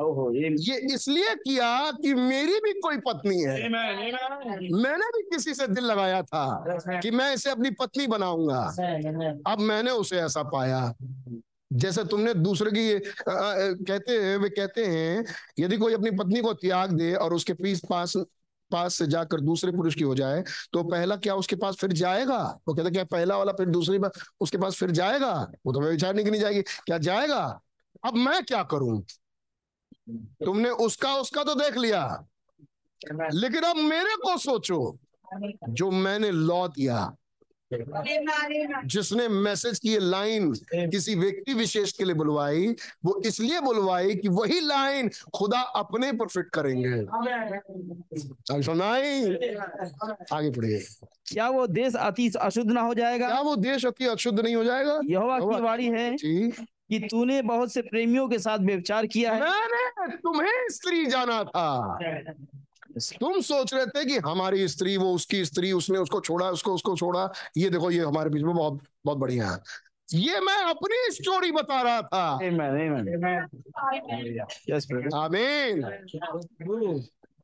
[0.59, 3.63] ये इसलिए किया कि मेरी भी कोई पत्नी है।
[4.83, 6.63] मैंने भी किसी से दिल लगाया था
[6.99, 8.69] कि मैं इसे अपनी पत्नी बनाऊँगा।
[9.51, 10.93] अब मैंने उसे ऐसा पाया।
[11.73, 15.25] जैसे तुमने दूसरे की अ, अ, कहते हैं वे कहते हैं
[15.59, 18.13] यदि कोई अपनी पत्नी को त्याग दे और उसके पीस पास
[18.71, 20.43] पास से जाकर दूसरे पुरुष की हो जाए
[20.73, 22.59] तो पहला क्या उसके पास फिर जाएगा?
[22.67, 25.51] वो कहते क्या पहला वाला फिर दूसरी बार उसके पास फिर जाएगा?
[25.65, 27.61] वो तो विचारने की नहीं जाएगी। क्या जाएगा?
[28.03, 29.03] अब मैं क्या करूँ?
[30.45, 32.27] तुमने उसका उसका तो देख लिया।
[33.33, 34.97] लेकिन अब मेरे को सोचो
[35.69, 37.15] जो मैंने लॉ दिया
[38.85, 42.67] जिसने मैसेज की लाइन किसी व्यक्ति विशेष के लिए बुलवाई
[43.05, 46.93] वो इसलिए बुलवाई कि वही लाइन खुदा अपने पर फिट करेंगे।
[50.35, 50.79] आगे पढ़िए।
[51.25, 53.27] क्या वो देश अति अशुद्ध ना हो जाएगा?
[53.27, 54.99] क्या वो देश अति अशुद्ध नहीं हो जाएगा?
[55.05, 56.51] यहोवा की वाणी है। जी।
[56.89, 61.97] कि तूने बहुत से प्रेमियों के साथ व्यभिचार किया है। मैंने तुम्हें स्त्री जाना था।
[62.99, 66.95] तुम सोच रहे थे कि हमारी स्त्री वो उसकी स्त्री उसने उसको छोड़ा उसको उसको
[66.95, 69.59] छोड़ा। ये देखो ये हमारे बीच में बहुत बहुत बढ़िया है।
[70.13, 72.37] ये मैं अपनी स्टोरी बता रहा था.
[75.15, 75.83] आमीन।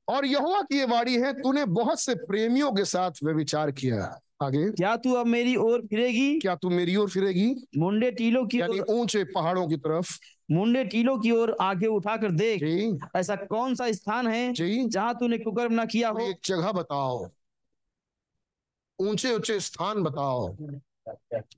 [0.08, 4.72] और यहोवा की ये वाणी है तूने बहुत से प्रेमियों के साथ व्यभिचार किया आगे।
[4.72, 6.40] क्या तू अब मेरी ओर फिरेगी?
[6.40, 7.56] क्या तू मेरी ओर फिरेगी?
[7.78, 10.18] मुंडे टीलों की यानी ऊँचे पहाड़ों की तरफ़।
[10.52, 12.64] मुंडे टीलों की ओर आगे उठाकर देख।
[13.16, 16.20] ऐसा कौन सा स्थान है जहाँ तूने कुकर्म ना किया हो?
[16.20, 17.28] एक जगह बताओ।
[19.00, 20.56] ऊँचे ऊँचे स्थान बताओ।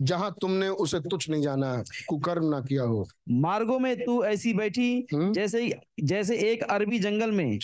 [0.01, 5.07] जहाँ तुमने उसे तुच्छ नहीं जाना कुकर्म ना किया हो। मार्गों में तू ऐसी बैठी
[5.13, 5.33] हम्म?
[5.33, 7.59] जैसे जैसे एक अरबी जंगल में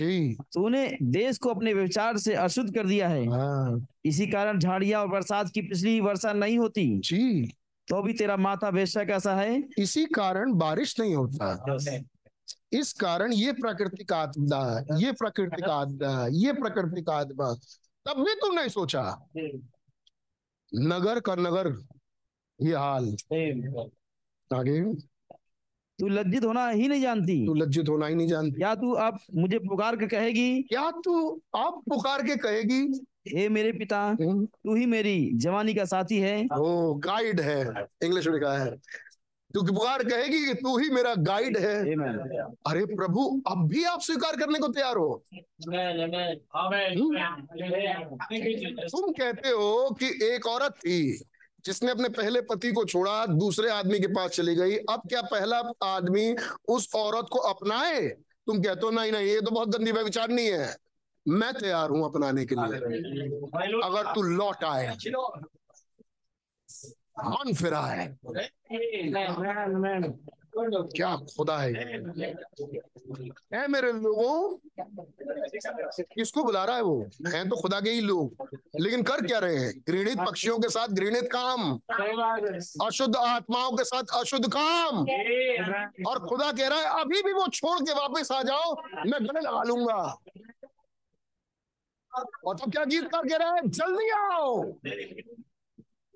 [0.54, 5.08] तूने देश को अपने व्यवचार से अशुद्ध कर दिया है। हाँ। इसी कारण झाड़ियाँ और
[5.08, 7.52] बरसात की पिछली वर्षा नहीं होती। जी।
[7.88, 11.78] तो भी तेरा माथा वेश्या कैसा है। इसी कारण बारिश नहीं होता।
[12.74, 17.54] इस कारण ये प्राकृतिक आपदा ये प्राकृतिक आपदा ये प्राकृतिक आपदा
[18.06, 19.28] तब भी तुम नहीं सोचा
[20.76, 21.86] नगर का नगर
[22.62, 23.16] ये हाल।
[24.54, 24.94] आगे।
[26.00, 29.20] तू लज्जित होना ही नहीं जानती। तू लज्जित होना ही नहीं जानती। क्या तू आप
[29.36, 30.62] मुझे पुकार के कहेगी?
[30.62, 33.06] क्या तू आप पुकार के कहेगी?
[33.28, 38.28] हे मेरे पिता हम्म, तू ही मेरी जवानी का साथी है। ओ गाइड है। इंग्लिश
[38.28, 38.78] में लिखा है।
[39.54, 41.78] तू पुकार कहेगी कि तू ही मेरा गाइड है।
[42.68, 45.24] अरे प्रभु अब भी आप स्वीकार करने को तैयार हो।
[48.92, 51.00] तुम कहते हो कि एक औरत थी
[51.66, 55.62] जिसने अपने पहले पति को छोड़ा दूसरे आदमी के पास चली गई। अब क्या पहला
[55.84, 56.36] आदमी
[56.68, 58.08] उस औरत को अपनाए?
[58.48, 60.76] तुम कहते हो नहीं नहीं ये तो बहुत गंदी विचार नहीं है।
[61.26, 62.78] मैं तैयार हूँ अपनाने के लिए।
[63.82, 64.96] अगर तू लौट आए
[67.20, 68.18] मन फिरा है?
[70.56, 71.72] क्या खुदा है
[73.54, 74.58] है मेरे लोगों?
[76.04, 77.06] किसको बुला रहा है वो?
[77.28, 78.48] हैं तो खुदा के ही लोग।
[78.80, 79.72] लेकिन कर क्या रहे हैं?
[79.88, 81.80] घृणित पक्षियों के साथ घृणित काम,
[82.86, 85.00] अशुद्ध आत्माओं के साथ अशुद्ध काम।
[86.08, 88.76] और खुदा कह रहा है, अभी भी वो छोड़ के वापस आ जाओ,
[89.06, 90.18] मैं गले लगा लूँगा।
[92.46, 94.64] और तब क्या गीत कर कह रहा है, जल्दी आओ।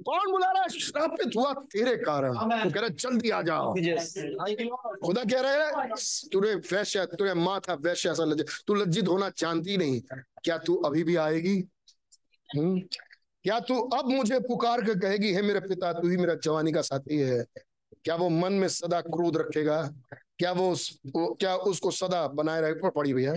[0.06, 0.70] कौन बुला रहा है?
[0.70, 3.74] श्रापित हुआ तेरे कारण। वो कह रहा है जल्दी आ जाओ।
[5.06, 5.90] खुदा कह रहा है
[6.32, 10.02] तूने वैश्य तूने माथा वैश्य ऐसा लज्जित तू लज्जित होना जानती नहीं।
[10.44, 11.64] क्या तू अभी भी आएगी?
[12.58, 12.80] हम्म?
[13.44, 16.82] क्या तू अब मुझे पुकार कर कहेगी है मेरे पिता तू ही मेरा जवानी का
[16.82, 17.46] साथी है।
[18.04, 19.94] क्या वो मन में सदा क्रोध रखेगा?
[20.40, 23.36] क्या वो, उस, वो क्या उसको सदा बनाए रहे पड़ी भैया।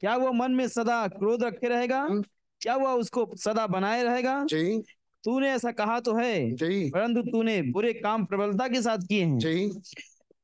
[0.00, 2.00] क्या वो मन में सदा क्रोध रखे रहेगा?
[2.00, 2.24] हम्म।
[2.60, 4.44] क्या वह उसको सदा बनाए रहेगा?
[4.44, 4.82] जी।
[5.24, 6.34] तूने ऐसा कहा तो है
[6.90, 9.68] परंतु तूने बुरे काम प्रबलता के साथ किए हैं।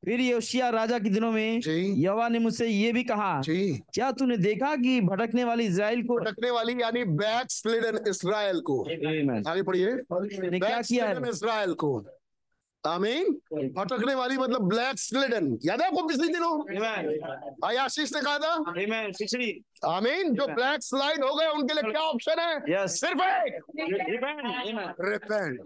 [0.04, 1.60] फिर योशिया राजा के दिनों में
[1.98, 6.50] यवा ने मुझसे ये भी कहा क्या तूने देखा कि भटकने वाली इसराइल को भटकने
[6.50, 8.80] वाली यानी बैक स्लिडन इसराइल को
[9.50, 9.96] आगे पढ़िए।
[10.58, 11.28] क्या किया है?
[11.30, 11.98] इसराइल को।
[12.88, 13.32] आमीन।
[13.74, 16.52] भटकने वाली मतलब ब्लैक स्लेडन। याद है आपको पिछले दिनों?
[17.68, 18.52] आई आशीष ने कहा था?
[19.86, 22.86] आमीन जो ब्लैक स्लाइड हो गए उनके लिए क्या ऑप्शन है?
[22.88, 23.54] सिर्फ़ एक।
[25.00, 25.60] रिपेंट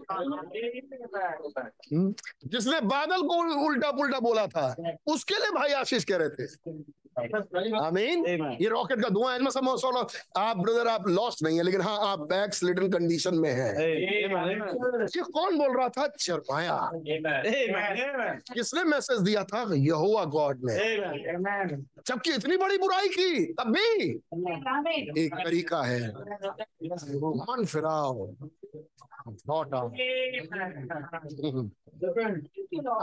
[2.45, 3.35] जिसने बादल को
[3.65, 4.75] उल्टा पुल्टा बोला था
[5.07, 6.45] उसके लिए भाई आशीष कह रहे थे।
[7.19, 8.25] आमीन?
[8.61, 10.07] ये रॉकेट का धुआँ है सब सोलो
[10.37, 13.91] आप ब्रदर आप लॉस्ट नहीं है लेकिन हाँ आप बैक स्लिडन कंडीशन में है।
[15.05, 16.07] ये कौन बोल रहा था?
[16.07, 16.91] चरमाया।
[18.53, 19.65] किसने मैसेज दिया था?
[19.73, 20.95] यहोवा गॉड ने।
[22.07, 24.09] जबकि इतनी बड़ी बुराई की तब भी।
[25.25, 26.07] एक तरीका है।
[27.23, 28.27] मन फिराओ।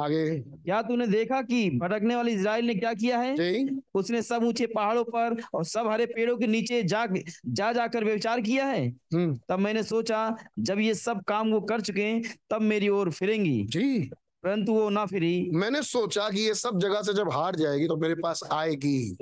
[0.00, 3.34] आगे। क्या तूने देखा कि भटकने वाली इज़राइल ने क्या किया है?
[3.36, 7.06] जी। उसने सब ऊँचे पहाड़ों पर और सब हरे पेड़ों के नीचे जा
[7.46, 11.80] जा जाकर व्यविचार किया है। हम्म। तब मैंने सोचा जब ये सब काम वो कर
[11.80, 14.10] चुके हैं तब मेरी ओर फिरेंगी। जी।
[14.42, 17.96] परंतु वो ना फिरी। मैंने सोचा कि ये सब जगह से जब हार जाएगी तो
[17.96, 19.14] मेरे पास आएगी।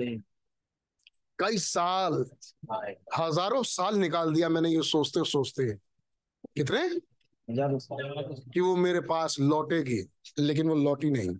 [1.39, 2.25] कई साल
[3.19, 5.63] हज़ारों साल निकाल दिया मैंने ये सोचते सोचते
[6.55, 6.89] कितने?
[8.53, 10.09] कि वो मेरे पास लौटेगी
[10.39, 11.35] लेकिन वो लौटी नहीं।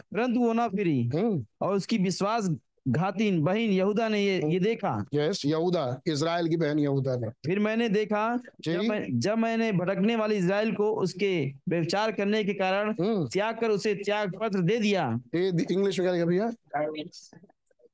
[0.00, 2.48] परंतु वो ना फिरी हम्म। और उसकी विश्वास
[2.88, 5.04] घातीन बहन यहूदा ने ये ये देखा?
[5.14, 10.16] यस यहूदा इज़राइल की बहन यहूदा ने। फिर मैंने देखा जब, मैं, जब मैंने भटकने
[10.16, 14.78] वाले इज़राइल को उसके व्यवचार करने के कारण हम्म। त्याग कर उसे त्याग पत्र दे
[14.78, 16.52] दिया इंग्लिश में क्या लिखा भैया?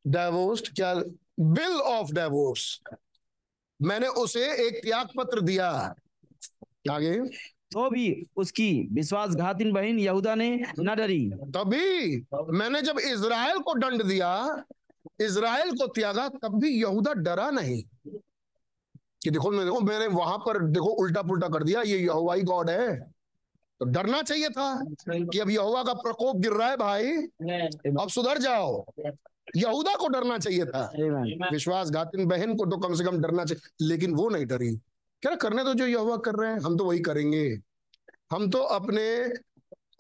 [0.07, 0.95] डाइवोर्स्ड क्या?
[1.41, 2.81] बिल ऑफ़ डाइवोर्स
[3.83, 5.95] मैंने उसे एक त्याग पत्र दिया।
[6.91, 7.19] आगे
[7.73, 10.49] तो भी उसकी विश्वासघातीन बहन यहूदा ने
[10.79, 12.17] न डरी। तभी
[12.51, 14.31] मैंने जब इज़राइल को दंड दिया
[15.21, 17.83] इज़राइल को त्यागा तब भी यहूदा डरा नहीं।
[19.23, 22.71] कि देखो मैं देखो मैंने वहाँ पर देखो उल्टा पुल्टा कर दिया ये यहोवाई गॉड
[22.71, 22.97] है।
[23.81, 24.69] तो डरना चाहिए था
[25.09, 27.13] कि अब यहोवा का प्रकोप गिर रहा है भाई।
[28.01, 28.85] अब सुधर जाओ।
[29.57, 30.91] यहूदा को डरना चाहिए था।
[31.53, 34.77] विश्वासघातीन बहन को तो कम से कम डरना चाहिए लेकिन वो नहीं डरी।
[35.23, 36.61] क्या करने तो जो यहोवा कर रहे हैं?
[36.61, 37.59] हम तो वही करेंगे।
[38.33, 39.33] हम तो अपने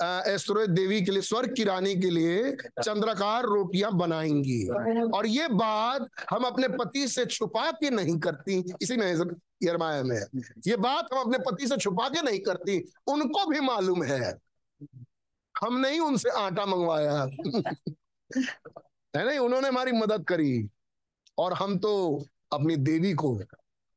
[0.02, 4.68] ऐश्वर्य देवी के लिए, स्वर्ग की रानी के लिए चंद्रकार रोटियाँ बनाएँगी।
[5.16, 9.20] और ये बात हम अपने पति से छुपा के नहीं करती। इसी में
[9.62, 10.20] यरमाया में
[10.66, 14.34] ये बात हम अपने पति से छुपा के नहीं करती। उनको भी मालूम है।
[15.60, 17.22] हम नहीं उनसे आटा मंगवाया।
[19.16, 19.38] है नहीं?
[19.38, 20.68] उन्होंने हमारी मदद करी।
[21.38, 23.40] और हम तो अपनी देवी को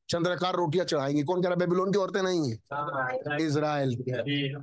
[0.10, 3.46] चंद्रकार रोटियाँ चढ़ाएँगी। कौन कह रहा बेबीलोन की औरतें नहीं है?
[3.46, 4.54] इज़राइल की।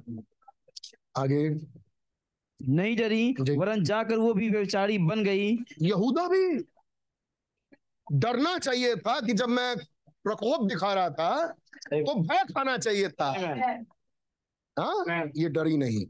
[1.16, 1.48] आगे।
[2.58, 5.50] नहीं डरी वरन जाकर वो भी व्यवचारी बन गई।
[5.82, 6.64] यहूदा भी
[8.12, 9.74] डरना चाहिए था कि जब मैं
[10.24, 11.46] प्रकोप दिखा रहा था
[11.92, 13.30] तो भय खाना चाहिए था।
[14.76, 16.04] हाँ ये डरी नहीं।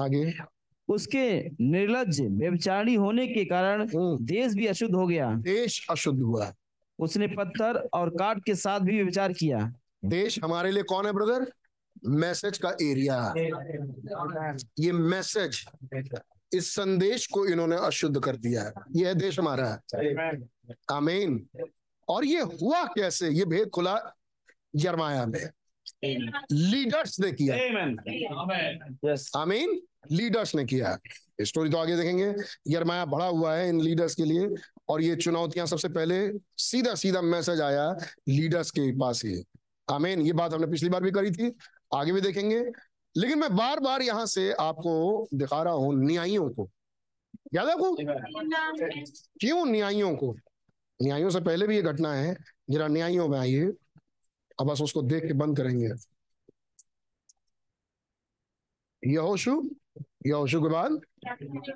[0.00, 0.32] आगे।
[0.88, 1.24] उसके
[1.64, 6.52] निर्लज व्यवचारी होने के कारण हम्म, देश भी अशुद्ध हो गया। देश अशुद्ध हुआ।
[7.00, 9.72] उसने पत्थर और काट के साथ भी विचार किया।
[10.04, 11.46] देश हमारे लिए कौन है ब्रदर
[12.06, 13.34] मैसेज का एरिया
[14.80, 15.64] ये मैसेज
[16.54, 19.68] इस संदेश को इन्होंने अशुद्ध कर दिया है। ये है देश हमारा।
[20.92, 21.46] आमीन
[22.08, 23.28] और ये हुआ कैसे?
[23.28, 23.98] ये भेद खुला
[24.76, 25.48] जरमाया में।
[26.52, 27.56] लीडर्स ने किया।
[29.36, 29.80] आमीन
[30.12, 30.98] लीडर्स ने किया।
[31.42, 32.34] स्टोरी तो आगे देखेंगे।
[32.68, 34.48] यरमाया बढ़ा हुआ है इन लीडर्स के लिए
[34.88, 37.96] और ये चुनौतियाँ सबसे पहले सीधा सीधा मैसेज आया
[38.28, 39.44] लीडर्स के पास ही।
[39.90, 41.52] आमीन ये बात हमने पिछली बार भी करी थी।
[41.94, 42.64] आगे भी देखेंगे।
[43.16, 46.70] लेकिन मैं बार बार यहाँ से आपको दिखा रहा हूँ न्यायियों को।
[47.54, 47.96] याद है आपको?
[49.40, 50.36] क्यों न्यायियों को?
[51.02, 52.36] न्यायियों से पहले भी ये घटना है।
[52.70, 53.72] जरा न्यायियों में आइए।
[54.60, 55.90] अब बस उसको देख के बंद करेंगे।
[59.06, 59.70] यहोशु
[60.26, 61.00] यहोशु के बाद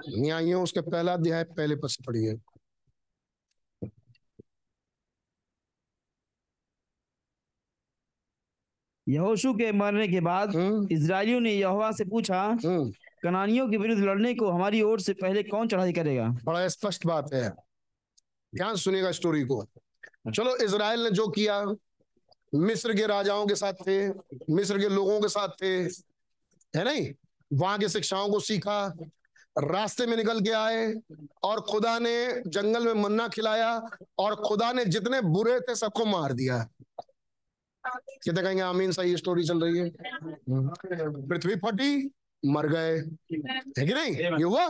[0.09, 2.37] न्यायियों उसके पहला अध्याय पहले पद से पढ़िए।
[9.09, 12.93] यहोशू के मरने के बाद हम्म। इजरायलियों ने यहोवा से पूछा हम्म।
[13.23, 16.29] कनानियों के विरुद्ध लड़ने को हमारी ओर से पहले कौन चढ़ाई करेगा?
[16.45, 17.51] बड़ा स्पष्ट बात है।
[18.55, 19.65] ध्यान सुनेगा स्टोरी को।
[20.35, 21.65] चलो इसराइल ने जो किया
[22.55, 24.09] मिस्र के राजाओं के साथ थे
[24.55, 25.75] मिस्र के लोगों के साथ थे
[26.79, 27.13] है नहीं?
[27.53, 28.87] वहाँ की शिक्षाओं को सीखा
[29.59, 30.95] रास्ते में निकल के आए
[31.43, 36.33] और खुदा ने जंगल में मन्ना खिलाया और खुदा ने जितने बुरे थे सबको मार
[36.33, 36.59] दिया।
[37.87, 38.93] कितने कहेंगे आमीन?
[38.93, 39.91] सही स्टोरी चल रही है।
[41.29, 42.11] पृथ्वी फटी
[42.43, 42.97] मर गए।
[43.79, 44.13] है कि नहीं?
[44.17, 44.67] ये हुआ?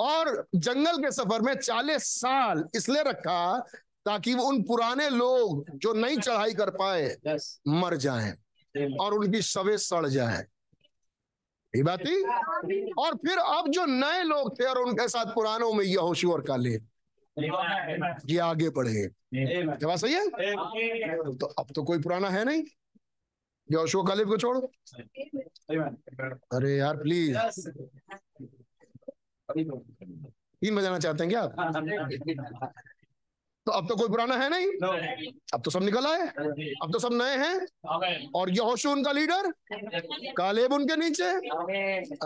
[0.00, 3.66] और जंगल के सफ़र में चालीस साल इसलिए रखा
[4.08, 7.16] ताकि वो उन पुराने लोग जो नहीं चढ़ाई कर पाए
[7.68, 8.32] मर जाएँ
[9.00, 10.44] और उनकी शवे सड़ जाए।
[11.74, 12.22] ये बात थी?
[12.98, 16.70] और फिर अब जो नए लोग थे और उनके साथ पुरानों में यहोशू और काले
[18.28, 19.06] ये आगे बढ़े।
[19.66, 20.26] बात सही है?
[21.34, 22.62] तो अब तो कोई पुराना है नहीं।
[23.68, 24.60] यहोशू कालेब को छोड़ो।
[26.56, 27.36] अरे यार प्लीज़
[30.62, 31.52] तीन बजाना चाहते हैं क्या आप?
[33.68, 34.66] तो अब तो कोई पुराना है नहीं।
[35.54, 36.26] अब तो सब निकल आए।
[36.82, 39.50] अब तो सब नए हैं। और यहोशू उनका लीडर?
[40.36, 41.28] कालेब उनके नीचे?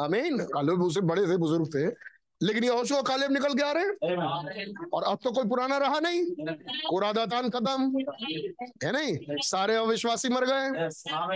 [0.03, 2.12] आमीन। कालेब उसे बड़े थे बुज़ुर्ग थे।
[2.43, 4.15] लेकिन यहोशू और कालेब निकल के आ रहे
[4.93, 6.25] और अब तो कोई पुराना रहा नहीं।
[6.91, 7.99] कुरादातान खत्म।
[8.85, 9.19] है नहीं?
[9.43, 10.89] सारे अविश्वासी मर गए।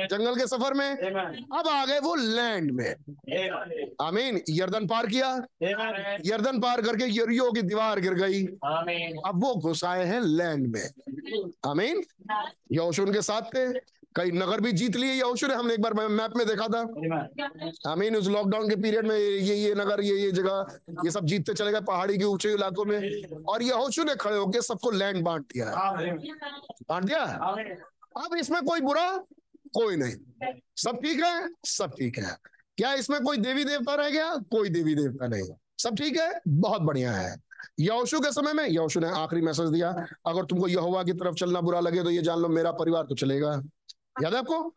[0.07, 0.91] जंगल के सफ़र में।
[1.59, 2.91] अब आ गए वो लैंड में।
[4.03, 5.35] आमीन। यर्दन पार किया।
[6.27, 8.45] यर्दन पार करके यरियो की दीवार गिर गई।
[9.27, 10.91] अब वो घुस आए हैं लैंड में।
[11.66, 12.03] आमीन।
[12.73, 16.37] यहोशू उनके साथ थे। कई नगर भी जीत लिए यहोशू ने हमने एक बार मैप
[16.37, 16.81] में देखा था।
[17.91, 21.55] आमीन उस लॉकडाउन के पीरियड में ये ये नगर ये ये जगह ये सब जीतते
[21.55, 22.97] चले गए पहाड़ी के ऊँचे इलाकों में।
[23.45, 25.67] और ये यहोशू ने खड़े होकर सबको लैंड बांट दिया
[26.89, 27.23] बांट दिया
[28.17, 29.09] अब इसमें कोई बुरा
[29.75, 31.49] कोई नहीं। सब ठीक है?
[31.67, 32.37] सब ठीक है।
[32.79, 34.35] क्या इसमें कोई देवी देवता रह गया?
[34.51, 36.41] कोई देवी देवता नहीं। सब ठीक है?
[36.49, 37.35] बहुत बढ़िया है।
[37.81, 39.89] यहोशू के समय में यहोशू ने आखिरी मैसेज दिया
[40.27, 43.15] अगर तुमको यहोवा की तरफ़ चलना बुरा लगे तो ये जान लो मेरा परिवार तो
[43.15, 43.57] चलेगा।
[44.23, 44.75] याद है आपको?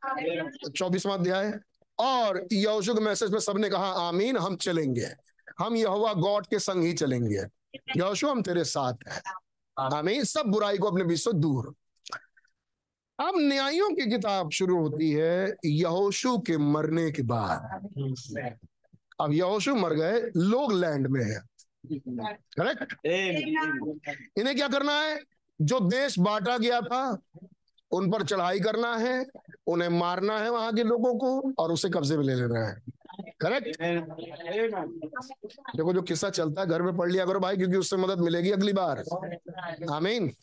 [0.69, 1.59] चौबीसवा अध्याय।
[1.99, 5.07] और यहोशू के मैसेज में सबने कहा आमीन हम चलेंगे।
[5.59, 7.43] हम यहोवा गॉड के संग ही चलेंगे।
[7.97, 9.21] यहोशू हम तेरे साथ हैं।
[9.79, 11.73] आमीन। सब बुराई को अपने बीच से दूर।
[13.19, 17.89] अब न्यायों की किताब शुरू होती है यहोशु के मरने के बाद।
[19.21, 21.41] अब यहोशू मर गए लोग लैंड में है।
[22.59, 22.95] करेक्ट
[24.39, 25.19] इन्हें क्या करना है?
[25.61, 27.17] जो देश बांटा गया था
[27.91, 29.25] उन पर चढ़ाई करना है,
[29.67, 32.81] उन्हें मारना है वहाँ के लोगों को और उसे कब्जे में ले लेना है।
[33.41, 33.81] करेक्ट
[35.77, 38.51] देखो, जो किस्सा चलता है, घर में पढ़ लिया करो भाई, क्योंकि उससे मदद मिलेगी
[38.51, 39.03] अगली बार।
[39.91, 40.33] आमीन।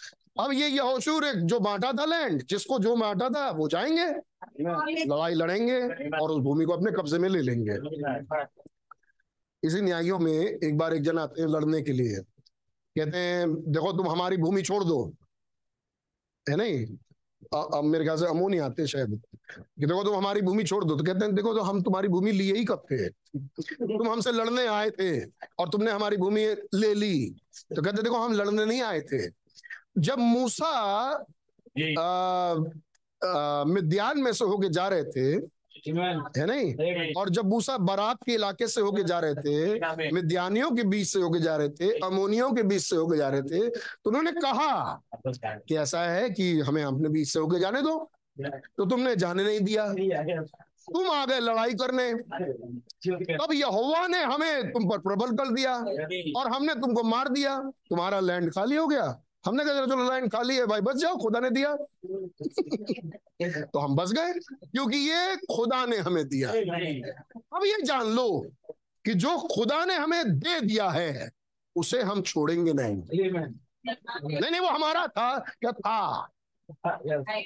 [0.41, 4.07] अब ये यहोशू ने जो बांटा था लैंड जिसको जो बांटा था, वो जाएँगे,
[5.05, 5.81] लड़ाई लड़ेंगे
[6.17, 7.75] और उस भूमि को अपने कब्जे में ले लेंगे।
[9.65, 12.17] इसी न्यायियों में एक बार एक जन आते हैं लड़ने के लिए।
[12.97, 15.13] कहते हैं, देखो, तुम हमारी भूमि छोड़ दो।
[16.49, 16.87] है नहीं?
[17.55, 20.97] अब मेरे ख्याल से अमो नहीं आते शायद। कि देखो तुम हमारी भूमि छोड़ दो
[20.97, 24.67] तो कहते हैं देखो तो हम तुम्हारी भूमि लिए ही कब थे तुम हमसे लड़ने
[24.67, 25.11] आए थे
[25.59, 26.45] और तुमने हमारी भूमि
[26.75, 27.31] ले ली।
[27.77, 29.27] तो कहते देखो हम लड़ने नहीं आए थे।
[29.99, 31.25] जब मूसा
[33.67, 35.39] मिद्यान में से होके जा रहे थे
[36.39, 37.15] है नहीं?
[37.15, 41.21] और जब मूसा बारात के इलाके से होके जा रहे थे मिद्यानियों के बीच से
[41.21, 45.03] होके जा रहे थे अमोनियों के बीच से होके जा रहे थे तो उन्होंने कहा
[45.29, 48.11] कि ऐसा है कि हमें अपने बीच से होके जाने दो।
[48.77, 49.93] तो तुमने जाने नहीं दिया।
[50.93, 52.13] तुम आ गए लड़ाई करने।
[53.37, 55.75] तब यहोवा ने हमें तुम पर प्रबल कर दिया
[56.41, 57.59] और हमने तुमको मार दिया।
[57.91, 61.41] तुम्हारा लैंड खाली हो गया। हमने कहा चलो लैंड खाली है भाई बच जाओ खुदा
[61.41, 61.77] ने दिया।
[63.65, 64.33] तो हम बच गए
[64.67, 66.51] क्योंकि ये खुदा ने हमें दिया।
[67.57, 68.51] अब ये जान लो
[69.05, 71.31] कि जो खुदा ने हमें दे दिया है
[71.77, 76.29] उसे हम छोड़ेंगे नहीं। नहीं नहीं वो हमारा था क्या था?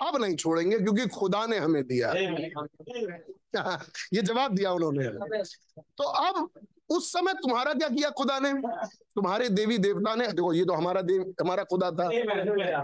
[0.03, 2.13] अब नहीं छोड़ेंगे क्योंकि खुदा ने हमें दिया।
[4.15, 5.09] ये जवाब दिया उन्होंने।
[5.81, 6.51] तो अब
[6.91, 8.53] उस समय तुम्हारा क्या किया खुदा ने?
[9.15, 10.27] तुम्हारे देवी देवता ने?
[10.27, 12.11] देखो ये तो हमारा देव हमारा खुदा था।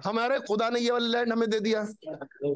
[0.09, 1.81] हमारे खुदा ने ये वाला लैंड हमें दे दिया।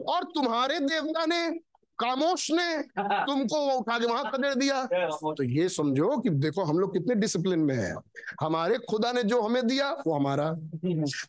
[0.08, 1.60] और तुम्हारे देवता ने
[1.98, 4.84] कामोश ने तुमको उठा के वहाँ खदेड़ दिया।
[5.34, 7.94] तो ये समझो कि देखो हम लोग कितने डिसिप्लिन में है।
[8.40, 10.52] हमारे खुदा ने जो हमें दिया वो हमारा।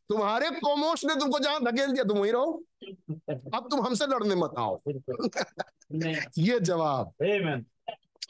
[0.10, 2.64] तुम्हारे कामोश ने तुमको जहाँ धकेल दिया तुम वही रहो।
[3.30, 4.82] अब तुम हमसे लड़ने मत आओ।
[6.38, 7.12] ये जवाब।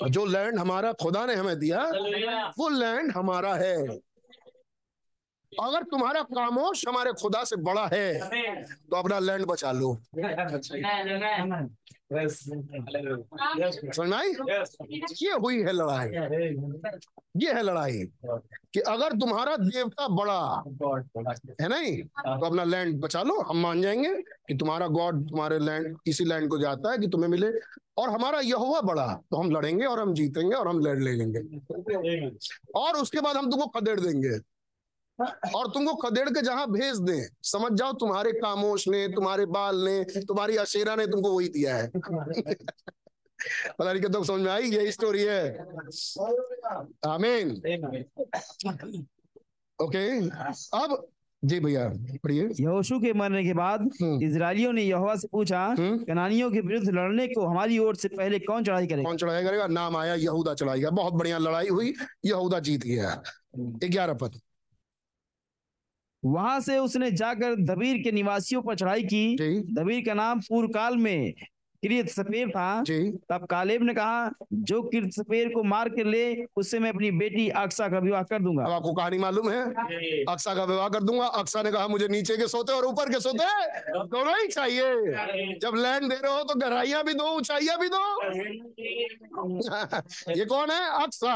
[0.10, 1.84] जो लैंड हमारा खुदा ने हमें दिया
[2.58, 4.00] वो लैंड हमारा है।
[5.60, 8.14] अगर तुम्हारा कामोश हमारे खुदा से बड़ा है
[8.64, 9.94] तो अपना लैंड बचा लो।
[14.14, 14.32] आई
[15.22, 16.10] ये हुई है लड़ाई।
[17.38, 18.04] ये है लड़ाई
[18.74, 20.40] कि अगर तुम्हारा देवता बड़ा
[21.62, 24.14] है नहीं तो अपना लैंड बचा लो। हम मान जाएँगे
[24.48, 27.52] कि तुम्हारा गॉड तुम्हारे लैंड इसी लैंड को जाता है कि तुम्हें मिले।
[27.98, 31.40] और हमारा यहोवा बड़ा तो हम लड़ेंगे और हम जीतेंगे और हम लड़ ले लेंगे।
[32.76, 34.38] और उसके बाद हम तुमको खदेड़ देंगे।
[35.56, 40.04] और तुमको खदेड़ के जहाँ भेज दे। समझ जाओ तुम्हारे कामोश ने तुम्हारे बाल ने
[40.22, 41.88] तुम्हारी अशेरा ने तुमको वही दिया है।
[43.70, 44.70] पता नहीं तो समझ में आई?
[44.72, 45.58] यही स्टोरी है।
[47.08, 47.52] आमीन
[49.80, 50.06] ओके
[50.78, 51.08] अब
[51.44, 51.88] जी भैया
[52.24, 53.90] पढ़िए। यहोशू के मरने के बाद
[54.24, 58.64] इसराइलियों ने यहोवा से पूछा कनानियों के विरुद्ध लड़ने को हमारी ओर से पहले कौन
[58.64, 59.04] चढ़ाई करेगा?
[59.04, 59.68] कौन चढ़ाई करेगा?
[59.70, 61.94] नाम आया यहूदा चढ़ाई बहुत बढ़िया लड़ाई हुई
[62.26, 63.22] यहूदा जीत गया।
[63.58, 64.40] ग्यारह पद।
[66.24, 69.36] वहाँ से उसने जाकर दबीर के निवासियों पर चढ़ाई की।
[69.74, 71.34] दबीर का नाम पूर्व काल में
[71.84, 72.84] किरियत सफेर था।
[73.30, 76.24] तब कालेब ने कहा जो किरत सफेर को मार कर ले
[76.56, 79.62] उससे मैं अपनी बेटी अक्सा का विवाह कर दूँगा। अब आपको कहानी मालूम है?
[80.30, 83.20] अक्सा का विवाह कर दूँगा। अक्सा ने कहा मुझे नीचे के सोते और ऊपर के
[83.20, 83.46] सोते।
[84.08, 88.04] दोनों ही चाहिए जब लैंड दे रहे हो तो गहराइया भी दो ऊंचाइया भी दो।
[90.38, 91.04] ये कौन है?
[91.04, 91.34] अक्सा।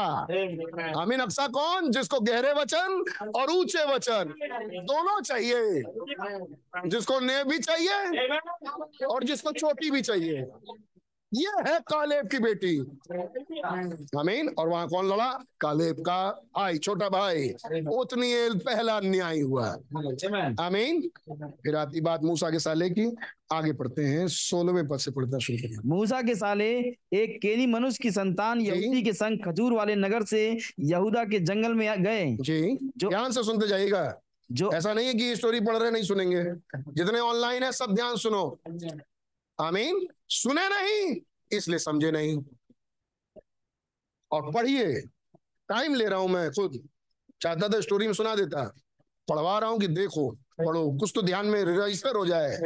[1.02, 1.90] अमीन अक्सा कौन?
[1.90, 3.02] जिसको गहरे वचन
[3.36, 4.34] और ऊँचे वचन
[4.84, 5.82] दोनों चाहिए।
[6.86, 10.35] जिसको ने भी चाहिए और जिसको चोटी भी चाहिए।
[11.34, 12.78] ये है कालेब की बेटी।
[14.18, 15.44] अमीन। और वहाँ कौन लड़ा?
[15.60, 17.48] कालेब का भाई छोटा भाई।
[17.92, 19.68] उतनी पहला न्याय हुआ।
[20.60, 21.10] अमीन।
[21.44, 23.16] फिर आती बात मूसा के साले की।
[23.52, 26.78] आगे पढ़ते हैं। सोलहवें पद से पढ़ना शुरू करें। मूसा के साले
[27.12, 31.74] एक केनी मनुष्य की संतान यहूदी के संग खजूर वाले नगर से यहूदा के जंगल
[31.74, 34.20] में गए। जी। जो- ध्यान से सुनते जाइएगा।
[34.52, 36.44] जो ऐसा नहीं है कि स्टोरी पढ़ रहे नहीं सुनेंगे।
[36.76, 38.58] जितने ऑनलाइन है सब ध्यान सुनो।
[39.58, 41.16] आमीन। सुने नहीं
[41.50, 42.36] इसलिए समझे नहीं।
[44.30, 45.00] और पढ़िए।
[45.68, 46.78] टाइम ले रहा हूँ मैं खुद।
[47.40, 48.64] चाहता था स्टोरी में सुना देता।
[49.28, 50.30] पढ़वा रहा हूँ कि देखो
[50.60, 52.58] पढ़ो। कुछ तो ध्यान में रजिस्टर हो जाए।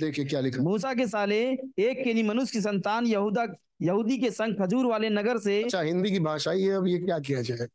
[0.00, 1.40] देखिए क्या लिखा। मूसा के साले
[1.78, 3.46] एक केनी मनुष्य की संतान यहूदा
[3.82, 6.98] यहूदी के संग खजूर वाले नगर से अच्छा हिंदी की भाषा ही है अब ये
[6.98, 7.66] क्या किया जाए?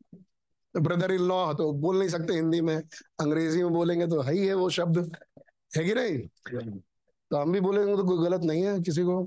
[0.74, 4.46] ब्रदर इन लॉ तो बोल नहीं सकते हिंदी में। अंग्रेज़ी में बोलेंगे तो है ही
[4.46, 5.16] है वो शब्द।
[5.76, 6.78] है कि नहीं?
[7.34, 9.22] तो हम भी बोलेंगे तो कोई गलत नहीं है किसी को।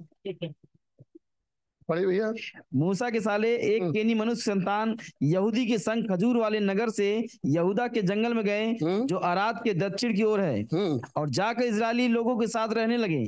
[1.90, 2.32] पढ़े भैया।
[2.76, 7.08] मूसा के साले एक हम्म। केनी मनुष्य संतान यहूदी के संग खजूर वाले नगर से
[7.46, 11.30] यहूदा के जंगल में गए हम्म। जो अराद के दक्षिण की ओर है। हम्म। और
[11.30, 13.24] जाकर इजरायली लोगों के साथ रहने लगे।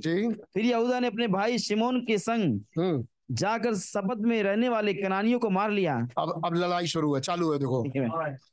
[0.54, 5.50] फिर यहूदा ने अपने भाई शिमोन के संग जाकर शपथ में रहने वाले कनानियों को
[5.50, 7.84] मार लिया। अब अब लड़ाई शुरू है चालू है। देखो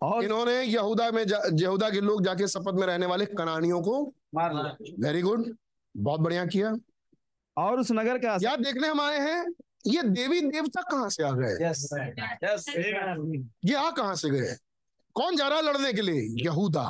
[0.06, 4.54] और इन्होंने यहूदा में यहूदा के लोग जाके शपथ में रहने वाले कनानियों को मार
[4.54, 5.54] लिया। वेरी गुड
[5.96, 6.74] बहुत बढ़िया किया।
[7.56, 9.44] और उस नगर का क्या देखने हम आए हैं
[9.86, 11.52] ये देवी देवता कहाँ से आ गए?
[11.64, 11.88] यस
[12.44, 12.68] यस
[13.64, 14.54] ये आ कहाँ से गए?
[15.14, 16.44] कौन जा रहा है लड़ने के लिए?
[16.44, 16.82] यहूदा।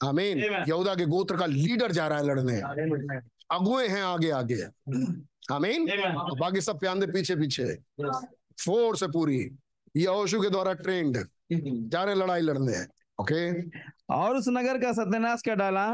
[0.00, 0.38] आमीन।
[0.68, 2.60] यहूदा के गोत्र का लीडर जा रहा है लड़ने।
[3.50, 4.62] अगुए हैं आगे आगे।
[5.52, 7.74] आमीन। और बाकी सब प्यादे पीछे पीछे।
[8.64, 9.50] फोर्स है पूरी।
[9.96, 11.16] यहोशू के द्वारा ट्रेंड
[11.52, 13.40] जा रहे हैं लड़ाई लड़ने। ओके।
[14.14, 15.92] और उस नगर का सत्यानाश कर डाला?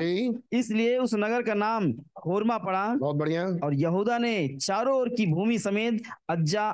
[0.52, 1.90] इसलिए उस नगर का नाम
[2.26, 6.68] होरमा पड़ा। बहुत बढ़िया। और यहूदा ने चारों ओर की भूमि समेत अज्जा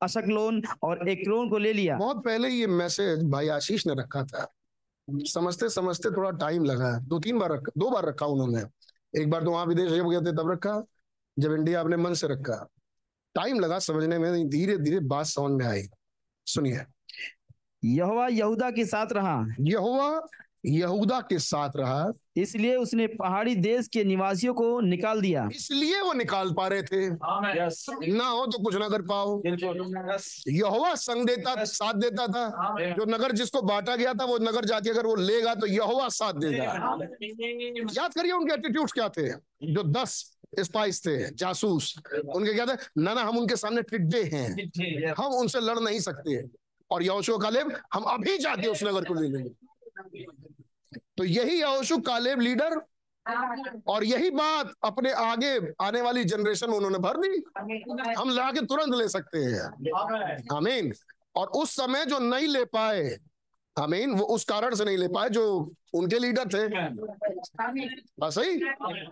[0.00, 4.46] अशकलोन और एक्रोन को ले लिया। बहुत पहले ये मैसेज भाई आशीष ने रखा था।
[5.08, 8.62] समझते समझते थोड़ा टाइम लगा। दो तीन बार रखा दो बार रखा उन्होंने।
[9.20, 10.82] एक बार तो वहाँ विदेश जब गए थे तब रखा।
[11.38, 12.66] जब इंडिया अपने मन से रखा।
[13.34, 15.88] टाइम लगा समझने में धीरे धीरे बात समझ में आई।
[16.46, 16.80] सुनिए।
[17.84, 20.26] यहोवा यहूदा के साथ रहा। यहोवा
[20.66, 26.12] यहूदा के साथ रहा। इसलिए उसने पहाड़ी देश के निवासियों को निकाल दिया। इसलिए वो
[26.12, 27.08] निकाल पा रहे थे।
[28.12, 29.42] ना हो तो कुछ ना कर पाओ।
[30.48, 34.90] यहोवा संग देता साथ देता था। जो नगर जिसको बांटा गया था वो नगर जाके
[34.90, 36.64] अगर वो लेगा तो यहोवा साथ देगा।
[37.92, 39.28] याद करिए उनके एटीट्यूड क्या थे?
[39.72, 41.94] जो दस स्पाइस थे जासूस
[42.36, 42.78] उनके क्या थे?
[42.98, 46.61] ना ना हम उनके सामने टिड्डे हैं। हम उनसे लड़ नहीं सकते।
[46.92, 50.24] और यहोशू कालेब हम अभी जाके उस नगर को ले लेंगे।
[51.18, 52.80] तो यही यहोशू कालेब लीडर
[53.86, 57.42] और यही बात अपने आगे आने वाली जनरेशन में उन्होंने भर दी।
[58.12, 60.92] हम ला के तुरंत ले सकते हैं। आमीन
[61.36, 63.18] और उस समय जो नहीं ले पाए
[63.76, 65.44] आमीन वो उस कारण से नहीं ले पाए जो
[65.94, 66.66] उनके लीडर थे।
[68.20, 68.56] बस सही?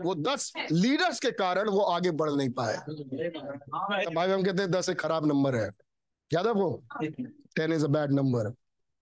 [0.02, 4.70] वो दस लीडर्स के कारण वो आगे बढ़ नहीं पाए। तो भाई हम कहते हैं
[4.70, 5.70] दस एक खराब नंबर है।
[6.30, 6.70] याद वो
[7.02, 8.52] ten is a bad number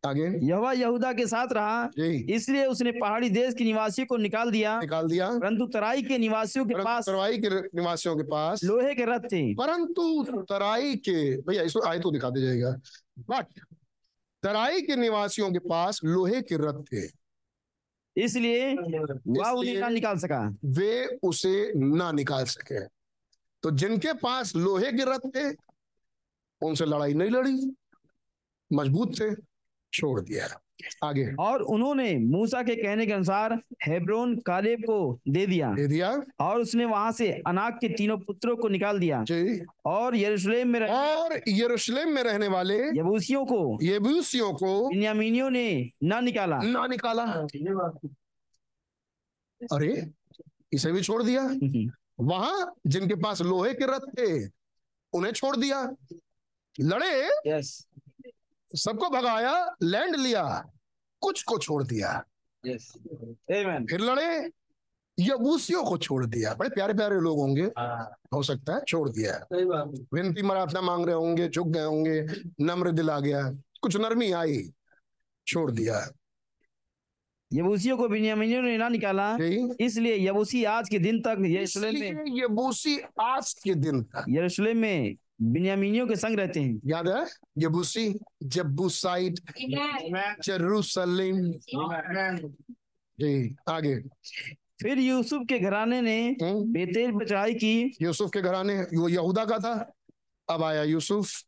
[0.03, 0.27] आगे?
[0.47, 1.91] यहोवा यहूदा के साथ रहा
[2.31, 6.65] इसलिए उसने पहाड़ी देश के निवासियों को निकाल दिया निकाल दिया। परंतु तराई के निवासियों
[6.67, 11.63] के पास तराई के निवासियों के पास लोहे के रथ थे। परंतु तराई के भैया
[11.63, 12.71] इसको आए तो दिखा दे जाएगा।
[13.29, 13.47] बट
[14.43, 17.07] तराई के निवासियों के पास लोहे के रथ थे।
[18.17, 22.85] इसलिए वह उन्हें ना निकाल सका। वे उसे ना निकाल सके।
[23.63, 25.51] तो जिनके पास लोहे के रथ थे
[26.63, 27.77] उनसे लड़ाई नहीं लड़ी?
[28.73, 29.35] मज़बूत थे
[29.93, 30.61] छोड़ दिया।
[31.05, 36.23] आगे। और उन्होंने मूसा के कहने के अनुसार हेब्रोन कालेब को दे दिया। दे दिया।
[36.41, 40.81] और उसने वहाँ से अनाक के तीनों पुत्रों को निकाल दिया। जी। और यरूशलेम में
[40.81, 46.87] रह- और यरूशलेम में रहने वाले यबूसियों को यबूसियों को बिन्यामीनियों ने ना निकाला। ना
[46.87, 47.23] निकाला।
[49.73, 50.11] अरे
[50.73, 51.51] इसे भी छोड़ दिया।
[52.21, 54.51] वहाँ जिनके पास लोहे के रथ थे
[55.13, 55.95] उन्हें छोड़ दिया।
[56.81, 57.87] लड़े यस
[58.75, 60.43] सबको भगाया लैंड लिया
[61.21, 62.25] कुछ को छोड़ दिया।
[62.67, 62.93] यस
[63.53, 64.51] आमेन फिर लड़े
[65.19, 67.63] यबूसियों को छोड़ दिया। बड़े प्यारे प्यारे लोग होंगे।
[68.35, 69.33] हो। सकता है छोड़ दिया।
[70.15, 72.21] विनती मराठना मांग रहे होंगे झुक गए होंगे
[72.61, 73.43] नम्र दिल आ गया।
[73.83, 74.71] कुछ नरमी आई
[75.47, 76.09] छोड़ दिया।
[77.53, 79.37] यबूसियों को बिन्यामीनियों ने ना निकाला।
[79.81, 85.17] इसलिए यबूसी आज के दिन तक यरूशलेम में यबूसी आज के दिन तक। यरूशलेम में
[85.43, 87.27] बिन्यामीनियों के संग रहते हैं। याद है?
[87.59, 89.35] यबूसी जबूसाइट
[90.45, 91.53] जरूसलिम।
[93.21, 93.99] जी आगे।
[94.83, 99.45] फिर यूसुफ के घराने ने हम्म, बेतेल पर चढ़ाई की। यूसुफ के घराने वो यहूदा
[99.45, 99.93] का था?
[100.51, 101.43] अब आया यूसुफ।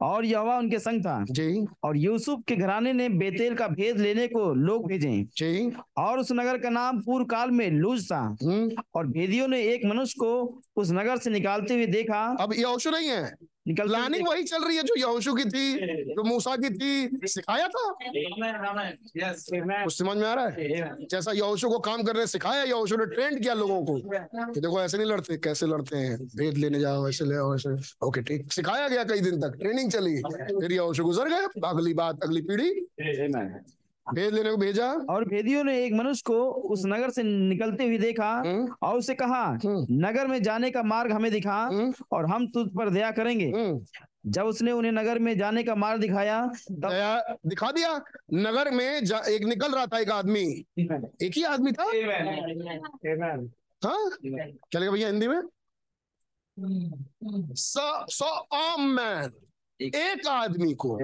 [0.00, 4.26] और यवा उनके संग था। जी। और यूसुफ के घराने ने बेतेल का भेद लेने
[4.26, 8.70] को लोग भेजे। जी। और उस नगर का नाम पूर्व काल में लूज था। हम्म,
[8.94, 13.08] और भेदियों ने एक मनुष्य को उस नगर से निकालते हुए देखा। अब ये नहीं
[13.08, 13.34] है।
[13.68, 15.66] निकलते हुए प्लानिंग वही चल रही है जो यहोशू की थी
[16.14, 17.82] जो मूसा की थी। सिखाया था?
[19.84, 21.06] कुछ समझ में आ रहा है?
[21.10, 23.96] जैसा यहोशू को काम करने सिखाया यहोशू ने ट्रेंड किया लोगों को
[24.52, 26.18] कि देखो ऐसे नहीं लड़ते कैसे लड़ते हैं?
[26.36, 27.76] भेद लेने जाओ ऐसे ले आओ ऐसे।
[28.06, 30.16] ओके ठीक। सिखाया गया कई दिन तक। ट्रेनिंग चली।
[30.60, 32.70] फिर यहोशू गुजर गए। अगली बात अगली पीढ़ी।
[34.14, 36.38] भेद लेने को भेजा। और भेदियों ने एक मनुष्य को
[36.72, 40.82] उस नगर से निकलते हुए देखा हम्म, और उसे कहा हम्म। नगर में जाने का
[40.82, 43.52] मार्ग हमें दिखा हम्म, और हम तुझ पर दया करेंगे।
[44.26, 47.94] जब उसने उन्हें नगर में जाने का मार्ग दिखाया तब दया दिखा दिया।
[48.34, 50.44] नगर में जा, एक निकल रहा था एक आदमी।
[51.22, 51.84] एक ही आदमी था?
[53.84, 54.10] हाँ?
[54.24, 55.40] क्या लगा भैया हिंदी में?
[57.54, 58.24] सो
[58.56, 59.32] आम मैन
[59.80, 60.98] एक आदमी को।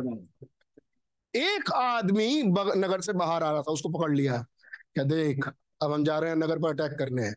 [1.35, 4.39] एक आदमी नगर से बाहर आ रहा था उसको पकड़ लिया।
[4.95, 5.49] क्या देख
[5.83, 7.29] अब हम जा रहे हैं नगर पर अटैक करने।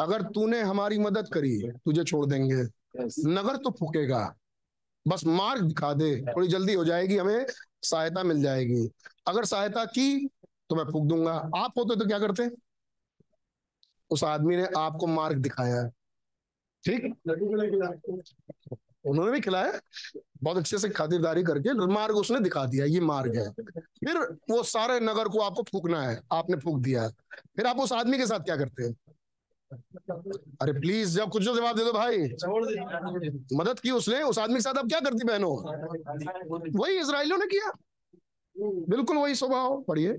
[0.00, 2.62] अगर तूने हमारी मदद करी तुझे छोड़ देंगे।
[3.30, 4.34] नगर तो फूकेगा।
[5.06, 7.46] बस मार्ग दिखा दे। थोड़ी जल्दी हो जाएगी हमें
[7.82, 8.88] सहायता मिल जाएगी।
[9.28, 10.26] अगर सहायता की
[10.70, 12.48] तो मैं फूक दूँगा। आप होते तो क्या करते?
[14.10, 15.88] उस आदमी ने आपको मार्ग दिखाया।
[16.84, 17.14] ठीक?
[19.06, 19.80] उन्होंने भी खिलाया,
[20.42, 25.00] बहुत अच्छे से खातिरदारी करके मार्ग उसने दिखा दिया, ये मार्ग है। फिर वो सारे
[25.00, 27.08] नगर को आपको फूकना है, आपने फूक दिया।
[27.56, 28.96] फिर आप उस आदमी के साथ क्या करते हैं?
[30.62, 32.18] अरे प्लीज़ जब कुछ जवाब दे दो भाई।
[33.58, 35.56] मदद की उसने, उस आदमी के साथ अब क्या करती बहनों?
[36.82, 37.72] वही इसराइलियों ने किया।
[38.88, 40.18] बिल्कुल वही स्वभाव, पढ़िए।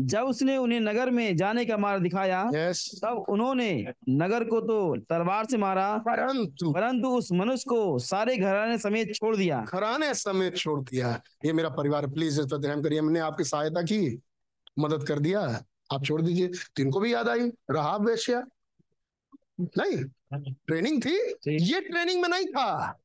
[0.00, 4.96] जब उसने उन्हें नगर में जाने का मार्ग दिखाया यस तब उन्होंने नगर को तो
[4.96, 10.56] तलवार से मारा परंतु परंतु उस मनुष्य को सारे घराने समेत छोड़ दिया। घराने समेत
[10.56, 14.22] छोड़ दिया। ये मेरा परिवार प्लीज़ इस पर ध्यान करिए। हमने आपकी सहायता की
[14.78, 15.40] मदद कर दिया।
[15.92, 18.42] आप छोड़ दीजिए। तो इनको भी याद आई रहा वेश्या।
[19.60, 20.04] नहीं
[20.52, 21.16] ट्रेनिंग थी।
[21.48, 22.99] ये ट्रेनिंग में नहीं था।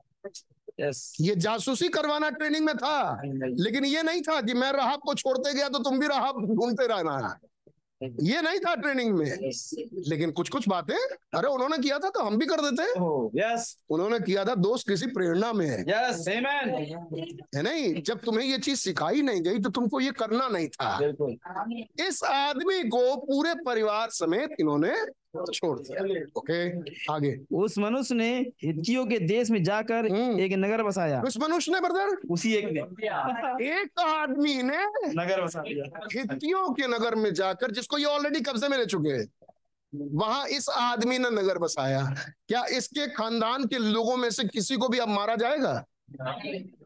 [1.22, 5.53] ये जासूसी करवाना ट्रेनिंग में था। लेकिन ये नहीं था कि मैं राहब को छोड़ते
[5.53, 7.39] गया तो तुम भी राहब ढूंढते रहना।
[8.03, 9.52] ये नहीं था ट्रेनिंग में।
[10.07, 12.84] लेकिन कुछ कुछ बातें अरे उन्होंने किया था तो हम भी कर देते।
[13.39, 16.26] यस उन्होंने किया था दोस्त किसी प्रेरणा में। है यस
[17.56, 18.02] है नहीं?
[18.03, 20.97] जब तुम्हें ये चीज़ सिखाई नहीं गई तो तुमको ये करना नहीं था।
[22.07, 24.95] इस आदमी को पूरे परिवार समेत इन्होंने
[25.53, 26.60] छोड़ दिया। ओके
[27.14, 28.30] आगे। उस मनुष्य ने
[28.64, 32.66] हित्तियों के देश में जाकर हम्म। एक नगर बसाया। उस मनुष्य ने ब्रदर उसी एक
[32.66, 32.82] ने।
[33.72, 38.68] एक आदमी ने नगर बसा दिया। हित्तियों के नगर में जाकर जिसको ये ऑलरेडी कब्जे
[38.68, 39.28] में ले चुके हैं
[39.94, 42.02] वहाँ इस आदमी ने नगर बसाया।
[42.48, 45.86] क्या इसके खानदान के लोगों में से किसी को भी अब मारा जाएगा?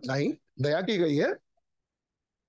[0.08, 1.30] नहीं। दया की गई है।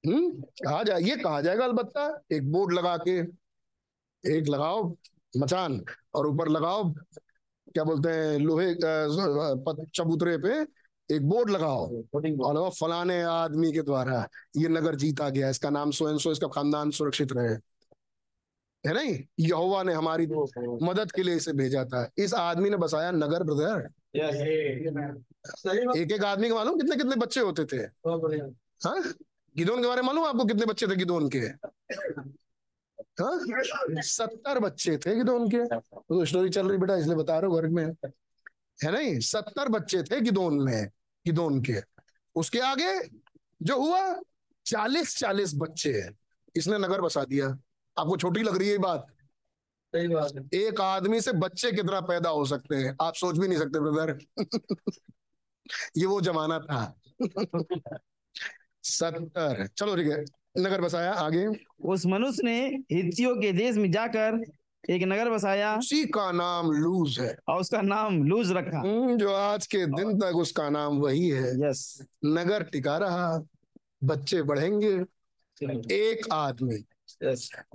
[0.04, 3.18] हम्म कहा जाए ये कहा जाएगा अलबत्ता। एक बोर्ड लगा के
[4.38, 4.96] एक लगाओ।
[5.36, 5.82] मचान।
[6.14, 6.92] और ऊपर लगाओ
[7.74, 8.74] क्या बोलते हैं लोहे
[9.94, 10.52] चबूतरे पे
[11.14, 11.86] एक बोर्ड लगाओ।
[12.44, 14.26] और फलाने आदमी के द्वारा
[14.56, 17.54] ये नगर जीता गया। इसका नाम सो सो इसका खानदान सुरक्षित रहे।
[18.84, 19.18] है नहीं?
[19.40, 20.26] यहोवा ने हमारी
[20.82, 23.88] मदद के लिए इसे भेजा था। इस आदमी ने बसाया नगर ब्रदर।
[25.96, 26.76] एक एक आदमी के मालूम?
[26.78, 27.82] कितने कितने बच्चे होते थे?
[28.84, 29.02] हाँ?
[29.56, 31.40] गिदोन के बारे में मालूम आपको कितने बच्चे थे गिदोन के?
[34.02, 37.84] सत्तर बच्चे थे के तो स्टोरी चल रही बेटा इसलिए बता रहा हूँ घर में।
[38.84, 39.20] है नहीं?
[39.20, 40.86] सत्तर बच्चे थे गिदोन में
[41.26, 41.74] गिदोन के
[42.34, 43.00] उसके आगे
[43.62, 44.20] जो हुआ
[44.66, 46.10] चालीस चालीस बच्चे
[46.56, 47.46] इसने नगर बसा दिया।
[47.98, 49.06] आपको छोटी लग रही है ये बात?
[50.54, 52.96] एक आदमी से बच्चे कितना पैदा हो सकते हैं?
[53.02, 54.18] आप सोच भी नहीं सकते ब्रदर
[55.96, 57.00] ये वो जमाना था।
[58.82, 61.46] सत्तर। चलो ठीक है। नगर बसाया आगे।
[61.84, 64.44] उस मनुष्य ने हित्तियों के देश में जाकर
[64.90, 69.32] एक नगर बसाया। उसी का नाम लूज है। और उसका नाम लूज रखा। हम्म, जो
[69.32, 73.42] आज के दिन तक उसका नाम वही है। यस। नगर टिका रहा
[74.04, 75.04] बच्चे बढ़ेंगे।
[75.94, 76.84] एक आदमी।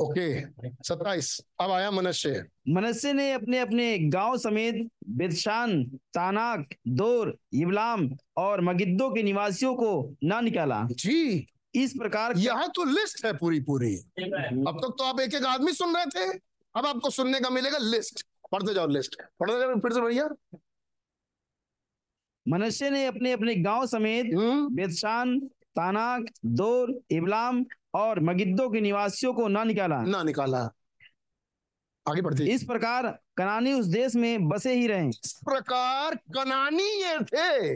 [0.01, 0.41] ओके
[0.83, 8.61] सत्ताईस। अब आया मनुष्य मनुष्य ने अपने अपने गाँव समेत बेदशान तानाक दोर इबलाम और
[8.61, 13.95] मगिद्दो के निवासियों को ना निकाला। जी। इस प्रकार यहाँ तो लिस्ट है पूरी पूरी
[13.95, 16.29] अब तक तो आप एक एक आदमी सुन रहे थे।
[16.75, 20.29] अब आपको सुनने का मिलेगा लिस्ट पढ़ते जाओ लिस्ट पढ़ते जाओ फिर से बढ़िया
[22.45, 25.39] मनुष्य ने अपने अपने गाँव समेत हम्म। बेदशान
[25.75, 27.63] तानाक दोर इबलाम
[27.95, 30.59] और मगिद्दो के निवासियों को ना निकाला। ना निकाला।
[32.05, 33.07] आगे बढ़ते इस प्रकार
[33.37, 37.75] कनानी उस देश में बसे ही रहे। इस प्रकार कनानी ये थे।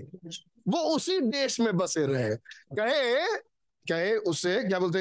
[0.69, 2.35] वो उसी देश में बसे रहे।
[2.75, 3.25] कहे
[3.91, 4.99] कहे उससे क्या बोलते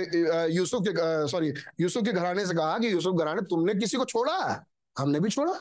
[0.55, 4.65] यूसुफ के सॉरी यूसुफ के घराने से कहा कि यूसुफ घराने तुमने किसी को छोड़ा?
[4.97, 5.53] हमने भी छोड़ा।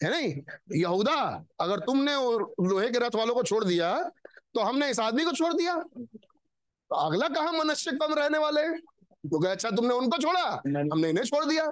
[0.00, 0.42] है नहीं?
[0.76, 1.18] यहूदा
[1.60, 2.14] अगर तुमने
[2.68, 3.92] लोहे के रथ वालों को छोड़ दिया
[4.54, 8.62] तो हमने इस आदमी को छोड़ दिया। तो अगला कहा मनुष्य कम रहने वाले
[9.24, 11.64] तो कहे अच्छा तुमने उनको छोड़ा हमने इन्हें छोड़ दिया।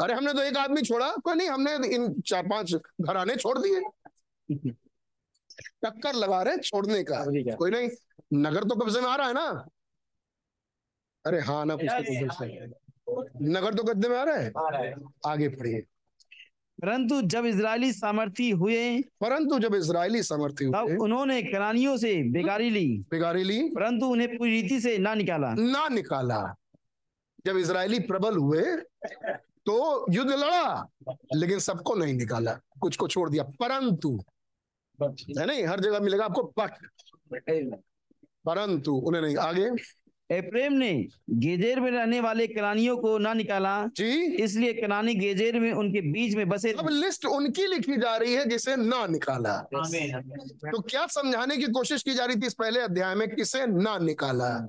[0.00, 3.80] अरे हमने तो एक आदमी छोड़ा कोई नहीं हमने इन चार पाँच घराने छोड़ दिए।
[5.82, 7.24] टक्कर लगा रहे छोड़ने का।
[7.56, 7.88] कोई नहीं
[8.34, 9.46] नगर तो कब्जे में आ रहा है ना?
[11.24, 14.94] अरे हाँ ना कुछ तो नगर तो कब्जे में आ रहा है?
[15.26, 15.80] आगे पढ़िए।
[16.78, 22.70] परंतु जब इजरायली सामर्थी हुए परंतु जब इजरायली समर्थी हुए। तब उन्होंने कनानियों से बेगारी
[22.70, 26.42] ली। बिगाड़ी ली। परंतु उन्हें पूरी रीति से ना निकाला। ना निकाला।
[27.46, 28.62] जब इजरायली प्रबल हुए
[29.66, 30.88] तो युद्ध लड़ा
[31.34, 34.18] लेकिन सबको नहीं निकाला। कुछ को छोड़ दिया। परंतु
[35.04, 36.70] है नहीं हर जगह मिलेगा आपको बट
[38.46, 39.70] परंतु उन्हें नहीं आगे।
[40.30, 45.72] एप्रेम ने गेजेर में रहने वाले कनानियों को ना निकाला। जी। इसलिए कनानी गेजेर में
[45.72, 50.82] उनके बीच में बसे। अब लिस्ट उनकी लिखी जा रही है जिसे ना निकाला। तो
[50.82, 54.68] क्या समझाने की कोशिश की जा रही थी इस पहले अध्याय में किसे ना निकाला?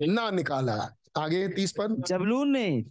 [0.00, 2.84] ना निकाला। आगे तीस पर। जबलून ने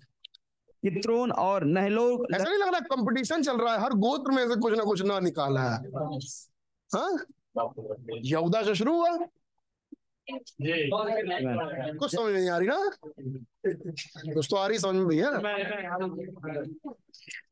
[0.83, 3.81] कित्रोन और नहलो ऐसा नहीं लग रहा कंपटीशन चल रहा है?
[3.81, 5.91] हर गोत्र में से कुछ ना कुछ ना निकाला है।
[6.95, 7.17] हाँ?
[8.25, 9.17] यहूदा से शुरू हुआ?
[10.27, 12.91] कुछ समझ नहीं आ रही ना?
[14.33, 15.31] कुछ तो आ रही समझ में भैया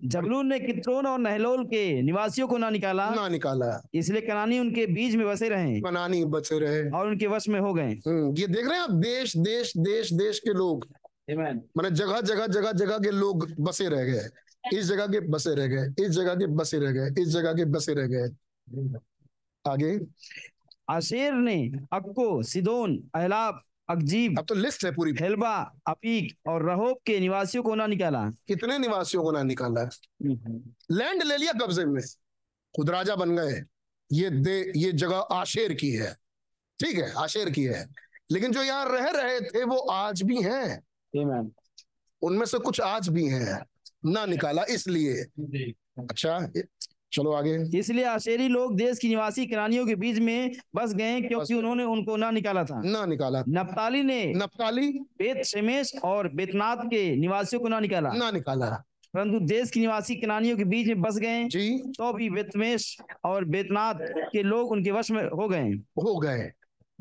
[0.04, 4.86] जबलून ने कित्रोन और नहलोल के निवासियों को ना निकाला ना निकाला। इसलिए कनानी उनके
[4.86, 8.48] बीच में बसे रहे। कनानी बसे रहे। और उनके वश में हो गए। हम्म, ये
[8.48, 10.88] देख रहे हैं आप देश देश देश देश के लोग।
[11.28, 15.68] माने जगह जगह जगह जगह के लोग बसे रह गए। इस जगह के बसे रह
[15.68, 18.30] गए इस जगह के बसे रह गए इस जगह के बसे रह गए।
[19.66, 20.00] आगे।
[20.90, 25.54] आशेर ने अक्को सिदोन अहलाब अकजीब अब तो लिस्ट है पूरी। हेलबा
[25.88, 29.84] अपीक और रहोब के निवासियों को ना निकाला। कितने निवासियों को ना निकाला?
[30.92, 32.02] लैंड ले लिया कब्जे में।
[32.74, 33.62] खुद राजा बन गए।
[34.12, 36.14] ये दे ये जगह आशेर की है।
[36.80, 37.88] ठीक है आशेर की है।
[38.32, 40.82] लेकिन जो यहाँ रह रहे थे वो आज भी हैं।
[42.22, 43.60] उनमें से कुछ आज भी हैं।
[44.06, 45.24] ना निकाला इसलिए।
[46.00, 46.52] अच्छा
[47.14, 51.54] चलो आगे। इसलिए आशेरी लोग देश की निवासी किरानियों के बीच में बस गए क्योंकि
[51.54, 54.88] उन्होंने उनको ना निकाला था। ना निकाला। नप्ताली ने नप्ताली?
[54.92, 58.84] बेत शेमेश और बेतनाथ के निवासियों को ना निकाला। ना निकाला।
[59.14, 63.46] परंतु देश की निवासी कनानियों के बीच में बस गए। जी। तो भी बेतमेश और
[63.46, 63.96] बेतनाथ
[64.32, 66.52] के लोग उनके वश में हो गए। हो गए।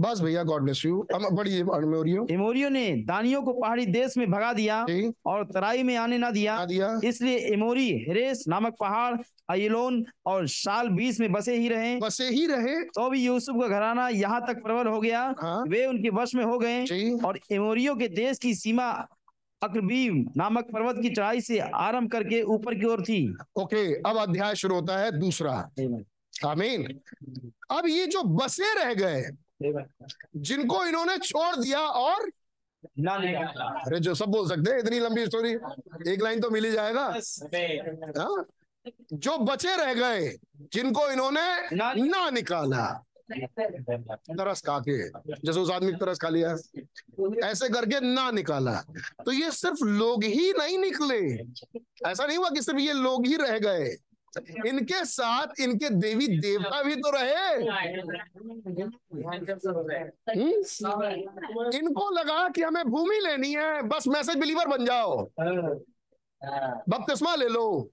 [0.01, 4.31] बस भैया गॉड ब्लेस यू हम बड़ी मेमोरियो एमोरियो ने दानियों को पहाड़ी देश में
[4.31, 8.77] भगा दिया जी। और तराई में आने ना दिया। आ दिया। इसलिए एमोरी हेरेस नामक
[8.81, 9.17] पहाड़
[9.51, 13.69] अयलोन और साल बीस में बसे ही रहे। बसे ही रहे। तो भी यूसुफ का
[13.69, 16.85] घराना यहाँ तक प्रबल हो गया। हाँ। वे उनके वश में हो गए।
[17.27, 18.91] और एमोरियो के देश की सीमा
[19.63, 23.21] अक्रबीम नामक पर्वत की चढ़ाई से आरंभ करके ऊपर की ओर थी।
[23.57, 25.53] ओके अब अध्याय शुरू होता है दूसरा।
[26.47, 26.85] आमीन।
[27.71, 29.23] अब ये जो बसे रह गए
[30.37, 32.31] जिनको इन्होंने छोड़ दिया और
[33.87, 35.51] अरे जो सब बोल सकते हैं इतनी लंबी स्टोरी
[36.13, 37.09] एक लाइन तो मिल ही जाएगा।
[38.19, 38.45] हाँ?
[39.13, 43.05] जो बचे रह गए जिनको इन्होंने ना- निकाला।
[44.11, 45.09] तरस खा के
[45.47, 46.57] जैसे उस आदमी तरस खा लिया।
[47.49, 48.75] ऐसे करके ना निकाला।
[49.25, 51.35] तो ये सिर्फ़ लोग ही नहीं निकले।
[52.11, 53.97] ऐसा नहीं हुआ कि सिर्फ़ ये लोग ही रह गए।
[54.67, 57.65] इनके साथ इनके देवी देवता भी तो रहे।
[60.31, 60.63] हम्म?
[61.77, 65.31] इनको लगा कि हमें भूमि लेनी है बस मैसेज बिलीवर बन जाओ।
[66.89, 67.91] बपतिस्मा ले लो।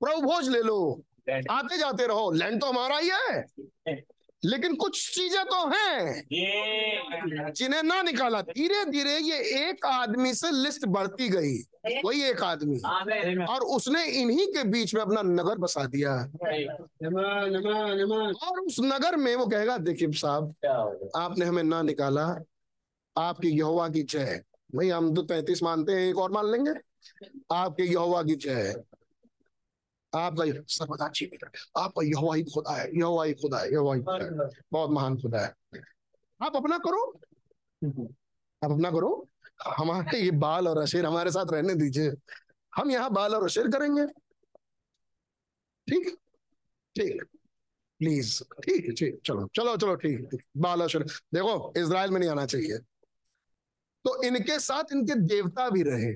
[0.00, 1.02] प्रभु भोज ले लो।
[1.50, 3.46] आते जाते रहो। लैंड तो हमारा ही है।
[4.44, 6.22] लेकिन कुछ चीज़ें तो हैं।
[7.52, 11.56] जिन्हें ना निकाला धीरे धीरे ये एक आदमी से लिस्ट बढ़ती गई।
[12.04, 12.78] वही एक आदमी।
[13.46, 16.14] और उसने इन्हीं के बीच में अपना नगर बसा दिया।
[18.46, 20.54] और उस नगर में वो कहेगा देखिए साहब
[21.16, 22.26] आपने हमें ना निकाला
[23.16, 24.42] आपकी यहोवा की जय।
[24.74, 26.70] भाई हम तो तैतीस मानते हैं एक और मान लेंगे।
[27.52, 28.82] आपके यहोवा की जय।
[30.14, 31.44] आपका सर्वदा जीवित।
[31.78, 35.16] आपका यहोवा ही खुदा है, यहोवा ही खुदा है, यहोवा ही खुदा है। बहुत महान
[35.16, 35.54] खुदा है।
[36.42, 37.20] आप अपना करो।
[38.64, 39.28] आप अपना करो।
[39.76, 42.12] हमारे ये बाल और अशेर हमारे साथ रहने दीजिए।
[42.76, 44.06] हम यहाँ बाल और अशेर करेंगे।
[45.88, 46.16] ठीक?
[46.94, 47.22] ठीक।
[47.98, 52.78] प्लीज़। ठीक ठीक। चलो चलो चलो, ठीक। बाल अशेर। देखो इसराइल में नहीं आना चाहिए।
[54.04, 56.12] तो इनके साथ इनके देवता भी रहे।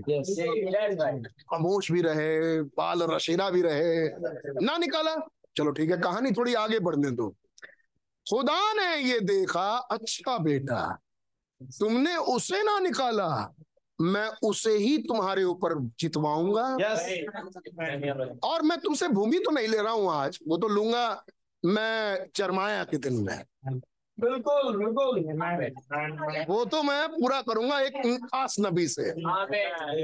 [1.42, 4.08] खामोश भी रहे बाल रशीला भी रहे।
[4.64, 5.16] ना निकाला?
[5.56, 7.28] चलो ठीक है कहानी थोड़ी आगे बढ़ने दो।
[8.26, 10.80] खुदा ने ये देखा अच्छा बेटा
[11.60, 13.54] तुमने उसे ना निकाला
[13.98, 17.00] मैं उसे ही तुम्हारे ऊपर जितवाऊँगा। Yes.
[18.44, 21.24] और मैं तुमसे भूमि तो नहीं ले रहा हूँ आज वो तो लूँगा
[21.64, 23.80] मैं चरमाया के दिन में।
[24.18, 25.18] बिल्कुल बिल्कुल।
[26.48, 29.10] वो तो मैं पूरा करूँगा एक खास नबी से।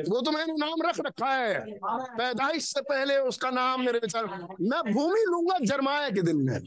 [0.02, 1.78] वो तो मैंने नाम रख रखा है।
[2.16, 4.26] पैदाइश से पहले उसका नाम मेरे विचार
[4.60, 6.59] मैं भूमि लूँगा जरमाया के दिन में।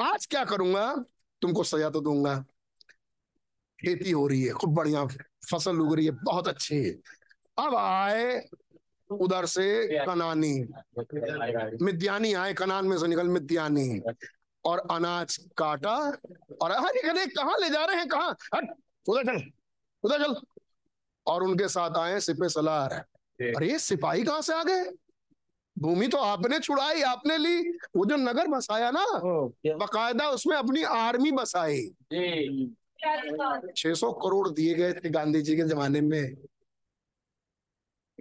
[0.00, 1.04] आज क्या करूँगा?
[1.42, 2.44] तुमको सजा तो दूँगा।
[3.78, 5.04] खेती हो रही है खूब बढ़िया
[5.50, 6.78] फ़सल उग रही है बहुत अच्छी।
[7.58, 8.48] अब आए
[9.10, 9.66] उधर से
[10.06, 10.54] कनानी।
[11.82, 13.88] मिद्यानी आए कनान में से निकल मिद्यानी।
[14.66, 15.96] और अनाज काटा
[16.62, 18.08] और अरे कहाँ ले जा रहे हैं?
[18.08, 18.34] कहा?
[18.54, 18.70] हट
[19.06, 19.42] उधर चल
[20.04, 20.34] उधर चल।
[21.26, 24.84] और उनके साथ आए सिपे सलार। अरे सिपाही कहाँ से आ गए?
[25.76, 27.60] भूमि तो आपने छुड़ाई आपने ली।
[27.96, 29.04] वो जो नगर बसाया ना
[29.76, 31.82] बकायदा उसमें अपनी आर्मी बसाई।
[33.76, 36.34] छह सौ करोड़ दिए गए थे गांधी जी के जमाने में।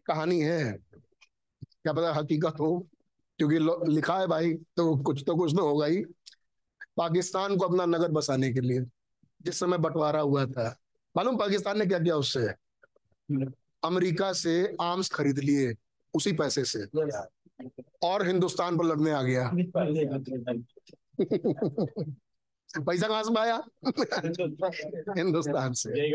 [0.07, 2.77] कहानी है। क्या पता हकीकत हो
[3.39, 3.57] क्योंकि
[3.93, 6.03] लिखा है भाई तो कुछ तो कुछ तो होगा ही।
[6.97, 8.79] पाकिस्तान को अपना नगर बसाने के लिए,
[9.41, 10.79] जिस समय बंटवारा हुआ था।
[11.17, 12.47] मालूम पाकिस्तान ने क्या किया उससे?
[13.83, 15.75] अमेरिका से आर्म्स खरीद लिए
[16.13, 16.85] उसी पैसे से।
[18.03, 19.51] और हिंदुस्तान पर लड़ने आ गया।
[22.79, 23.63] पैसा कहाँ से आया
[25.17, 26.13] हिंदुस्तान से।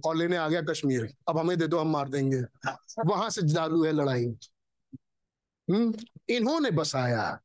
[0.00, 2.42] और लेने आ गया कश्मीर। अब हमें दे दो, हम मार देंगे।
[3.06, 4.36] वहाँ से चालू है लड़ाई।
[5.70, 5.94] हम्म
[6.28, 7.40] इन्होंने बसाया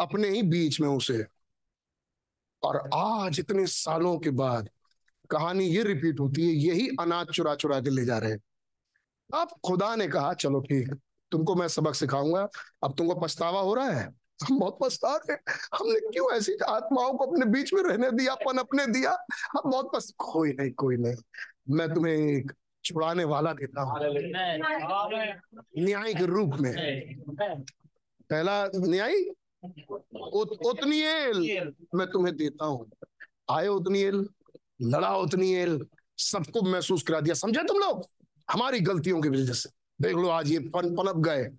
[0.00, 1.26] अपने ही बीच में उसे।
[2.62, 4.68] और आज इतने सालों के बाद
[5.30, 8.40] कहानी ये रिपीट होती है यही अनाज चुरा चुरा के ले जा रहे हैं।
[9.34, 10.94] अब खुदा ने कहा चलो ठीक
[11.32, 12.48] तुमको मैं सबक सिखाऊँगा।
[12.84, 14.08] अब तुमको पछतावा हो रहा है?
[14.42, 15.36] हम बहुत पछता रहे
[15.74, 19.12] हमने क्यों ऐसी आत्माओं को अपने बीच में रहने दिया अपन अपने दिया?
[19.56, 21.16] हम बहुत पस कोई नहीं कोई नहीं।
[21.70, 22.52] मैं तुम्हें एक
[22.84, 23.98] छुड़ाने वाला देता हूँ।
[25.78, 26.74] न्याय के रूप में।
[28.30, 29.24] पहला न्याय?
[29.64, 31.38] उत, उतनील
[31.94, 32.90] मैं तुम्हें देता हूँ।
[33.50, 34.28] आए उतनील
[34.82, 35.86] लड़ा उतनील
[36.18, 38.06] सबको महसूस करा दिया। समझे तुम लोग?
[38.50, 39.68] हमारी गलतियों की वजह से।
[40.02, 41.50] देख लो आज ये पन पनप गए।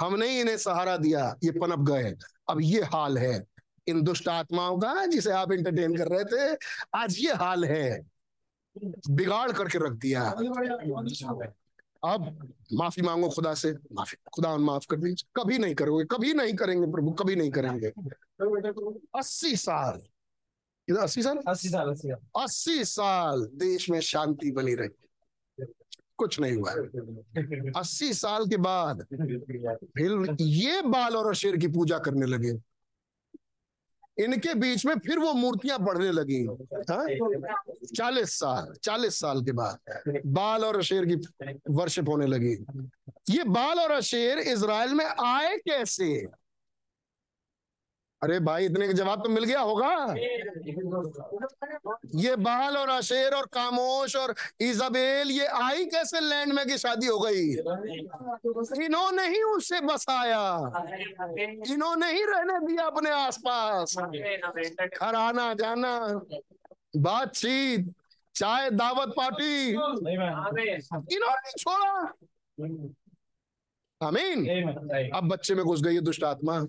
[0.00, 2.14] हमने ही इन्हें सहारा दिया ये पनप गए।
[2.48, 3.46] अब ये हाल है।
[3.86, 6.58] इन दुष्ट आत्माओं का जिसे आप इंटरटेन कर रहे थे
[6.94, 8.06] आज ये हाल है।
[9.10, 10.34] बिगाड़ करके रख दिया।
[12.04, 16.54] अब माफ़ी मांगो खुदा से। माफ़ी खुदा माफ़ कर दीजिए। कभी नहीं करोगे कभी नहीं
[16.54, 17.88] करेंगे प्रभु कभी नहीं करेंगे।
[19.18, 20.00] अस्सी साल।
[20.88, 21.94] इधर अस्सी साल अस्सी साल।
[22.42, 25.64] अस्सी साल देश में शांति बनी रही।
[26.16, 26.72] कुछ नहीं हुआ।
[27.80, 29.02] अस्सी साल के बाद
[29.82, 32.52] फिर ये बाल और अशेर की पूजा करने लगे।
[34.18, 36.44] इनके बीच में फिर वो मूर्तियाँ बढ़ने लगी।
[36.90, 37.06] हाँ?
[37.96, 39.78] चालीस साल चालीस साल के बाद
[40.26, 41.14] बाल और अशेर की
[41.70, 42.52] वर्षिप होने लगी।
[43.30, 46.26] ये बाल और अशेर इसराइल में आए कैसे?
[48.22, 50.14] अरे भाई इतने का जवाब तो मिल गया होगा।
[52.14, 57.06] ये बाल और अशेर और कामोश और इजाबेल ये आई कैसे लैंड में की शादी
[57.06, 57.44] हो गई?
[58.84, 60.42] इन्होंने ही उसे बसाया।
[61.72, 65.92] इन्होंने ही रहने दिया अपने आसपास। घर आना जाना
[66.96, 67.92] बातचीत
[68.34, 72.12] चाय दावत पार्टी। इन्होंने छोड़ा।
[74.00, 76.60] अमीन अब बच्चे में घुस गई है दुष्ट आत्मा।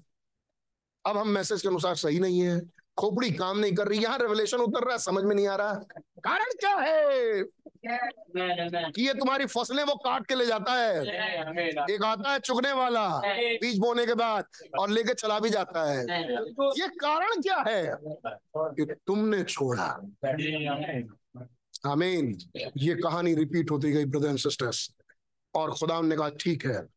[1.05, 2.61] अब हम मैसेज के अनुसार सही नहीं है।
[2.97, 5.73] खोपड़ी काम नहीं कर रही, यहाँ रेवलेशन उतर रहा है, समझ में नहीं आ रहा।
[6.19, 7.43] कारण क्या है?
[8.91, 11.01] कि ये तुम्हारी फ़सलें वो काट के ले जाता है।
[11.91, 13.21] एक आता है चुगने वाला,
[13.61, 14.45] बीज बोने के बाद,
[14.79, 16.03] और लेके चला भी जाता है।
[16.81, 17.95] ये कारण क्या है?
[18.57, 19.87] कि तुमने छोड़ा।
[21.85, 22.37] आमीन।
[22.77, 24.89] ये कहानी रिपीट होती गई ब्रदर एंड सिस्टर्स
[25.55, 26.87] और खुदा ने कहा, ठीक है,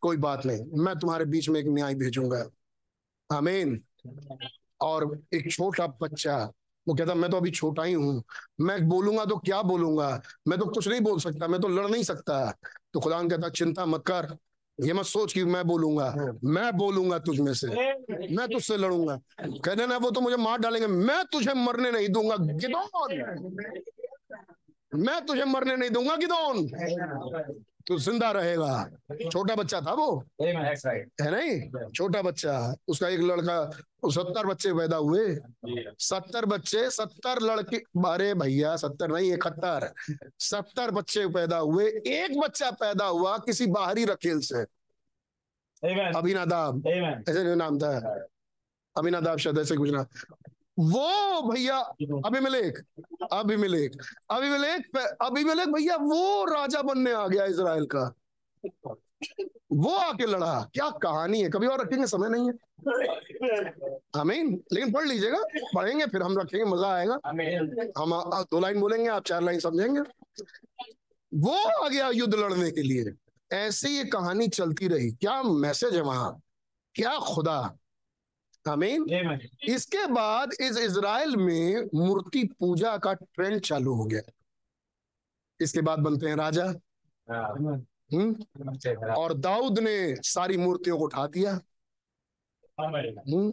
[0.00, 2.44] कोई बात नहीं, मैं तुम्हारे बीच में एक न्याय भेजूँगा।
[3.34, 3.80] आमीन।
[4.80, 6.52] और एक छोटा बच्चा,
[6.88, 8.22] वो कहता, मैं तो अभी छोटा ही हूँ।
[8.60, 10.22] मैं बोलूँगा तो क्या बोलूँगा?
[10.48, 12.54] मैं तो कुछ नहीं बोल सकता, मैं तो लड़ नहीं सकता।
[12.92, 14.36] तो खुदा कहता, चिंता मत कर,
[14.78, 17.66] ये मत सोच कि मैं बोलूँगा। मैं बोलूँगा तुझ में से।
[18.36, 22.36] मैं तुझसे लड़ूँगा। कहने ना वो तो मुझे मार डालेंगे। मैं तुझे मरने नहीं दूँगा,
[22.36, 23.12] गिदौन।
[24.94, 26.66] मैं तुझे मरने नहीं दूँगा, गिदौन।
[27.86, 30.06] तो ज़िंदा रहेगा। छोटा बच्चा था वो।
[30.42, 31.90] है नहीं?
[31.90, 33.56] छोटा बच्चा। उसका एक लड़का
[34.10, 35.24] सत्तर बच्चे पैदा हुए।
[36.00, 37.76] सत्तर बच्चे सत्तर लड़के।
[38.08, 39.92] अरे भैया सत्तर नहीं इकहत्तर।
[40.40, 44.64] सत्तर बच्चे पैदा हुए। एक बच्चा पैदा हुआ किसी बाहरी रखेल से।
[46.16, 46.86] अभिनादाब.
[46.86, 47.92] ऐसे नाम था।
[48.96, 50.06] अभिनादाब शायद ऐसे कुछ ना।
[50.78, 51.78] वो भैया
[52.26, 52.78] अभिमलेख
[53.32, 53.96] अभिमलेख
[54.30, 58.14] अभिमलेख अभिमलेख भैया वो राजा बनने आ गया इजराइल का।
[59.72, 61.48] वो आके लड़ा। क्या कहानी है?
[61.50, 62.06] कभी और रखेंगे?
[62.06, 62.54] समय नहीं है।
[64.16, 65.38] आमीन। लेकिन पढ़ लीजिएगा
[65.74, 67.14] पढ़ेंगे फिर हम रखेंगे मज़ा आएगा।
[67.98, 68.12] हम
[68.50, 70.00] दो लाइन बोलेंगे आप चार लाइन समझेंगे।
[71.32, 73.14] वो आ गया युद्ध लड़ने के लिए।
[73.50, 76.40] ऐसे ये कहानी चलती रही। क्या मैसेज है वहाँ?
[76.94, 77.76] क्या खुदा?
[78.68, 79.06] आमीन
[79.68, 84.32] इसके बाद इस इज़राइल में मूर्ति पूजा का ट्रेंड चालू हो गया।
[85.60, 86.64] इसके बाद बनते हैं राजा।
[88.14, 88.34] हम्म।
[89.04, 91.60] और दाऊद ने सारी मूर्तियों को उठा दिया।
[93.18, 93.52] हम्म।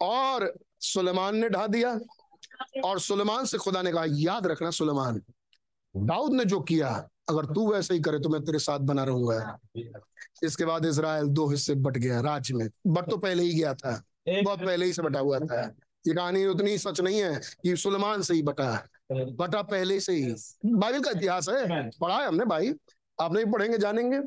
[0.00, 2.00] और सुलेमान ने ढा दिया।
[2.84, 5.22] और सुलेमान से खुदा ने कहा याद रखना सुलेमान
[5.96, 9.58] दाऊद ने जो किया अगर तू वैसे ही करे तो मैं तेरे साथ बना रहूँगा।
[10.42, 14.02] इसके बाद इसराइल दो हिस्से बट गया राज्य में। बट तो पहले ही गया था।
[14.28, 15.76] बहुत पहले ही से बटा हुआ था।
[16.06, 20.34] ये कहानी उतनी सच नहीं है कि सुलेमान से ही बटा। बटा पहले से ही।
[20.66, 22.74] बाइबल का इतिहास है। पढ़ा है हमने भाई।
[23.20, 24.18] आप नहीं पढ़ेंगे, जानेंगे।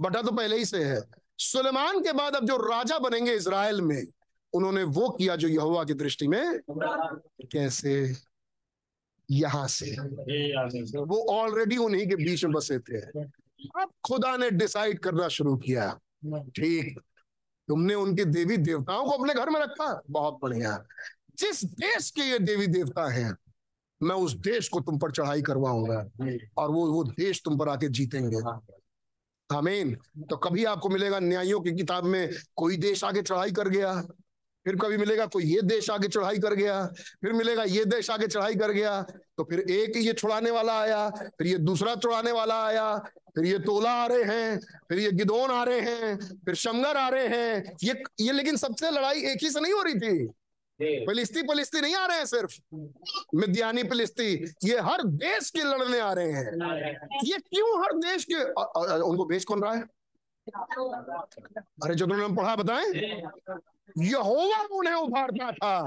[0.00, 1.00] बटा तो पहले ही से है।
[1.38, 4.06] सुलेमान के बाद अब जो राजा बनेंगे इसराइल में,
[4.52, 6.60] उन्होंने वो किया जो यहोवा की दृष्टि में
[7.52, 8.16] कैसे?
[9.30, 9.96] यहाँ से।
[10.96, 16.00] वो ऑलरेडी उन्हीं के बीच में बसे थे। अब खुदा ने डिसाइड करना शुरू किया।
[16.26, 17.00] ठीक।
[17.68, 20.84] तुमने उनके देवी देवताओं को अपने घर में रखा। बहुत बढ़िया।
[21.38, 23.36] जिस देश के ये देवी देवता हैं,
[24.02, 26.06] मैं उस देश को तुम पर चढ़ाई करवाऊँगा
[26.56, 28.38] और वो वो देश तुम पर आके जीतेंगे।
[29.56, 29.94] आमीन।
[30.30, 34.02] तो कभी आपको मिलेगा न्यायों की किताब में, कोई देश आगे चढ़ाई कर गया?
[34.66, 36.84] फिर कभी मिलेगा कोई ये देश आगे चढ़ाई कर गया
[37.22, 39.00] फिर मिलेगा ये देश आगे चढ़ाई कर गया
[39.38, 42.86] तो फिर एक ये छुड़ाने वाला आया फिर ये दूसरा छुड़ाने वाला आया
[43.34, 44.58] फिर ये तोला आ रहे हैं
[44.88, 48.90] फिर ये गिदोन आ रहे हैं फिर शमगर आ रहे हैं ये ये लेकिन सबसे
[48.90, 50.26] लड़ाई एक ही से नहीं हो रही थी।
[51.06, 52.54] फिलिस्ती फिलिस्ती नहीं आ रहे हैं सिर्फ़।
[53.34, 54.32] मिद्यानी फिलिस्ती
[54.64, 58.42] ये हर देश के लड़ने आ रहे हैं। ये क्यों हर देश के
[59.02, 59.82] उनको भेज कौन रहा है?
[61.84, 62.92] अरे जो तुमने पढ़ा बताएँ।
[63.98, 65.80] यहोवा उन्हें उभारता था।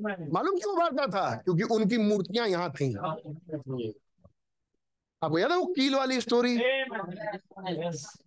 [0.00, 1.34] मालूम क्यों उभारता था?
[1.36, 2.94] क्योंकि उनकी मूर्तियाँ यहाँ थी।
[5.22, 6.58] आपको याद है वो कील वाली स्टोरी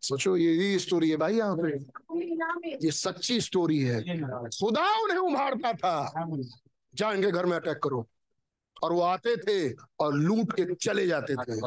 [0.02, 1.70] सोचो, ये ये स्टोरी है भाई यहाँ पे।
[2.86, 4.02] ये सच्ची स्टोरी है।
[4.48, 6.28] खुदा उन्हें उभारता था।
[6.96, 8.06] जा इनके घर में अटैक करो।
[8.84, 11.60] और वो आते थे और लूट के चले जाते थे।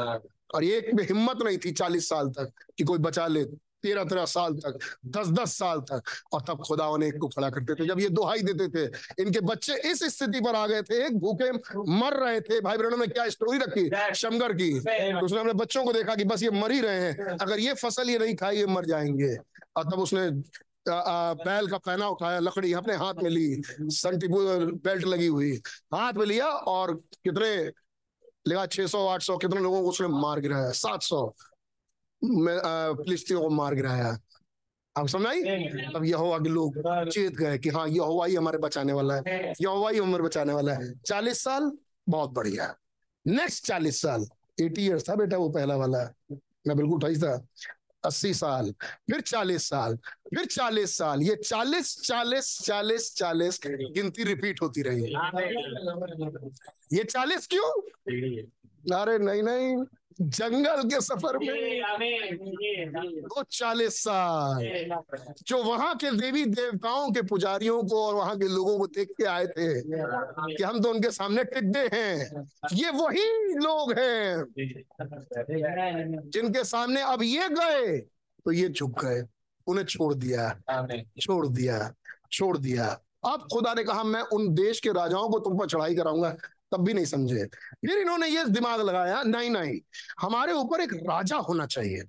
[0.54, 3.44] और एक में हिम्मत नहीं थी चालीस साल तक कि कोई बचा ले।
[3.86, 4.78] तेरह तेरह साल तक
[5.16, 6.02] दस दस साल तक
[6.32, 8.84] और तब खुदा उन्हें एक को खड़ा करते थे जब ये दुहाई देते थे
[9.22, 11.50] इनके बच्चे इस स्थिति पर आ गए थे एक भूखे
[11.96, 13.88] मर रहे थे। भाई बहनों ने क्या स्टोरी रखी?
[14.14, 14.70] शमगर की।
[15.20, 18.10] उसने अपने बच्चों को देखा कि बस ये मर ही रहे हैं। अगर ये फ़सल
[18.10, 19.34] ये नहीं खाई ये मर जाएँगे।
[19.76, 20.30] और तब उसने
[20.88, 23.62] बैल का पहना उठाया लकड़ी अपने हाथ में ली।
[23.94, 25.52] संटी बेल्ट लगी हुई
[25.94, 27.50] हाथ में लिया और कितने
[28.48, 30.70] लगा 600 800 कितने लोगों को उसने मार गिराया?
[30.72, 31.34] 700
[32.22, 34.18] फिलिस्तीनों को मार गिराया।
[34.96, 35.42] आप समझ आई
[35.94, 36.76] अब यहोवा के लोग
[37.10, 40.74] चेत गए कि हाँ यहोवा ही हमारे बचाने वाला है। यहोवा ही हमारे बचाने वाला
[40.74, 41.70] है। चालीस साल
[42.08, 42.74] बहुत बढ़िया।
[43.26, 44.26] नेक्स्ट चालीस साल
[44.60, 45.98] एटी ईयर था बेटा वो पहला वाला।
[46.66, 47.46] मैं बिल्कुल ठीक था।
[48.04, 48.70] अस्सी साल
[49.10, 55.12] फिर चालीस साल फिर चालीस साल। ये चालीस चालीस चालीस चालीस गिनती रिपीट होती रही।
[56.92, 57.70] ये चालीस क्यों?
[59.00, 59.76] अरे नहीं नहीं।
[60.20, 61.48] जंगल के सफ़र में।
[63.22, 64.64] दो चालीस साल।
[65.46, 69.24] जो वहाँ के देवी देवताओं के पुजारियों को और वहाँ के लोगों को देख के
[69.26, 74.44] आए थे कि हम तो उनके सामने टिड्डे हैं। ये वही लोग हैं
[76.30, 79.22] जिनके सामने अब ये गए तो ये झुक गए।
[79.66, 80.50] उन्हें छोड़ दिया
[81.20, 81.94] छोड़ दिया
[82.32, 82.86] छोड़ दिया।
[83.26, 86.36] अब खुदा ने कहा मैं उन देश के राजाओं को तुम पर चढ़ाई कराऊँगा।
[86.72, 87.44] तब भी नहीं समझे।
[87.86, 89.80] फिर इन्होंने ये दिमाग लगाया नहीं नहीं
[90.20, 92.02] हमारे ऊपर एक राजा होना चाहिए।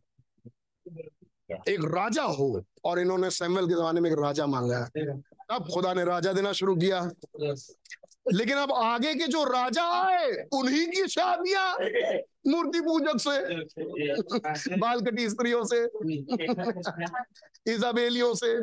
[1.68, 4.90] एक राजा हो और इन्होंने सैमुअल के जमाने में एक राजा मांगा।
[5.50, 7.12] तब खुदा ने राजा देना शुरू किया।
[8.34, 11.74] लेकिन अब आगे के जो राजा आए उन्हीं की शादियाँ
[12.48, 15.84] मूर्ति पूजक से बाल कटी स्त्रियों से
[17.74, 18.54] इजाबेलियों से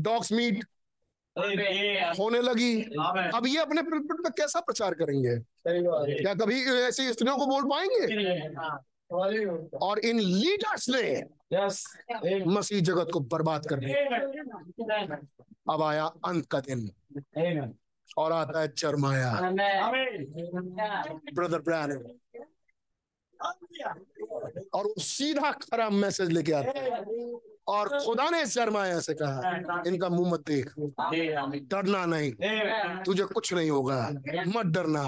[0.00, 0.64] डॉग्स मीट
[2.18, 2.82] होने लगी।
[3.34, 5.36] अब ये अपने पिलपिट पे कैसा प्रचार करेंगे?
[6.22, 8.04] क्या कभी ऐसी स्त्रियों को बोल पाएँगे?
[9.78, 15.06] और इन लीडर्स ने मसीह जगत को बर्बाद कर दिया।
[15.74, 16.90] अब आया अंत का दिन।
[18.18, 19.32] और आता है चरमाया।
[21.34, 21.90] ब्रदर ब्रैन
[24.74, 26.90] और वो सीधा खरा मैसेज लेके आता है।
[27.66, 30.72] और खुदा ने शर्माया से कहा इनका मुँह मत देख।
[31.70, 32.32] डरना नहीं।
[33.04, 34.10] तुझे कुछ नहीं होगा।
[34.56, 35.02] मत डरना।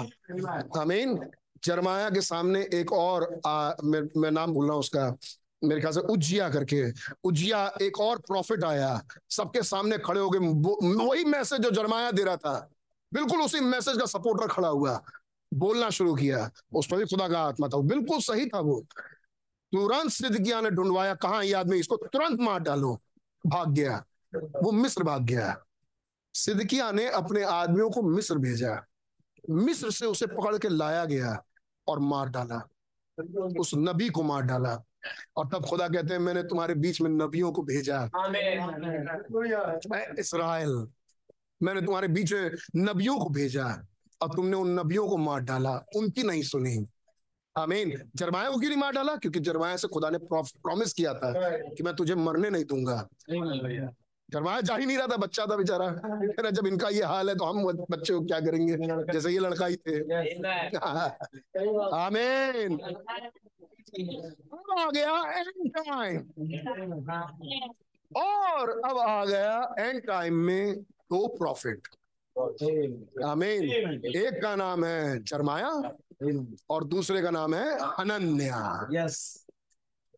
[0.81, 1.19] आमीन।
[1.63, 5.15] जरमाया के सामने एक और आ, मैं, मैं नाम भूल रहा हूँ उसका।
[5.63, 6.91] मेरे ख्याल से उज्जिया करके।
[7.23, 10.39] उज्जिया एक और प्रॉफिट आया। सबके सामने खड़े हो गए।
[11.05, 12.69] वही मैसेज जो जरमाया दे रहा था।
[13.13, 15.01] बिल्कुल उसी मैसेज का सपोर्टर खड़ा हुआ।
[15.53, 18.85] बोलना शुरू किया। उस पर भी खुदा का आत्मा था बिल्कुल सही था वो।
[19.75, 21.79] तुरंत सिद्धिकिया ने ढूंढवाया, कहा आदमी?
[21.79, 23.01] इसको तुरंत मार डालो।
[23.47, 25.63] भाग गया। वो मिस्र भाग गया।
[26.33, 28.85] सिद्धिकिया ने अपने आदमियों को मिस्र भेजा।
[29.49, 31.43] मिस्र से उसे पकड़ के लाया गया
[31.87, 32.67] और मार डाला।
[33.59, 34.83] उस नबी को मार डाला।
[35.37, 38.09] और तब खुदा कहते हैं, मैंने तुम्हारे बीच में नबियों को भेजा।
[40.19, 40.87] इसराइल,
[41.63, 43.85] मैंने तुम्हारे बीच में नबियों को भेजा।
[44.21, 46.87] और तुमने उन नबियों को मार डाला। उनकी नहीं सुनी।
[47.57, 49.15] आमीन जरमाया को क्यों नहीं मार डाला?
[49.15, 51.31] क्योंकि जरमाया से खुदा ने प्रॉमिस किया था
[51.69, 53.07] कि मैं तुझे मरने नहीं दूँगा।
[54.29, 57.35] जरमाया जा ही नहीं रहा था बच्चा था बेचारा। रहा, जब इनका ये हाल है
[57.35, 58.75] तो हम बच्चे को क्या करेंगे?
[59.13, 59.99] जैसे ये लड़का ही थे.
[61.97, 62.79] आमीन
[64.53, 66.17] अब आ गया एंड टाइम
[68.15, 71.87] और अब आ गया एंड टाइम में दो प्रॉफिट
[73.25, 73.63] आमीन
[74.15, 75.69] एक का नाम है जरमाया
[76.69, 79.37] और दूसरे का नाम है अनन्या। Yes.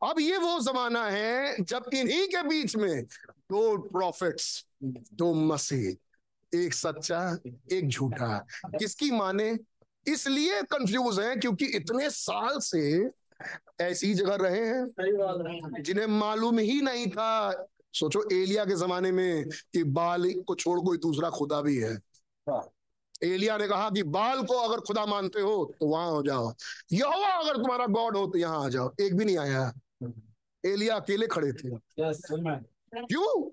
[0.04, 3.04] अब ये वो जमाना है जब इन्हीं के बीच में
[3.50, 4.66] दो प्रॉफिट्स
[5.14, 7.38] दो मसीह एक सच्चा
[7.72, 9.58] एक झूठा। किसकी माने?
[10.08, 13.10] इसलिए कंफ्यूज हैं क्योंकि इतने साल से
[13.82, 19.84] ऐसी जगह रहे हैं जिन्हें मालूम ही नहीं था। सोचो एलिया के जमाने में कि
[19.84, 21.96] बाल को छोड़ कोई दूसरा खुदा भी है।
[23.24, 26.54] एलिया ने कहा कि बाल को अगर खुदा मानते हो तो वहाँ हो जाओ।
[26.92, 29.74] यहोवा अगर तुम्हारा गॉड हो तो यहाँ आ जाओ। एक भी नहीं आया।
[30.66, 32.18] एलिया अकेले खड़े थे। Yes.
[32.96, 33.50] क्यों?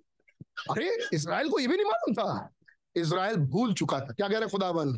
[0.70, 2.55] अरे इसराइल को ये भी नहीं मालूम था।
[2.96, 4.92] इसराइल भूल चुका था। क्या कह रहे खुदाबन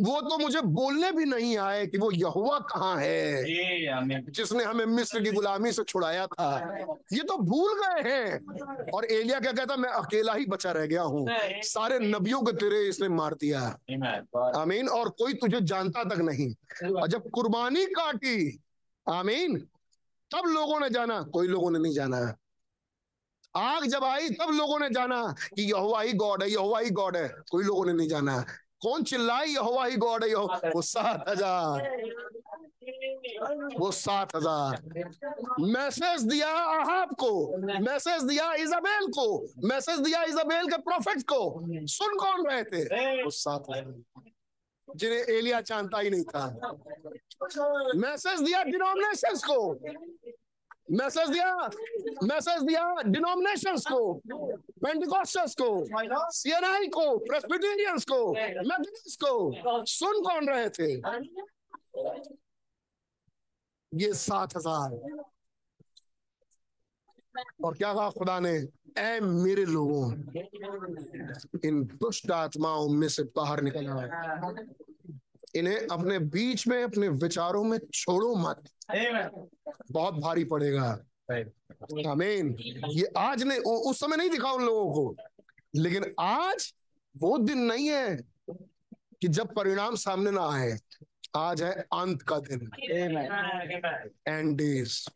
[0.00, 5.20] वो तो मुझे बोलने भी नहीं आए कि वो यहुआ कहाँ है जिसने हमें मिस्र
[5.20, 6.50] की गुलामी से छुड़ाया था।
[7.12, 11.02] ये तो भूल गए हैं। और एलिया क्या कहता मैं अकेला ही बचा रह गया
[11.02, 11.26] हूँ।
[11.64, 13.60] सारे नबियों के तेरे इसने मार दिया।
[14.60, 16.52] आमीन। और कोई तुझे जानता तक नहीं।
[16.92, 18.58] और जब कुर्बानी काटी
[19.06, 19.58] आमीन
[20.30, 22.20] तब लोगों ने जाना कोई लोगों ने नहीं जाना।
[23.56, 25.22] आग जब आई, तब लोगों ने जाना
[25.56, 28.44] कि यहोवा ही गॉड है, यहोवा ही गॉड है। कोई लोगों ने नहीं जाना।
[28.82, 32.02] कौन चिल्लाई यहोवा ही गॉड है यहोवा वो सात हज़ार।
[33.78, 34.82] वो सात हज़ार।
[35.60, 37.32] मैसेज दिया अहाब को,
[37.80, 39.26] मैसेज दिया इजाबेल को,
[39.64, 41.40] मैसेज दिया इजाबेल के प्रोफेट को।
[41.88, 43.22] सुन कौन रहे थे?
[43.24, 44.22] वो सात हज़ार।
[44.88, 46.46] जिन्हें एलिया जानता ही नहीं था।
[47.96, 49.58] मैसेज दिया डिनोमिनेशंस को।
[50.94, 51.54] मैसेज दिया
[52.22, 55.68] मैसेज दिया डिनोमिनेशंस को पेंटिकॉस्टर्स को
[56.32, 60.92] सीएनआई को प्रेस्बिटेरियंस को मेथडिस्ट को सुन कौन रहे थे?
[63.92, 64.90] ये सात हज़ार।
[67.64, 68.54] और क्या कहा खुदा ने?
[68.98, 70.10] ऐ मेरे लोगों,
[71.64, 74.08] इन दुष्ट आत्माओं में से बाहर निकल आए
[75.56, 78.64] इन्हें अपने बीच में अपने विचारों में छोड़ो मत।
[79.92, 80.98] बहुत भारी पड़ेगा।
[82.10, 82.56] आमीन
[82.88, 85.16] ये आज नहीं उस समय नहीं दिखा उन लोगों को।
[85.76, 86.74] लेकिन आज
[87.16, 88.16] वो दिन नहीं है
[89.20, 90.78] कि जब परिणाम सामने ना आए।
[91.36, 92.70] आज है अंत का दिन।
[94.28, 95.08] एंड डेज़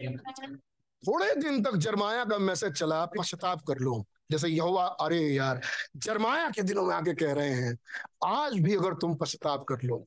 [1.02, 5.60] थोड़े दिन तक जरमाया का मैसेज चला पश्चाताप कर लो। जैसे यहोवा, अरे यार,
[5.96, 7.78] जरमाया के दिनों में आके कह रहे हैं,
[8.24, 10.06] आज भी अगर तुम पश्चाताप कर लो,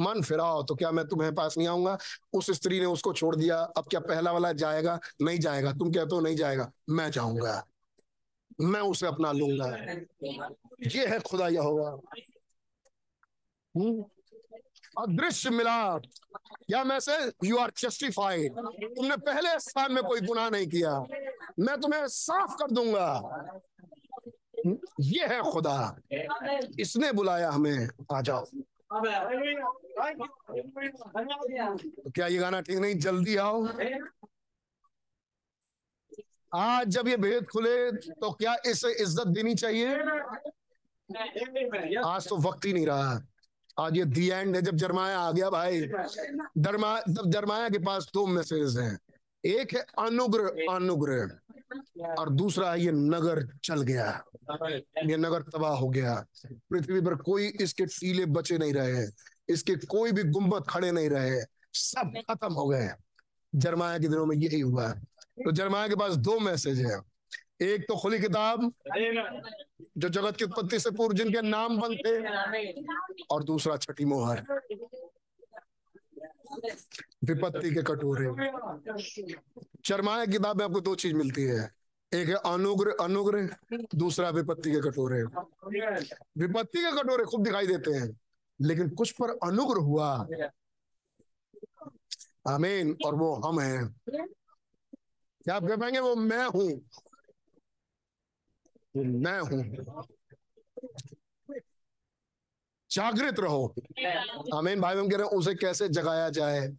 [0.00, 1.98] मन फिराओ तो क्या मैं तुम्हें पास नहीं आऊँगा?
[2.32, 5.00] उस स्त्री ने उसको छोड़ दिया, अब क्या पहला वाला जाएगा?
[5.22, 7.66] नहीं जाएगा। तुम कहते हो नहीं जाएगा, मैं जाऊँगा।
[8.60, 9.76] मैं उसे अपना लूँगा।
[10.86, 11.90] ये है खुदा यहोवा।
[13.76, 14.04] हम्म?
[14.98, 16.00] अदृश्य मिला।
[16.70, 21.06] या मैं से यू आर जस्टिफाइड तुमने पहले स्थान में कोई गुनाह नहीं किया।
[21.58, 23.22] मैं तुम्हें साफ़ कर दूँगा।
[25.02, 25.96] ये है खुदा।
[26.80, 29.00] इसने बुलाया हमें। आ जाओ। तो
[32.10, 32.98] क्या ये गाना ठीक नहीं?
[32.98, 33.68] जल्दी आओ।
[36.52, 39.94] आज जब ये भेद खुले तो क्या इसे इज़्ज़त देनी चाहिए?
[42.04, 43.26] आज तो वक्त ही नहीं रहा।
[43.78, 48.26] आज ये दी एंड है जब जरमाया आ गया भाई। जब जरमाया के पास दो
[48.26, 48.98] मैसेज हैं।
[49.44, 51.38] एक है अनुग्रह अनुग्रह।
[52.18, 54.24] और दूसरा है ये नगर चल गया।
[55.06, 56.14] ये नगर तबाह हो गया।
[56.46, 59.06] पृथ्वी पर कोई इसके टीले बचे नहीं रहे।
[59.48, 61.40] इसके कोई भी गुंबद खड़े नहीं रहे।
[61.74, 62.90] सब खत्म हो गए।
[63.54, 65.00] जरमाया के दिनों में यही हुआ। है
[65.44, 67.00] तो जरमाया के पास दो मैसेज है।
[67.62, 68.72] एक तो खुली किताब
[69.98, 74.44] जो जगत की उत्पत्ति से पूर्व जिनके नाम बंद थे और दूसरा छठी मोहर।
[77.24, 78.26] विपत्ति के कटोरे।
[79.84, 81.60] चरमाया किताब में आपको दो चीज़ मिलती है।
[82.12, 85.22] एक है अनुग्रह अनुग्रह दूसरा विपत्ति के कटोरे।
[86.38, 88.08] विपत्ति के कटोरे खूब दिखाई देते हैं
[88.60, 90.08] लेकिन कुछ पर अनुग्रह हुआ।
[92.48, 93.84] आमीन और वो हम हैं।
[95.44, 95.98] क्या आप कह पाएँगे?
[95.98, 96.70] वो मैं हूँ।
[98.96, 99.62] मैं हूँ।
[102.90, 103.74] जागृत रहो।
[104.54, 106.76] आमीन भाई हम कह रहे हैं, उसे कैसे जगाया जाए?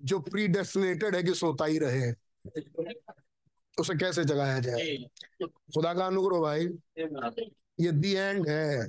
[0.00, 2.12] जो प्री डेस्टिनेटेड है कि सोता ही रहे।
[3.80, 4.96] उसे कैसे जगाया जाए?
[5.46, 6.66] खुदा का अनुग्रह भाई।
[7.80, 8.88] ये दी एंड है।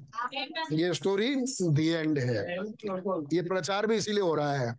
[0.71, 2.57] ये स्टोरी दी एंड है।
[3.33, 4.75] ये प्रचार भी इसीलिए हो रहा है।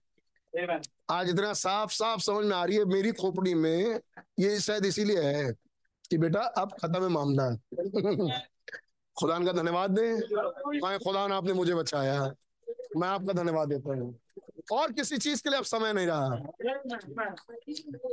[1.10, 4.00] आज इतना साफ़ साफ़ समझ में आ रही है, मेरी खोपड़ी में
[4.38, 5.54] ये शायद इसीलिए है
[6.10, 7.50] कि बेटा, अब खत्म है मामला।
[9.18, 10.20] खुदा का धन्यवाद दें।
[10.98, 12.32] खुदा ने आपने मुझे बचाया।
[12.96, 14.18] मैं आपका धन्यवाद देता हूँ।
[14.72, 16.26] और किसी चीज़ के लिए अब समय नहीं रहा।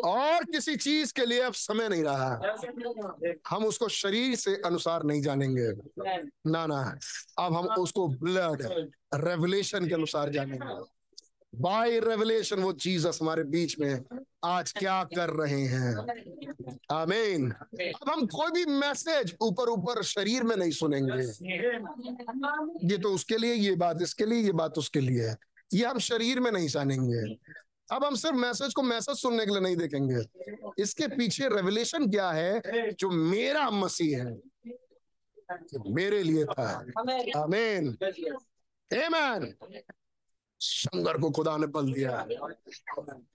[0.10, 2.56] और किसी चीज़ के लिए अब समय नहीं रहा।
[3.50, 5.72] हम उसको शरीर से अनुसार नहीं जानेंगे।
[6.48, 6.98] ना ना।
[7.40, 10.95] अब हम उसको ब्लड रेवलेशन के अनुसार जानेंगे।
[11.60, 14.03] बाय रेवलेशन वो जीसस हमारे बीच में
[14.44, 15.95] आज क्या कर रहे हैं।
[16.91, 21.22] आमीन अब हम कोई भी मैसेज ऊपर ऊपर शरीर में नहीं सुनेंगे।
[22.88, 25.36] ये तो उसके लिए, ये बात इसके लिए, ये बात उसके लिए है।
[25.73, 27.36] ये हम शरीर में नहीं जानेंगे
[27.90, 30.22] अब हम सिर्फ़ मैसेज को मैसेज सुनने के लिए नहीं देखेंगे।
[30.82, 32.61] इसके पीछे रेवलेशन क्या है?
[32.91, 34.38] जो मेरा मसीह है।
[35.90, 36.68] मेरे लिए था।
[37.38, 37.98] आमीन
[38.98, 39.53] आमीन
[40.61, 42.27] शंकर को खुदा ने बल दिया है।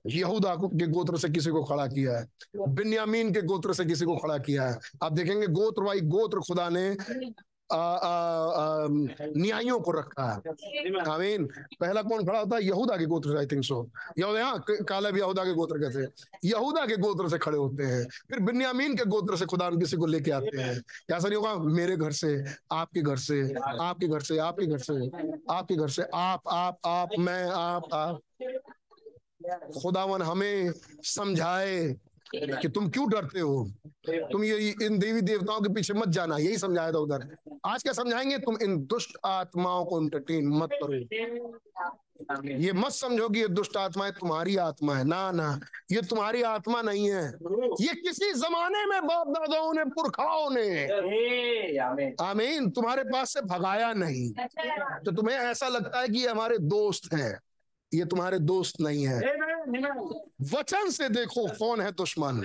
[0.07, 2.29] यहूदा के गोत्र से किसी को खड़ा किया है।
[2.69, 6.69] बिन्यामीन के गोत्र से किसी को खड़ा किया है। आप देखेंगे गोत्र वाई गोत्र खुदा
[6.69, 6.97] ने
[9.37, 11.45] न्यायों को रखा है। आमीन
[11.81, 12.65] पहला कौन खड़ा होता है?
[12.65, 13.79] यहूदा के गोत्र से आई थिंक सो
[14.19, 16.07] यहूदा हाँ काले भी यहूदा के गोत्र कैसे
[16.49, 20.07] यहूदा के गोत्र से खड़े होते हैं। फिर बिन्यामीन के गोत्र से खुदा किसी को
[20.07, 21.55] लेके आते हैं। कैसा नहीं होगा?
[21.57, 23.43] मेरे घर से आपके घर से
[23.81, 25.11] आपके घर से आपके घर से
[25.51, 28.21] आपके घर से आप आप आप मैं आप आप।
[29.83, 30.73] खुदावन हमें
[31.05, 31.97] समझाए
[32.35, 33.71] कि तुम क्यों डरते हो?
[34.11, 37.25] तुम ये इन देवी देवताओं के पीछे मत जाना यही समझाया था उधर।
[37.67, 38.39] आज क्या समझाएँगे?
[38.39, 40.93] तुम इन दुष्ट आत्माओं को एंटरटेन मत करो।
[42.51, 45.61] ये मत समझो कि ये दुष्ट आत्माएँ तुम्हारी आत्मा है। ना ना
[45.93, 47.25] ये तुम्हारी आत्मा नहीं है।
[47.81, 50.85] ये किसी जमाने में बाप दादाओं ने पुरखाओं ने।
[52.23, 54.33] आमीन। तुम्हारे पास से भगाया नहीं।
[55.05, 57.41] तो तुम्हें ऐसा लगता है कि ये हमारे दोस्त हैं।
[57.95, 59.19] ये तुम्हारे दोस्त नहीं है।
[60.55, 62.43] वचन से देखो कौन है दुश्मन।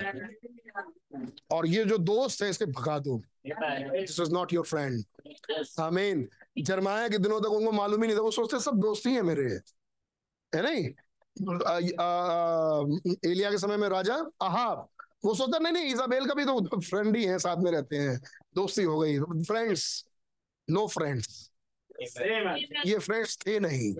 [1.50, 5.04] और ये जो दोस्त है इसे भगा दो। This is not your friend
[5.80, 6.28] आमीन
[6.58, 9.22] जरमाया के दिनों तक उनको मालूम ही नहीं था। वो सोचते सब दोस्त ही है
[9.22, 9.48] मेरे।
[10.52, 10.84] है नहीं?
[13.30, 14.88] एलिया के समय में राजा अहाब।
[15.24, 18.20] वो सोचता नहीं नहीं इजाबेल का भी तो फ्रेंड ही है साथ में रहते हैं।
[18.54, 20.06] दोस्ती हो गई। फ्रेंड्स
[20.68, 21.50] नो फ्रेंड्स
[22.86, 23.94] ये फ्रेंड्स थे नहीं।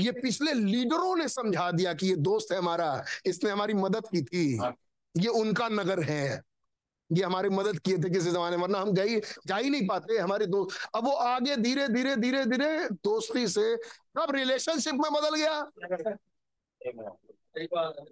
[0.00, 4.22] ये पिछले लीडरों ने समझा दिया कि ये दोस्त है हमारा। इसने हमारी मदद की
[4.22, 4.58] थी।
[5.16, 6.42] ये उनका नगर है।
[7.10, 10.46] ये हमारी मदद किए थे किसी जमाने वरना हम गई जा ही नहीं पाते हमारे
[10.46, 13.76] दोस्त अब वो आगे धीरे धीरे धीरे धीरे दोस्ती से,
[14.16, 15.56] कब रिलेशनशिप में बदल गया?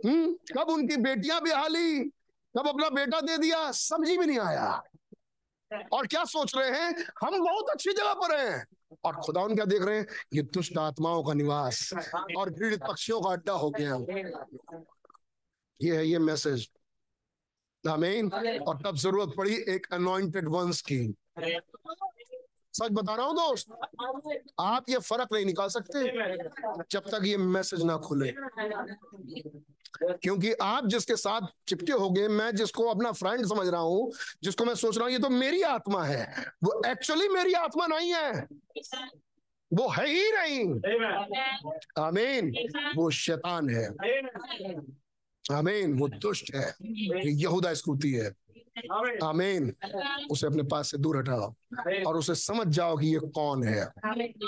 [0.05, 2.05] हम्म कब उनकी बेटियाँ भी हाली,
[2.55, 4.83] कब अपना बेटा दे दिया, समझी भी नहीं आया।
[5.93, 6.91] और क्या सोच रहे हैं?
[7.23, 8.67] हम बहुत अच्छी जगह पर हैं।
[9.05, 11.91] और खुदा क्या देख रहे हैं, ये दुष्ट आत्माओं का निवास
[12.37, 13.97] और घृणित पक्षियों का अड्डा हो गया।
[15.81, 16.69] ये है, ये मैसेज
[17.89, 18.31] आमीन
[18.67, 21.03] और तब ज़रूरत पड़ी एक अनॉइंटेड वंस की।
[22.73, 23.67] सच बता रहा हूँ दोस्त
[24.61, 26.05] आप ये फ़र्क नहीं निकाल सकते
[26.91, 28.33] जब तक ये मैसेज ना खुले।
[30.23, 34.65] क्योंकि आप जिसके साथ चिपके हो गए मैं जिसको अपना फ्रेंड समझ रहा हूँ जिसको
[34.65, 38.47] मैं सोच रहा हूँ ये तो मेरी आत्मा है वो एक्चुअली मेरी आत्मा नहीं है।
[39.71, 40.65] वो है ही नहीं।
[41.99, 42.53] आमीन
[42.97, 43.89] वो शैतान है।
[45.51, 46.75] आमीन वो दुष्ट है।
[47.31, 48.33] यहूदा स्कूती है।
[49.25, 49.75] आमीन।
[50.31, 51.55] उसे अपने पास से दूर हटाओ
[52.07, 53.89] और उसे समझ जाओ कि ये कौन है।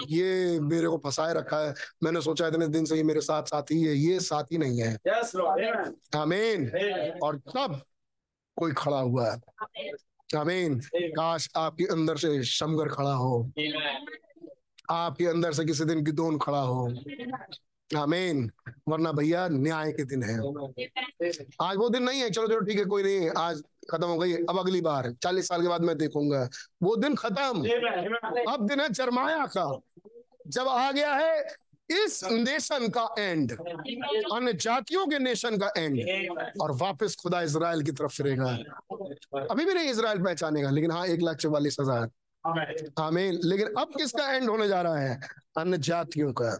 [0.08, 1.74] ये मेरे को फंसाए रखा है।
[2.04, 4.98] मैंने सोचा इतने दिन से ये मेरे साथ साथी है ये साथी नहीं है।
[6.16, 6.68] आमीन।
[7.22, 7.82] और तब
[8.56, 9.40] कोई खड़ा हुआ है।
[10.36, 13.52] आमीन। काश आपके अंदर से शमगर खड़ा हो।
[14.90, 16.88] आपके अंदर से किसी दिन गिदोन खड़ा हो।
[17.96, 18.50] आमीन।
[18.88, 20.36] वरना भैया न्याय के दिन है।
[21.62, 24.32] आज वो दिन नहीं है। चलो चलो ठीक है कोई नहीं। आज खत्म हो गई।
[24.34, 26.48] अब अगली बार। चालीस साल के बाद मैं देखूँगा।
[26.82, 27.64] वो दिन खत्म.
[28.52, 29.66] अब दिन है जरमाया का।
[30.48, 31.44] जब आ गया है
[31.90, 35.98] इस नेशन का एंड अन्य जातियों के नेशन का एंड
[36.62, 38.50] और वापस खुदा इसराइल की तरफ़ फिरेगा।
[39.50, 42.08] अभी भी नहीं इसराइल पहचानेगा लेकिन हाँ एक लाख चौवालीस हज़ार.
[43.00, 45.20] आमीन। लेकिन अब किसका एंड होने जा रहा है?
[45.58, 46.58] अन्य जातियों का।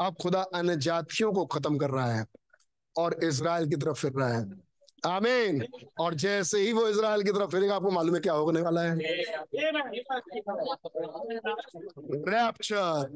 [0.00, 2.26] अब खुदा अन्य जातियों को खत्म कर रहा है
[2.98, 4.50] और इसराइल की तरफ़ फिर रहा है।
[5.06, 5.66] आमीन।
[6.00, 8.98] और जैसे ही वो इसराइल की तरफ़ फिरेगा आपको मालूम है क्या होने वाला है?
[12.28, 13.12] रैप्चर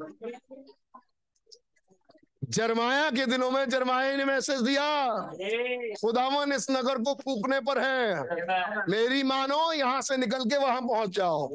[2.49, 4.83] जरमाया के दिनों में जरमाया ने मैसेज दिया।
[6.01, 8.21] खुदावन इस नगर को फूकने पर है।
[8.89, 11.47] मेरी मानो यहाँ से निकल के वहाँ पहुँच जाओ।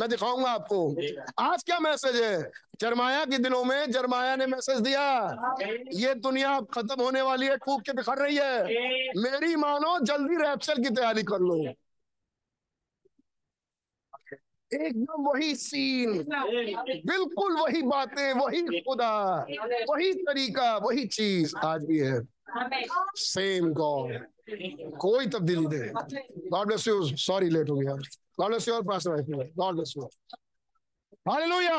[0.00, 0.96] मैं दिखाऊँगा आपको।
[1.38, 2.50] आज क्या मैसेज है?
[2.80, 5.04] जरमाया के दिनों में जरमाया ने मैसेज दिया।
[5.92, 8.64] ये दुनिया खत्म होने वाली है फूक के बिखर रही है।
[9.16, 11.64] मेरी मानो जल्दी रैप्चर की तैयारी कर लो।
[14.74, 16.12] एकदम वही सीन।
[17.06, 19.12] बिल्कुल वही बातें, वही खुदा,
[19.90, 22.20] वही तरीका, वही चीज़ आज भी है।
[23.16, 24.12] सेम गॉड
[25.00, 27.94] कोई तब्दीली नहीं। God bless you sorry late हो गया।
[28.40, 29.22] गॉड ब्लेस यू और pastor
[29.56, 30.08] God bless you
[31.28, 31.78] hallelujah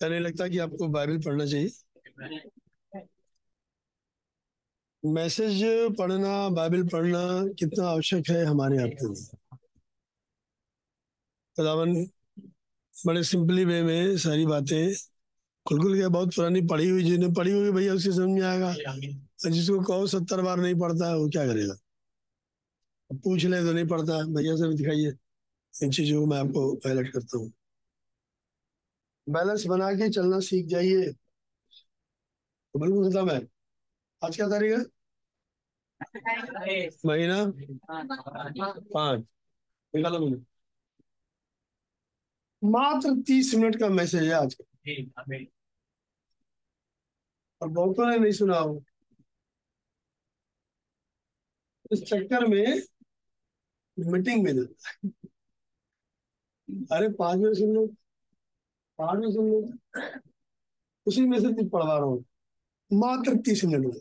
[0.00, 1.70] क्या नहीं लगता कि आपको बाइबल पढ़ना चाहिए।
[5.02, 5.62] मैसेज
[5.98, 7.22] पढ़ना, बाइबल पढ़ना
[7.58, 9.36] कितना आवश्यक है हमारे आपके लिए।
[11.56, 11.94] खुदावन
[12.94, 14.94] बड़े सिंपली वे में सारी बातें
[15.66, 18.68] खुल खुल के बहुत पुरानी पढ़ी हुई, जिन्हें पढ़ी हुई भैया उसकी समझ में आएगा।
[18.68, 21.74] और जिसको कहो सत्तर बार नहीं पढ़ता है, वो क्या करेगा?
[23.24, 25.12] पूछ ले तो नहीं पढ़ता। भैया से भी दिखाइए
[25.74, 27.52] इन चीज़ों को, मैं आपको हाईलाइट करता हूँ।
[29.28, 31.12] बैलेंस बना के चलना सीख जाइए।
[32.74, 33.40] तो बिल्कुल खत्म है।
[34.24, 34.84] आज क्या तारीख है?
[37.06, 37.44] महीना?
[38.94, 39.24] पाँच।
[39.94, 40.46] निकालो मिनट
[42.62, 45.22] मात्र तीस मिनट का मैसेज है आज। का
[47.62, 48.82] और बहुतों ने नहीं सुना। हो
[51.92, 52.82] इस चक्कर में
[53.98, 55.08] मीटिंग में जाता।
[56.96, 57.86] अरे पाँच मिनट सुन लो।
[58.98, 59.60] पाँच मिनट सुन लो
[61.06, 62.24] उसी में से कुछ पढ़वा रहा हूँ।
[62.92, 64.00] मात्र तीस मिनट में।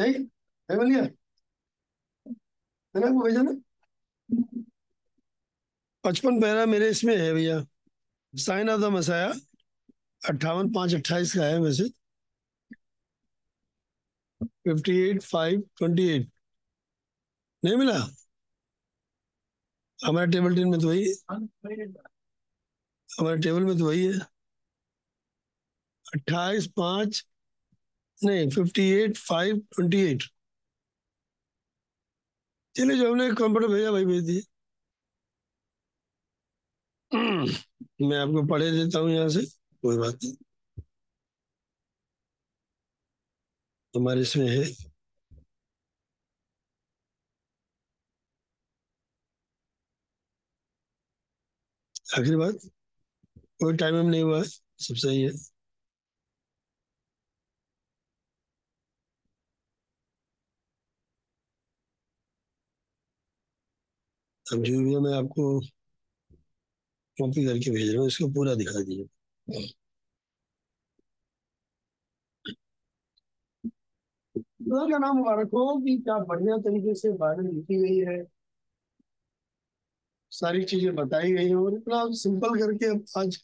[0.00, 0.14] नहीं,
[0.70, 1.02] है बोलिए
[2.94, 3.52] है ना वो भेजा ना?
[6.04, 7.60] पचपन पैरा मेरे इसमें है भैया।
[8.34, 9.32] साइन ऑफ़ द मसाया,
[10.22, 11.88] अट्ठावन पाँच अट्ठाईस का है वैसे।
[14.44, 16.30] Fifty eight five twenty eight.
[17.62, 17.98] नहीं मिला?
[19.98, 21.04] हमारे टेबल टेन में तो वही
[23.08, 24.18] हमारे टेबल में तो वही है।
[26.04, 27.24] अट्ठाईस पाँच,
[28.18, 30.24] नहीं fifty eight five twenty eight
[32.74, 34.42] चलिए जो हमने कंप्यूटर भेजा भाई भेज दिए।
[37.12, 39.44] मैं आपको पढ़े देता हूँ यहाँ से,
[39.82, 40.36] कोई बात नहीं।
[43.94, 44.64] हमारे इसमें है।
[52.18, 52.68] आखिरी बात?
[53.60, 55.30] कोई टाइम में नहीं हुआ, सब सही है।
[64.46, 65.44] अब जो भी मैं आपको
[67.16, 69.06] कॉपी करके भेज रहा हूँ, इसको पूरा दिखा दीजिए।
[74.90, 75.76] का नाम मुबारक हो?
[75.80, 78.22] कि क्या बढ़िया तरीके से बाइबल लिखी गई है।
[80.32, 82.86] सारी चीज़ें बताई गई हैं और इतना सिंपल करके
[83.20, 83.36] आज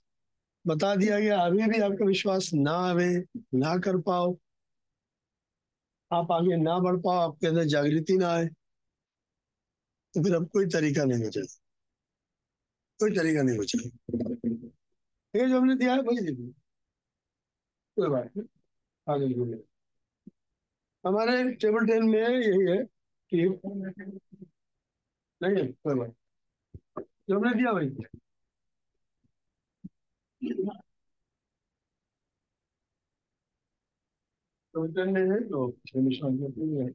[0.64, 3.08] बता दिया गया, अभी भी आपका विश्वास ना आवे,
[3.54, 4.36] ना कर पाओ।
[6.10, 8.46] आप आगे ना बढ़ पाओ, आपके अंदर जागृति ना आए
[10.14, 11.40] तो फिर अब कोई तरीका नहीं बचा
[13.00, 13.78] कोई तरीका नहीं बचा
[15.34, 16.34] ये जो हमने दिया है वही
[17.96, 18.46] कोई बात नहीं,
[19.06, 19.26] आगे
[21.04, 22.76] हमारे टेबल टेन में यही है
[23.32, 23.36] कि
[25.40, 26.12] नहीं कोई बात
[27.28, 27.88] जो हमने दिया वही
[34.74, 35.66] तो करने हैं तो
[35.96, 36.90] निशान हैं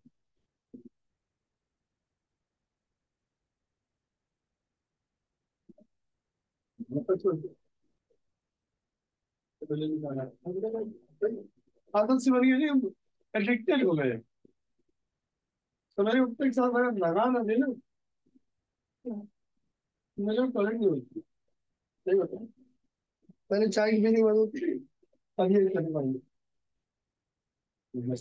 [11.94, 12.92] आदत से बनी है।
[13.34, 14.18] एडिक्टेड हो गए
[15.98, 17.68] तो मेरे उठने के साथ अगर लगा ना दे ना
[20.18, 20.48] मुझे
[20.78, 21.20] नहीं होती
[21.86, 22.46] सही बता
[23.50, 24.72] पहले चाय की पीने वालों की
[25.40, 26.20] अब ये करने पाएँगे
[27.94, 28.16] ना?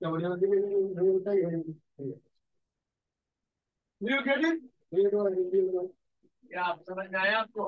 [0.00, 1.36] क्या बढ़िया है मुझे लगता है
[4.00, 4.58] You get it?
[4.94, 7.64] ये तो हिंदी में क्या आप समझ आया आपको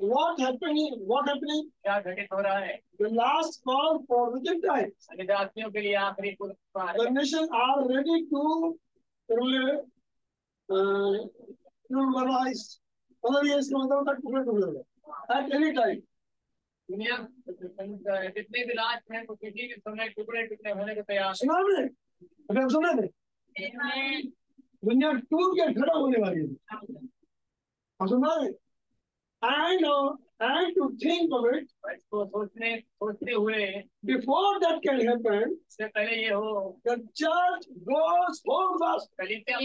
[0.00, 0.96] What happening?
[1.10, 1.62] What happening?
[1.82, 5.06] क्या घटित हो रहा है The last call for Vijayantites.
[5.18, 8.42] विद्यार्थियों के लिए आखिरी पुरस्कार The nation are ready to
[10.68, 11.14] uh,
[11.90, 12.64] rulerize.
[13.24, 14.82] मतलब ये इसका मतलब होता है टुकड़े टुकड़े में
[16.90, 17.16] दुनिया
[18.28, 18.72] जितने भी
[19.12, 21.86] हैं किसी समय टुकड़े टुकड़े होने को तैयार सुना आपने
[22.68, 22.92] सुना
[24.84, 26.78] दुनिया टूट के खड़ा होने वाली है।
[28.00, 28.50] हम सुना है
[29.42, 35.86] and and to think of it इसको सोचने सोचते हुए before that can happen इससे
[35.86, 39.58] पहले ये हो the church goes home first कलिसिया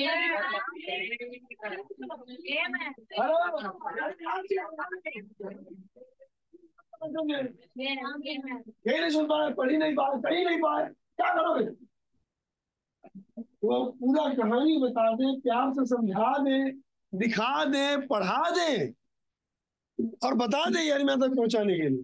[8.88, 10.83] ये नहीं सुन पाए पढ़ नहीं पाए कहीं नहीं पाए,
[11.17, 11.66] क्या करोगे?
[13.64, 16.58] वो पूरा कहानी बता दे, प्यार से समझा दे,
[17.14, 19.00] दिखा दे, पढ़ा दे।
[20.23, 22.03] और बता दे यार मैं तक पहुँचाने के लिए।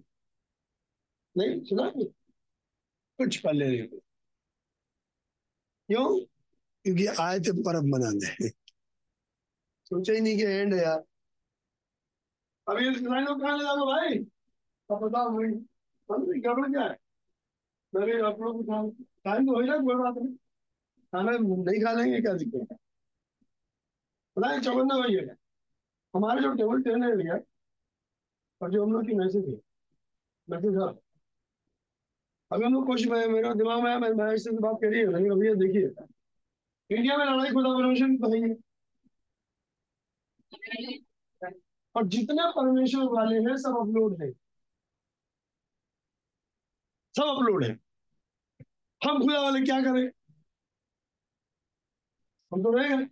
[1.36, 1.90] नहीं, सुना
[3.18, 3.86] कुछ नहीं
[5.88, 6.20] क्यों?
[6.84, 8.48] क्योंकि आए थे परब मनाने।
[9.88, 11.00] सोचा ही नहीं कि एंड है यार।
[12.82, 14.18] इस लाइन को कहा ले जाओ भाई?
[14.90, 15.52] अब बताओ भाई।
[16.08, 16.96] हम गड़बड़ क्या है?
[17.94, 18.64] मेरे आप लोग
[19.24, 20.34] टाइम तो हो ना कोई बात नहीं
[21.14, 21.32] खाना
[21.70, 22.76] नहीं खा लेंगे क्या दिक्कत है?
[24.36, 25.36] पता चौबंदा वही है।
[26.16, 27.38] हमारे जो टेबल टेन है
[28.62, 29.60] और जो हम लोग की मैसेज है
[30.50, 30.88] मैसेज था
[32.52, 35.32] अभी हम लोग कुछ मैं मेरा दिमाग में मैं मैं इससे बात करी है, लेकिन
[35.32, 36.04] अभी देखिए।
[36.96, 38.56] इंडिया में लड़ाई खुदा परमेश्वर की है।
[41.96, 44.30] और जितने परमेश्वर वाले हैं, सब अपलोड है।
[47.16, 47.70] सब अपलोड है।
[49.00, 50.10] हम खुदा वाले क्या करें?
[52.52, 53.04] हम तो रहेंगे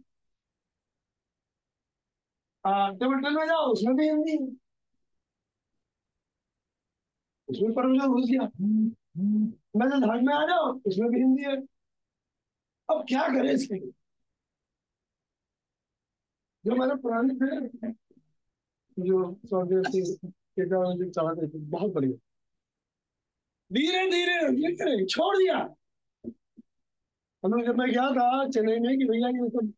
[2.98, 4.65] टेबल टेन में जाओ, उसमें भी हिंदी। है।
[7.48, 8.48] उसमें परमेश्वर घुस गया।
[9.78, 11.56] मैं तो धर्म में आ जाओ उसमें भी हिंदी है।
[12.88, 13.78] अब क्या करें इसके
[16.64, 17.90] जो मेरे पुराने थे,
[18.96, 22.16] जो स्वदेशी के चलाते थे, बहुत बढ़िया।
[23.70, 25.56] धीरे धीरे करे छोड़ दिया।
[27.42, 29.72] हम लोग जब मैं गया था, चेन्नई में कि भैया ये सब,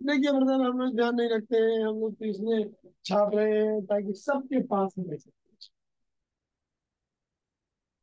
[0.00, 2.70] देखिए ब्रदर हम लोग ध्यान नहीं रखते हैं हम लोग तो इसमें
[3.04, 5.16] छाप रहे हैं ताकि सबके पास में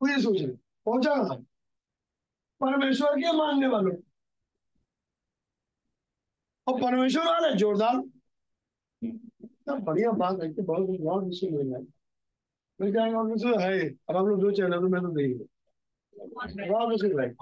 [0.06, 1.36] रह सके वो ये सोच रहे पहुँचा कहाँ?
[2.60, 3.92] परमेश्वर के मानने वालों
[6.66, 7.96] और परमेश्वर वाले जोरदार।
[9.70, 11.86] बढ़िया बात है कि बहुत बहुत विषय मिल रहा है
[12.80, 15.46] मैं क्या विषय है। अब आप लोग जो चैनल में तो देखिए
[16.68, 17.34] बहुत विषय है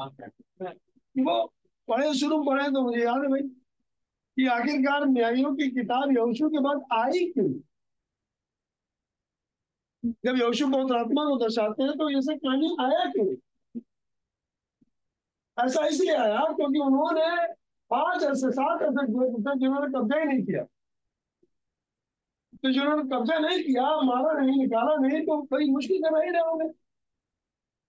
[1.25, 1.53] वो
[1.89, 6.59] पढ़े, शुरू पढ़े तो मुझे याद है भाई, कि आखिरकार न्यायों की किताब यहोशू के
[6.59, 7.49] बाद आई क्यों?
[10.05, 13.37] जब यशु बहुत आत्मा को दर्शाते हैं तो ये सब कहानी आया क्यों
[15.67, 17.53] ऐसा इसलिए आया क्योंकि उन्होंने
[17.91, 19.07] पाँच ऐसे, सात ऐसे
[19.59, 20.63] जिन्होंने कब्जा ही नहीं किया।
[22.63, 26.51] तो जिन्होंने कब्जा नहीं किया, मारा नहीं, निकाला नहीं तो बड़ी मुश्किल से रह रहे
[26.51, 26.69] होंगे।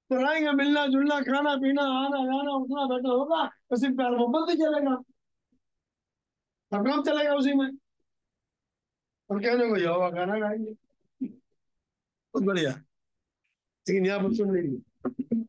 [0.09, 4.50] तो रहेंगे, मिलना, जुलना, खाना, पीना, आना, जाना, उठना, बैठना, होगा तो सिर्फ़ प्यार, मोहब्बत
[4.50, 4.95] ही चलेगा।
[6.72, 7.69] सब काम चलेगा उसी में।
[9.30, 10.83] और कहने को यहोवा गाना गाएँगे
[12.34, 12.70] बहुत बढ़िया।
[13.86, 15.44] लेकिन यहाँ पर सुन लीजिए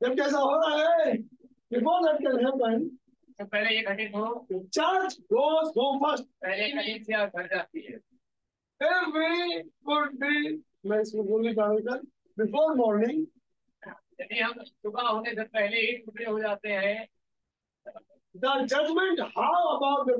[0.00, 1.12] जब कैसा हो रहा है?
[1.72, 2.88] ये कौन हटकर है बहन
[3.38, 7.98] तो पहले ये घटित हो चर्च गोes home first पहले कलिसिया घर जाती है?
[8.80, 12.02] Every good day मैं इसमें बोलने का कर
[12.36, 13.24] before morning
[14.20, 17.08] यदि हम सुबह होने से पहले ही टुकड़े हो जाते हैं
[18.34, 20.12] the judgment how about the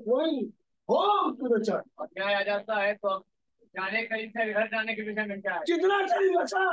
[0.89, 1.87] home to the church?
[1.99, 3.23] और न्याय आ जाता है तो हम
[3.77, 5.99] जाने के घर जाने के विषय में क्या कितना
[6.35, 6.65] बचा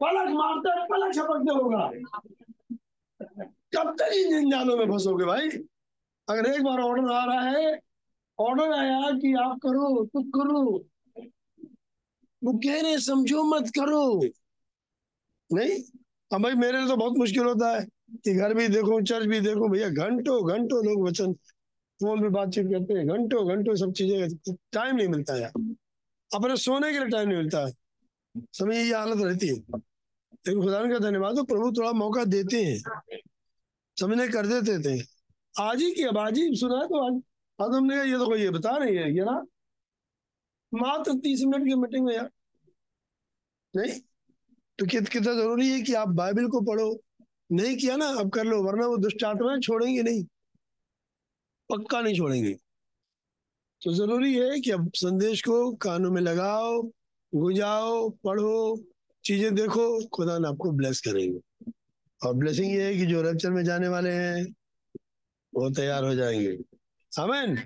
[0.00, 1.86] पलक मारते पलक झपकते होगा।
[3.74, 5.48] कब तक इन जंजालों में फंसोगे भाई?
[6.28, 7.78] अगर एक बार ऑर्डर आ रहा है
[8.38, 10.62] ऑर्डर आया कि आप करो तो करो।
[12.42, 14.02] वो कह रहे समझो मत करो।
[15.50, 15.78] नहीं?
[16.30, 17.84] अब भाई मेरे लिए तो बहुत मुश्किल होता है
[18.16, 21.34] कि घर भी देखो चर्च भी देखो। भैया, घंटों घंटों लोग वचन
[22.00, 25.50] फ़ोन पे बातचीत करते हैं, घंटों घंटों सब चीज़ें टाइम नहीं मिलता है
[26.34, 27.72] अपने सोने के लिए टाइम नहीं मिलता। है
[28.52, 29.54] समय ये हालत रहती है।
[30.46, 33.02] लेकिन खुदा का धन्यवाद हो प्रभु थोड़ा मौका देते हैं।
[34.00, 35.04] समझने कर देते थे।
[35.60, 37.22] आज ही की, अब आज ही सुना तो आज।
[37.60, 39.44] आज हमने कहा, ये तो कोई ये बता नहीं है, ये ना।
[40.74, 42.30] मात्र तीस मिनट की मीटिंग में यार।
[43.76, 44.00] नहीं
[44.78, 47.02] तो कित कितना ज़रूरी है कि आप बाइबल को पढ़ो।
[47.52, 50.24] नहीं किया ना, अब कर लो, वरना वो दुष्ट आत्माएँ छोड़ेंगे नहीं।
[51.70, 52.54] पक्का नहीं छोड़ेंगे।
[53.84, 56.82] तो ज़रूरी है कि अब संदेश को कानों में लगाओ
[57.34, 58.84] गुजाओ पढ़ो,
[59.24, 61.70] चीज़ें देखो, खुदा ने आपको ब्लेस करेंगे।
[62.26, 64.54] और ब्लेसिंग ये है कि जो रैप्चर में जाने वाले हैं,
[65.54, 66.58] वो तैयार हो जाएँगे।
[67.18, 67.58] आमेन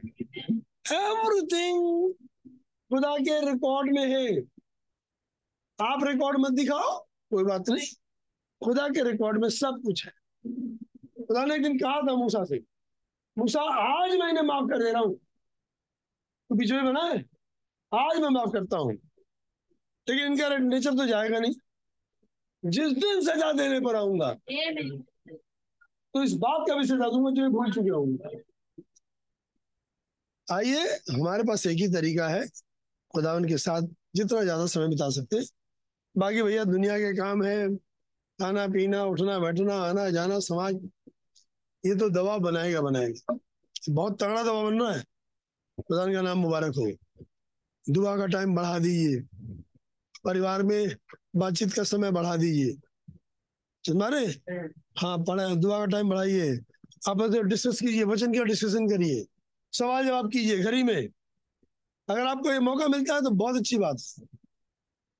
[0.92, 2.12] एवरीथिंग
[2.90, 4.38] खुदा के रिकॉर्ड में है।
[5.80, 6.98] आप रिकॉर्ड मत दिखाओ,
[7.30, 7.86] कोई बात नहीं।
[8.64, 10.12] खुदा के रिकॉर्ड में सब कुछ है।
[11.26, 12.75] खुदा ने एक दिन कहा था मूसा से
[13.36, 15.14] मूसा, आज मैं इन्हें माफ़ कर दे रहा हूँ।
[16.50, 17.18] तो बीच में बना है?
[17.92, 18.92] आज मैं माफ़ करता हूँ।
[20.06, 21.54] लेकिन इनका नेचर तो जाएगा नहीं।
[22.62, 24.32] जिस दिन सजा देने पर आऊँगा
[26.14, 28.40] तो इस बात का भी सजा दूँगा जो मैं भूल चुके होंगे
[30.46, 32.46] आइए, हमारे पास एक ही तरीका है।
[33.14, 33.82] खुदा उनके साथ
[34.16, 35.40] जितना ज़्यादा समय बिता सकते।
[36.14, 37.68] बाकी भैया, दुनिया के काम है।
[38.38, 40.74] खाना, पीना, उठना, बैठना, आना, जाना, समाज
[41.86, 43.38] ये तो दवा बनाएगा बनाएगा।
[43.90, 45.02] बहुत तगड़ा दवा बन रहा है।
[45.78, 46.90] खुदा का नाम मुबारक हो।
[47.84, 49.20] दुआ का टाइम बढ़ा दीजिए।
[50.24, 50.96] परिवार में
[51.36, 52.76] बातचीत का समय बढ़ा दीजिए।
[53.84, 54.26] मारे?
[54.98, 56.58] हाँ पढ़ा, दुआ का टाइम बढ़ाइए।
[57.08, 59.24] आप डिस्कस कीजिए, वचन का डिस्कशन करिए।
[59.72, 61.08] सवाल जवाब कीजिए घर ही में।
[62.08, 64.24] अगर आपको ये मौका मिलता है तो बहुत अच्छी बात है।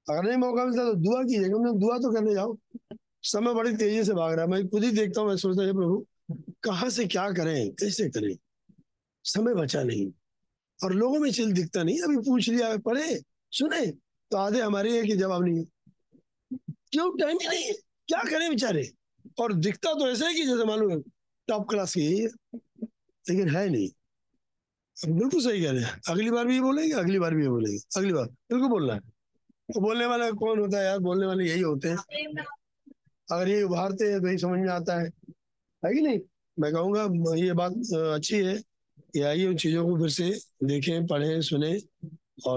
[0.06, 2.56] अगर नहीं मौका मिलता तो दुआ कीजिए। कम से दुआ तो करने जाओ।
[3.22, 5.72] समय बड़ी तेज़ी से भाग रहा है। मैं खुद ही देखता हूँ, मैं सोचता है
[5.72, 6.04] प्रभु
[6.66, 7.70] कहाँ से क्या करें?
[7.70, 8.36] कैसे करें?
[9.24, 10.12] समय बचा नहीं।
[10.84, 13.22] और लोगों में चिल दिखता नहीं। अभी पूछ लिया, पढ़े,
[13.52, 13.86] सुने
[14.30, 15.64] तो आधे हमारे है कि जवाब नहीं है।
[16.92, 17.18] क्यों?
[17.18, 17.72] टाइम ही नहीं है।
[18.08, 18.92] क्या करें बेचारे?
[19.40, 21.00] और दिखता तो ऐसा है कि जैसे मालूम है
[21.48, 22.28] टॉप क्लास की है।
[23.28, 23.88] लेकिन है नहीं।
[25.18, 27.78] बिल्कुल सही कह रहे हैं। अगली बार भी ये बोलेंगे, अगली बार भी ये बोलेंगे।
[27.96, 29.00] अगली बार बिल्कुल बोलना है।
[29.74, 30.98] तो बोलने वाला कौन होता है यार?
[30.98, 31.96] बोलने वाले यही होते हैं।
[33.32, 35.10] अगर ये उभारते हैं तो ही समझ में आता है।
[35.84, 36.20] है कि नहीं?
[36.56, 38.56] मैं कहूँगा ये बात अच्छी है
[39.12, 40.30] कि आइए उन चीज़ों को फिर से
[40.64, 41.78] देखें, पढ़ें, सुने
[42.46, 42.56] और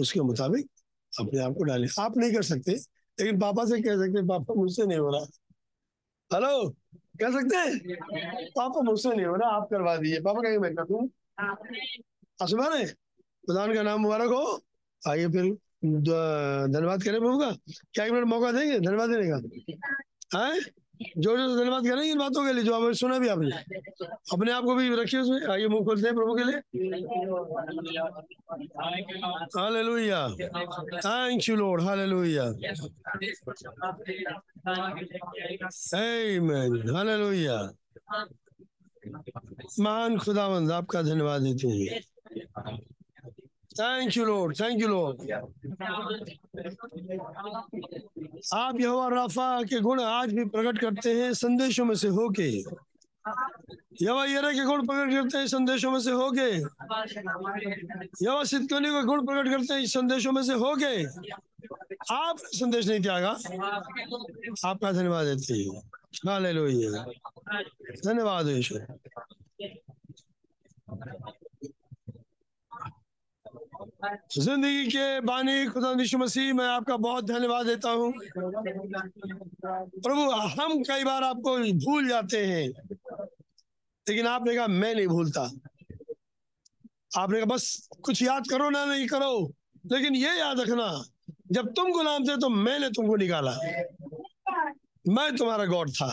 [0.00, 0.68] उसके मुताबिक
[1.12, 2.72] अपने आप को डालें। आप नहीं कर सकते,
[3.18, 5.26] लेकिन पापा से कह सकते पापा मुझसे नहीं हो रहा।
[6.30, 6.68] हेलो,
[7.20, 7.96] कह सकते हैं?
[8.50, 11.08] पापा मुझसे नहीं हो रहा, आप करवा दीजिए। पापा कहेंगे, मैं कर दूँ।
[12.42, 14.60] आसमान है खुदा का नाम मुबारक हो।
[15.02, 15.52] आइए फिर
[15.84, 17.50] धन्यवाद करें प्रभु का।
[17.94, 18.78] क्या एक मिनट मौका देंगे?
[18.80, 20.60] धन्यवाद देने का। है
[21.18, 23.50] जो जो धन्यवाद करेंगे इन बातों के लिए जो आपने सुना भी आपने।
[24.32, 26.56] अपने आप को भी रखिए उसमें, आइए मुँह खोलते हैं प्रभु के लिए।
[29.58, 30.28] Hallelujah.
[30.98, 32.44] Thank you Lord hallelujah
[35.96, 37.70] आमीन हालेलुया
[39.80, 42.00] महान खुदावंद, आपका धन्यवाद देते हैं।
[43.80, 45.32] Thank you Lord thank you Lord
[48.54, 52.60] आप यहोवा राफा के गुण आज भी प्रकट करते हैं, संदेशों में से होके।
[54.02, 56.56] यवा यरे के गुण प्रकट करते हैं, संदेशों में से होके।
[58.26, 61.04] यवा सिद्धकनी के गुण प्रकट करते हैं, संदेशों में से होके।
[62.14, 63.30] आप संदेश नहीं त्यागा।
[64.64, 65.90] आपका धन्यवाद देते हैं।
[66.28, 67.06] हालेलुया।
[68.06, 68.86] धन्यवाद ईश्वर
[74.38, 78.12] ज़िंदगी के बानी खुदा मसीह, मैं आपका बहुत धन्यवाद देता हूँ।
[79.64, 80.22] प्रभु,
[80.52, 82.68] हम कई बार आपको भूल जाते हैं,
[84.06, 85.42] लेकिन आपने कहा, मैं नहीं भूलता।
[87.18, 89.52] आपने कहा, बस कुछ याद करो ना, नहीं करो।
[89.92, 91.04] लेकिन ये याद रखना,
[91.52, 93.52] जब तुम गुलाम थे तो मैंने तुमको निकाला।
[95.04, 96.06] मैं तुम्हारा गॉड था।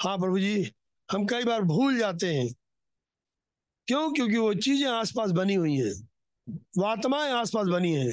[0.00, 0.70] हाँ प्रभु जी,
[1.08, 2.48] हम कई बार भूल जाते हैं।
[3.88, 4.12] क्यों?
[4.12, 5.92] क्योंकि वो चीज़ें आसपास बनी हुई हैं।
[6.48, 8.12] वो आत्माएँ आसपास बनी है।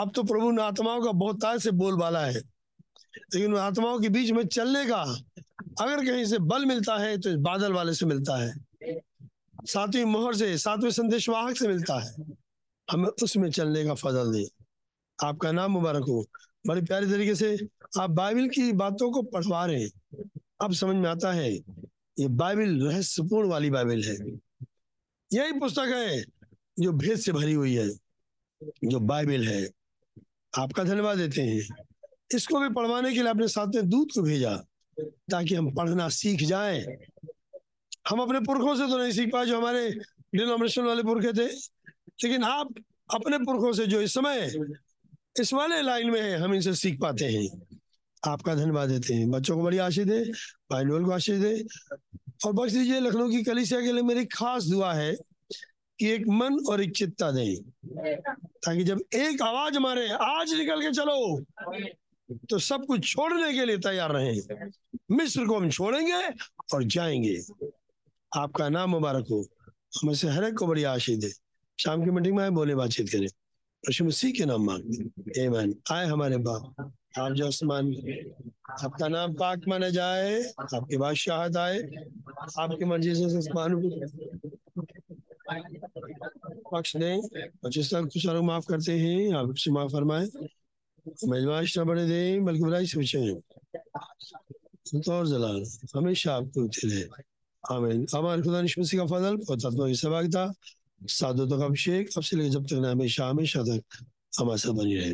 [0.00, 2.40] अब तो प्रभु ने आत्माओं का बहुत तार से बोलबाला है।
[3.34, 5.02] लेकिन आत्माओं के बीच में चलने का
[5.80, 8.54] अगर कहीं से बल मिलता है तो बादल वाले से मिलता है।
[9.64, 12.14] सातवीं मोहर से, सातवें संदेशवाहक से मिलता है।
[12.90, 14.46] हमें उसमें चलने का फजल दे।
[15.24, 16.26] आपका नाम मुबारक हो।
[16.66, 17.68] बड़े प्यारे तरीके से
[18.00, 19.90] आप बाइबल की बातों को पढ़वा रहे हैं।
[20.60, 21.52] अब समझ में आता है,
[22.18, 24.16] ये बाइबल रहस्यपूर्ण वाली बाइबल है।
[25.32, 26.39] यही पुस्तक है
[26.80, 27.88] जो भेद से भरी हुई है,
[28.84, 29.68] जो बाइबल है,
[30.58, 31.86] आपका धन्यवाद देते हैं।
[32.34, 34.56] इसको भी पढ़वाने के लिए अपने साथ में दूध को भेजा,
[35.00, 36.84] ताकि हम पढ़ना सीख जाएँ।
[38.08, 39.90] हम अपने पुरखों से तो नहीं सीख पाए जो हमारे
[40.34, 41.46] डिनोमिनेशन वाले पुरखे थे,
[42.24, 42.74] लेकिन आप
[43.14, 44.52] अपने पुरखों से जो इस समय,
[45.40, 47.48] इस वाले लाइन में है, हम इनसे सीख पाते हैं।
[48.28, 50.24] आपका धन्यवाद देते हैं। बच्चों को बड़ी आशीष दे,
[50.70, 51.64] भाई नोल को आशीष दे।
[52.46, 55.16] और बख्श दीजिए लखनऊ की कलिसिया के लिए मेरी खास दुआ है
[56.02, 57.56] एक मन और एक चित्ता दें
[58.64, 61.40] ताकि जब एक आवाज़ मारे, आज निकल के चलो
[62.50, 64.40] तो सब कुछ छोड़ने के लिए तैयार रहे।
[65.10, 66.22] मिस्र को हम छोड़ेंगे
[66.74, 67.40] और जाएँगे।
[68.36, 69.46] आपका नाम मुबारक हो।
[69.96, 71.30] हमें से हर एक को बड़ी आशीष दे।
[71.78, 76.06] शाम की मीटिंग में आए, बोले बातचीत करें। यीशु मसीह के नाम मांगते आमीन आए
[76.06, 77.92] हमारे बाप। आप जो आसमान
[78.84, 81.78] आपका नाम पाक माना जाए, आपकी बादशाहत आए,
[82.58, 83.74] आपकी मर्ज़ी से आसमान
[85.52, 90.26] पक्ष जिस तरह कुछ लोग माफ़ करते हैं। आप उससे माफ़ फरमाए।
[91.28, 93.40] मेजबाश न बढ़े दें बल्कि बुराई से बचें।
[95.00, 95.64] तो और जलाल
[95.96, 97.04] हमेशा आपको रहे।
[97.72, 100.52] आमीन। हमारे खुदा निश्मसी का फजल और तत्व की सहभागिता
[101.06, 103.82] साधु तक अभिषेक अब से लेकर जब तक ना हमेशा हमेशा तक
[104.40, 105.12] हमारे साथ बनी रहे.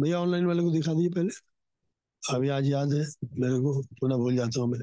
[0.00, 1.30] भैया ऑनलाइन वाले को दिखा दिए पहले।
[2.34, 3.06] अभी आज याद है
[3.38, 4.80] मेरे को पुनः भूल जाता हूँ मैं।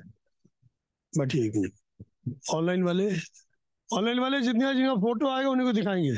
[1.18, 1.66] मैं ठीक हूँ।
[2.54, 3.12] ऑनलाइन वाले
[3.90, 6.10] ऑनलाइन वाले जितने जिनका फ़ोटो आएगा, उन्हीं को दिखाएँगे।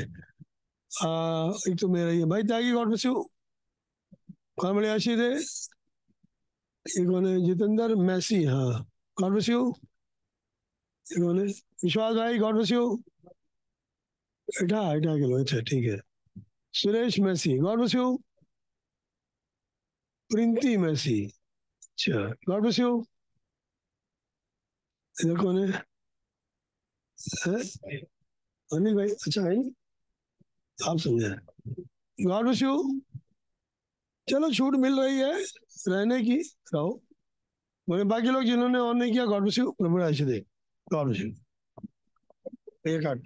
[1.70, 3.14] एक तो मेरा है भाई त्यागी गॉड ब्लेस यू
[4.60, 5.30] कौन बड़े आशीष है?
[6.86, 8.86] एक कौन है, जितेंद्र मैसी हाँ।
[9.16, 9.72] गॉड ब्लेस यू
[11.06, 11.46] कौन है,
[11.84, 12.84] विश्वास भाई गॉड ब्लेस यू
[14.62, 15.98] इठा इठा के लो अच्छा ठीक है।
[16.74, 18.16] Suresh Massey God bless you
[20.30, 21.18] Printi Massey
[21.82, 22.88] अच्छा गॉड ब्लेस यू
[25.14, 25.82] इधर कौन है?
[28.70, 29.56] अनिल भाई अच्छा है
[30.78, 31.28] आप समझे
[32.18, 33.00] गॉड विश यू
[34.28, 35.32] चलो, छूट मिल रही है
[35.88, 36.36] रहने की।
[36.74, 36.88] रहो।
[37.88, 40.38] बोले बाकी लोग जिन्होंने ऑन नहीं किया गॉड विश यू प्रभु राशि दे।
[40.92, 41.28] गॉड विश यू
[42.88, 43.16] एक हाथ